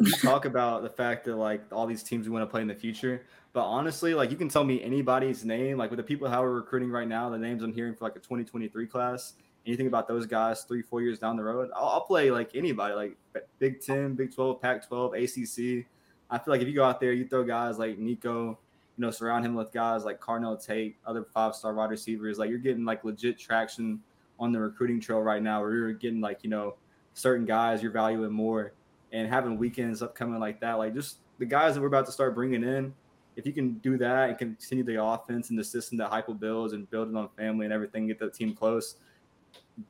we 0.00 0.10
talk 0.10 0.44
about 0.46 0.82
the 0.82 0.88
fact 0.90 1.24
that 1.26 1.36
like 1.36 1.62
all 1.70 1.86
these 1.86 2.02
teams 2.02 2.26
we 2.28 2.32
want 2.32 2.42
to 2.42 2.50
play 2.50 2.60
in 2.60 2.66
the 2.66 2.74
future, 2.74 3.24
but 3.52 3.62
honestly, 3.64 4.14
like 4.14 4.32
you 4.32 4.36
can 4.36 4.48
tell 4.48 4.64
me 4.64 4.82
anybody's 4.82 5.44
name, 5.44 5.78
like 5.78 5.90
with 5.90 5.98
the 5.98 6.02
people 6.02 6.28
how 6.28 6.42
we're 6.42 6.50
recruiting 6.54 6.90
right 6.90 7.06
now, 7.06 7.30
the 7.30 7.38
names 7.38 7.62
I'm 7.62 7.72
hearing 7.72 7.94
for 7.94 8.04
like 8.04 8.16
a 8.16 8.20
2023 8.20 8.86
class. 8.88 9.34
Anything 9.66 9.88
about 9.88 10.06
those 10.06 10.26
guys 10.26 10.62
three, 10.62 10.82
four 10.82 11.02
years 11.02 11.18
down 11.18 11.36
the 11.36 11.42
road, 11.42 11.70
I'll, 11.74 11.88
I'll 11.88 12.00
play 12.02 12.30
like 12.30 12.50
anybody, 12.54 12.94
like 12.94 13.16
Big 13.58 13.80
Ten, 13.80 14.14
Big 14.14 14.34
12, 14.34 14.60
Pac 14.60 14.86
12, 14.86 15.14
ACC. 15.14 15.86
I 16.30 16.38
feel 16.38 16.52
like 16.52 16.60
if 16.60 16.68
you 16.68 16.74
go 16.74 16.84
out 16.84 17.00
there, 17.00 17.12
you 17.12 17.26
throw 17.26 17.44
guys 17.44 17.78
like 17.78 17.98
Nico, 17.98 18.58
you 18.96 19.02
know, 19.02 19.10
surround 19.10 19.44
him 19.44 19.54
with 19.54 19.72
guys 19.72 20.04
like 20.04 20.20
Carnell 20.20 20.64
Tate, 20.64 20.96
other 21.06 21.24
five 21.24 21.54
star 21.54 21.74
wide 21.74 21.90
receivers, 21.90 22.38
like 22.38 22.48
you're 22.48 22.58
getting 22.58 22.84
like 22.84 23.04
legit 23.04 23.38
traction 23.38 24.00
on 24.38 24.52
the 24.52 24.60
recruiting 24.60 25.00
trail 25.00 25.20
right 25.20 25.42
now, 25.42 25.60
where 25.60 25.74
you're 25.74 25.92
getting 25.92 26.20
like, 26.20 26.44
you 26.44 26.50
know, 26.50 26.74
certain 27.14 27.46
guys 27.46 27.82
you're 27.82 27.92
valuing 27.92 28.32
more 28.32 28.72
and 29.12 29.28
having 29.28 29.56
weekends 29.56 30.02
upcoming 30.02 30.38
like 30.38 30.60
that, 30.60 30.74
like 30.74 30.94
just 30.94 31.18
the 31.38 31.46
guys 31.46 31.74
that 31.74 31.80
we're 31.80 31.86
about 31.86 32.06
to 32.06 32.12
start 32.12 32.34
bringing 32.34 32.62
in, 32.62 32.92
if 33.36 33.46
you 33.46 33.52
can 33.52 33.74
do 33.74 33.98
that 33.98 34.30
and 34.30 34.38
continue 34.38 34.84
the 34.84 35.02
offense 35.02 35.50
and 35.50 35.58
the 35.58 35.64
system 35.64 35.98
that 35.98 36.10
Heupel 36.10 36.38
builds 36.38 36.72
and 36.72 36.88
building 36.90 37.16
on 37.16 37.28
family 37.36 37.66
and 37.66 37.72
everything, 37.72 38.06
get 38.06 38.18
the 38.18 38.30
team 38.30 38.54
close, 38.54 38.96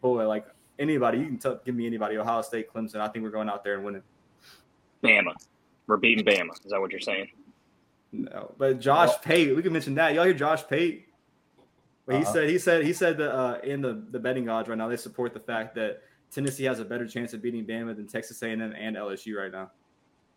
boy, 0.00 0.26
like 0.26 0.46
anybody, 0.78 1.18
you 1.18 1.26
can 1.26 1.38
t- 1.38 1.54
give 1.64 1.74
me 1.74 1.86
anybody, 1.86 2.16
Ohio 2.18 2.42
State, 2.42 2.72
Clemson. 2.72 2.96
I 2.96 3.08
think 3.08 3.24
we're 3.24 3.30
going 3.30 3.48
out 3.48 3.64
there 3.64 3.74
and 3.74 3.84
winning. 3.84 4.02
Bama. 5.02 5.32
We're 5.86 5.96
beating 5.96 6.24
Bama. 6.24 6.50
Is 6.64 6.70
that 6.70 6.80
what 6.80 6.90
you're 6.90 7.00
saying? 7.00 7.28
No, 8.12 8.54
but 8.58 8.80
Josh 8.80 9.20
Pate, 9.22 9.54
we 9.54 9.62
can 9.62 9.72
mention 9.72 9.94
that. 9.96 10.14
Y'all 10.14 10.24
hear 10.24 10.32
Josh 10.34 10.66
Pate? 10.66 11.08
Well, 12.06 12.16
he 12.18 12.22
Uh-huh. 12.22 12.32
said 12.32 12.48
he 12.50 12.58
said 12.58 12.84
he 12.84 12.92
said 12.92 13.18
that 13.18 13.34
uh, 13.34 13.58
in 13.64 13.80
the 13.80 14.04
the 14.10 14.18
betting 14.18 14.48
odds 14.48 14.68
right 14.68 14.78
now 14.78 14.88
they 14.88 14.96
support 14.96 15.34
the 15.34 15.40
fact 15.40 15.74
that 15.74 16.02
Tennessee 16.30 16.64
has 16.64 16.78
a 16.80 16.84
better 16.84 17.06
chance 17.06 17.32
of 17.34 17.42
beating 17.42 17.64
Bama 17.66 17.94
than 17.96 18.06
Texas 18.06 18.42
A&M 18.42 18.60
and 18.60 18.96
LSU 18.96 19.36
right 19.36 19.50
now. 19.50 19.70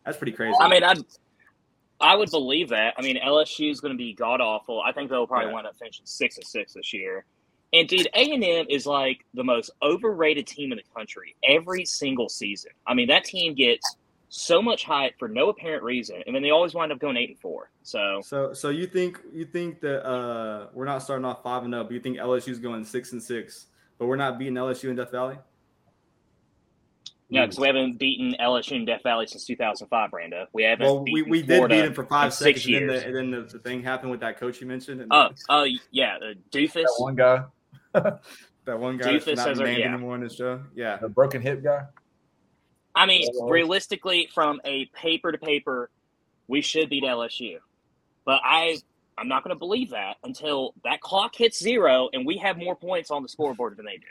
That's 0.04 0.16
pretty 0.16 0.32
crazy. 0.32 0.56
I 0.60 0.68
mean, 0.68 0.82
I 0.84 0.94
I 2.00 2.16
would 2.16 2.30
believe 2.30 2.68
that. 2.70 2.94
I 2.98 3.02
mean, 3.02 3.18
LSU 3.24 3.70
is 3.70 3.80
going 3.80 3.92
to 3.92 3.98
be 3.98 4.14
god 4.14 4.40
awful. 4.40 4.80
I 4.82 4.90
think 4.92 5.10
they'll 5.10 5.26
probably 5.26 5.48
Yeah. 5.48 5.54
wind 5.54 5.66
up 5.66 5.76
finishing 5.76 6.06
six 6.06 6.36
and 6.38 6.46
six 6.46 6.72
this 6.74 6.92
year. 6.92 7.24
And 7.72 7.88
dude, 7.88 8.08
A 8.14 8.32
and 8.32 8.42
M 8.42 8.66
is 8.68 8.86
like 8.86 9.24
the 9.34 9.44
most 9.44 9.70
overrated 9.82 10.46
team 10.46 10.72
in 10.72 10.78
the 10.78 10.84
country 10.94 11.36
every 11.44 11.84
single 11.84 12.28
season. 12.28 12.72
I 12.86 12.94
mean, 12.94 13.08
that 13.08 13.24
team 13.24 13.54
gets 13.54 13.96
so 14.28 14.60
much 14.62 14.84
hype 14.84 15.18
for 15.18 15.28
no 15.28 15.50
apparent 15.50 15.82
reason, 15.82 16.22
and 16.26 16.34
then 16.34 16.42
they 16.42 16.50
always 16.50 16.74
wind 16.74 16.90
up 16.92 16.98
going 16.98 17.16
eight 17.16 17.28
and 17.28 17.38
four. 17.38 17.70
So 17.82 18.20
So, 18.24 18.52
so 18.54 18.70
you 18.70 18.86
think 18.86 19.20
you 19.32 19.44
think 19.44 19.80
that 19.80 20.04
uh, 20.04 20.68
we're 20.72 20.84
not 20.84 21.02
starting 21.02 21.24
off 21.24 21.42
five 21.42 21.62
and 21.64 21.72
zero, 21.72 21.84
but 21.84 21.92
you 21.92 22.00
think 22.00 22.18
LSU's 22.18 22.58
going 22.58 22.84
six 22.84 23.12
and 23.12 23.22
six, 23.22 23.66
but 23.98 24.06
we're 24.06 24.16
not 24.16 24.38
beating 24.38 24.54
LSU 24.54 24.90
in 24.90 24.96
Death 24.96 25.12
Valley? 25.12 25.36
no, 27.30 27.42
because 27.42 27.58
we 27.58 27.66
haven't 27.66 27.98
beaten 27.98 28.34
LSU 28.40 28.72
in 28.72 28.84
Death 28.84 29.02
Valley 29.04 29.26
since 29.26 29.44
2005, 29.44 30.10
Brando. 30.10 30.46
We 30.52 30.64
haven't. 30.64 30.84
Well, 30.84 31.04
we, 31.04 31.22
we 31.22 31.42
did 31.42 31.56
Florida 31.56 31.74
beat 31.76 31.84
him 31.84 31.94
for 31.94 32.04
five 32.04 32.26
in 32.26 32.32
six 32.32 32.62
seconds, 32.62 32.66
and 32.66 32.74
then, 32.74 32.88
years. 32.88 33.02
the, 33.02 33.06
and 33.06 33.16
then 33.16 33.30
the, 33.30 33.52
the 33.52 33.58
thing 33.60 33.82
happened 33.82 34.10
with 34.10 34.20
that 34.20 34.38
coach 34.40 34.60
you 34.60 34.66
mentioned. 34.66 35.00
And 35.00 35.12
Oh, 35.12 35.30
oh 35.48 35.66
yeah, 35.92 36.18
the 36.18 36.34
doofus. 36.50 36.72
That 36.72 36.94
one 36.98 37.14
guy, 37.14 37.44
that 38.64 38.78
one 38.78 38.98
guy 38.98 39.12
that's 39.12 39.26
not 39.26 39.38
says 39.38 39.60
our- 39.60 39.66
named 39.66 39.78
yeah. 39.78 39.92
anymore 39.92 40.14
in 40.14 40.22
this 40.22 40.34
show. 40.34 40.62
Yeah, 40.74 40.96
the 40.96 41.08
broken 41.08 41.42
hip 41.42 41.62
guy. 41.62 41.82
I 42.94 43.06
mean, 43.06 43.28
realistically, 43.48 44.28
from 44.34 44.60
a 44.64 44.86
paper 44.86 45.30
to 45.30 45.38
paper, 45.38 45.90
we 46.48 46.60
should 46.60 46.90
beat 46.90 47.04
LSU. 47.04 47.58
But 48.24 48.40
I, 48.44 48.78
I'm 49.16 49.28
not 49.28 49.44
going 49.44 49.54
to 49.54 49.58
believe 49.58 49.90
that 49.90 50.16
until 50.24 50.74
that 50.84 51.00
clock 51.00 51.34
hits 51.34 51.58
zero 51.58 52.10
and 52.12 52.26
we 52.26 52.36
have 52.38 52.58
more 52.58 52.74
points 52.74 53.10
on 53.10 53.22
the 53.22 53.28
scoreboard 53.28 53.76
than 53.76 53.86
they 53.86 53.96
do. 53.96 54.06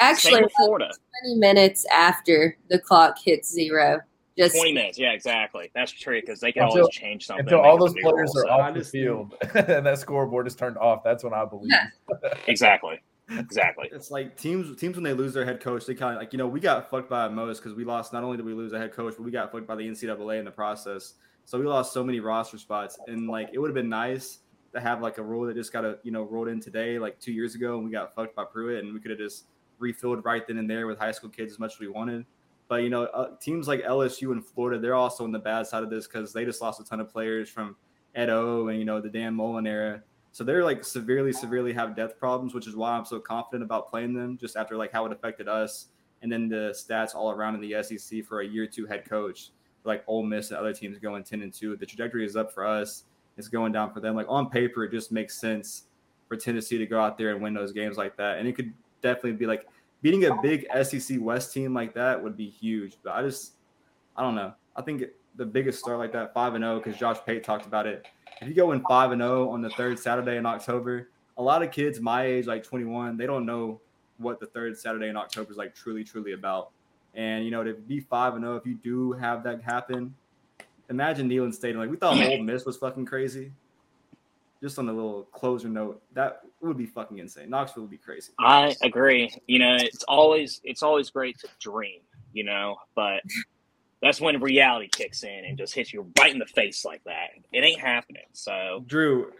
Actually, 0.00 0.44
Florida. 0.56 0.90
20 1.24 1.38
minutes 1.38 1.86
after 1.90 2.56
the 2.68 2.78
clock 2.78 3.16
hits 3.18 3.50
zero. 3.50 4.00
Just 4.36 4.54
20 4.54 4.72
minutes. 4.72 4.98
Yeah, 4.98 5.12
exactly. 5.12 5.70
That's 5.74 5.90
true 5.90 6.20
because 6.20 6.40
they 6.40 6.52
can 6.52 6.64
Until- 6.64 6.82
always 6.82 6.94
change 6.94 7.26
something. 7.26 7.46
Until 7.46 7.60
all 7.60 7.78
those 7.78 7.94
players 7.94 8.32
rule, 8.34 8.44
are 8.44 8.48
so- 8.48 8.48
off 8.50 8.74
the 8.74 8.84
field 8.84 9.34
and 9.54 9.86
that 9.86 9.98
scoreboard 9.98 10.46
is 10.46 10.54
turned 10.54 10.76
off, 10.76 11.02
that's 11.02 11.24
when 11.24 11.32
I 11.32 11.44
believe. 11.44 11.72
Exactly. 12.48 13.00
Exactly. 13.28 13.88
it's 13.90 14.10
like 14.10 14.36
teams 14.36 14.78
teams 14.80 14.96
when 14.96 15.02
they 15.02 15.12
lose 15.12 15.34
their 15.34 15.44
head 15.44 15.60
coach, 15.60 15.84
they 15.86 15.94
kind 15.94 16.14
of 16.14 16.20
like 16.20 16.32
you 16.32 16.38
know 16.38 16.46
we 16.46 16.60
got 16.60 16.88
fucked 16.90 17.10
by 17.10 17.28
most 17.28 17.58
because 17.58 17.74
we 17.74 17.84
lost. 17.84 18.12
Not 18.12 18.22
only 18.22 18.36
did 18.36 18.46
we 18.46 18.54
lose 18.54 18.72
a 18.72 18.78
head 18.78 18.92
coach, 18.92 19.14
but 19.16 19.24
we 19.24 19.30
got 19.30 19.50
fucked 19.50 19.66
by 19.66 19.74
the 19.74 19.82
NCAA 19.82 20.38
in 20.38 20.44
the 20.44 20.50
process. 20.50 21.14
So 21.44 21.58
we 21.58 21.66
lost 21.66 21.92
so 21.92 22.04
many 22.04 22.20
roster 22.20 22.58
spots, 22.58 22.98
and 23.06 23.28
like 23.28 23.50
it 23.52 23.58
would 23.58 23.68
have 23.68 23.74
been 23.74 23.88
nice 23.88 24.40
to 24.72 24.80
have 24.80 25.00
like 25.00 25.18
a 25.18 25.22
rule 25.22 25.46
that 25.46 25.54
just 25.54 25.72
got 25.72 25.84
a 25.84 25.98
you 26.02 26.12
know 26.12 26.22
rolled 26.22 26.48
in 26.48 26.60
today, 26.60 26.98
like 26.98 27.18
two 27.18 27.32
years 27.32 27.54
ago, 27.54 27.76
and 27.76 27.84
we 27.84 27.90
got 27.90 28.14
fucked 28.14 28.36
by 28.36 28.44
Pruitt, 28.44 28.84
and 28.84 28.94
we 28.94 29.00
could 29.00 29.10
have 29.10 29.20
just 29.20 29.46
refilled 29.78 30.24
right 30.24 30.46
then 30.46 30.58
and 30.58 30.70
there 30.70 30.86
with 30.86 30.98
high 30.98 31.12
school 31.12 31.30
kids 31.30 31.52
as 31.52 31.58
much 31.58 31.74
as 31.74 31.80
we 31.80 31.88
wanted. 31.88 32.24
But 32.68 32.82
you 32.82 32.90
know, 32.90 33.04
uh, 33.04 33.36
teams 33.40 33.68
like 33.68 33.82
LSU 33.82 34.32
and 34.32 34.44
Florida, 34.44 34.80
they're 34.80 34.94
also 34.94 35.24
on 35.24 35.32
the 35.32 35.38
bad 35.38 35.66
side 35.66 35.82
of 35.82 35.90
this 35.90 36.06
because 36.06 36.32
they 36.32 36.44
just 36.44 36.60
lost 36.60 36.80
a 36.80 36.84
ton 36.84 37.00
of 37.00 37.10
players 37.10 37.48
from 37.48 37.76
Ed 38.14 38.30
O 38.30 38.68
and 38.68 38.78
you 38.78 38.84
know 38.84 39.00
the 39.00 39.10
Dan 39.10 39.34
Mullen 39.34 39.66
era. 39.66 40.02
So 40.36 40.44
they're 40.44 40.62
like 40.62 40.84
severely, 40.84 41.32
severely 41.32 41.72
have 41.72 41.96
depth 41.96 42.18
problems, 42.18 42.52
which 42.52 42.66
is 42.66 42.76
why 42.76 42.90
I'm 42.90 43.06
so 43.06 43.18
confident 43.18 43.62
about 43.62 43.88
playing 43.88 44.12
them. 44.12 44.36
Just 44.36 44.54
after 44.54 44.76
like 44.76 44.92
how 44.92 45.06
it 45.06 45.12
affected 45.12 45.48
us, 45.48 45.86
and 46.20 46.30
then 46.30 46.46
the 46.46 46.76
stats 46.76 47.14
all 47.14 47.30
around 47.30 47.54
in 47.54 47.62
the 47.62 47.82
SEC 47.82 48.22
for 48.22 48.42
a 48.42 48.46
year 48.46 48.66
two 48.66 48.84
head 48.84 49.08
coach, 49.08 49.48
like 49.84 50.04
Ole 50.06 50.22
Miss 50.22 50.50
and 50.50 50.58
other 50.58 50.74
teams 50.74 50.98
going 50.98 51.24
ten 51.24 51.40
and 51.40 51.54
two. 51.54 51.74
The 51.74 51.86
trajectory 51.86 52.26
is 52.26 52.36
up 52.36 52.52
for 52.52 52.66
us. 52.66 53.04
It's 53.38 53.48
going 53.48 53.72
down 53.72 53.94
for 53.94 54.00
them. 54.00 54.14
Like 54.14 54.26
on 54.28 54.50
paper, 54.50 54.84
it 54.84 54.90
just 54.90 55.10
makes 55.10 55.40
sense 55.40 55.84
for 56.28 56.36
Tennessee 56.36 56.76
to 56.76 56.84
go 56.84 57.00
out 57.00 57.16
there 57.16 57.30
and 57.30 57.40
win 57.40 57.54
those 57.54 57.72
games 57.72 57.96
like 57.96 58.14
that. 58.18 58.36
And 58.36 58.46
it 58.46 58.52
could 58.52 58.74
definitely 59.00 59.32
be 59.32 59.46
like 59.46 59.66
beating 60.02 60.26
a 60.26 60.36
big 60.42 60.66
SEC 60.82 61.16
West 61.18 61.54
team 61.54 61.72
like 61.72 61.94
that 61.94 62.22
would 62.22 62.36
be 62.36 62.50
huge. 62.50 62.98
But 63.02 63.14
I 63.14 63.22
just, 63.22 63.52
I 64.14 64.22
don't 64.22 64.34
know. 64.34 64.52
I 64.76 64.82
think 64.82 65.02
the 65.36 65.46
biggest 65.46 65.78
start 65.78 65.98
like 65.98 66.12
that, 66.12 66.34
five 66.34 66.52
and 66.52 66.62
oh, 66.62 66.72
zero, 66.72 66.80
because 66.80 67.00
Josh 67.00 67.16
Pate 67.24 67.42
talked 67.42 67.64
about 67.64 67.86
it. 67.86 68.06
If 68.40 68.48
you 68.48 68.54
go 68.54 68.72
in 68.72 68.82
five 68.82 69.12
and 69.12 69.20
zero 69.20 69.48
on 69.50 69.62
the 69.62 69.70
third 69.70 69.98
Saturday 69.98 70.36
in 70.36 70.44
October, 70.44 71.08
a 71.38 71.42
lot 71.42 71.62
of 71.62 71.70
kids 71.70 72.00
my 72.00 72.24
age, 72.24 72.46
like 72.46 72.64
21, 72.64 73.16
they 73.16 73.26
don't 73.26 73.46
know 73.46 73.80
what 74.18 74.40
the 74.40 74.46
third 74.46 74.78
Saturday 74.78 75.08
in 75.08 75.16
October 75.16 75.50
is 75.50 75.56
like 75.56 75.74
truly, 75.74 76.04
truly 76.04 76.32
about. 76.32 76.70
And 77.14 77.44
you 77.44 77.50
know, 77.50 77.64
to 77.64 77.74
be 77.74 78.00
five 78.00 78.34
and 78.34 78.44
zero, 78.44 78.56
if 78.56 78.66
you 78.66 78.74
do 78.74 79.12
have 79.12 79.42
that 79.44 79.62
happen, 79.62 80.14
imagine 80.90 81.28
Neyland 81.28 81.54
Stadium. 81.54 81.80
Like 81.80 81.90
we 81.90 81.96
thought 81.96 82.20
Ole 82.20 82.42
Miss 82.42 82.64
was 82.64 82.76
fucking 82.76 83.06
crazy. 83.06 83.52
Just 84.62 84.78
on 84.78 84.88
a 84.88 84.92
little 84.92 85.24
closer 85.32 85.68
note, 85.68 86.02
that 86.14 86.40
would 86.60 86.78
be 86.78 86.86
fucking 86.86 87.18
insane. 87.18 87.50
Knoxville 87.50 87.82
would 87.82 87.90
be 87.90 87.98
crazy. 87.98 88.32
I 88.38 88.74
agree. 88.82 89.30
You 89.46 89.58
know, 89.58 89.76
it's 89.78 90.02
always 90.04 90.60
it's 90.64 90.82
always 90.82 91.10
great 91.10 91.38
to 91.40 91.48
dream, 91.60 92.00
you 92.32 92.44
know, 92.44 92.76
but 92.94 93.22
that's 94.06 94.20
when 94.20 94.40
reality 94.40 94.88
kicks 94.88 95.22
in 95.22 95.44
and 95.44 95.58
just 95.58 95.74
hits 95.74 95.92
you 95.92 96.10
right 96.18 96.32
in 96.32 96.38
the 96.38 96.46
face 96.46 96.84
like 96.84 97.02
that. 97.04 97.30
It 97.52 97.64
ain't 97.64 97.80
happening. 97.80 98.22
So 98.32 98.84
Drew, 98.86 99.32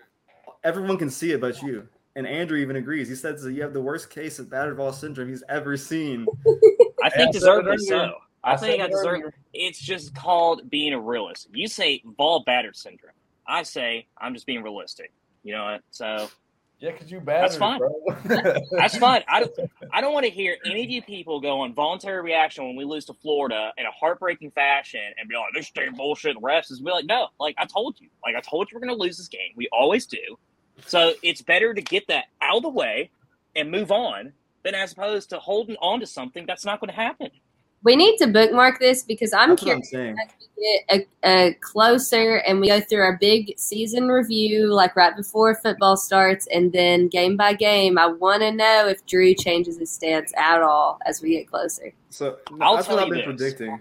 everyone 0.64 0.98
can 0.98 1.10
see 1.10 1.32
it 1.32 1.40
but 1.40 1.60
you. 1.62 1.88
And 2.16 2.26
Andrew 2.26 2.56
even 2.58 2.76
agrees. 2.76 3.08
He 3.08 3.14
says 3.14 3.42
that 3.42 3.52
you 3.52 3.62
have 3.62 3.74
the 3.74 3.80
worst 3.80 4.08
case 4.08 4.38
of 4.38 4.48
battered 4.48 4.76
Vol 4.76 4.92
syndrome 4.92 5.28
he's 5.28 5.42
ever 5.50 5.76
seen. 5.76 6.26
I 6.46 7.06
I 7.06 7.10
think 7.10 7.12
said 7.12 7.28
it 7.28 7.32
deservedly 7.32 7.78
so. 7.86 8.14
I, 8.42 8.56
think 8.56 8.80
I 8.80 8.84
said 8.84 8.86
it 8.86 8.90
deserve. 8.90 9.06
earlier. 9.06 9.34
It's 9.52 9.78
just 9.78 10.14
called 10.14 10.70
being 10.70 10.94
a 10.94 11.00
realist. 11.00 11.48
You 11.52 11.68
say 11.68 12.02
Vol 12.16 12.42
battered 12.44 12.76
syndrome. 12.76 13.12
I 13.46 13.62
say 13.62 14.06
I'm 14.18 14.32
just 14.32 14.46
being 14.46 14.62
realistic. 14.62 15.12
You 15.42 15.54
know 15.54 15.64
what? 15.64 15.82
So 15.90 16.30
Yeah, 16.78 16.92
because 16.92 17.10
you 17.10 17.20
battered, 17.20 17.50
That's 17.50 17.56
fine. 17.56 17.78
bro. 17.78 18.60
that's 18.72 18.98
fine. 18.98 19.22
I 19.28 19.40
don't. 19.40 19.52
I 19.92 20.02
don't 20.02 20.12
want 20.12 20.26
to 20.26 20.30
hear 20.30 20.56
any 20.66 20.84
of 20.84 20.90
you 20.90 21.00
people 21.00 21.40
go 21.40 21.60
on 21.60 21.72
voluntary 21.72 22.20
reaction 22.20 22.66
when 22.66 22.76
we 22.76 22.84
lose 22.84 23.06
to 23.06 23.14
Florida 23.14 23.72
in 23.78 23.86
a 23.86 23.90
heartbreaking 23.90 24.50
fashion 24.50 25.00
and 25.18 25.26
be 25.26 25.36
like, 25.36 25.54
"This 25.54 25.70
damn 25.70 25.94
bullshit." 25.94 26.34
The 26.34 26.40
refs 26.40 26.70
is 26.70 26.80
be 26.80 26.90
like, 26.90 27.06
"No, 27.06 27.28
like 27.40 27.54
I 27.56 27.64
told 27.64 27.98
you. 27.98 28.08
Like 28.22 28.36
I 28.36 28.40
told 28.40 28.70
you, 28.70 28.76
we're 28.76 28.86
going 28.86 28.96
to 28.96 29.02
lose 29.02 29.16
this 29.16 29.28
game. 29.28 29.52
We 29.56 29.68
always 29.72 30.04
do. 30.04 30.38
So 30.86 31.14
it's 31.22 31.40
better 31.40 31.72
to 31.72 31.80
get 31.80 32.08
that 32.08 32.26
out 32.42 32.58
of 32.58 32.62
the 32.64 32.68
way 32.68 33.10
and 33.54 33.70
move 33.70 33.90
on 33.90 34.34
than 34.62 34.74
as 34.74 34.92
opposed 34.92 35.30
to 35.30 35.38
holding 35.38 35.76
on 35.76 36.00
to 36.00 36.06
something 36.06 36.44
that's 36.44 36.66
not 36.66 36.80
going 36.80 36.90
to 36.90 36.96
happen." 36.96 37.30
We 37.86 37.94
need 37.94 38.16
to 38.16 38.26
bookmark 38.26 38.80
this 38.80 39.04
because 39.04 39.32
I'm 39.32 39.50
That's 39.50 39.62
what 39.62 39.76
I'm 39.76 39.82
curious 39.82 39.90
saying. 39.90 40.16
get 40.90 41.06
a, 41.22 41.46
a 41.48 41.54
closer 41.60 42.38
and 42.38 42.60
we 42.60 42.66
go 42.66 42.80
through 42.80 43.02
our 43.02 43.16
big 43.16 43.56
season 43.56 44.08
review, 44.08 44.74
like 44.74 44.96
right 44.96 45.16
before 45.16 45.54
football 45.54 45.96
starts, 45.96 46.48
and 46.48 46.72
then 46.72 47.06
game 47.06 47.36
by 47.36 47.52
game. 47.52 47.96
I 47.96 48.08
want 48.08 48.42
to 48.42 48.50
know 48.50 48.88
if 48.88 49.06
Drew 49.06 49.34
changes 49.34 49.78
his 49.78 49.92
stance 49.92 50.32
at 50.36 50.62
all 50.62 50.98
as 51.06 51.22
we 51.22 51.36
get 51.36 51.48
closer. 51.48 51.92
So 52.10 52.38
I'll 52.60 52.74
that's 52.74 52.88
tell 52.88 52.96
what 52.96 53.04
I've 53.04 53.10
been 53.10 53.18
this. 53.18 53.54
predicting. 53.54 53.80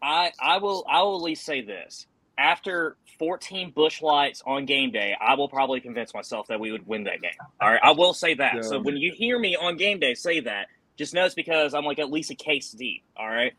I 0.00 0.32
I 0.40 0.56
will 0.56 0.86
I 0.88 1.02
will 1.02 1.16
at 1.16 1.22
least 1.22 1.44
say 1.44 1.60
this. 1.60 2.06
After 2.38 2.96
14 3.18 3.70
Busch 3.72 4.00
Lights 4.00 4.42
on 4.46 4.64
game 4.64 4.92
day, 4.92 5.14
I 5.20 5.34
will 5.34 5.50
probably 5.50 5.82
convince 5.82 6.14
myself 6.14 6.46
that 6.46 6.58
we 6.58 6.72
would 6.72 6.86
win 6.86 7.04
that 7.04 7.20
game. 7.20 7.32
All 7.60 7.70
right, 7.70 7.80
I 7.82 7.90
will 7.90 8.14
say 8.14 8.32
that. 8.32 8.64
So 8.64 8.80
when 8.80 8.96
you 8.96 9.12
hear 9.12 9.38
me 9.38 9.56
on 9.56 9.76
game 9.76 9.98
day 9.98 10.14
say 10.14 10.40
that, 10.40 10.68
just 10.96 11.14
know 11.14 11.24
it's 11.24 11.34
because 11.34 11.74
I'm 11.74 11.84
like 11.84 11.98
at 11.98 12.10
least 12.10 12.30
a 12.30 12.34
case 12.34 12.70
deep. 12.72 13.02
All 13.16 13.28
right, 13.28 13.52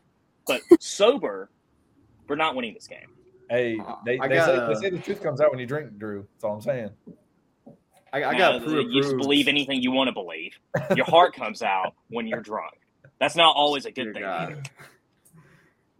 but 0.46 0.60
sober, 0.80 1.50
We're 2.28 2.36
not 2.36 2.54
winning 2.54 2.74
this 2.74 2.86
game. 2.86 3.08
Hey, 3.50 3.78
Uh, 3.78 3.94
they, 4.04 4.18
I 4.18 4.28
they, 4.28 4.38
say, 4.38 4.46
gotta- 4.56 4.74
they 4.74 4.80
say 4.80 4.90
the 4.90 4.98
truth 4.98 5.22
comes 5.22 5.40
out 5.40 5.50
when 5.50 5.58
you 5.58 5.66
drink, 5.66 5.96
Drew. 5.98 6.26
That's 6.34 6.44
all 6.44 6.54
I'm 6.54 6.60
saying. 6.60 6.90
I, 8.12 8.24
I 8.24 8.38
got 8.38 8.62
pre 8.64 8.82
you 8.84 9.02
just 9.02 9.16
believe 9.16 9.48
anything 9.48 9.82
you 9.82 9.90
want 9.90 10.08
to 10.08 10.12
believe. 10.14 10.52
Your 10.96 11.04
heart 11.06 11.34
comes 11.34 11.62
out 11.62 11.92
when 12.08 12.26
you're 12.26 12.40
drunk. 12.40 12.72
That's 13.20 13.36
not 13.36 13.54
always 13.54 13.84
a 13.84 13.90
good 13.90 14.04
Dear 14.04 14.12
thing. 14.14 14.22
God. 14.22 14.70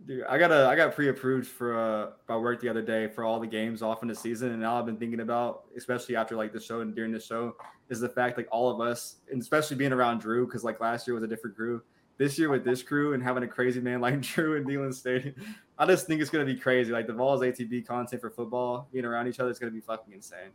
Dude, 0.07 0.25
I 0.25 0.39
got 0.39 0.51
a 0.51 0.67
I 0.67 0.75
got 0.75 0.95
pre-approved 0.95 1.47
for 1.47 1.77
uh 1.79 2.11
by 2.27 2.37
work 2.39 2.61
the 2.63 2.69
other 2.71 2.81
day 2.81 3.09
for 3.09 3.25
all 3.25 3.39
the 3.41 3.47
games 3.47 3.83
off 3.83 4.01
in 4.01 4.09
the 4.09 4.15
season, 4.15 4.53
and 4.53 4.61
now 4.61 4.79
I've 4.79 4.87
been 4.87 4.97
thinking 4.97 5.21
about, 5.21 5.65
especially 5.77 6.17
after 6.17 6.35
like 6.35 6.51
the 6.53 6.61
show 6.61 6.81
and 6.81 6.95
during 6.95 7.13
the 7.13 7.21
show, 7.21 7.55
is 7.89 8.01
the 8.01 8.09
fact 8.09 8.37
like 8.37 8.49
all 8.51 8.71
of 8.71 8.81
us, 8.81 9.17
and 9.31 9.41
especially 9.41 9.77
being 9.77 9.93
around 9.93 10.21
Drew, 10.21 10.47
because 10.47 10.65
like 10.65 10.81
last 10.81 11.07
year 11.07 11.15
was 11.15 11.25
a 11.25 11.27
different 11.27 11.57
crew. 11.57 11.83
This 12.17 12.39
year 12.39 12.51
with 12.51 12.65
this 12.65 12.83
crew 12.83 13.15
and 13.15 13.23
having 13.23 13.45
a 13.45 13.49
crazy 13.49 13.81
man 13.81 14.01
like 14.03 14.21
Drew 14.21 14.57
and 14.57 14.67
Neyland 14.67 14.95
Stadium, 14.95 15.35
I 15.79 15.87
just 15.87 16.07
think 16.07 16.21
it's 16.21 16.31
gonna 16.31 16.45
be 16.45 16.57
crazy. 16.57 16.93
Like 16.93 17.07
the 17.07 17.13
Vols 17.13 17.41
ATB 17.43 17.87
content 17.87 18.21
for 18.21 18.31
football, 18.31 18.89
being 18.93 19.05
around 19.05 19.29
each 19.29 19.41
other 19.41 19.51
is 19.51 19.59
gonna 19.59 19.73
be 19.73 19.81
fucking 19.81 20.13
insane. 20.13 20.51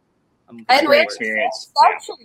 I'm 0.50 0.66
And 0.70 0.88
Great 0.88 1.00
we're 1.00 1.04
experience. 1.04 1.72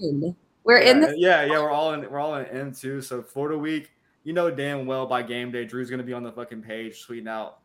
Yeah. 0.00 0.30
We're 0.64 0.82
yeah, 0.82 0.90
in 0.90 1.00
the 1.00 1.14
yeah, 1.16 1.44
yeah. 1.44 1.62
We're 1.62 1.70
all 1.70 1.94
in. 1.94 2.10
We're 2.10 2.18
all 2.18 2.34
in 2.36 2.46
M 2.46 2.72
two. 2.72 3.00
So 3.00 3.22
Florida 3.22 3.56
week, 3.56 3.92
you 4.24 4.32
know 4.32 4.50
damn 4.50 4.86
well 4.86 5.06
by 5.06 5.22
game 5.22 5.50
day, 5.50 5.64
Drew's 5.64 5.88
gonna 5.88 6.02
be 6.02 6.12
on 6.12 6.22
the 6.22 6.32
fucking 6.32 6.62
page 6.62 7.06
tweeting 7.06 7.28
out, 7.28 7.60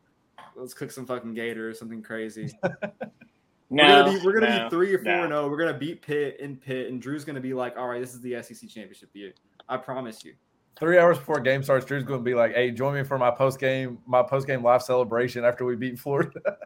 "Let's 0.56 0.72
cook 0.72 0.90
some 0.90 1.04
fucking 1.04 1.34
gator 1.34 1.68
or 1.68 1.74
something 1.74 2.02
crazy." 2.02 2.50
No, 3.70 3.82
we're 3.84 4.04
gonna 4.04 4.18
be 4.18 4.24
we're 4.26 4.40
gonna 4.40 4.58
no, 4.58 4.64
be 4.64 4.70
three 4.70 4.94
or 4.94 4.98
four 4.98 5.12
no. 5.12 5.22
and 5.24 5.30
zero. 5.32 5.48
We're 5.48 5.58
gonna 5.58 5.78
beat 5.78 6.02
Pitt 6.02 6.38
in 6.40 6.56
Pitt, 6.56 6.90
and 6.90 7.00
Drew's 7.00 7.24
gonna 7.24 7.40
be 7.40 7.54
like, 7.54 7.76
"All 7.76 7.88
right, 7.88 8.00
this 8.00 8.14
is 8.14 8.20
the 8.20 8.40
SEC 8.42 8.68
championship 8.68 9.10
year." 9.14 9.32
I 9.68 9.76
promise 9.78 10.24
you. 10.24 10.34
Three 10.78 10.98
hours 10.98 11.18
before 11.18 11.38
game 11.40 11.62
starts, 11.62 11.86
Drew's 11.86 12.02
going 12.02 12.18
to 12.20 12.24
be 12.24 12.34
like, 12.34 12.52
"Hey, 12.54 12.70
join 12.72 12.94
me 12.94 13.04
for 13.04 13.16
my 13.16 13.30
post 13.30 13.60
game, 13.60 13.98
my 14.06 14.22
post 14.24 14.46
game 14.46 14.62
live 14.62 14.82
celebration 14.82 15.44
after 15.44 15.64
we 15.64 15.76
beat 15.76 15.98
Florida." 15.98 16.40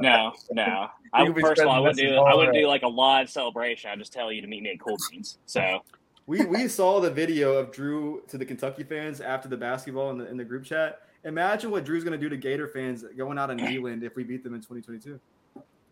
No, 0.00 0.32
no. 0.50 0.88
I, 1.12 1.22
You'll 1.22 1.32
be 1.32 1.40
first 1.40 1.60
of 1.60 1.68
all, 1.68 1.74
I 1.74 1.78
wouldn't 1.78 1.96
do. 1.98 2.16
all 2.16 2.26
I 2.26 2.34
wouldn't 2.34 2.56
around. 2.56 2.62
do 2.62 2.66
like 2.68 2.82
a 2.82 2.88
live 2.88 3.30
celebration. 3.30 3.88
I'd 3.88 4.00
just 4.00 4.12
tell 4.12 4.32
you 4.32 4.40
to 4.40 4.48
meet 4.48 4.64
me 4.64 4.70
at 4.70 4.80
Cool 4.80 4.96
Beans. 5.10 5.38
So 5.46 5.80
We 6.26 6.44
we 6.44 6.66
saw 6.66 7.00
the 7.00 7.10
video 7.10 7.54
of 7.56 7.70
Drew 7.70 8.22
to 8.28 8.36
the 8.36 8.44
Kentucky 8.44 8.82
fans 8.82 9.20
after 9.20 9.48
the 9.48 9.56
basketball 9.56 10.10
in 10.10 10.18
the 10.18 10.28
in 10.28 10.36
the 10.36 10.44
group 10.44 10.64
chat. 10.64 11.02
Imagine 11.24 11.70
what 11.70 11.84
Drew's 11.84 12.02
gonna 12.02 12.18
do 12.18 12.28
to 12.28 12.36
Gator 12.36 12.66
fans 12.66 13.04
going 13.16 13.38
out 13.38 13.48
in 13.50 13.58
Neyland 13.60 14.02
if 14.02 14.16
we 14.16 14.24
beat 14.24 14.42
them 14.42 14.54
in 14.54 14.60
2022. 14.60 15.20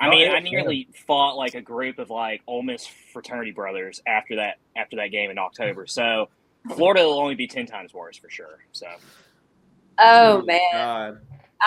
I 0.02 0.08
Oh, 0.08 0.10
mean, 0.10 0.26
yeah, 0.26 0.32
I 0.32 0.40
nearly 0.40 0.88
fought 1.06 1.36
like 1.36 1.54
a 1.54 1.60
group 1.62 2.00
of 2.00 2.10
like 2.10 2.42
Ole 2.48 2.62
Miss 2.62 2.84
fraternity 3.12 3.52
brothers 3.52 4.02
after 4.04 4.34
that 4.34 4.56
after 4.76 4.96
that 4.96 5.08
game 5.12 5.30
in 5.30 5.38
October. 5.38 5.86
So 5.86 6.28
Florida 6.74 7.04
will 7.04 7.20
only 7.20 7.36
be 7.36 7.46
ten 7.46 7.66
times 7.66 7.94
worse 7.94 8.16
for 8.16 8.28
sure. 8.28 8.58
So 8.72 8.88
Oh, 9.98 10.40
oh 10.40 10.42
man. 10.44 10.58
God. 10.72 11.20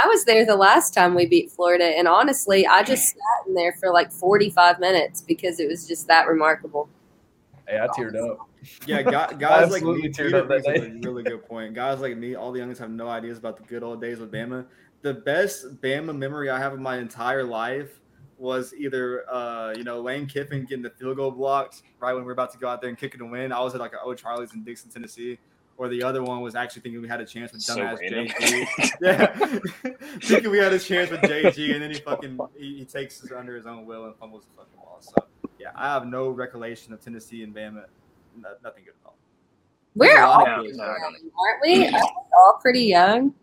I 0.03 0.07
was 0.07 0.25
there 0.25 0.45
the 0.45 0.57
last 0.57 0.93
time 0.93 1.15
we 1.15 1.25
beat 1.25 1.49
Florida, 1.49 1.85
and 1.85 2.09
honestly, 2.09 2.67
I 2.67 2.83
just 2.83 3.07
sat 3.13 3.47
in 3.47 3.53
there 3.53 3.71
for 3.79 3.93
like 3.93 4.11
45 4.11 4.81
minutes 4.81 5.21
because 5.21 5.61
it 5.61 5.69
was 5.69 5.87
just 5.87 6.05
that 6.07 6.27
remarkable. 6.27 6.89
hey, 7.69 7.79
I 7.79 7.87
teared 7.87 8.21
up. 8.21 8.39
Yeah, 8.85 9.01
guys, 9.03 9.35
guys 9.39 9.71
like 9.71 9.83
me, 9.83 10.09
teared 10.09 10.15
Peter 10.17 10.41
up 10.41 10.49
that 10.49 10.65
day. 10.65 10.87
a 10.87 10.99
really 10.99 11.23
good 11.23 11.47
point. 11.47 11.73
Guys 11.73 12.01
like 12.01 12.17
me, 12.17 12.35
all 12.35 12.51
the 12.51 12.59
youngins 12.59 12.79
have 12.79 12.89
no 12.89 13.07
ideas 13.07 13.37
about 13.37 13.55
the 13.55 13.63
good 13.63 13.83
old 13.83 14.01
days 14.01 14.19
with 14.19 14.33
Bama. 14.33 14.65
The 15.01 15.13
best 15.13 15.81
Bama 15.81 16.13
memory 16.17 16.49
I 16.49 16.59
have 16.59 16.73
of 16.73 16.79
my 16.81 16.97
entire 16.97 17.45
life 17.45 18.01
was 18.37 18.73
either 18.73 19.29
uh, 19.31 19.73
you 19.77 19.83
know 19.83 20.01
Lane 20.01 20.25
Kiffin 20.27 20.65
getting 20.65 20.83
the 20.83 20.89
field 20.89 21.17
goal 21.17 21.31
blocked 21.31 21.83
right 21.99 22.13
when 22.13 22.23
we 22.23 22.29
are 22.29 22.33
about 22.33 22.51
to 22.51 22.57
go 22.57 22.67
out 22.67 22.81
there 22.81 22.89
and 22.89 22.97
kick 22.97 23.13
it 23.15 23.17
to 23.19 23.25
win. 23.25 23.51
I 23.51 23.61
was 23.61 23.73
at 23.75 23.79
like 23.81 23.93
an 23.93 23.99
old 24.03 24.17
Charlie's 24.17 24.53
in 24.53 24.63
Dickson, 24.63 24.91
Tennessee. 24.91 25.37
Or 25.77 25.89
the 25.89 26.03
other 26.03 26.23
one 26.23 26.39
was 26.39 26.55
actually 26.55 26.83
thinking 26.83 27.01
we 27.01 27.07
had 27.09 27.19
a 27.19 27.25
chance 27.25 27.51
with 27.51 27.61
So 27.61 27.75
dumbass 27.75 27.99
random. 27.99 28.27
JG. 28.27 28.91
yeah, 29.01 29.25
thinking 30.21 30.49
we 30.49 30.57
had 30.57 30.71
a 30.71 30.79
chance 30.79 31.11
with 31.11 31.19
JG, 31.19 31.73
and 31.73 31.81
then 31.83 31.91
he 31.91 31.97
fucking 31.99 32.39
he, 32.57 32.77
he 32.77 32.85
takes 32.85 33.21
it 33.21 33.33
under 33.33 33.57
his 33.57 33.65
own 33.65 33.85
will 33.85 34.05
and 34.05 34.15
fumbles 34.15 34.45
the 34.45 34.51
fucking 34.55 34.77
ball. 34.77 34.99
So 35.01 35.15
yeah, 35.59 35.71
I 35.75 35.91
have 35.93 36.07
no 36.07 36.29
recollection 36.29 36.93
of 36.93 37.01
Tennessee 37.01 37.43
and 37.43 37.53
Bama. 37.53 37.83
No, 38.37 38.49
nothing 38.63 38.85
good 38.85 38.93
at 39.03 39.05
all. 39.05 39.15
We're 39.95 40.07
There's 40.07 40.19
a 40.19 40.27
lot 40.27 40.47
all 40.47 40.59
of 40.59 40.65
Yeah, 40.65 40.69
good 40.71 40.77
no, 40.77 40.83
stuff. 40.85 40.87
I 40.87 41.03
aren't 41.03 41.61
we? 41.61 41.85
Aren't 41.87 41.95
all 42.37 42.59
pretty 42.61 42.83
young. 42.83 43.33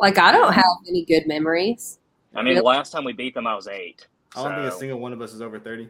Like 0.00 0.18
I 0.18 0.32
don't 0.32 0.52
have 0.52 0.64
any 0.88 1.04
good 1.04 1.28
memories. 1.28 2.00
I 2.34 2.42
mean, 2.42 2.56
the 2.56 2.62
last 2.64 2.90
time 2.90 3.04
we 3.04 3.12
beat 3.12 3.34
them, 3.34 3.46
I 3.46 3.54
was 3.54 3.68
eight. 3.68 4.08
I 4.36 4.42
don't 4.48 4.62
think 4.62 4.74
a 4.74 4.78
single 4.78 5.00
one 5.00 5.12
of 5.12 5.20
us 5.20 5.32
is 5.32 5.40
over 5.42 5.58
30. 5.58 5.88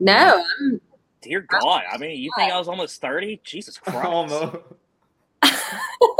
No, 0.00 0.44
I'm 0.60 0.80
dear 1.24 1.40
God, 1.40 1.82
I 1.90 1.96
mean, 1.98 2.20
you 2.20 2.30
think 2.36 2.52
I 2.52 2.58
was 2.58 2.68
almost 2.68 3.00
thirty? 3.00 3.40
Jesus 3.44 3.78
Christ! 3.84 4.06
Almost. 4.06 4.56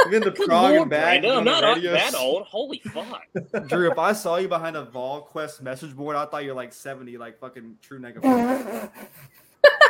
Even 0.07 0.23
the 0.23 0.31
Good 0.31 0.47
prog 0.47 0.75
and 0.75 0.91
bag. 0.91 1.23
Brandon, 1.23 1.31
I'm 1.31 1.39
on 1.39 1.45
the 1.45 1.61
not 1.61 1.77
radio. 1.77 1.93
that 1.93 2.15
old. 2.15 2.43
Holy 2.45 2.81
fuck! 2.93 3.23
Drew, 3.69 3.91
if 3.91 3.99
I 3.99 4.13
saw 4.13 4.37
you 4.37 4.49
behind 4.49 4.77
a 4.77 4.87
VolQuest 4.87 5.63
message 5.63 5.95
board, 5.95 6.17
I 6.17 6.27
thought 6.27 6.45
you're 6.45 6.55
like 6.55 6.73
70, 6.73 7.17
like 7.17 7.39
fucking 7.39 7.77
true 7.81 7.99
negative. 7.99 8.23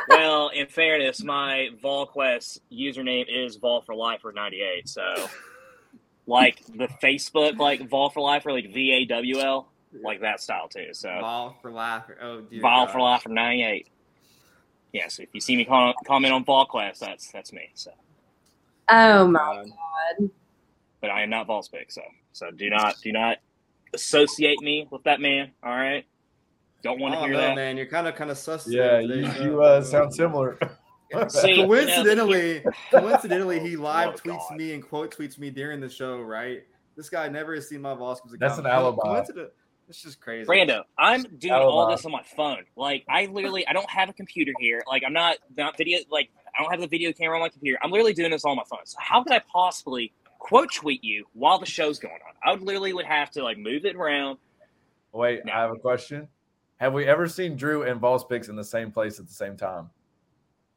well, 0.09 0.48
in 0.48 0.66
fairness, 0.66 1.22
my 1.22 1.70
VolQuest 1.82 2.61
username 2.72 3.26
is 3.28 3.57
Vol 3.57 3.82
for 3.82 3.94
Lifer 3.94 4.32
ninety 4.32 4.62
eight. 4.62 4.88
So, 4.88 5.02
like 6.26 6.64
the 6.66 6.88
Facebook, 7.02 7.59
like 7.59 7.88
Vol 7.88 8.11
for 8.11 8.20
Life 8.20 8.46
or 8.46 8.52
like 8.52 8.72
V 8.72 8.92
A 8.92 9.05
W 9.07 9.38
L, 9.40 9.68
like 10.03 10.20
that 10.20 10.40
style 10.40 10.68
too. 10.68 10.88
So, 10.92 11.09
ball 11.20 11.57
for 11.62 11.70
laughter. 11.70 12.18
Oh, 12.20 12.40
dear. 12.40 12.61
ball 12.62 12.86
God. 12.86 12.92
for 12.92 13.01
Lifer 13.01 13.28
ninety 13.28 13.62
eight. 13.62 13.88
Yeah, 14.92 15.09
so 15.09 15.22
if 15.24 15.28
you 15.32 15.40
see 15.40 15.57
me 15.57 15.64
com- 15.64 15.95
comment 16.07 16.32
on 16.32 16.45
VolQuest, 16.45 16.99
that's 17.01 17.30
that's 17.32 17.53
me. 17.53 17.70
So, 17.74 17.90
oh 18.88 19.26
my 19.26 19.38
God. 19.38 19.66
god. 20.20 20.30
but 21.01 21.11
I 21.11 21.22
am 21.22 21.30
not 21.30 21.47
Volspic. 21.47 21.90
So, 21.90 22.03
so 22.32 22.51
do 22.51 22.70
not 22.70 22.97
do 23.03 23.12
not 23.12 23.38
associate 23.92 24.61
me 24.61 24.86
with 24.90 25.03
that 25.05 25.20
man. 25.20 25.51
All 25.62 25.74
right. 25.74 26.05
Don't 26.82 27.01
want 27.01 27.14
to 27.14 27.20
don't 27.20 27.28
hear 27.30 27.34
know, 27.38 27.40
that. 27.49 27.55
man. 27.57 27.76
You're 27.76 27.86
kind 27.86 28.07
of 28.07 28.14
kind 28.14 28.30
of 28.30 28.36
sus. 28.38 28.68
Yeah, 28.68 28.99
you, 29.01 29.26
you 29.42 29.62
uh, 29.62 29.82
sound 29.82 30.14
similar. 30.14 30.59
See, 31.28 31.55
coincidentally, 31.57 32.62
coincidentally, 32.90 33.61
he 33.61 33.76
live 33.76 34.09
Oh, 34.14 34.28
tweets 34.28 34.49
God. 34.49 34.57
me 34.57 34.72
and 34.74 34.82
quote 34.82 35.16
tweets 35.16 35.38
me 35.38 35.49
during 35.49 35.80
the 35.80 35.88
show. 35.88 36.20
Right, 36.20 36.64
this 36.97 37.09
guy 37.09 37.28
never 37.28 37.55
has 37.55 37.68
seen 37.68 37.80
my 37.82 37.95
Voskins 37.95 38.26
account. 38.34 38.40
That's 38.40 38.59
an 38.59 38.66
alibi. 38.66 39.03
Coincident- 39.03 39.51
It's 39.89 40.05
is 40.05 40.14
crazy. 40.14 40.49
Brando, 40.49 40.82
I'm 40.99 41.22
doing 41.22 41.53
oh 41.53 41.68
all 41.68 41.80
Alibi. 41.82 41.97
this 41.97 42.07
on 42.07 42.12
my 42.12 42.22
phone. 42.37 42.64
Like 42.76 43.05
I 43.09 43.26
literally, 43.26 43.66
I 43.66 43.72
don't 43.72 43.89
have 43.91 44.09
a 44.09 44.12
computer 44.12 44.53
here. 44.59 44.82
Like 44.87 45.03
I'm 45.07 45.12
not 45.12 45.37
not 45.57 45.76
video. 45.76 45.99
Like 46.11 46.30
I 46.59 46.62
don't 46.62 46.70
have 46.70 46.80
the 46.80 46.87
video 46.87 47.12
camera 47.12 47.37
on 47.37 47.43
my 47.43 47.49
computer. 47.49 47.78
I'm 47.82 47.91
literally 47.91 48.14
doing 48.14 48.30
this 48.30 48.45
on 48.45 48.57
my 48.57 48.64
phone. 48.68 48.80
So 48.85 48.97
how 49.01 49.22
could 49.22 49.32
I 49.32 49.41
possibly 49.41 50.12
quote 50.39 50.72
tweet 50.72 51.05
you 51.05 51.26
while 51.35 51.59
the 51.59 51.66
show's 51.66 51.99
going 51.99 52.14
on? 52.14 52.35
I 52.45 52.53
would 52.53 52.62
literally 52.62 52.93
would 52.93 53.07
have 53.07 53.30
to 53.32 53.43
like 53.43 53.59
move 53.59 53.85
it 53.85 53.97
around. 53.97 54.39
Wait, 55.12 55.45
No. 55.45 55.53
I 55.53 55.61
have 55.61 55.70
a 55.70 55.76
question. 55.76 56.28
Have 56.78 56.93
we 56.93 57.07
ever 57.07 57.28
seen 57.28 57.57
Drew 57.57 57.85
and 57.85 58.01
Vols 58.01 58.24
Picks 58.24 58.49
in 58.49 58.57
the 58.57 58.64
same 58.64 58.91
place 58.91 59.20
at 59.20 59.26
the 59.26 59.32
same 59.32 59.57
time? 59.57 59.91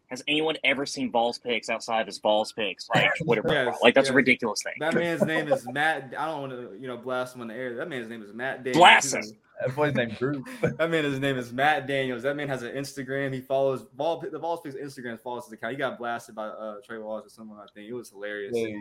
Has 0.08 0.24
anyone 0.28 0.56
ever 0.64 0.86
seen 0.86 1.12
Vols 1.12 1.38
Picks 1.38 1.70
outside 1.70 2.02
of 2.02 2.08
his 2.08 2.18
Vols 2.20 2.54
Picks? 2.54 2.88
Like 2.96 3.10
Twitter 3.22 3.44
Yes. 3.46 3.78
Like 3.82 3.94
that's 3.94 4.10
a 4.10 4.14
ridiculous 4.14 4.64
thing. 4.64 4.74
That 4.80 4.94
man's 4.94 5.22
name 5.24 5.52
is 5.52 5.68
Matt. 5.68 6.14
I 6.18 6.26
don't 6.26 6.42
want 6.42 6.54
to, 6.54 6.78
you 6.80 6.88
know, 6.88 6.98
blast 6.98 7.36
him 7.36 7.42
on 7.42 7.48
the 7.48 7.54
air. 7.54 7.76
That 7.76 7.90
man's 7.90 8.08
name 8.08 8.24
is 8.24 8.34
Matt 8.34 8.64
Daniels. 8.64 8.78
Blast 8.78 9.14
him. 9.14 9.24
That 9.60 9.76
boy's 9.76 9.94
named 9.96 10.18
Drew. 10.18 10.46
That 10.62 10.90
man, 10.90 11.04
his 11.04 11.20
name 11.20 11.38
is 11.38 11.52
Matt 11.52 11.88
Daniels. 11.88 12.24
That 12.24 12.36
man 12.36 12.48
has 12.48 12.64
an 12.64 12.74
Instagram. 12.74 13.34
He 13.34 13.42
follows 13.42 13.84
ball. 13.84 14.24
The 14.32 14.40
Vols 14.40 14.62
Picks 14.62 14.76
Instagram 14.76 15.20
follows 15.20 15.46
his 15.46 15.54
account. 15.54 15.72
He 15.72 15.78
got 15.78 15.98
blasted 15.98 16.36
by 16.36 16.48
uh, 16.48 16.76
Trey 16.86 17.00
Wallace 17.00 17.26
or 17.26 17.30
someone. 17.30 17.60
I 17.60 17.66
think 17.74 17.90
it 17.90 17.94
was 17.94 18.10
hilarious. 18.10 18.56
Hey, 18.56 18.78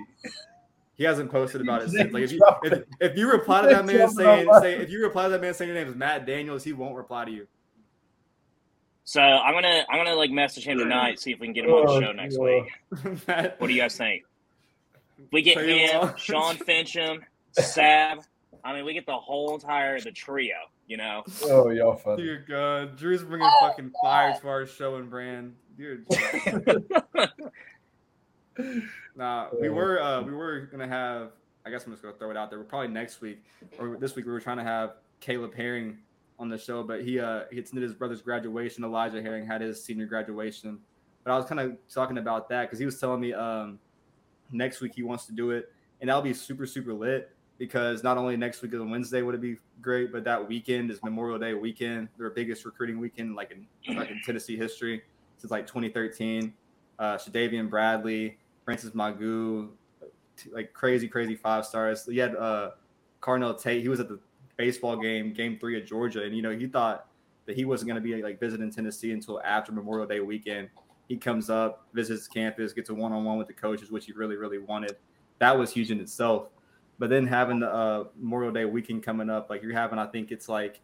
He 0.94 1.04
hasn't 1.04 1.30
posted 1.30 1.60
about 1.60 1.82
it 1.82 1.90
since. 1.90 2.12
Like 2.12 2.22
if 2.22 2.32
you 2.32 2.40
if, 2.62 2.82
if 3.00 3.18
you 3.18 3.30
reply 3.30 3.62
to 3.62 3.68
that 3.68 3.84
man 3.84 4.10
saying 4.10 4.48
say 4.60 4.74
if 4.76 4.90
you 4.90 5.02
reply 5.02 5.24
to 5.24 5.30
that 5.30 5.40
man 5.40 5.54
saying 5.54 5.68
your 5.68 5.78
name 5.78 5.88
is 5.88 5.96
Matt 5.96 6.24
Daniels, 6.24 6.62
he 6.62 6.72
won't 6.72 6.94
reply 6.94 7.24
to 7.24 7.30
you. 7.32 7.48
So 9.08 9.22
I'm 9.22 9.54
gonna 9.54 9.84
I'm 9.88 10.04
gonna 10.04 10.16
like 10.16 10.32
message 10.32 10.66
him 10.66 10.78
tonight, 10.78 11.20
see 11.20 11.30
if 11.30 11.38
we 11.38 11.46
can 11.46 11.54
get 11.54 11.64
him 11.64 11.70
on 11.70 11.86
the 11.86 11.92
Oh, 11.92 12.00
show 12.00 12.12
next 12.12 12.38
week. 12.38 12.64
What 13.58 13.68
do 13.68 13.72
you 13.72 13.80
guys 13.80 13.96
think? 13.96 14.24
We 15.32 15.42
get 15.42 15.54
Trey 15.54 15.86
him, 15.86 16.00
Lance. 16.00 16.20
Sean 16.20 16.56
Fincham, 16.56 17.20
Sab. 17.52 18.24
I 18.64 18.74
mean, 18.74 18.84
we 18.84 18.94
get 18.94 19.06
the 19.06 19.16
whole 19.16 19.54
entire 19.54 20.00
the 20.00 20.10
trio. 20.10 20.56
You 20.88 20.96
know, 20.96 21.22
oh, 21.44 21.70
y'all 21.70 21.94
funny. 21.94 22.24
Dear 22.24 22.44
God, 22.48 22.96
Drew's 22.96 23.22
bringing 23.22 23.48
fucking 23.60 23.92
fire 24.02 24.36
to 24.40 24.48
our 24.48 24.66
show 24.66 24.96
and 24.96 25.08
brand. 25.08 25.54
Dude, 25.78 26.04
nah, 29.16 29.48
we 29.60 29.68
were 29.68 30.02
uh, 30.02 30.22
we 30.22 30.32
were 30.32 30.62
gonna 30.62 30.88
have. 30.88 31.30
I 31.64 31.70
guess 31.70 31.86
I'm 31.86 31.92
just 31.92 32.02
gonna 32.02 32.16
throw 32.16 32.32
it 32.32 32.36
out 32.36 32.50
there. 32.50 32.58
We're 32.58 32.64
probably 32.64 32.88
next 32.88 33.20
week 33.20 33.44
or 33.78 33.96
this 33.98 34.16
week. 34.16 34.26
We 34.26 34.32
were 34.32 34.40
trying 34.40 34.58
to 34.58 34.64
have 34.64 34.94
Caleb 35.20 35.54
Herring 35.54 35.98
on 36.38 36.48
the 36.48 36.58
show, 36.58 36.82
but 36.82 37.02
he 37.02 37.18
uh 37.18 37.42
he 37.50 37.58
attended 37.58 37.82
his 37.82 37.94
brother's 37.94 38.22
graduation. 38.22 38.84
Elijah 38.84 39.22
Herring 39.22 39.46
had 39.46 39.60
his 39.60 39.82
senior 39.82 40.06
graduation, 40.06 40.78
but 41.24 41.32
I 41.32 41.36
was 41.36 41.46
kind 41.46 41.60
of 41.60 41.76
talking 41.92 42.18
about 42.18 42.48
that 42.50 42.62
because 42.62 42.78
he 42.78 42.84
was 42.84 42.98
telling 43.00 43.20
me 43.20 43.32
um 43.32 43.78
next 44.52 44.80
week 44.80 44.94
he 44.94 45.02
wants 45.02 45.26
to 45.26 45.32
do 45.32 45.50
it, 45.50 45.72
and 46.00 46.08
that'll 46.08 46.22
be 46.22 46.34
super 46.34 46.66
super 46.66 46.92
lit 46.92 47.30
because 47.58 48.02
not 48.02 48.18
only 48.18 48.36
next 48.36 48.62
week 48.62 48.74
a 48.74 48.82
Wednesday 48.82 49.22
would 49.22 49.34
it 49.34 49.40
be 49.40 49.56
great, 49.80 50.12
but 50.12 50.24
that 50.24 50.46
weekend 50.46 50.90
is 50.90 51.02
Memorial 51.02 51.38
Day 51.38 51.54
weekend, 51.54 52.08
their 52.18 52.30
biggest 52.30 52.64
recruiting 52.64 52.98
weekend 52.98 53.34
like 53.34 53.52
in 53.52 53.96
like 53.96 54.10
in 54.10 54.20
Tennessee 54.24 54.56
history 54.56 55.02
since 55.38 55.50
like 55.50 55.66
2013. 55.66 56.52
Uh, 56.98 57.16
Shadavian 57.16 57.68
Bradley, 57.68 58.38
Francis 58.64 58.90
Mauigoa, 58.90 59.68
like 60.52 60.72
crazy 60.72 61.08
crazy 61.08 61.34
five 61.34 61.64
stars. 61.64 62.06
He 62.06 62.18
had 62.18 62.36
uh 62.36 62.70
Carnell 63.20 63.60
Tate. 63.60 63.82
He 63.82 63.88
was 63.88 64.00
at 64.00 64.08
the 64.08 64.18
baseball 64.56 64.96
game, 64.96 65.32
game 65.32 65.58
three 65.58 65.76
at 65.76 65.86
Georgia, 65.86 66.22
and 66.22 66.34
you 66.34 66.42
know 66.42 66.50
he 66.50 66.66
thought 66.66 67.08
that 67.46 67.56
he 67.56 67.64
wasn't 67.64 67.88
going 67.88 68.00
to 68.02 68.06
be 68.06 68.22
like 68.22 68.40
visiting 68.40 68.70
Tennessee 68.70 69.12
until 69.12 69.40
after 69.42 69.72
Memorial 69.72 70.06
Day 70.06 70.20
weekend. 70.20 70.68
He 71.08 71.16
comes 71.16 71.50
up, 71.50 71.86
visits 71.92 72.26
campus, 72.26 72.72
gets 72.72 72.90
a 72.90 72.94
one 72.94 73.12
on 73.12 73.24
one 73.24 73.38
with 73.38 73.46
the 73.46 73.52
coaches, 73.52 73.90
which 73.90 74.06
he 74.06 74.12
really 74.12 74.36
really 74.36 74.58
wanted. 74.58 74.96
That 75.38 75.56
was 75.56 75.72
huge 75.72 75.90
in 75.90 76.00
itself. 76.00 76.48
But 76.98 77.10
then 77.10 77.26
having 77.26 77.60
the 77.60 77.70
uh, 77.70 78.04
Memorial 78.16 78.52
Day 78.52 78.64
weekend 78.64 79.02
coming 79.02 79.28
up, 79.28 79.50
like 79.50 79.62
you're 79.62 79.72
having, 79.72 79.98
I 79.98 80.06
think 80.06 80.32
it's 80.32 80.48
like 80.48 80.80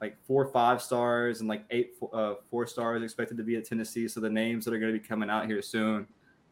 like 0.00 0.16
four 0.26 0.46
five 0.46 0.82
stars 0.82 1.40
and 1.40 1.48
like 1.48 1.64
eight 1.70 1.94
uh, 2.12 2.34
four 2.50 2.66
stars 2.66 3.02
expected 3.02 3.36
to 3.38 3.44
be 3.44 3.56
at 3.56 3.64
Tennessee. 3.64 4.08
So 4.08 4.20
the 4.20 4.30
names 4.30 4.64
that 4.64 4.74
are 4.74 4.78
going 4.78 4.92
to 4.92 4.98
be 4.98 5.06
coming 5.06 5.30
out 5.30 5.46
here 5.46 5.62
soon 5.62 6.06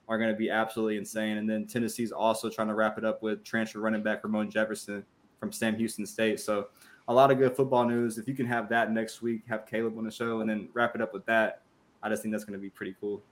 are 0.08 0.18
going 0.18 0.30
to 0.30 0.36
be 0.36 0.50
absolutely 0.50 0.96
insane. 0.96 1.38
And 1.38 1.48
then 1.48 1.66
Tennessee's 1.66 2.12
also 2.12 2.48
trying 2.50 2.68
to 2.68 2.74
wrap 2.74 2.98
it 2.98 3.04
up 3.04 3.22
with 3.22 3.42
transfer 3.44 3.80
running 3.80 4.02
back 4.02 4.22
Ramon 4.22 4.50
Jefferson 4.50 5.04
from 5.44 5.52
Sam 5.52 5.76
Houston 5.76 6.06
State. 6.06 6.40
So 6.40 6.68
a 7.06 7.12
lot 7.12 7.30
of 7.30 7.36
good 7.36 7.54
football 7.54 7.86
news. 7.86 8.16
If 8.16 8.26
you 8.26 8.34
can 8.34 8.46
have 8.46 8.66
that 8.70 8.90
next 8.90 9.20
week, 9.20 9.42
have 9.46 9.66
Caleb 9.66 9.98
on 9.98 10.04
the 10.04 10.10
show, 10.10 10.40
and 10.40 10.48
then 10.48 10.68
wrap 10.72 10.94
it 10.94 11.02
up 11.02 11.12
with 11.12 11.26
that, 11.26 11.60
I 12.02 12.08
just 12.08 12.22
think 12.22 12.32
that's 12.32 12.44
going 12.44 12.58
to 12.58 12.62
be 12.62 12.70
pretty 12.70 12.96
cool. 12.98 13.22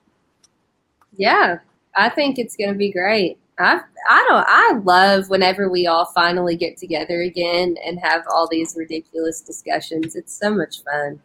Yeah, 1.16 1.58
I 1.96 2.10
think 2.10 2.38
it's 2.38 2.54
going 2.54 2.70
to 2.70 2.76
be 2.76 2.92
great. 2.92 3.38
I 3.58 3.80
I 4.08 4.24
don't 4.28 4.46
I 4.48 4.80
love 4.82 5.28
whenever 5.28 5.68
we 5.70 5.86
all 5.86 6.06
finally 6.06 6.56
get 6.56 6.78
together 6.78 7.20
again 7.20 7.76
and 7.84 7.98
have 8.00 8.22
all 8.30 8.48
these 8.50 8.74
ridiculous 8.76 9.42
discussions. 9.42 10.16
It's 10.16 10.38
so 10.38 10.54
much 10.54 10.82
fun. 10.82 11.20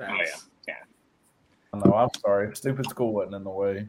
Oh 0.00 0.04
yeah, 0.06 0.24
yeah. 0.68 0.74
No, 1.74 1.92
I'm 1.94 2.10
sorry. 2.20 2.54
Stupid 2.54 2.88
school 2.88 3.12
wasn't 3.12 3.34
in 3.34 3.44
the 3.44 3.50
way. 3.50 3.88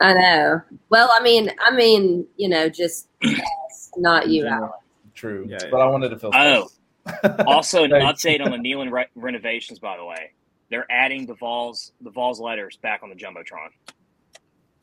I 0.00 0.12
know. 0.12 0.62
Well, 0.90 1.10
I 1.18 1.22
mean, 1.22 1.50
I 1.60 1.70
mean, 1.70 2.26
you 2.36 2.48
know, 2.48 2.68
just 2.68 3.08
not 3.96 4.28
you, 4.28 4.46
Alex. 4.46 4.74
True. 5.18 5.46
Yeah, 5.48 5.58
but 5.70 5.80
I 5.80 5.86
wanted 5.86 6.10
to 6.10 6.18
feel. 6.18 6.30
Oh, 6.32 6.68
also 7.46 7.82
an 7.84 7.90
Thanks. 7.90 8.22
update 8.22 8.40
on 8.44 8.50
the 8.52 8.56
Neyland 8.58 8.92
re- 8.92 9.06
renovations. 9.16 9.78
By 9.80 9.96
the 9.96 10.04
way, 10.04 10.30
they're 10.70 10.86
adding 10.90 11.26
the 11.26 11.34
Vols 11.34 11.92
the 12.00 12.10
Vols 12.10 12.38
letters 12.40 12.76
back 12.82 13.02
on 13.02 13.08
the 13.10 13.16
jumbotron. 13.16 13.70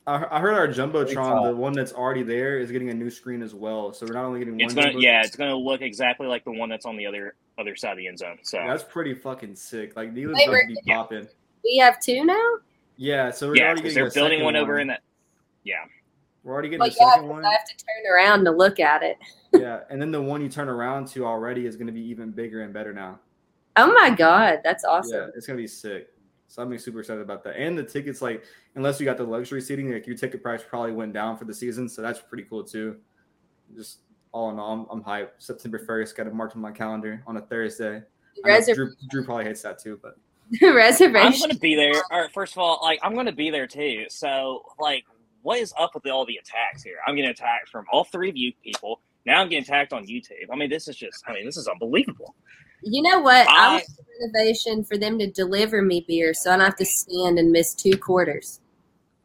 I, 0.06 0.24
I 0.30 0.40
heard 0.40 0.54
our 0.54 0.68
jumbotron, 0.68 1.08
Excited. 1.10 1.48
the 1.52 1.56
one 1.56 1.72
that's 1.72 1.92
already 1.92 2.22
there, 2.22 2.58
is 2.60 2.70
getting 2.70 2.90
a 2.90 2.94
new 2.94 3.10
screen 3.10 3.42
as 3.42 3.54
well. 3.54 3.92
So 3.92 4.06
we're 4.06 4.12
not 4.12 4.24
only 4.24 4.40
getting 4.40 4.60
It's 4.60 4.74
one. 4.74 4.84
gonna 4.92 4.98
yeah, 5.00 5.22
it's 5.24 5.36
gonna 5.36 5.56
look 5.56 5.80
exactly 5.80 6.26
like 6.26 6.44
the 6.44 6.52
one 6.52 6.68
that's 6.68 6.84
on 6.86 6.96
the 6.96 7.06
other 7.06 7.34
other 7.58 7.74
side 7.74 7.92
of 7.92 7.98
the 7.98 8.06
end 8.08 8.18
zone. 8.18 8.38
So 8.42 8.58
that's 8.66 8.84
pretty 8.84 9.14
fucking 9.14 9.56
sick. 9.56 9.96
Like 9.96 10.12
Neyland's 10.12 10.34
Wait, 10.38 10.48
about 10.48 10.52
we're- 10.52 10.74
to 10.74 10.80
be 10.84 10.92
popping. 10.92 11.28
We 11.64 11.78
have 11.78 11.98
two 12.00 12.24
now. 12.24 12.56
Yeah, 12.98 13.30
so 13.30 13.48
we're 13.48 13.56
yeah, 13.56 13.64
already 13.64 13.80
because 13.82 13.94
getting 13.94 14.10
they're 14.10 14.24
a 14.24 14.28
building 14.28 14.44
one 14.44 14.56
over 14.56 14.78
in 14.78 14.88
that. 14.88 15.00
Yeah, 15.64 15.76
We're 16.44 16.52
already 16.52 16.68
getting 16.68 16.80
Well, 16.80 16.90
the 16.90 16.96
yeah, 17.00 17.08
second 17.10 17.22
'cause 17.24 17.30
one. 17.30 17.44
I 17.44 17.50
have 17.50 17.64
to 17.64 17.74
turn 17.76 18.12
around 18.14 18.44
to 18.44 18.52
look 18.52 18.78
at 18.78 19.02
it. 19.02 19.16
Yeah, 19.52 19.80
and 19.90 20.00
then 20.00 20.10
the 20.10 20.20
one 20.20 20.40
you 20.42 20.48
turn 20.48 20.68
around 20.68 21.08
to 21.08 21.24
already 21.26 21.66
is 21.66 21.76
going 21.76 21.86
to 21.86 21.92
be 21.92 22.00
even 22.02 22.30
bigger 22.30 22.62
and 22.62 22.72
better 22.72 22.92
now. 22.92 23.18
Oh 23.76 23.92
my 23.92 24.10
god, 24.10 24.60
that's 24.64 24.84
Yeah, 24.84 24.90
awesome. 24.90 25.30
it's 25.36 25.46
going 25.46 25.56
to 25.56 25.62
be 25.62 25.66
sick. 25.68 26.08
So 26.48 26.62
I'm 26.62 26.78
super 26.78 27.00
excited 27.00 27.20
about 27.22 27.42
that. 27.44 27.56
And 27.56 27.76
the 27.76 27.82
tickets, 27.82 28.22
like, 28.22 28.44
unless 28.76 29.00
you 29.00 29.04
got 29.04 29.16
the 29.16 29.24
luxury 29.24 29.60
seating, 29.60 29.92
like 29.92 30.06
your 30.06 30.16
ticket 30.16 30.42
price 30.42 30.62
probably 30.66 30.92
went 30.92 31.12
down 31.12 31.36
for 31.36 31.44
the 31.44 31.52
season, 31.54 31.88
so 31.88 32.02
that's 32.02 32.20
pretty 32.20 32.44
cool 32.44 32.62
too. 32.62 32.96
Just 33.74 33.98
all 34.32 34.50
in 34.50 34.58
all, 34.58 34.72
I'm, 34.72 34.86
I'm 34.90 35.02
hyped. 35.04 35.30
September 35.38 35.78
1st, 35.84 36.14
got 36.16 36.26
it 36.26 36.34
marked 36.34 36.54
on 36.54 36.62
my 36.62 36.70
calendar 36.70 37.22
on 37.26 37.36
a 37.36 37.40
Thursday. 37.40 38.02
I 38.44 38.48
Reserv- 38.48 38.74
Drew, 38.76 38.92
Drew 39.10 39.24
probably 39.24 39.44
hates 39.44 39.62
that 39.62 39.78
too, 39.78 39.98
but 40.02 40.16
reservation. 40.62 40.72
I'm 40.72 40.76
reservation. 40.76 41.48
gonna 41.48 41.58
be 41.58 41.74
there. 41.74 41.94
All 42.12 42.20
right, 42.20 42.32
first 42.32 42.52
of 42.52 42.58
all, 42.58 42.78
like 42.82 43.00
I'm 43.02 43.14
gonna 43.14 43.32
be 43.32 43.50
there 43.50 43.66
too. 43.66 44.04
So 44.08 44.62
like, 44.78 45.04
what 45.42 45.58
is 45.58 45.72
up 45.78 45.94
with 45.94 46.06
all 46.06 46.24
the 46.24 46.36
attacks 46.36 46.82
here? 46.84 46.96
I'm 47.06 47.16
getting 47.16 47.30
attacked 47.32 47.68
from 47.70 47.86
all 47.90 48.04
three 48.04 48.28
of 48.28 48.36
you 48.36 48.52
people. 48.62 49.00
Now 49.26 49.40
I'm 49.40 49.48
getting 49.48 49.64
attacked 49.64 49.92
on 49.92 50.06
YouTube. 50.06 50.46
I 50.52 50.56
mean, 50.56 50.70
this 50.70 50.88
is 50.88 50.96
just. 50.96 51.22
I 51.26 51.34
mean, 51.34 51.44
this 51.44 51.56
is 51.56 51.68
unbelievable. 51.68 52.34
You 52.82 53.02
know 53.02 53.18
what? 53.20 53.48
I 53.48 53.52
I- 53.52 53.72
want 53.72 53.84
a 53.84 54.38
renovation 54.38 54.84
for 54.84 54.96
them 54.96 55.18
to 55.18 55.30
deliver 55.30 55.82
me 55.82 56.04
beer, 56.06 56.32
so 56.32 56.52
I 56.52 56.56
don't 56.56 56.64
have 56.64 56.76
to 56.76 56.84
stand 56.86 57.38
and 57.38 57.50
miss 57.50 57.74
two 57.74 57.98
quarters. 57.98 58.60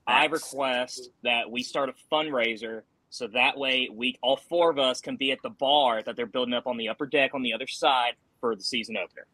I 0.07 0.25
request 0.25 1.11
that 1.23 1.49
we 1.49 1.61
start 1.63 1.89
a 1.89 1.93
fundraiser 2.11 2.81
so 3.11 3.27
that 3.27 3.57
way 3.57 3.89
we 3.93 4.17
all 4.23 4.37
four 4.37 4.71
of 4.71 4.79
us 4.79 4.99
can 4.99 5.15
be 5.17 5.31
at 5.31 5.41
the 5.43 5.49
bar 5.51 6.01
that 6.01 6.15
they're 6.15 6.25
building 6.25 6.53
up 6.53 6.65
on 6.65 6.77
the 6.77 6.89
upper 6.89 7.05
deck 7.05 7.31
on 7.33 7.43
the 7.43 7.53
other 7.53 7.67
side 7.67 8.13
for 8.39 8.55
the 8.55 8.63
season 8.63 8.97
opener. 8.97 9.27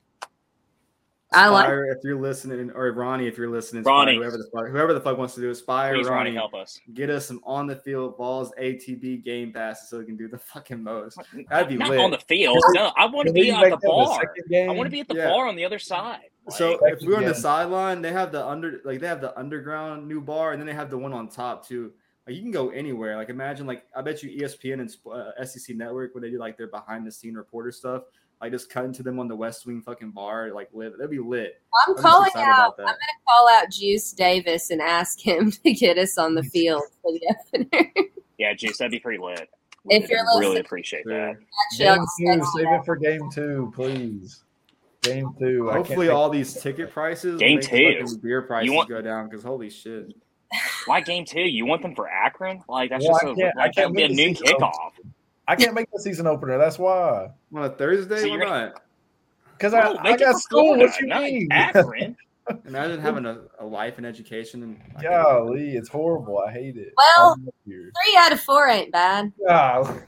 I 1.34 1.50
like. 1.50 1.66
Spyre, 1.66 1.92
if 1.92 1.98
you're 2.04 2.20
listening, 2.20 2.72
or 2.72 2.92
Ronnie, 2.94 3.28
if 3.28 3.38
you're 3.38 3.50
listening, 3.50 3.84
Ronnie. 3.84 4.14
Spyre, 4.16 4.24
whoever 4.24 4.38
the 4.38 4.50
fuck, 4.54 4.68
whoever 4.72 4.94
the 4.94 5.02
fuck 5.02 5.18
wants 5.18 5.36
to 5.36 5.42
do 5.42 5.50
it, 5.50 5.56
Spyre, 5.56 5.94
Please, 5.96 6.08
Ronnie, 6.08 6.30
Ronnie, 6.30 6.36
help 6.36 6.54
us. 6.54 6.80
get 6.94 7.10
us 7.10 7.26
some 7.26 7.42
on 7.44 7.68
the 7.68 7.76
field 7.76 8.18
balls, 8.18 8.52
ATB 8.60 9.24
game 9.26 9.52
passes, 9.52 9.90
so 9.90 10.00
we 10.00 10.06
can 10.06 10.16
do 10.16 10.28
the 10.30 10.38
fucking 10.38 10.82
most. 10.82 11.20
That'd 11.50 11.68
be 11.68 11.76
Not 11.76 11.90
lit. 11.90 12.00
on 12.00 12.12
the 12.12 12.20
field. 12.20 12.64
No, 12.70 12.92
I 12.96 13.06
want 13.08 13.28
to 13.28 13.34
be 13.34 13.52
at 13.52 13.70
the 13.70 13.78
bar. 13.84 14.16
second 14.22 14.46
game? 14.50 14.70
I 14.70 14.74
want 14.74 14.88
to 14.88 14.92
be 14.92 15.02
at 15.02 15.08
the 15.10 15.16
Yeah. 15.16 15.30
bar 15.30 15.48
on 15.48 15.56
the 15.58 15.66
other 15.66 15.80
side. 15.80 16.30
So 16.50 16.78
Like, 16.82 16.94
if 16.94 17.00
we're 17.06 17.18
on 17.18 17.26
the 17.26 17.36
sideline, 17.36 18.02
they 18.02 18.14
have 18.14 18.32
the 18.32 18.46
under 18.48 18.80
like 18.86 19.02
they 19.02 19.08
have 19.08 19.20
the 19.20 19.38
underground 19.38 20.08
new 20.08 20.22
bar, 20.22 20.54
and 20.54 20.62
then 20.62 20.66
they 20.66 20.74
have 20.74 20.90
the 20.90 20.98
one 20.98 21.12
on 21.12 21.28
top 21.28 21.68
too. 21.68 21.92
Like 22.26 22.38
you 22.38 22.42
can 22.42 22.52
go 22.52 22.70
anywhere. 22.70 23.18
Like 23.18 23.30
imagine 23.30 23.68
like 23.68 23.84
I 23.94 24.02
bet 24.02 24.24
you 24.24 24.30
ESPN 24.42 24.80
and 24.80 24.96
uh, 25.12 25.44
SEC 25.46 25.76
Network 25.76 26.14
when 26.14 26.22
they 26.24 26.30
do 26.30 26.40
like 26.40 26.58
their 26.58 26.68
behind 26.68 27.06
the 27.06 27.12
scene 27.12 27.36
reporter 27.36 27.72
stuff, 27.74 28.04
like 28.42 28.52
just 28.52 28.70
cut 28.70 28.86
into 28.86 29.02
them 29.04 29.20
on 29.20 29.28
the 29.28 29.36
West 29.36 29.66
Wing 29.66 29.82
fucking 29.82 30.12
bar, 30.12 30.52
like 30.54 30.70
live. 30.74 30.94
That'd 30.98 31.10
be 31.12 31.20
lit. 31.20 31.62
I'm 31.88 31.96
I'm 31.96 32.02
calling 32.04 32.30
out. 32.36 32.78
that. 32.78 32.84
I'm 32.84 32.88
going 32.88 32.96
to 32.98 33.26
call 33.28 33.50
out 33.50 33.72
Juice 33.72 34.12
Davis 34.12 34.70
and 34.70 34.82
ask 34.82 35.20
him 35.20 35.52
to 35.64 35.74
get 35.74 35.98
us 35.98 36.18
on 36.18 36.36
the 36.36 36.44
field 36.44 36.84
for 37.02 37.12
the 37.12 37.36
opener. 37.56 37.92
yeah, 38.38 38.54
Juice, 38.54 38.78
that'd 38.78 38.92
be 38.92 39.00
pretty 39.00 39.22
lit. 39.24 39.50
If 39.90 40.10
you're 40.10 40.20
really 40.20 40.48
listening- 40.48 40.66
appreciate 40.66 41.06
that. 41.06 41.36
Actually, 41.72 41.88
I'll 41.88 41.96
Game 42.20 42.40
two. 42.40 42.46
Save 42.56 42.68
it 42.74 42.86
for 42.86 42.96
game 42.98 43.30
two, 43.34 43.72
please. 43.74 44.44
Game 45.02 45.34
two. 45.40 45.70
Hopefully, 45.72 46.10
all 46.10 46.30
these 46.30 46.54
ticket 46.62 46.92
prices 46.92 47.40
Game 47.40 47.62
two. 47.62 48.00
fucking 48.02 48.20
beer 48.22 48.42
prices 48.42 48.72
want- 48.72 48.90
go 48.90 49.02
down 49.02 49.30
because 49.30 49.44
holy 49.44 49.70
shit. 49.70 50.14
Why 50.86 51.02
game 51.02 51.26
two? 51.26 51.42
You 51.42 51.66
want 51.66 51.82
them 51.82 51.94
for 51.96 52.10
Akron? 52.10 52.62
Like 52.70 52.90
that's 52.90 53.04
Well, 53.06 53.14
just 53.14 53.26
I 53.26 53.30
a, 53.32 53.36
can't- 53.36 53.58
I 53.58 53.62
like 53.64 53.76
that 53.76 53.82
can't 53.82 53.90
would 53.92 53.96
be 53.98 54.04
a 54.04 54.08
make 54.10 54.18
the 54.18 54.24
noon 54.26 54.36
season 54.36 54.56
kickoff. 54.58 54.92
I 55.48 55.56
can't 55.56 55.74
make 55.74 55.88
the 55.92 56.00
season 56.02 56.28
opener. 56.28 56.58
That's 56.58 56.78
why. 56.78 57.30
On 57.56 57.64
a 57.64 57.70
Thursday, 57.70 58.18
So 58.20 58.28
why 58.30 58.36
you're 58.36 58.46
not? 58.46 58.82
Because 59.58 59.74
I, 59.74 59.92
I 60.02 60.18
got 60.18 60.36
school. 60.40 60.76
Florida, 60.76 60.86
What 60.86 61.00
you 61.00 61.08
not 61.08 61.22
mean? 61.24 61.48
Akron. 61.52 62.16
Imagine 62.66 63.00
having 63.02 63.26
a, 63.26 63.42
a 63.60 63.66
life 63.66 63.98
and 63.98 64.06
education 64.06 64.64
and 64.64 64.82
Golly, 65.02 65.76
it's 65.76 65.90
horrible. 65.90 66.40
I 66.40 66.52
hate 66.52 66.78
it. 66.78 66.94
Well- 66.98 67.38
Three 67.66 68.18
out 68.18 68.32
of 68.32 68.40
four 68.42 68.68
ain't 68.68 68.92
bad. 68.92 69.32
Golly. 69.46 70.00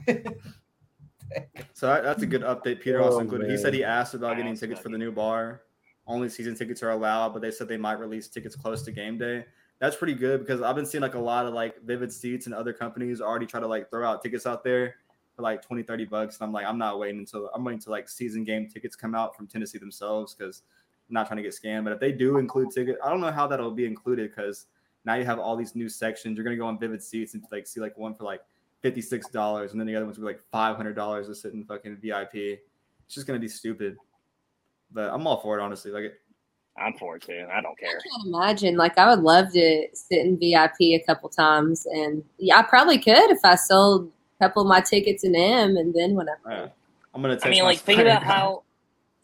So 1.74 1.86
that, 1.86 2.02
that's 2.02 2.22
a 2.22 2.26
good 2.26 2.42
update. 2.42 2.80
Peter 2.80 3.00
Oh, 3.00 3.04
also 3.04 3.20
included. 3.20 3.50
He 3.50 3.56
said 3.56 3.72
he 3.72 3.84
asked 3.84 4.14
about 4.14 4.36
getting 4.36 4.54
tickets 4.54 4.80
about 4.80 4.82
for 4.82 4.88
the 4.88 4.98
new 4.98 5.12
bar. 5.12 5.62
Only 6.06 6.28
season 6.28 6.56
tickets 6.56 6.82
are 6.82 6.90
allowed, 6.90 7.32
but 7.32 7.40
they 7.42 7.50
said 7.52 7.68
they 7.68 7.76
might 7.76 8.00
release 8.00 8.26
tickets 8.26 8.56
close 8.56 8.82
to 8.82 8.90
game 8.92 9.16
day. 9.16 9.44
That's 9.78 9.94
pretty 9.96 10.14
good 10.14 10.40
because 10.40 10.60
I've 10.60 10.74
been 10.74 10.86
seeing 10.86 11.02
like 11.02 11.14
a 11.14 11.20
lot 11.20 11.46
of 11.46 11.54
like 11.54 11.80
Vivid 11.84 12.12
Seats 12.12 12.46
and 12.46 12.54
other 12.54 12.72
companies 12.72 13.20
already 13.20 13.46
try 13.46 13.60
to 13.60 13.66
like 13.66 13.90
throw 13.90 14.08
out 14.08 14.22
tickets 14.22 14.44
out 14.46 14.64
there 14.64 14.96
for 15.40 15.44
like 15.44 15.62
20, 15.62 15.82
30 15.82 16.04
bucks. 16.04 16.38
And 16.38 16.46
I'm 16.46 16.52
like, 16.52 16.66
I'm 16.66 16.78
not 16.78 16.98
waiting 16.98 17.18
until 17.18 17.50
I'm 17.54 17.64
waiting 17.64 17.78
until 17.78 17.92
like 17.92 18.08
season 18.08 18.44
game 18.44 18.68
tickets 18.68 18.94
come 18.94 19.14
out 19.14 19.34
from 19.34 19.46
Tennessee 19.46 19.78
themselves 19.78 20.34
because 20.34 20.62
I'm 21.08 21.14
not 21.14 21.26
trying 21.26 21.38
to 21.38 21.42
get 21.42 21.52
scammed. 21.52 21.84
But 21.84 21.94
if 21.94 22.00
they 22.00 22.12
do 22.12 22.38
include 22.38 22.70
ticket, 22.70 22.98
I 23.04 23.10
don't 23.10 23.20
know 23.20 23.32
how 23.32 23.46
that'll 23.46 23.70
be 23.70 23.86
included 23.86 24.30
because 24.30 24.66
now 25.04 25.14
you 25.14 25.24
have 25.24 25.38
all 25.38 25.56
these 25.56 25.74
new 25.74 25.88
sections. 25.88 26.36
You're 26.36 26.44
gonna 26.44 26.56
go 26.56 26.66
on 26.66 26.78
Vivid 26.78 27.02
Seats 27.02 27.34
and 27.34 27.42
like 27.50 27.66
see 27.66 27.80
like 27.80 27.96
one 27.96 28.14
for 28.14 28.24
like 28.24 28.42
fifty-six 28.82 29.28
dollars, 29.30 29.72
and 29.72 29.80
then 29.80 29.86
the 29.86 29.96
other 29.96 30.04
ones 30.04 30.18
were 30.18 30.26
like 30.26 30.40
five 30.52 30.76
hundred 30.76 30.94
dollars 30.94 31.26
to 31.28 31.34
sit 31.34 31.54
in 31.54 31.64
fucking 31.64 31.96
VIP. 31.96 32.34
It's 32.34 33.14
just 33.14 33.26
gonna 33.26 33.38
be 33.38 33.48
stupid. 33.48 33.96
But 34.92 35.10
I'm 35.12 35.26
all 35.26 35.40
for 35.40 35.58
it, 35.58 35.62
honestly. 35.62 35.90
Like, 35.90 36.20
I'm 36.76 36.94
for 36.94 37.16
it 37.16 37.22
too. 37.22 37.46
I 37.52 37.60
don't 37.60 37.78
care. 37.78 37.88
I 37.88 37.92
care. 37.92 38.00
can't 38.00 38.26
imagine. 38.26 38.76
Like, 38.76 38.98
I 38.98 39.08
would 39.08 39.22
love 39.22 39.52
to 39.52 39.86
sit 39.94 40.26
in 40.26 40.36
VIP 40.38 40.80
a 40.80 41.02
couple 41.06 41.28
times, 41.28 41.86
and 41.86 42.22
yeah, 42.38 42.58
I 42.58 42.62
probably 42.62 42.98
could 42.98 43.30
if 43.30 43.44
I 43.44 43.54
sold 43.54 44.08
a 44.08 44.19
couple 44.40 44.62
of 44.62 44.68
my 44.68 44.80
tickets 44.80 45.22
in 45.24 45.34
M, 45.36 45.76
and 45.76 45.94
then 45.94 46.14
whenever. 46.14 46.50
uh, 46.50 46.68
I'm 47.14 47.22
gonna. 47.22 47.34
Text 47.34 47.46
I 47.46 47.50
mean, 47.50 47.62
like 47.62 47.78
think 47.78 48.00
about 48.00 48.22
how 48.24 48.64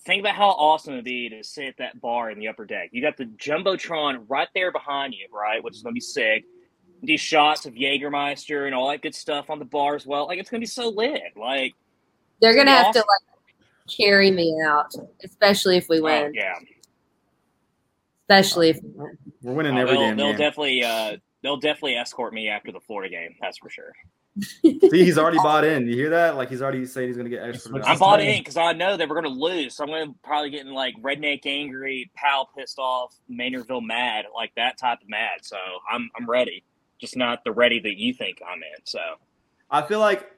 think 0.04 0.20
about 0.20 0.34
how 0.36 0.50
awesome 0.50 0.92
it'd 0.94 1.04
be 1.04 1.28
to 1.30 1.42
sit 1.42 1.64
at 1.66 1.76
that 1.78 2.00
bar 2.00 2.30
in 2.30 2.38
the 2.38 2.46
upper 2.48 2.64
deck. 2.64 2.90
You 2.92 3.02
got 3.02 3.16
the 3.16 3.24
jumbotron 3.24 4.24
right 4.28 4.48
there 4.54 4.70
behind 4.70 5.14
you, 5.14 5.26
right, 5.32 5.62
which 5.64 5.74
is 5.74 5.82
gonna 5.82 5.94
be 5.94 6.00
sick. 6.00 6.44
These 7.02 7.20
shots 7.20 7.66
of 7.66 7.74
Jägermeister 7.74 8.66
and 8.66 8.74
all 8.74 8.88
that 8.90 9.02
good 9.02 9.14
stuff 9.14 9.50
on 9.50 9.58
the 9.58 9.64
bar 9.64 9.94
as 9.96 10.06
well. 10.06 10.26
Like 10.26 10.38
it's 10.38 10.48
gonna 10.50 10.60
be 10.60 10.66
so 10.66 10.88
lit. 10.88 11.22
Like 11.36 11.74
They're 12.40 12.54
gonna 12.56 12.70
It's 12.72 12.82
have 12.84 12.92
to 12.94 12.98
like 13.00 13.86
carry 13.96 14.30
me 14.30 14.56
out, 14.66 14.92
especially 15.24 15.76
if 15.76 15.88
we 15.88 16.00
oh, 16.00 16.04
win. 16.04 16.32
yeah, 16.34 16.54
Especially 18.22 18.70
if 18.70 18.82
we 18.82 18.90
win. 18.94 19.18
We're 19.42 19.52
winning 19.54 19.76
Oh, 19.76 19.80
every 19.82 19.92
they'll, 19.96 20.00
damn 20.06 20.16
they'll 20.16 20.26
game. 20.30 20.38
definitely 20.38 20.84
uh, 20.84 21.16
they'll 21.42 21.58
definitely 21.58 21.96
escort 21.96 22.32
me 22.32 22.48
after 22.48 22.72
the 22.72 22.80
Florida 22.80 23.10
game. 23.14 23.36
That's 23.40 23.58
for 23.58 23.70
sure. 23.70 23.92
See, 24.62 24.78
he's 24.90 25.16
already 25.16 25.38
bought 25.38 25.64
in. 25.64 25.86
You 25.86 25.94
hear 25.94 26.10
that? 26.10 26.36
Like 26.36 26.50
he's 26.50 26.60
already 26.60 26.84
saying 26.86 27.08
he's 27.08 27.16
gonna 27.16 27.30
get 27.30 27.42
extra. 27.42 27.80
That. 27.80 27.98
bought 27.98 28.20
in 28.20 28.38
because 28.38 28.56
I 28.56 28.72
know 28.72 28.96
that 28.96 29.08
we're 29.08 29.20
going 29.20 29.34
to 29.34 29.40
lose. 29.40 29.74
So 29.74 29.84
I'm 29.84 29.90
going 29.90 30.08
to 30.08 30.18
probably 30.22 30.50
get 30.50 30.66
in 30.66 30.72
like 30.72 30.94
redneck 31.00 31.46
angry, 31.46 32.10
pal 32.14 32.50
pissed 32.56 32.78
off, 32.78 33.14
Maynardville 33.30 33.84
mad, 33.84 34.26
like 34.34 34.52
that 34.56 34.78
type 34.78 35.00
of 35.00 35.08
mad. 35.08 35.38
So 35.42 35.56
I'm 35.90 36.10
I'm 36.16 36.28
ready, 36.28 36.64
just 37.00 37.16
not 37.16 37.44
the 37.44 37.52
ready 37.52 37.80
that 37.80 37.96
you 37.96 38.12
think 38.12 38.38
I'm 38.46 38.58
in. 38.58 38.84
So 38.84 39.00
I 39.70 39.82
feel 39.82 40.00
like 40.00 40.30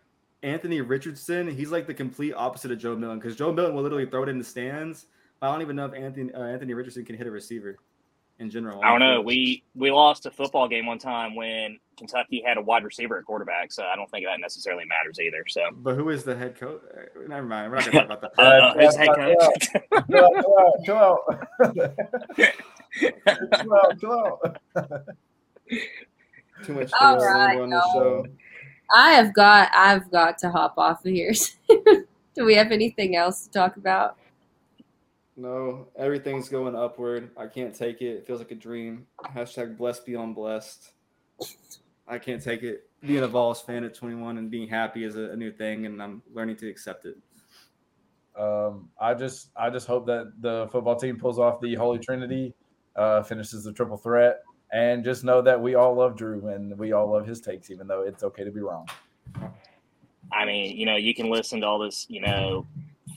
Anthony 0.43 0.81
Richardson, 0.81 1.49
he's 1.49 1.73
like 1.73 1.87
the 1.87 1.95
complete 1.95 2.35
opposite 2.35 2.71
of 2.71 2.79
Joe 2.79 2.95
Milton 2.95 3.19
because 3.19 3.35
Joe 3.35 3.53
Milton 3.53 3.75
will 3.75 3.83
literally 3.83 4.07
throw 4.07 4.23
it 4.23 4.29
in 4.29 4.39
the 4.39 4.45
stands. 4.45 5.07
But 5.41 5.49
I 5.49 5.53
don't 5.53 5.63
even 5.63 5.77
know 5.77 5.87
if 5.87 5.95
Anthony 5.95 6.33
uh, 6.33 6.43
Anthony 6.43 6.75
Richardson 6.75 7.05
can 7.05 7.17
hit 7.17 7.27
a 7.27 7.31
receiver 7.31 7.79
in 8.39 8.51
general. 8.51 8.81
I 8.83 8.91
don't 8.91 9.01
know. 9.01 9.21
We 9.21 9.63
we 9.75 9.91
lost 9.91 10.27
a 10.27 10.31
football 10.31 10.69
game 10.69 10.87
one 10.87 10.99
time 10.99 11.35
when 11.35 11.79
Kentucky 11.97 12.43
had 12.45 12.57
a 12.57 12.63
wide 12.63 12.85
receiver 12.85 13.19
at 13.19 13.25
quarterback, 13.25 13.73
so 13.73 13.85
I 13.85 13.97
don't 13.97 14.11
think 14.11 14.25
that 14.27 14.41
necessarily 14.41 14.85
matters 14.85 15.19
either. 15.21 15.45
So, 15.49 15.63
but 15.79 15.97
who 15.97 16.11
is 16.11 16.25
the 16.25 16.37
head 16.37 16.59
coach? 16.59 16.81
Uh, 16.97 17.01
never 17.27 17.47
mind. 17.47 17.71
We're 17.73 17.79
not 17.79 17.93
gonna 17.93 18.07
talk 18.09 18.19
about 18.19 18.37
that. 18.37 18.43
uh, 18.43 18.75
who's 18.75 18.97
head 18.97 19.09
coach? 19.15 19.69
Chill 20.11 20.25
out, 20.57 20.75
chill 20.85 20.97
out, 23.75 24.01
chill 24.01 24.13
out. 24.13 25.07
Too 26.65 26.73
much 26.75 26.91
All 27.01 27.13
things 27.15 27.25
right, 27.25 27.61
on 27.61 27.71
the 27.71 27.83
show. 27.93 28.27
I 28.95 29.13
have 29.13 29.35
got 29.35 29.71
I've 29.75 30.11
got 30.11 30.39
to 30.39 30.51
hop 30.51 30.75
off 30.77 31.05
of 31.05 31.13
here. 31.13 31.33
Do 32.35 32.45
we 32.45 32.55
have 32.55 32.71
anything 32.71 33.17
else 33.17 33.45
to 33.45 33.51
talk 33.51 33.77
about? 33.77 34.17
No, 35.39 35.87
everything's 35.97 36.49
going 36.49 36.75
upward. 36.75 37.31
I 37.37 37.47
can't 37.47 37.73
take 37.73 38.03
it. 38.03 38.07
It 38.07 38.27
feels 38.27 38.41
like 38.41 38.51
a 38.51 38.57
dream. 38.57 39.07
Hashtag 39.25 39.79
blessed 39.79 40.05
beyond 40.05 40.35
blessed. 40.35 40.91
I 42.09 42.19
can't 42.19 42.43
take 42.43 42.65
it. 42.65 42.91
Being 43.03 43.23
a 43.23 43.29
Vols 43.29 43.63
fan 43.63 43.85
at 43.85 43.95
21 43.95 44.39
and 44.39 44.51
being 44.51 44.69
happy 44.69 45.05
is 45.05 45.15
a, 45.15 45.31
a 45.31 45.37
new 45.37 45.53
thing, 45.53 45.87
and 45.87 46.03
I'm 46.03 46.23
learning 46.35 46.57
to 46.57 46.69
accept 46.69 47.07
it. 47.07 47.17
Um, 48.37 48.89
I 49.01 49.15
just 49.15 49.51
I 49.57 49.71
just 49.71 49.87
hope 49.87 50.07
that 50.07 50.33
the 50.41 50.69
football 50.73 50.97
team 50.97 51.17
pulls 51.17 51.39
off 51.39 51.61
the 51.61 51.77
Holy 51.77 52.01
Trinity, 52.01 52.53
uh, 52.97 53.23
finishes 53.23 53.63
the 53.63 53.73
triple 53.73 53.97
threat, 53.97 54.41
and 54.73 55.05
just 55.05 55.23
know 55.23 55.41
that 55.43 55.61
we 55.61 55.77
all 55.77 55.95
love 55.95 56.17
Drew 56.17 56.49
and 56.49 56.77
we 56.77 56.91
all 56.91 57.09
love 57.13 57.29
his 57.29 57.41
takes, 57.41 57.71
even 57.71 57.87
though 57.87 58.03
it's 58.03 58.25
okay 58.25 58.43
to 58.43 58.51
be 58.51 58.61
wrong. 58.61 58.89
I 60.33 60.45
mean, 60.45 60.77
you 60.77 60.85
know, 60.85 60.97
you 60.97 61.15
can 61.15 61.31
listen 61.31 61.61
to 61.61 61.67
all 61.69 61.79
this, 61.79 62.07
you 62.09 62.23
know, 62.23 62.67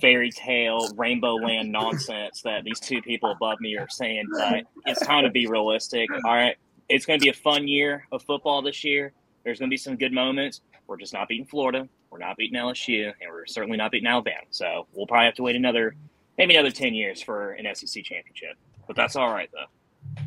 fairy 0.02 0.32
tale, 0.32 0.90
rainbow 0.96 1.36
land 1.36 1.72
nonsense 1.72 2.42
that 2.42 2.64
these 2.64 2.80
two 2.80 3.02
people 3.02 3.32
above 3.32 3.60
me 3.62 3.78
are 3.78 3.88
saying, 3.90 4.28
but 4.38 4.66
it's 4.86 5.06
time 5.06 5.24
to 5.24 5.30
be 5.30 5.48
realistic. 5.48 6.10
All 6.26 6.34
right. 6.34 6.56
It's 6.90 7.06
going 7.06 7.20
to 7.20 7.24
be 7.24 7.30
a 7.30 7.34
fun 7.34 7.68
year 7.68 8.06
of 8.12 8.24
football 8.24 8.62
this 8.62 8.84
year. 8.84 9.14
There's 9.44 9.60
going 9.60 9.70
to 9.70 9.74
be 9.74 9.78
some 9.78 9.96
good 9.96 10.12
moments. 10.12 10.62
We're 10.88 10.98
just 10.98 11.14
not 11.14 11.28
beating 11.28 11.46
Florida. 11.46 11.88
We're 12.10 12.20
not 12.20 12.36
beating 12.36 12.60
LSU, 12.60 13.14
and 13.22 13.32
we're 13.32 13.46
certainly 13.46 13.78
not 13.78 13.92
beating 13.92 14.08
Alabama. 14.08 14.42
So 14.50 14.88
we'll 14.94 15.08
probably 15.08 15.26
have 15.26 15.36
to 15.36 15.44
wait 15.44 15.56
another, 15.56 15.96
maybe 16.38 16.56
another 16.56 16.72
10 16.72 16.94
years 16.94 17.22
for 17.22 17.54
an 17.54 17.74
SEC 17.74 18.04
championship. 18.04 18.58
But 18.88 18.98
that's 18.98 19.16
all 19.16 19.32
right, 19.32 19.50
though. 19.54 20.24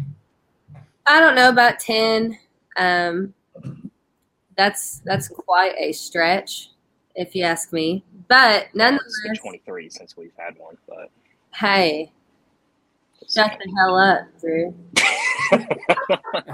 I 1.07 1.21
don't 1.21 1.35
know 1.35 1.51
about 1.51 1.81
ten. 1.81 2.39
Um, 2.77 3.35
that's 4.57 5.01
that's 5.05 5.29
quite 5.29 5.75
a 5.79 5.93
stretch, 5.93 6.71
if 7.15 7.35
you 7.35 7.45
ask 7.45 7.73
me. 7.73 8.05
But 8.29 8.65
It's 8.65 8.73
been 8.73 8.99
nonetheless, 8.99 9.39
23 9.41 9.91
since 9.91 10.17
we've 10.17 10.33
had 10.37 10.59
one, 10.59 10.77
but 10.89 11.11
hey, 11.55 12.13
shut 13.29 13.59
the 13.63 13.73
hell 13.77 13.97
up, 13.97 14.27
Drew. 14.41 14.75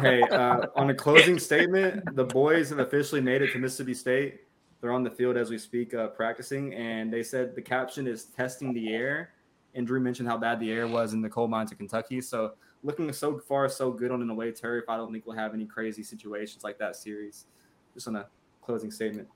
Hey, 0.01 0.23
uh, 0.23 0.67
on 0.77 0.91
a 0.91 0.95
closing 0.95 1.39
statement, 1.39 2.15
the 2.17 2.25
boys 2.25 2.71
have 2.71 2.79
officially 2.79 3.21
made 3.21 3.43
it 3.43 3.53
to 3.53 3.59
Mississippi 3.59 3.95
State. 3.95 4.41
They're 4.81 4.93
on 4.93 5.03
the 5.03 5.11
field 5.11 5.37
as 5.37 5.51
we 5.51 5.59
speak, 5.59 5.93
uh, 5.95 6.09
practicing, 6.09 6.75
and 6.75 7.13
they 7.13 7.23
said 7.23 7.55
the 7.55 7.63
caption 7.63 8.07
is 8.07 8.25
"testing 8.25 8.73
the 8.73 8.95
air." 8.95 9.31
And 9.75 9.87
Drew 9.87 10.01
mentioned 10.01 10.29
how 10.29 10.39
bad 10.39 10.59
the 10.61 10.71
air 10.73 10.87
was 10.87 11.13
in 11.13 11.21
the 11.21 11.29
coal 11.29 11.49
mines 11.49 11.71
of 11.73 11.79
Kentucky. 11.79 12.21
So, 12.21 12.53
looking 12.83 13.13
so 13.13 13.39
far, 13.39 13.69
so 13.69 13.93
good 13.93 14.11
on 14.11 14.23
an 14.23 14.31
away 14.31 14.53
turf. 14.53 14.85
I 14.89 14.97
don't 14.97 15.13
think 15.13 15.27
we'll 15.27 15.37
have 15.37 15.55
any 15.55 15.67
crazy 15.67 16.03
situations 16.03 16.65
like 16.65 16.79
that 16.79 16.97
series. 16.97 17.47
Just 17.95 18.09
on 18.09 18.17
a 18.17 18.27
closing 18.63 18.91
statement. 18.91 19.29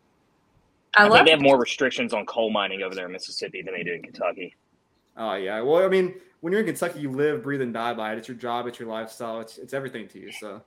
I 0.97 1.03
I 1.03 1.09
love 1.09 1.13
think 1.19 1.27
they 1.27 1.31
have 1.33 1.43
more 1.43 1.59
restrictions 1.59 2.13
on 2.13 2.27
coal 2.27 2.51
mining 2.51 2.83
over 2.83 2.95
there 2.95 3.07
in 3.07 3.13
Mississippi 3.13 3.63
than 3.63 3.75
they 3.75 3.83
do 3.83 3.93
in 3.93 4.03
Kentucky. 4.03 4.55
Oh 5.17 5.35
yeah. 5.35 5.61
Well, 5.61 5.85
I 5.85 5.89
mean, 5.89 6.15
when 6.41 6.53
you're 6.53 6.61
in 6.61 6.67
Kentucky, 6.67 7.01
you 7.01 7.11
live, 7.11 7.43
breathe, 7.43 7.63
and 7.63 7.73
die 7.73 7.95
by 7.95 8.13
it. 8.13 8.19
It's 8.19 8.29
your 8.29 8.37
job, 8.37 8.67
it's 8.67 8.79
your 8.79 8.89
lifestyle, 8.89 9.41
it's 9.41 9.59
it's 9.59 9.75
everything 9.75 10.09
to 10.09 10.19
you. 10.19 10.33
So. 10.33 10.63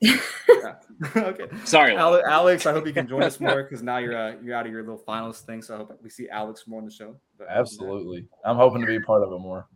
Yeah. 0.48 0.74
okay. 1.16 1.44
Sorry, 1.64 1.94
Ale- 1.94 2.22
Alex, 2.26 2.66
I 2.66 2.72
hope 2.72 2.86
you 2.86 2.92
can 2.92 3.06
join 3.06 3.22
us 3.22 3.38
more 3.40 3.62
because 3.62 3.82
now 3.82 3.98
you're 3.98 4.16
uh, 4.16 4.34
you're 4.42 4.56
out 4.56 4.66
of 4.66 4.72
your 4.72 4.82
little 4.82 4.98
finals 4.98 5.40
thing. 5.40 5.62
So 5.62 5.74
I 5.74 5.76
hope 5.78 5.98
we 6.02 6.10
see 6.10 6.28
Alex 6.28 6.66
more 6.66 6.80
on 6.80 6.86
the 6.86 6.90
show. 6.90 7.16
But 7.36 7.48
Absolutely, 7.50 8.26
I'm 8.44 8.56
hoping 8.56 8.80
to 8.80 8.86
be 8.86 8.96
a 8.96 9.00
part 9.00 9.22
of 9.22 9.32
it 9.32 9.38
more. 9.38 9.66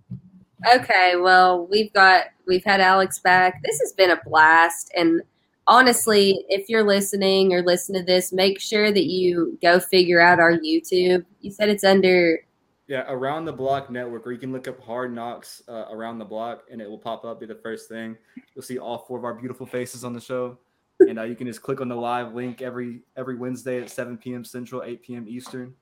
Okay, 0.74 1.16
well, 1.16 1.66
we've 1.66 1.92
got 1.92 2.26
we've 2.46 2.64
had 2.64 2.80
Alex 2.80 3.18
back. 3.20 3.62
This 3.62 3.78
has 3.80 3.92
been 3.92 4.10
a 4.10 4.20
blast 4.24 4.92
and 4.96 5.22
honestly, 5.66 6.44
if 6.48 6.68
you're 6.68 6.82
listening 6.82 7.52
or 7.52 7.62
listen 7.62 7.94
to 7.94 8.02
this, 8.02 8.32
make 8.32 8.60
sure 8.60 8.92
that 8.92 9.04
you 9.04 9.58
go 9.62 9.78
figure 9.80 10.20
out 10.20 10.40
our 10.40 10.52
YouTube. 10.52 11.24
You 11.40 11.50
said 11.50 11.68
it's 11.68 11.84
under 11.84 12.40
Yeah, 12.86 13.04
around 13.08 13.44
the 13.44 13.52
block 13.52 13.90
network, 13.90 14.26
or 14.26 14.32
you 14.32 14.38
can 14.38 14.52
look 14.52 14.68
up 14.68 14.80
Hard 14.80 15.14
Knocks 15.14 15.62
uh, 15.68 15.86
around 15.90 16.18
the 16.18 16.24
block, 16.24 16.64
and 16.70 16.80
it 16.80 16.88
will 16.88 16.98
pop 16.98 17.24
up. 17.24 17.40
Be 17.40 17.46
the 17.46 17.54
first 17.54 17.88
thing 17.88 18.16
you'll 18.54 18.62
see 18.62 18.78
all 18.78 18.98
four 18.98 19.18
of 19.18 19.24
our 19.24 19.34
beautiful 19.34 19.66
faces 19.66 20.04
on 20.04 20.12
the 20.12 20.20
show, 20.20 20.58
and 21.00 21.18
uh, 21.18 21.22
you 21.22 21.34
can 21.34 21.46
just 21.46 21.62
click 21.62 21.80
on 21.80 21.88
the 21.88 21.96
live 21.96 22.34
link 22.34 22.62
every 22.62 23.00
every 23.16 23.36
Wednesday 23.36 23.80
at 23.80 23.90
7 23.90 24.18
p.m. 24.18 24.44
Central, 24.44 24.82
8 24.82 25.02
p.m. 25.02 25.26
Eastern, 25.28 25.74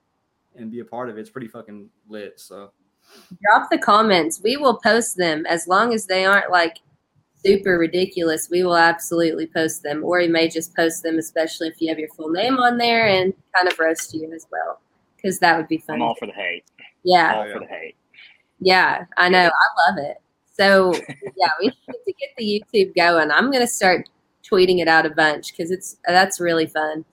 and 0.55 0.71
be 0.71 0.79
a 0.79 0.85
part 0.85 1.09
of 1.09 1.17
it. 1.17 1.21
It's 1.21 1.29
pretty 1.29 1.47
fucking 1.47 1.89
lit. 2.07 2.39
So 2.39 2.71
drop 3.43 3.69
the 3.69 3.77
comments. 3.77 4.41
We 4.43 4.57
will 4.57 4.77
post 4.77 5.17
them 5.17 5.45
as 5.45 5.67
long 5.67 5.93
as 5.93 6.05
they 6.05 6.25
aren't 6.25 6.51
like 6.51 6.79
super 7.43 7.77
ridiculous. 7.77 8.49
We 8.49 8.63
will 8.63 8.77
absolutely 8.77 9.47
post 9.47 9.83
them, 9.83 10.03
or 10.03 10.19
we 10.19 10.27
may 10.27 10.47
just 10.47 10.75
post 10.75 11.03
them, 11.03 11.17
especially 11.17 11.67
if 11.67 11.81
you 11.81 11.89
have 11.89 11.99
your 11.99 12.09
full 12.09 12.29
name 12.29 12.57
on 12.57 12.77
there 12.77 13.07
and 13.07 13.33
kind 13.55 13.67
of 13.71 13.77
roast 13.79 14.13
you 14.13 14.31
as 14.33 14.45
well, 14.51 14.79
because 15.15 15.39
that 15.39 15.57
would 15.57 15.67
be 15.67 15.77
fun. 15.77 15.95
I'm 15.97 16.01
all 16.03 16.15
for 16.15 16.27
the 16.27 16.33
hate. 16.33 16.63
yeah, 17.03 17.35
All 17.35 17.47
yeah. 17.47 17.53
for 17.53 17.59
the 17.59 17.65
hate. 17.67 17.95
yeah, 18.59 19.05
I 19.17 19.29
know. 19.29 19.49
I 19.49 19.89
love 19.89 19.97
it. 19.99 20.17
So 20.53 20.93
yeah, 21.37 21.49
we 21.59 21.67
need 21.67 21.73
to 22.05 22.13
get 22.19 22.29
the 22.37 22.63
YouTube 22.63 22.95
going. 22.95 23.31
I'm 23.31 23.51
gonna 23.51 23.65
start 23.67 24.09
tweeting 24.49 24.79
it 24.79 24.87
out 24.87 25.05
a 25.05 25.09
bunch 25.09 25.51
because 25.51 25.71
it's 25.71 25.97
that's 26.07 26.39
really 26.39 26.67
fun. 26.67 27.05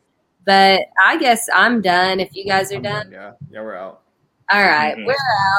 But 0.44 0.82
I 1.02 1.18
guess 1.18 1.48
I'm 1.54 1.80
done. 1.82 2.20
If 2.20 2.34
you 2.34 2.44
guys 2.44 2.72
are 2.72 2.80
done, 2.80 3.10
yeah, 3.12 3.32
yeah, 3.50 3.60
we're 3.62 3.76
out. 3.76 4.02
all 4.52 4.60
right, 4.62 4.96
Mhm. 4.96 5.06
we're 5.06 5.12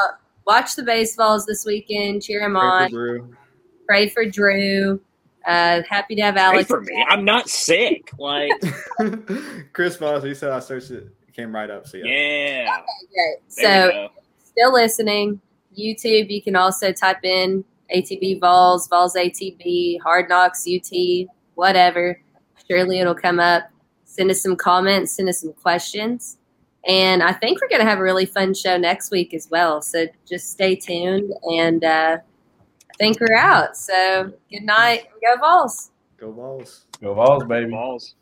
out. 0.04 0.18
Watch 0.46 0.74
the 0.76 0.82
baseballs 0.82 1.46
this 1.46 1.64
weekend. 1.64 2.22
Cheer 2.22 2.40
them 2.40 2.52
Pray 2.52 2.60
on. 3.20 3.36
For 3.90 3.96
Drew. 3.96 3.96
Pray 3.96 4.08
for 4.08 4.24
Drew. 4.24 5.00
Uh, 5.46 5.82
happy 5.88 6.14
to 6.14 6.22
have 6.22 6.36
Alex. 6.36 6.68
Pray 6.68 6.76
for 6.76 6.80
me. 6.82 7.04
I'm 7.08 7.24
not 7.24 7.48
sick. 7.48 8.10
Like, 8.18 8.52
Chris 9.72 9.96
Foss, 9.96 10.22
he 10.22 10.34
said 10.34 10.52
I 10.52 10.60
searched 10.60 10.90
it. 10.90 11.08
It 11.28 11.34
came 11.34 11.54
right 11.54 11.70
up. 11.70 11.86
So 11.86 11.96
yeah. 11.98 12.04
yeah. 12.06 12.80
Great. 13.12 13.36
So 13.48 14.10
still 14.44 14.72
listening. 14.72 15.40
YouTube, 15.78 16.30
you 16.30 16.42
can 16.42 16.56
also 16.56 16.92
type 16.92 17.24
in 17.24 17.64
ATB 17.94 18.40
Vols, 18.40 18.88
Vols 18.88 19.14
ATB, 19.14 20.00
Hard 20.02 20.28
Knocks 20.28 20.66
UT, 20.68 21.28
whatever. 21.54 22.20
Surely 22.68 23.00
it'll 23.00 23.14
come 23.14 23.40
up. 23.40 23.64
Send 24.04 24.30
us 24.30 24.42
some 24.42 24.56
comments, 24.56 25.12
send 25.12 25.28
us 25.28 25.40
some 25.40 25.52
questions. 25.52 26.36
And 26.86 27.22
I 27.22 27.32
think 27.32 27.60
we're 27.60 27.68
going 27.68 27.80
to 27.80 27.88
have 27.88 27.98
a 27.98 28.02
really 28.02 28.26
fun 28.26 28.54
show 28.54 28.76
next 28.76 29.10
week 29.10 29.34
as 29.34 29.48
well. 29.50 29.82
So 29.82 30.06
just 30.28 30.50
stay 30.50 30.74
tuned. 30.74 31.32
And 31.44 31.84
uh, 31.84 32.18
I 32.18 32.20
think 33.00 33.18
we're 33.18 33.34
out. 33.34 33.76
So 33.76 34.30
good 34.50 34.62
night. 34.62 35.06
Go 35.24 35.40
Vols. 35.40 35.90
Go 36.18 36.30
Vols. 36.30 36.84
Go 37.00 37.14
Vols, 37.14 37.44
baby. 37.44 37.70
Vols. 37.70 38.14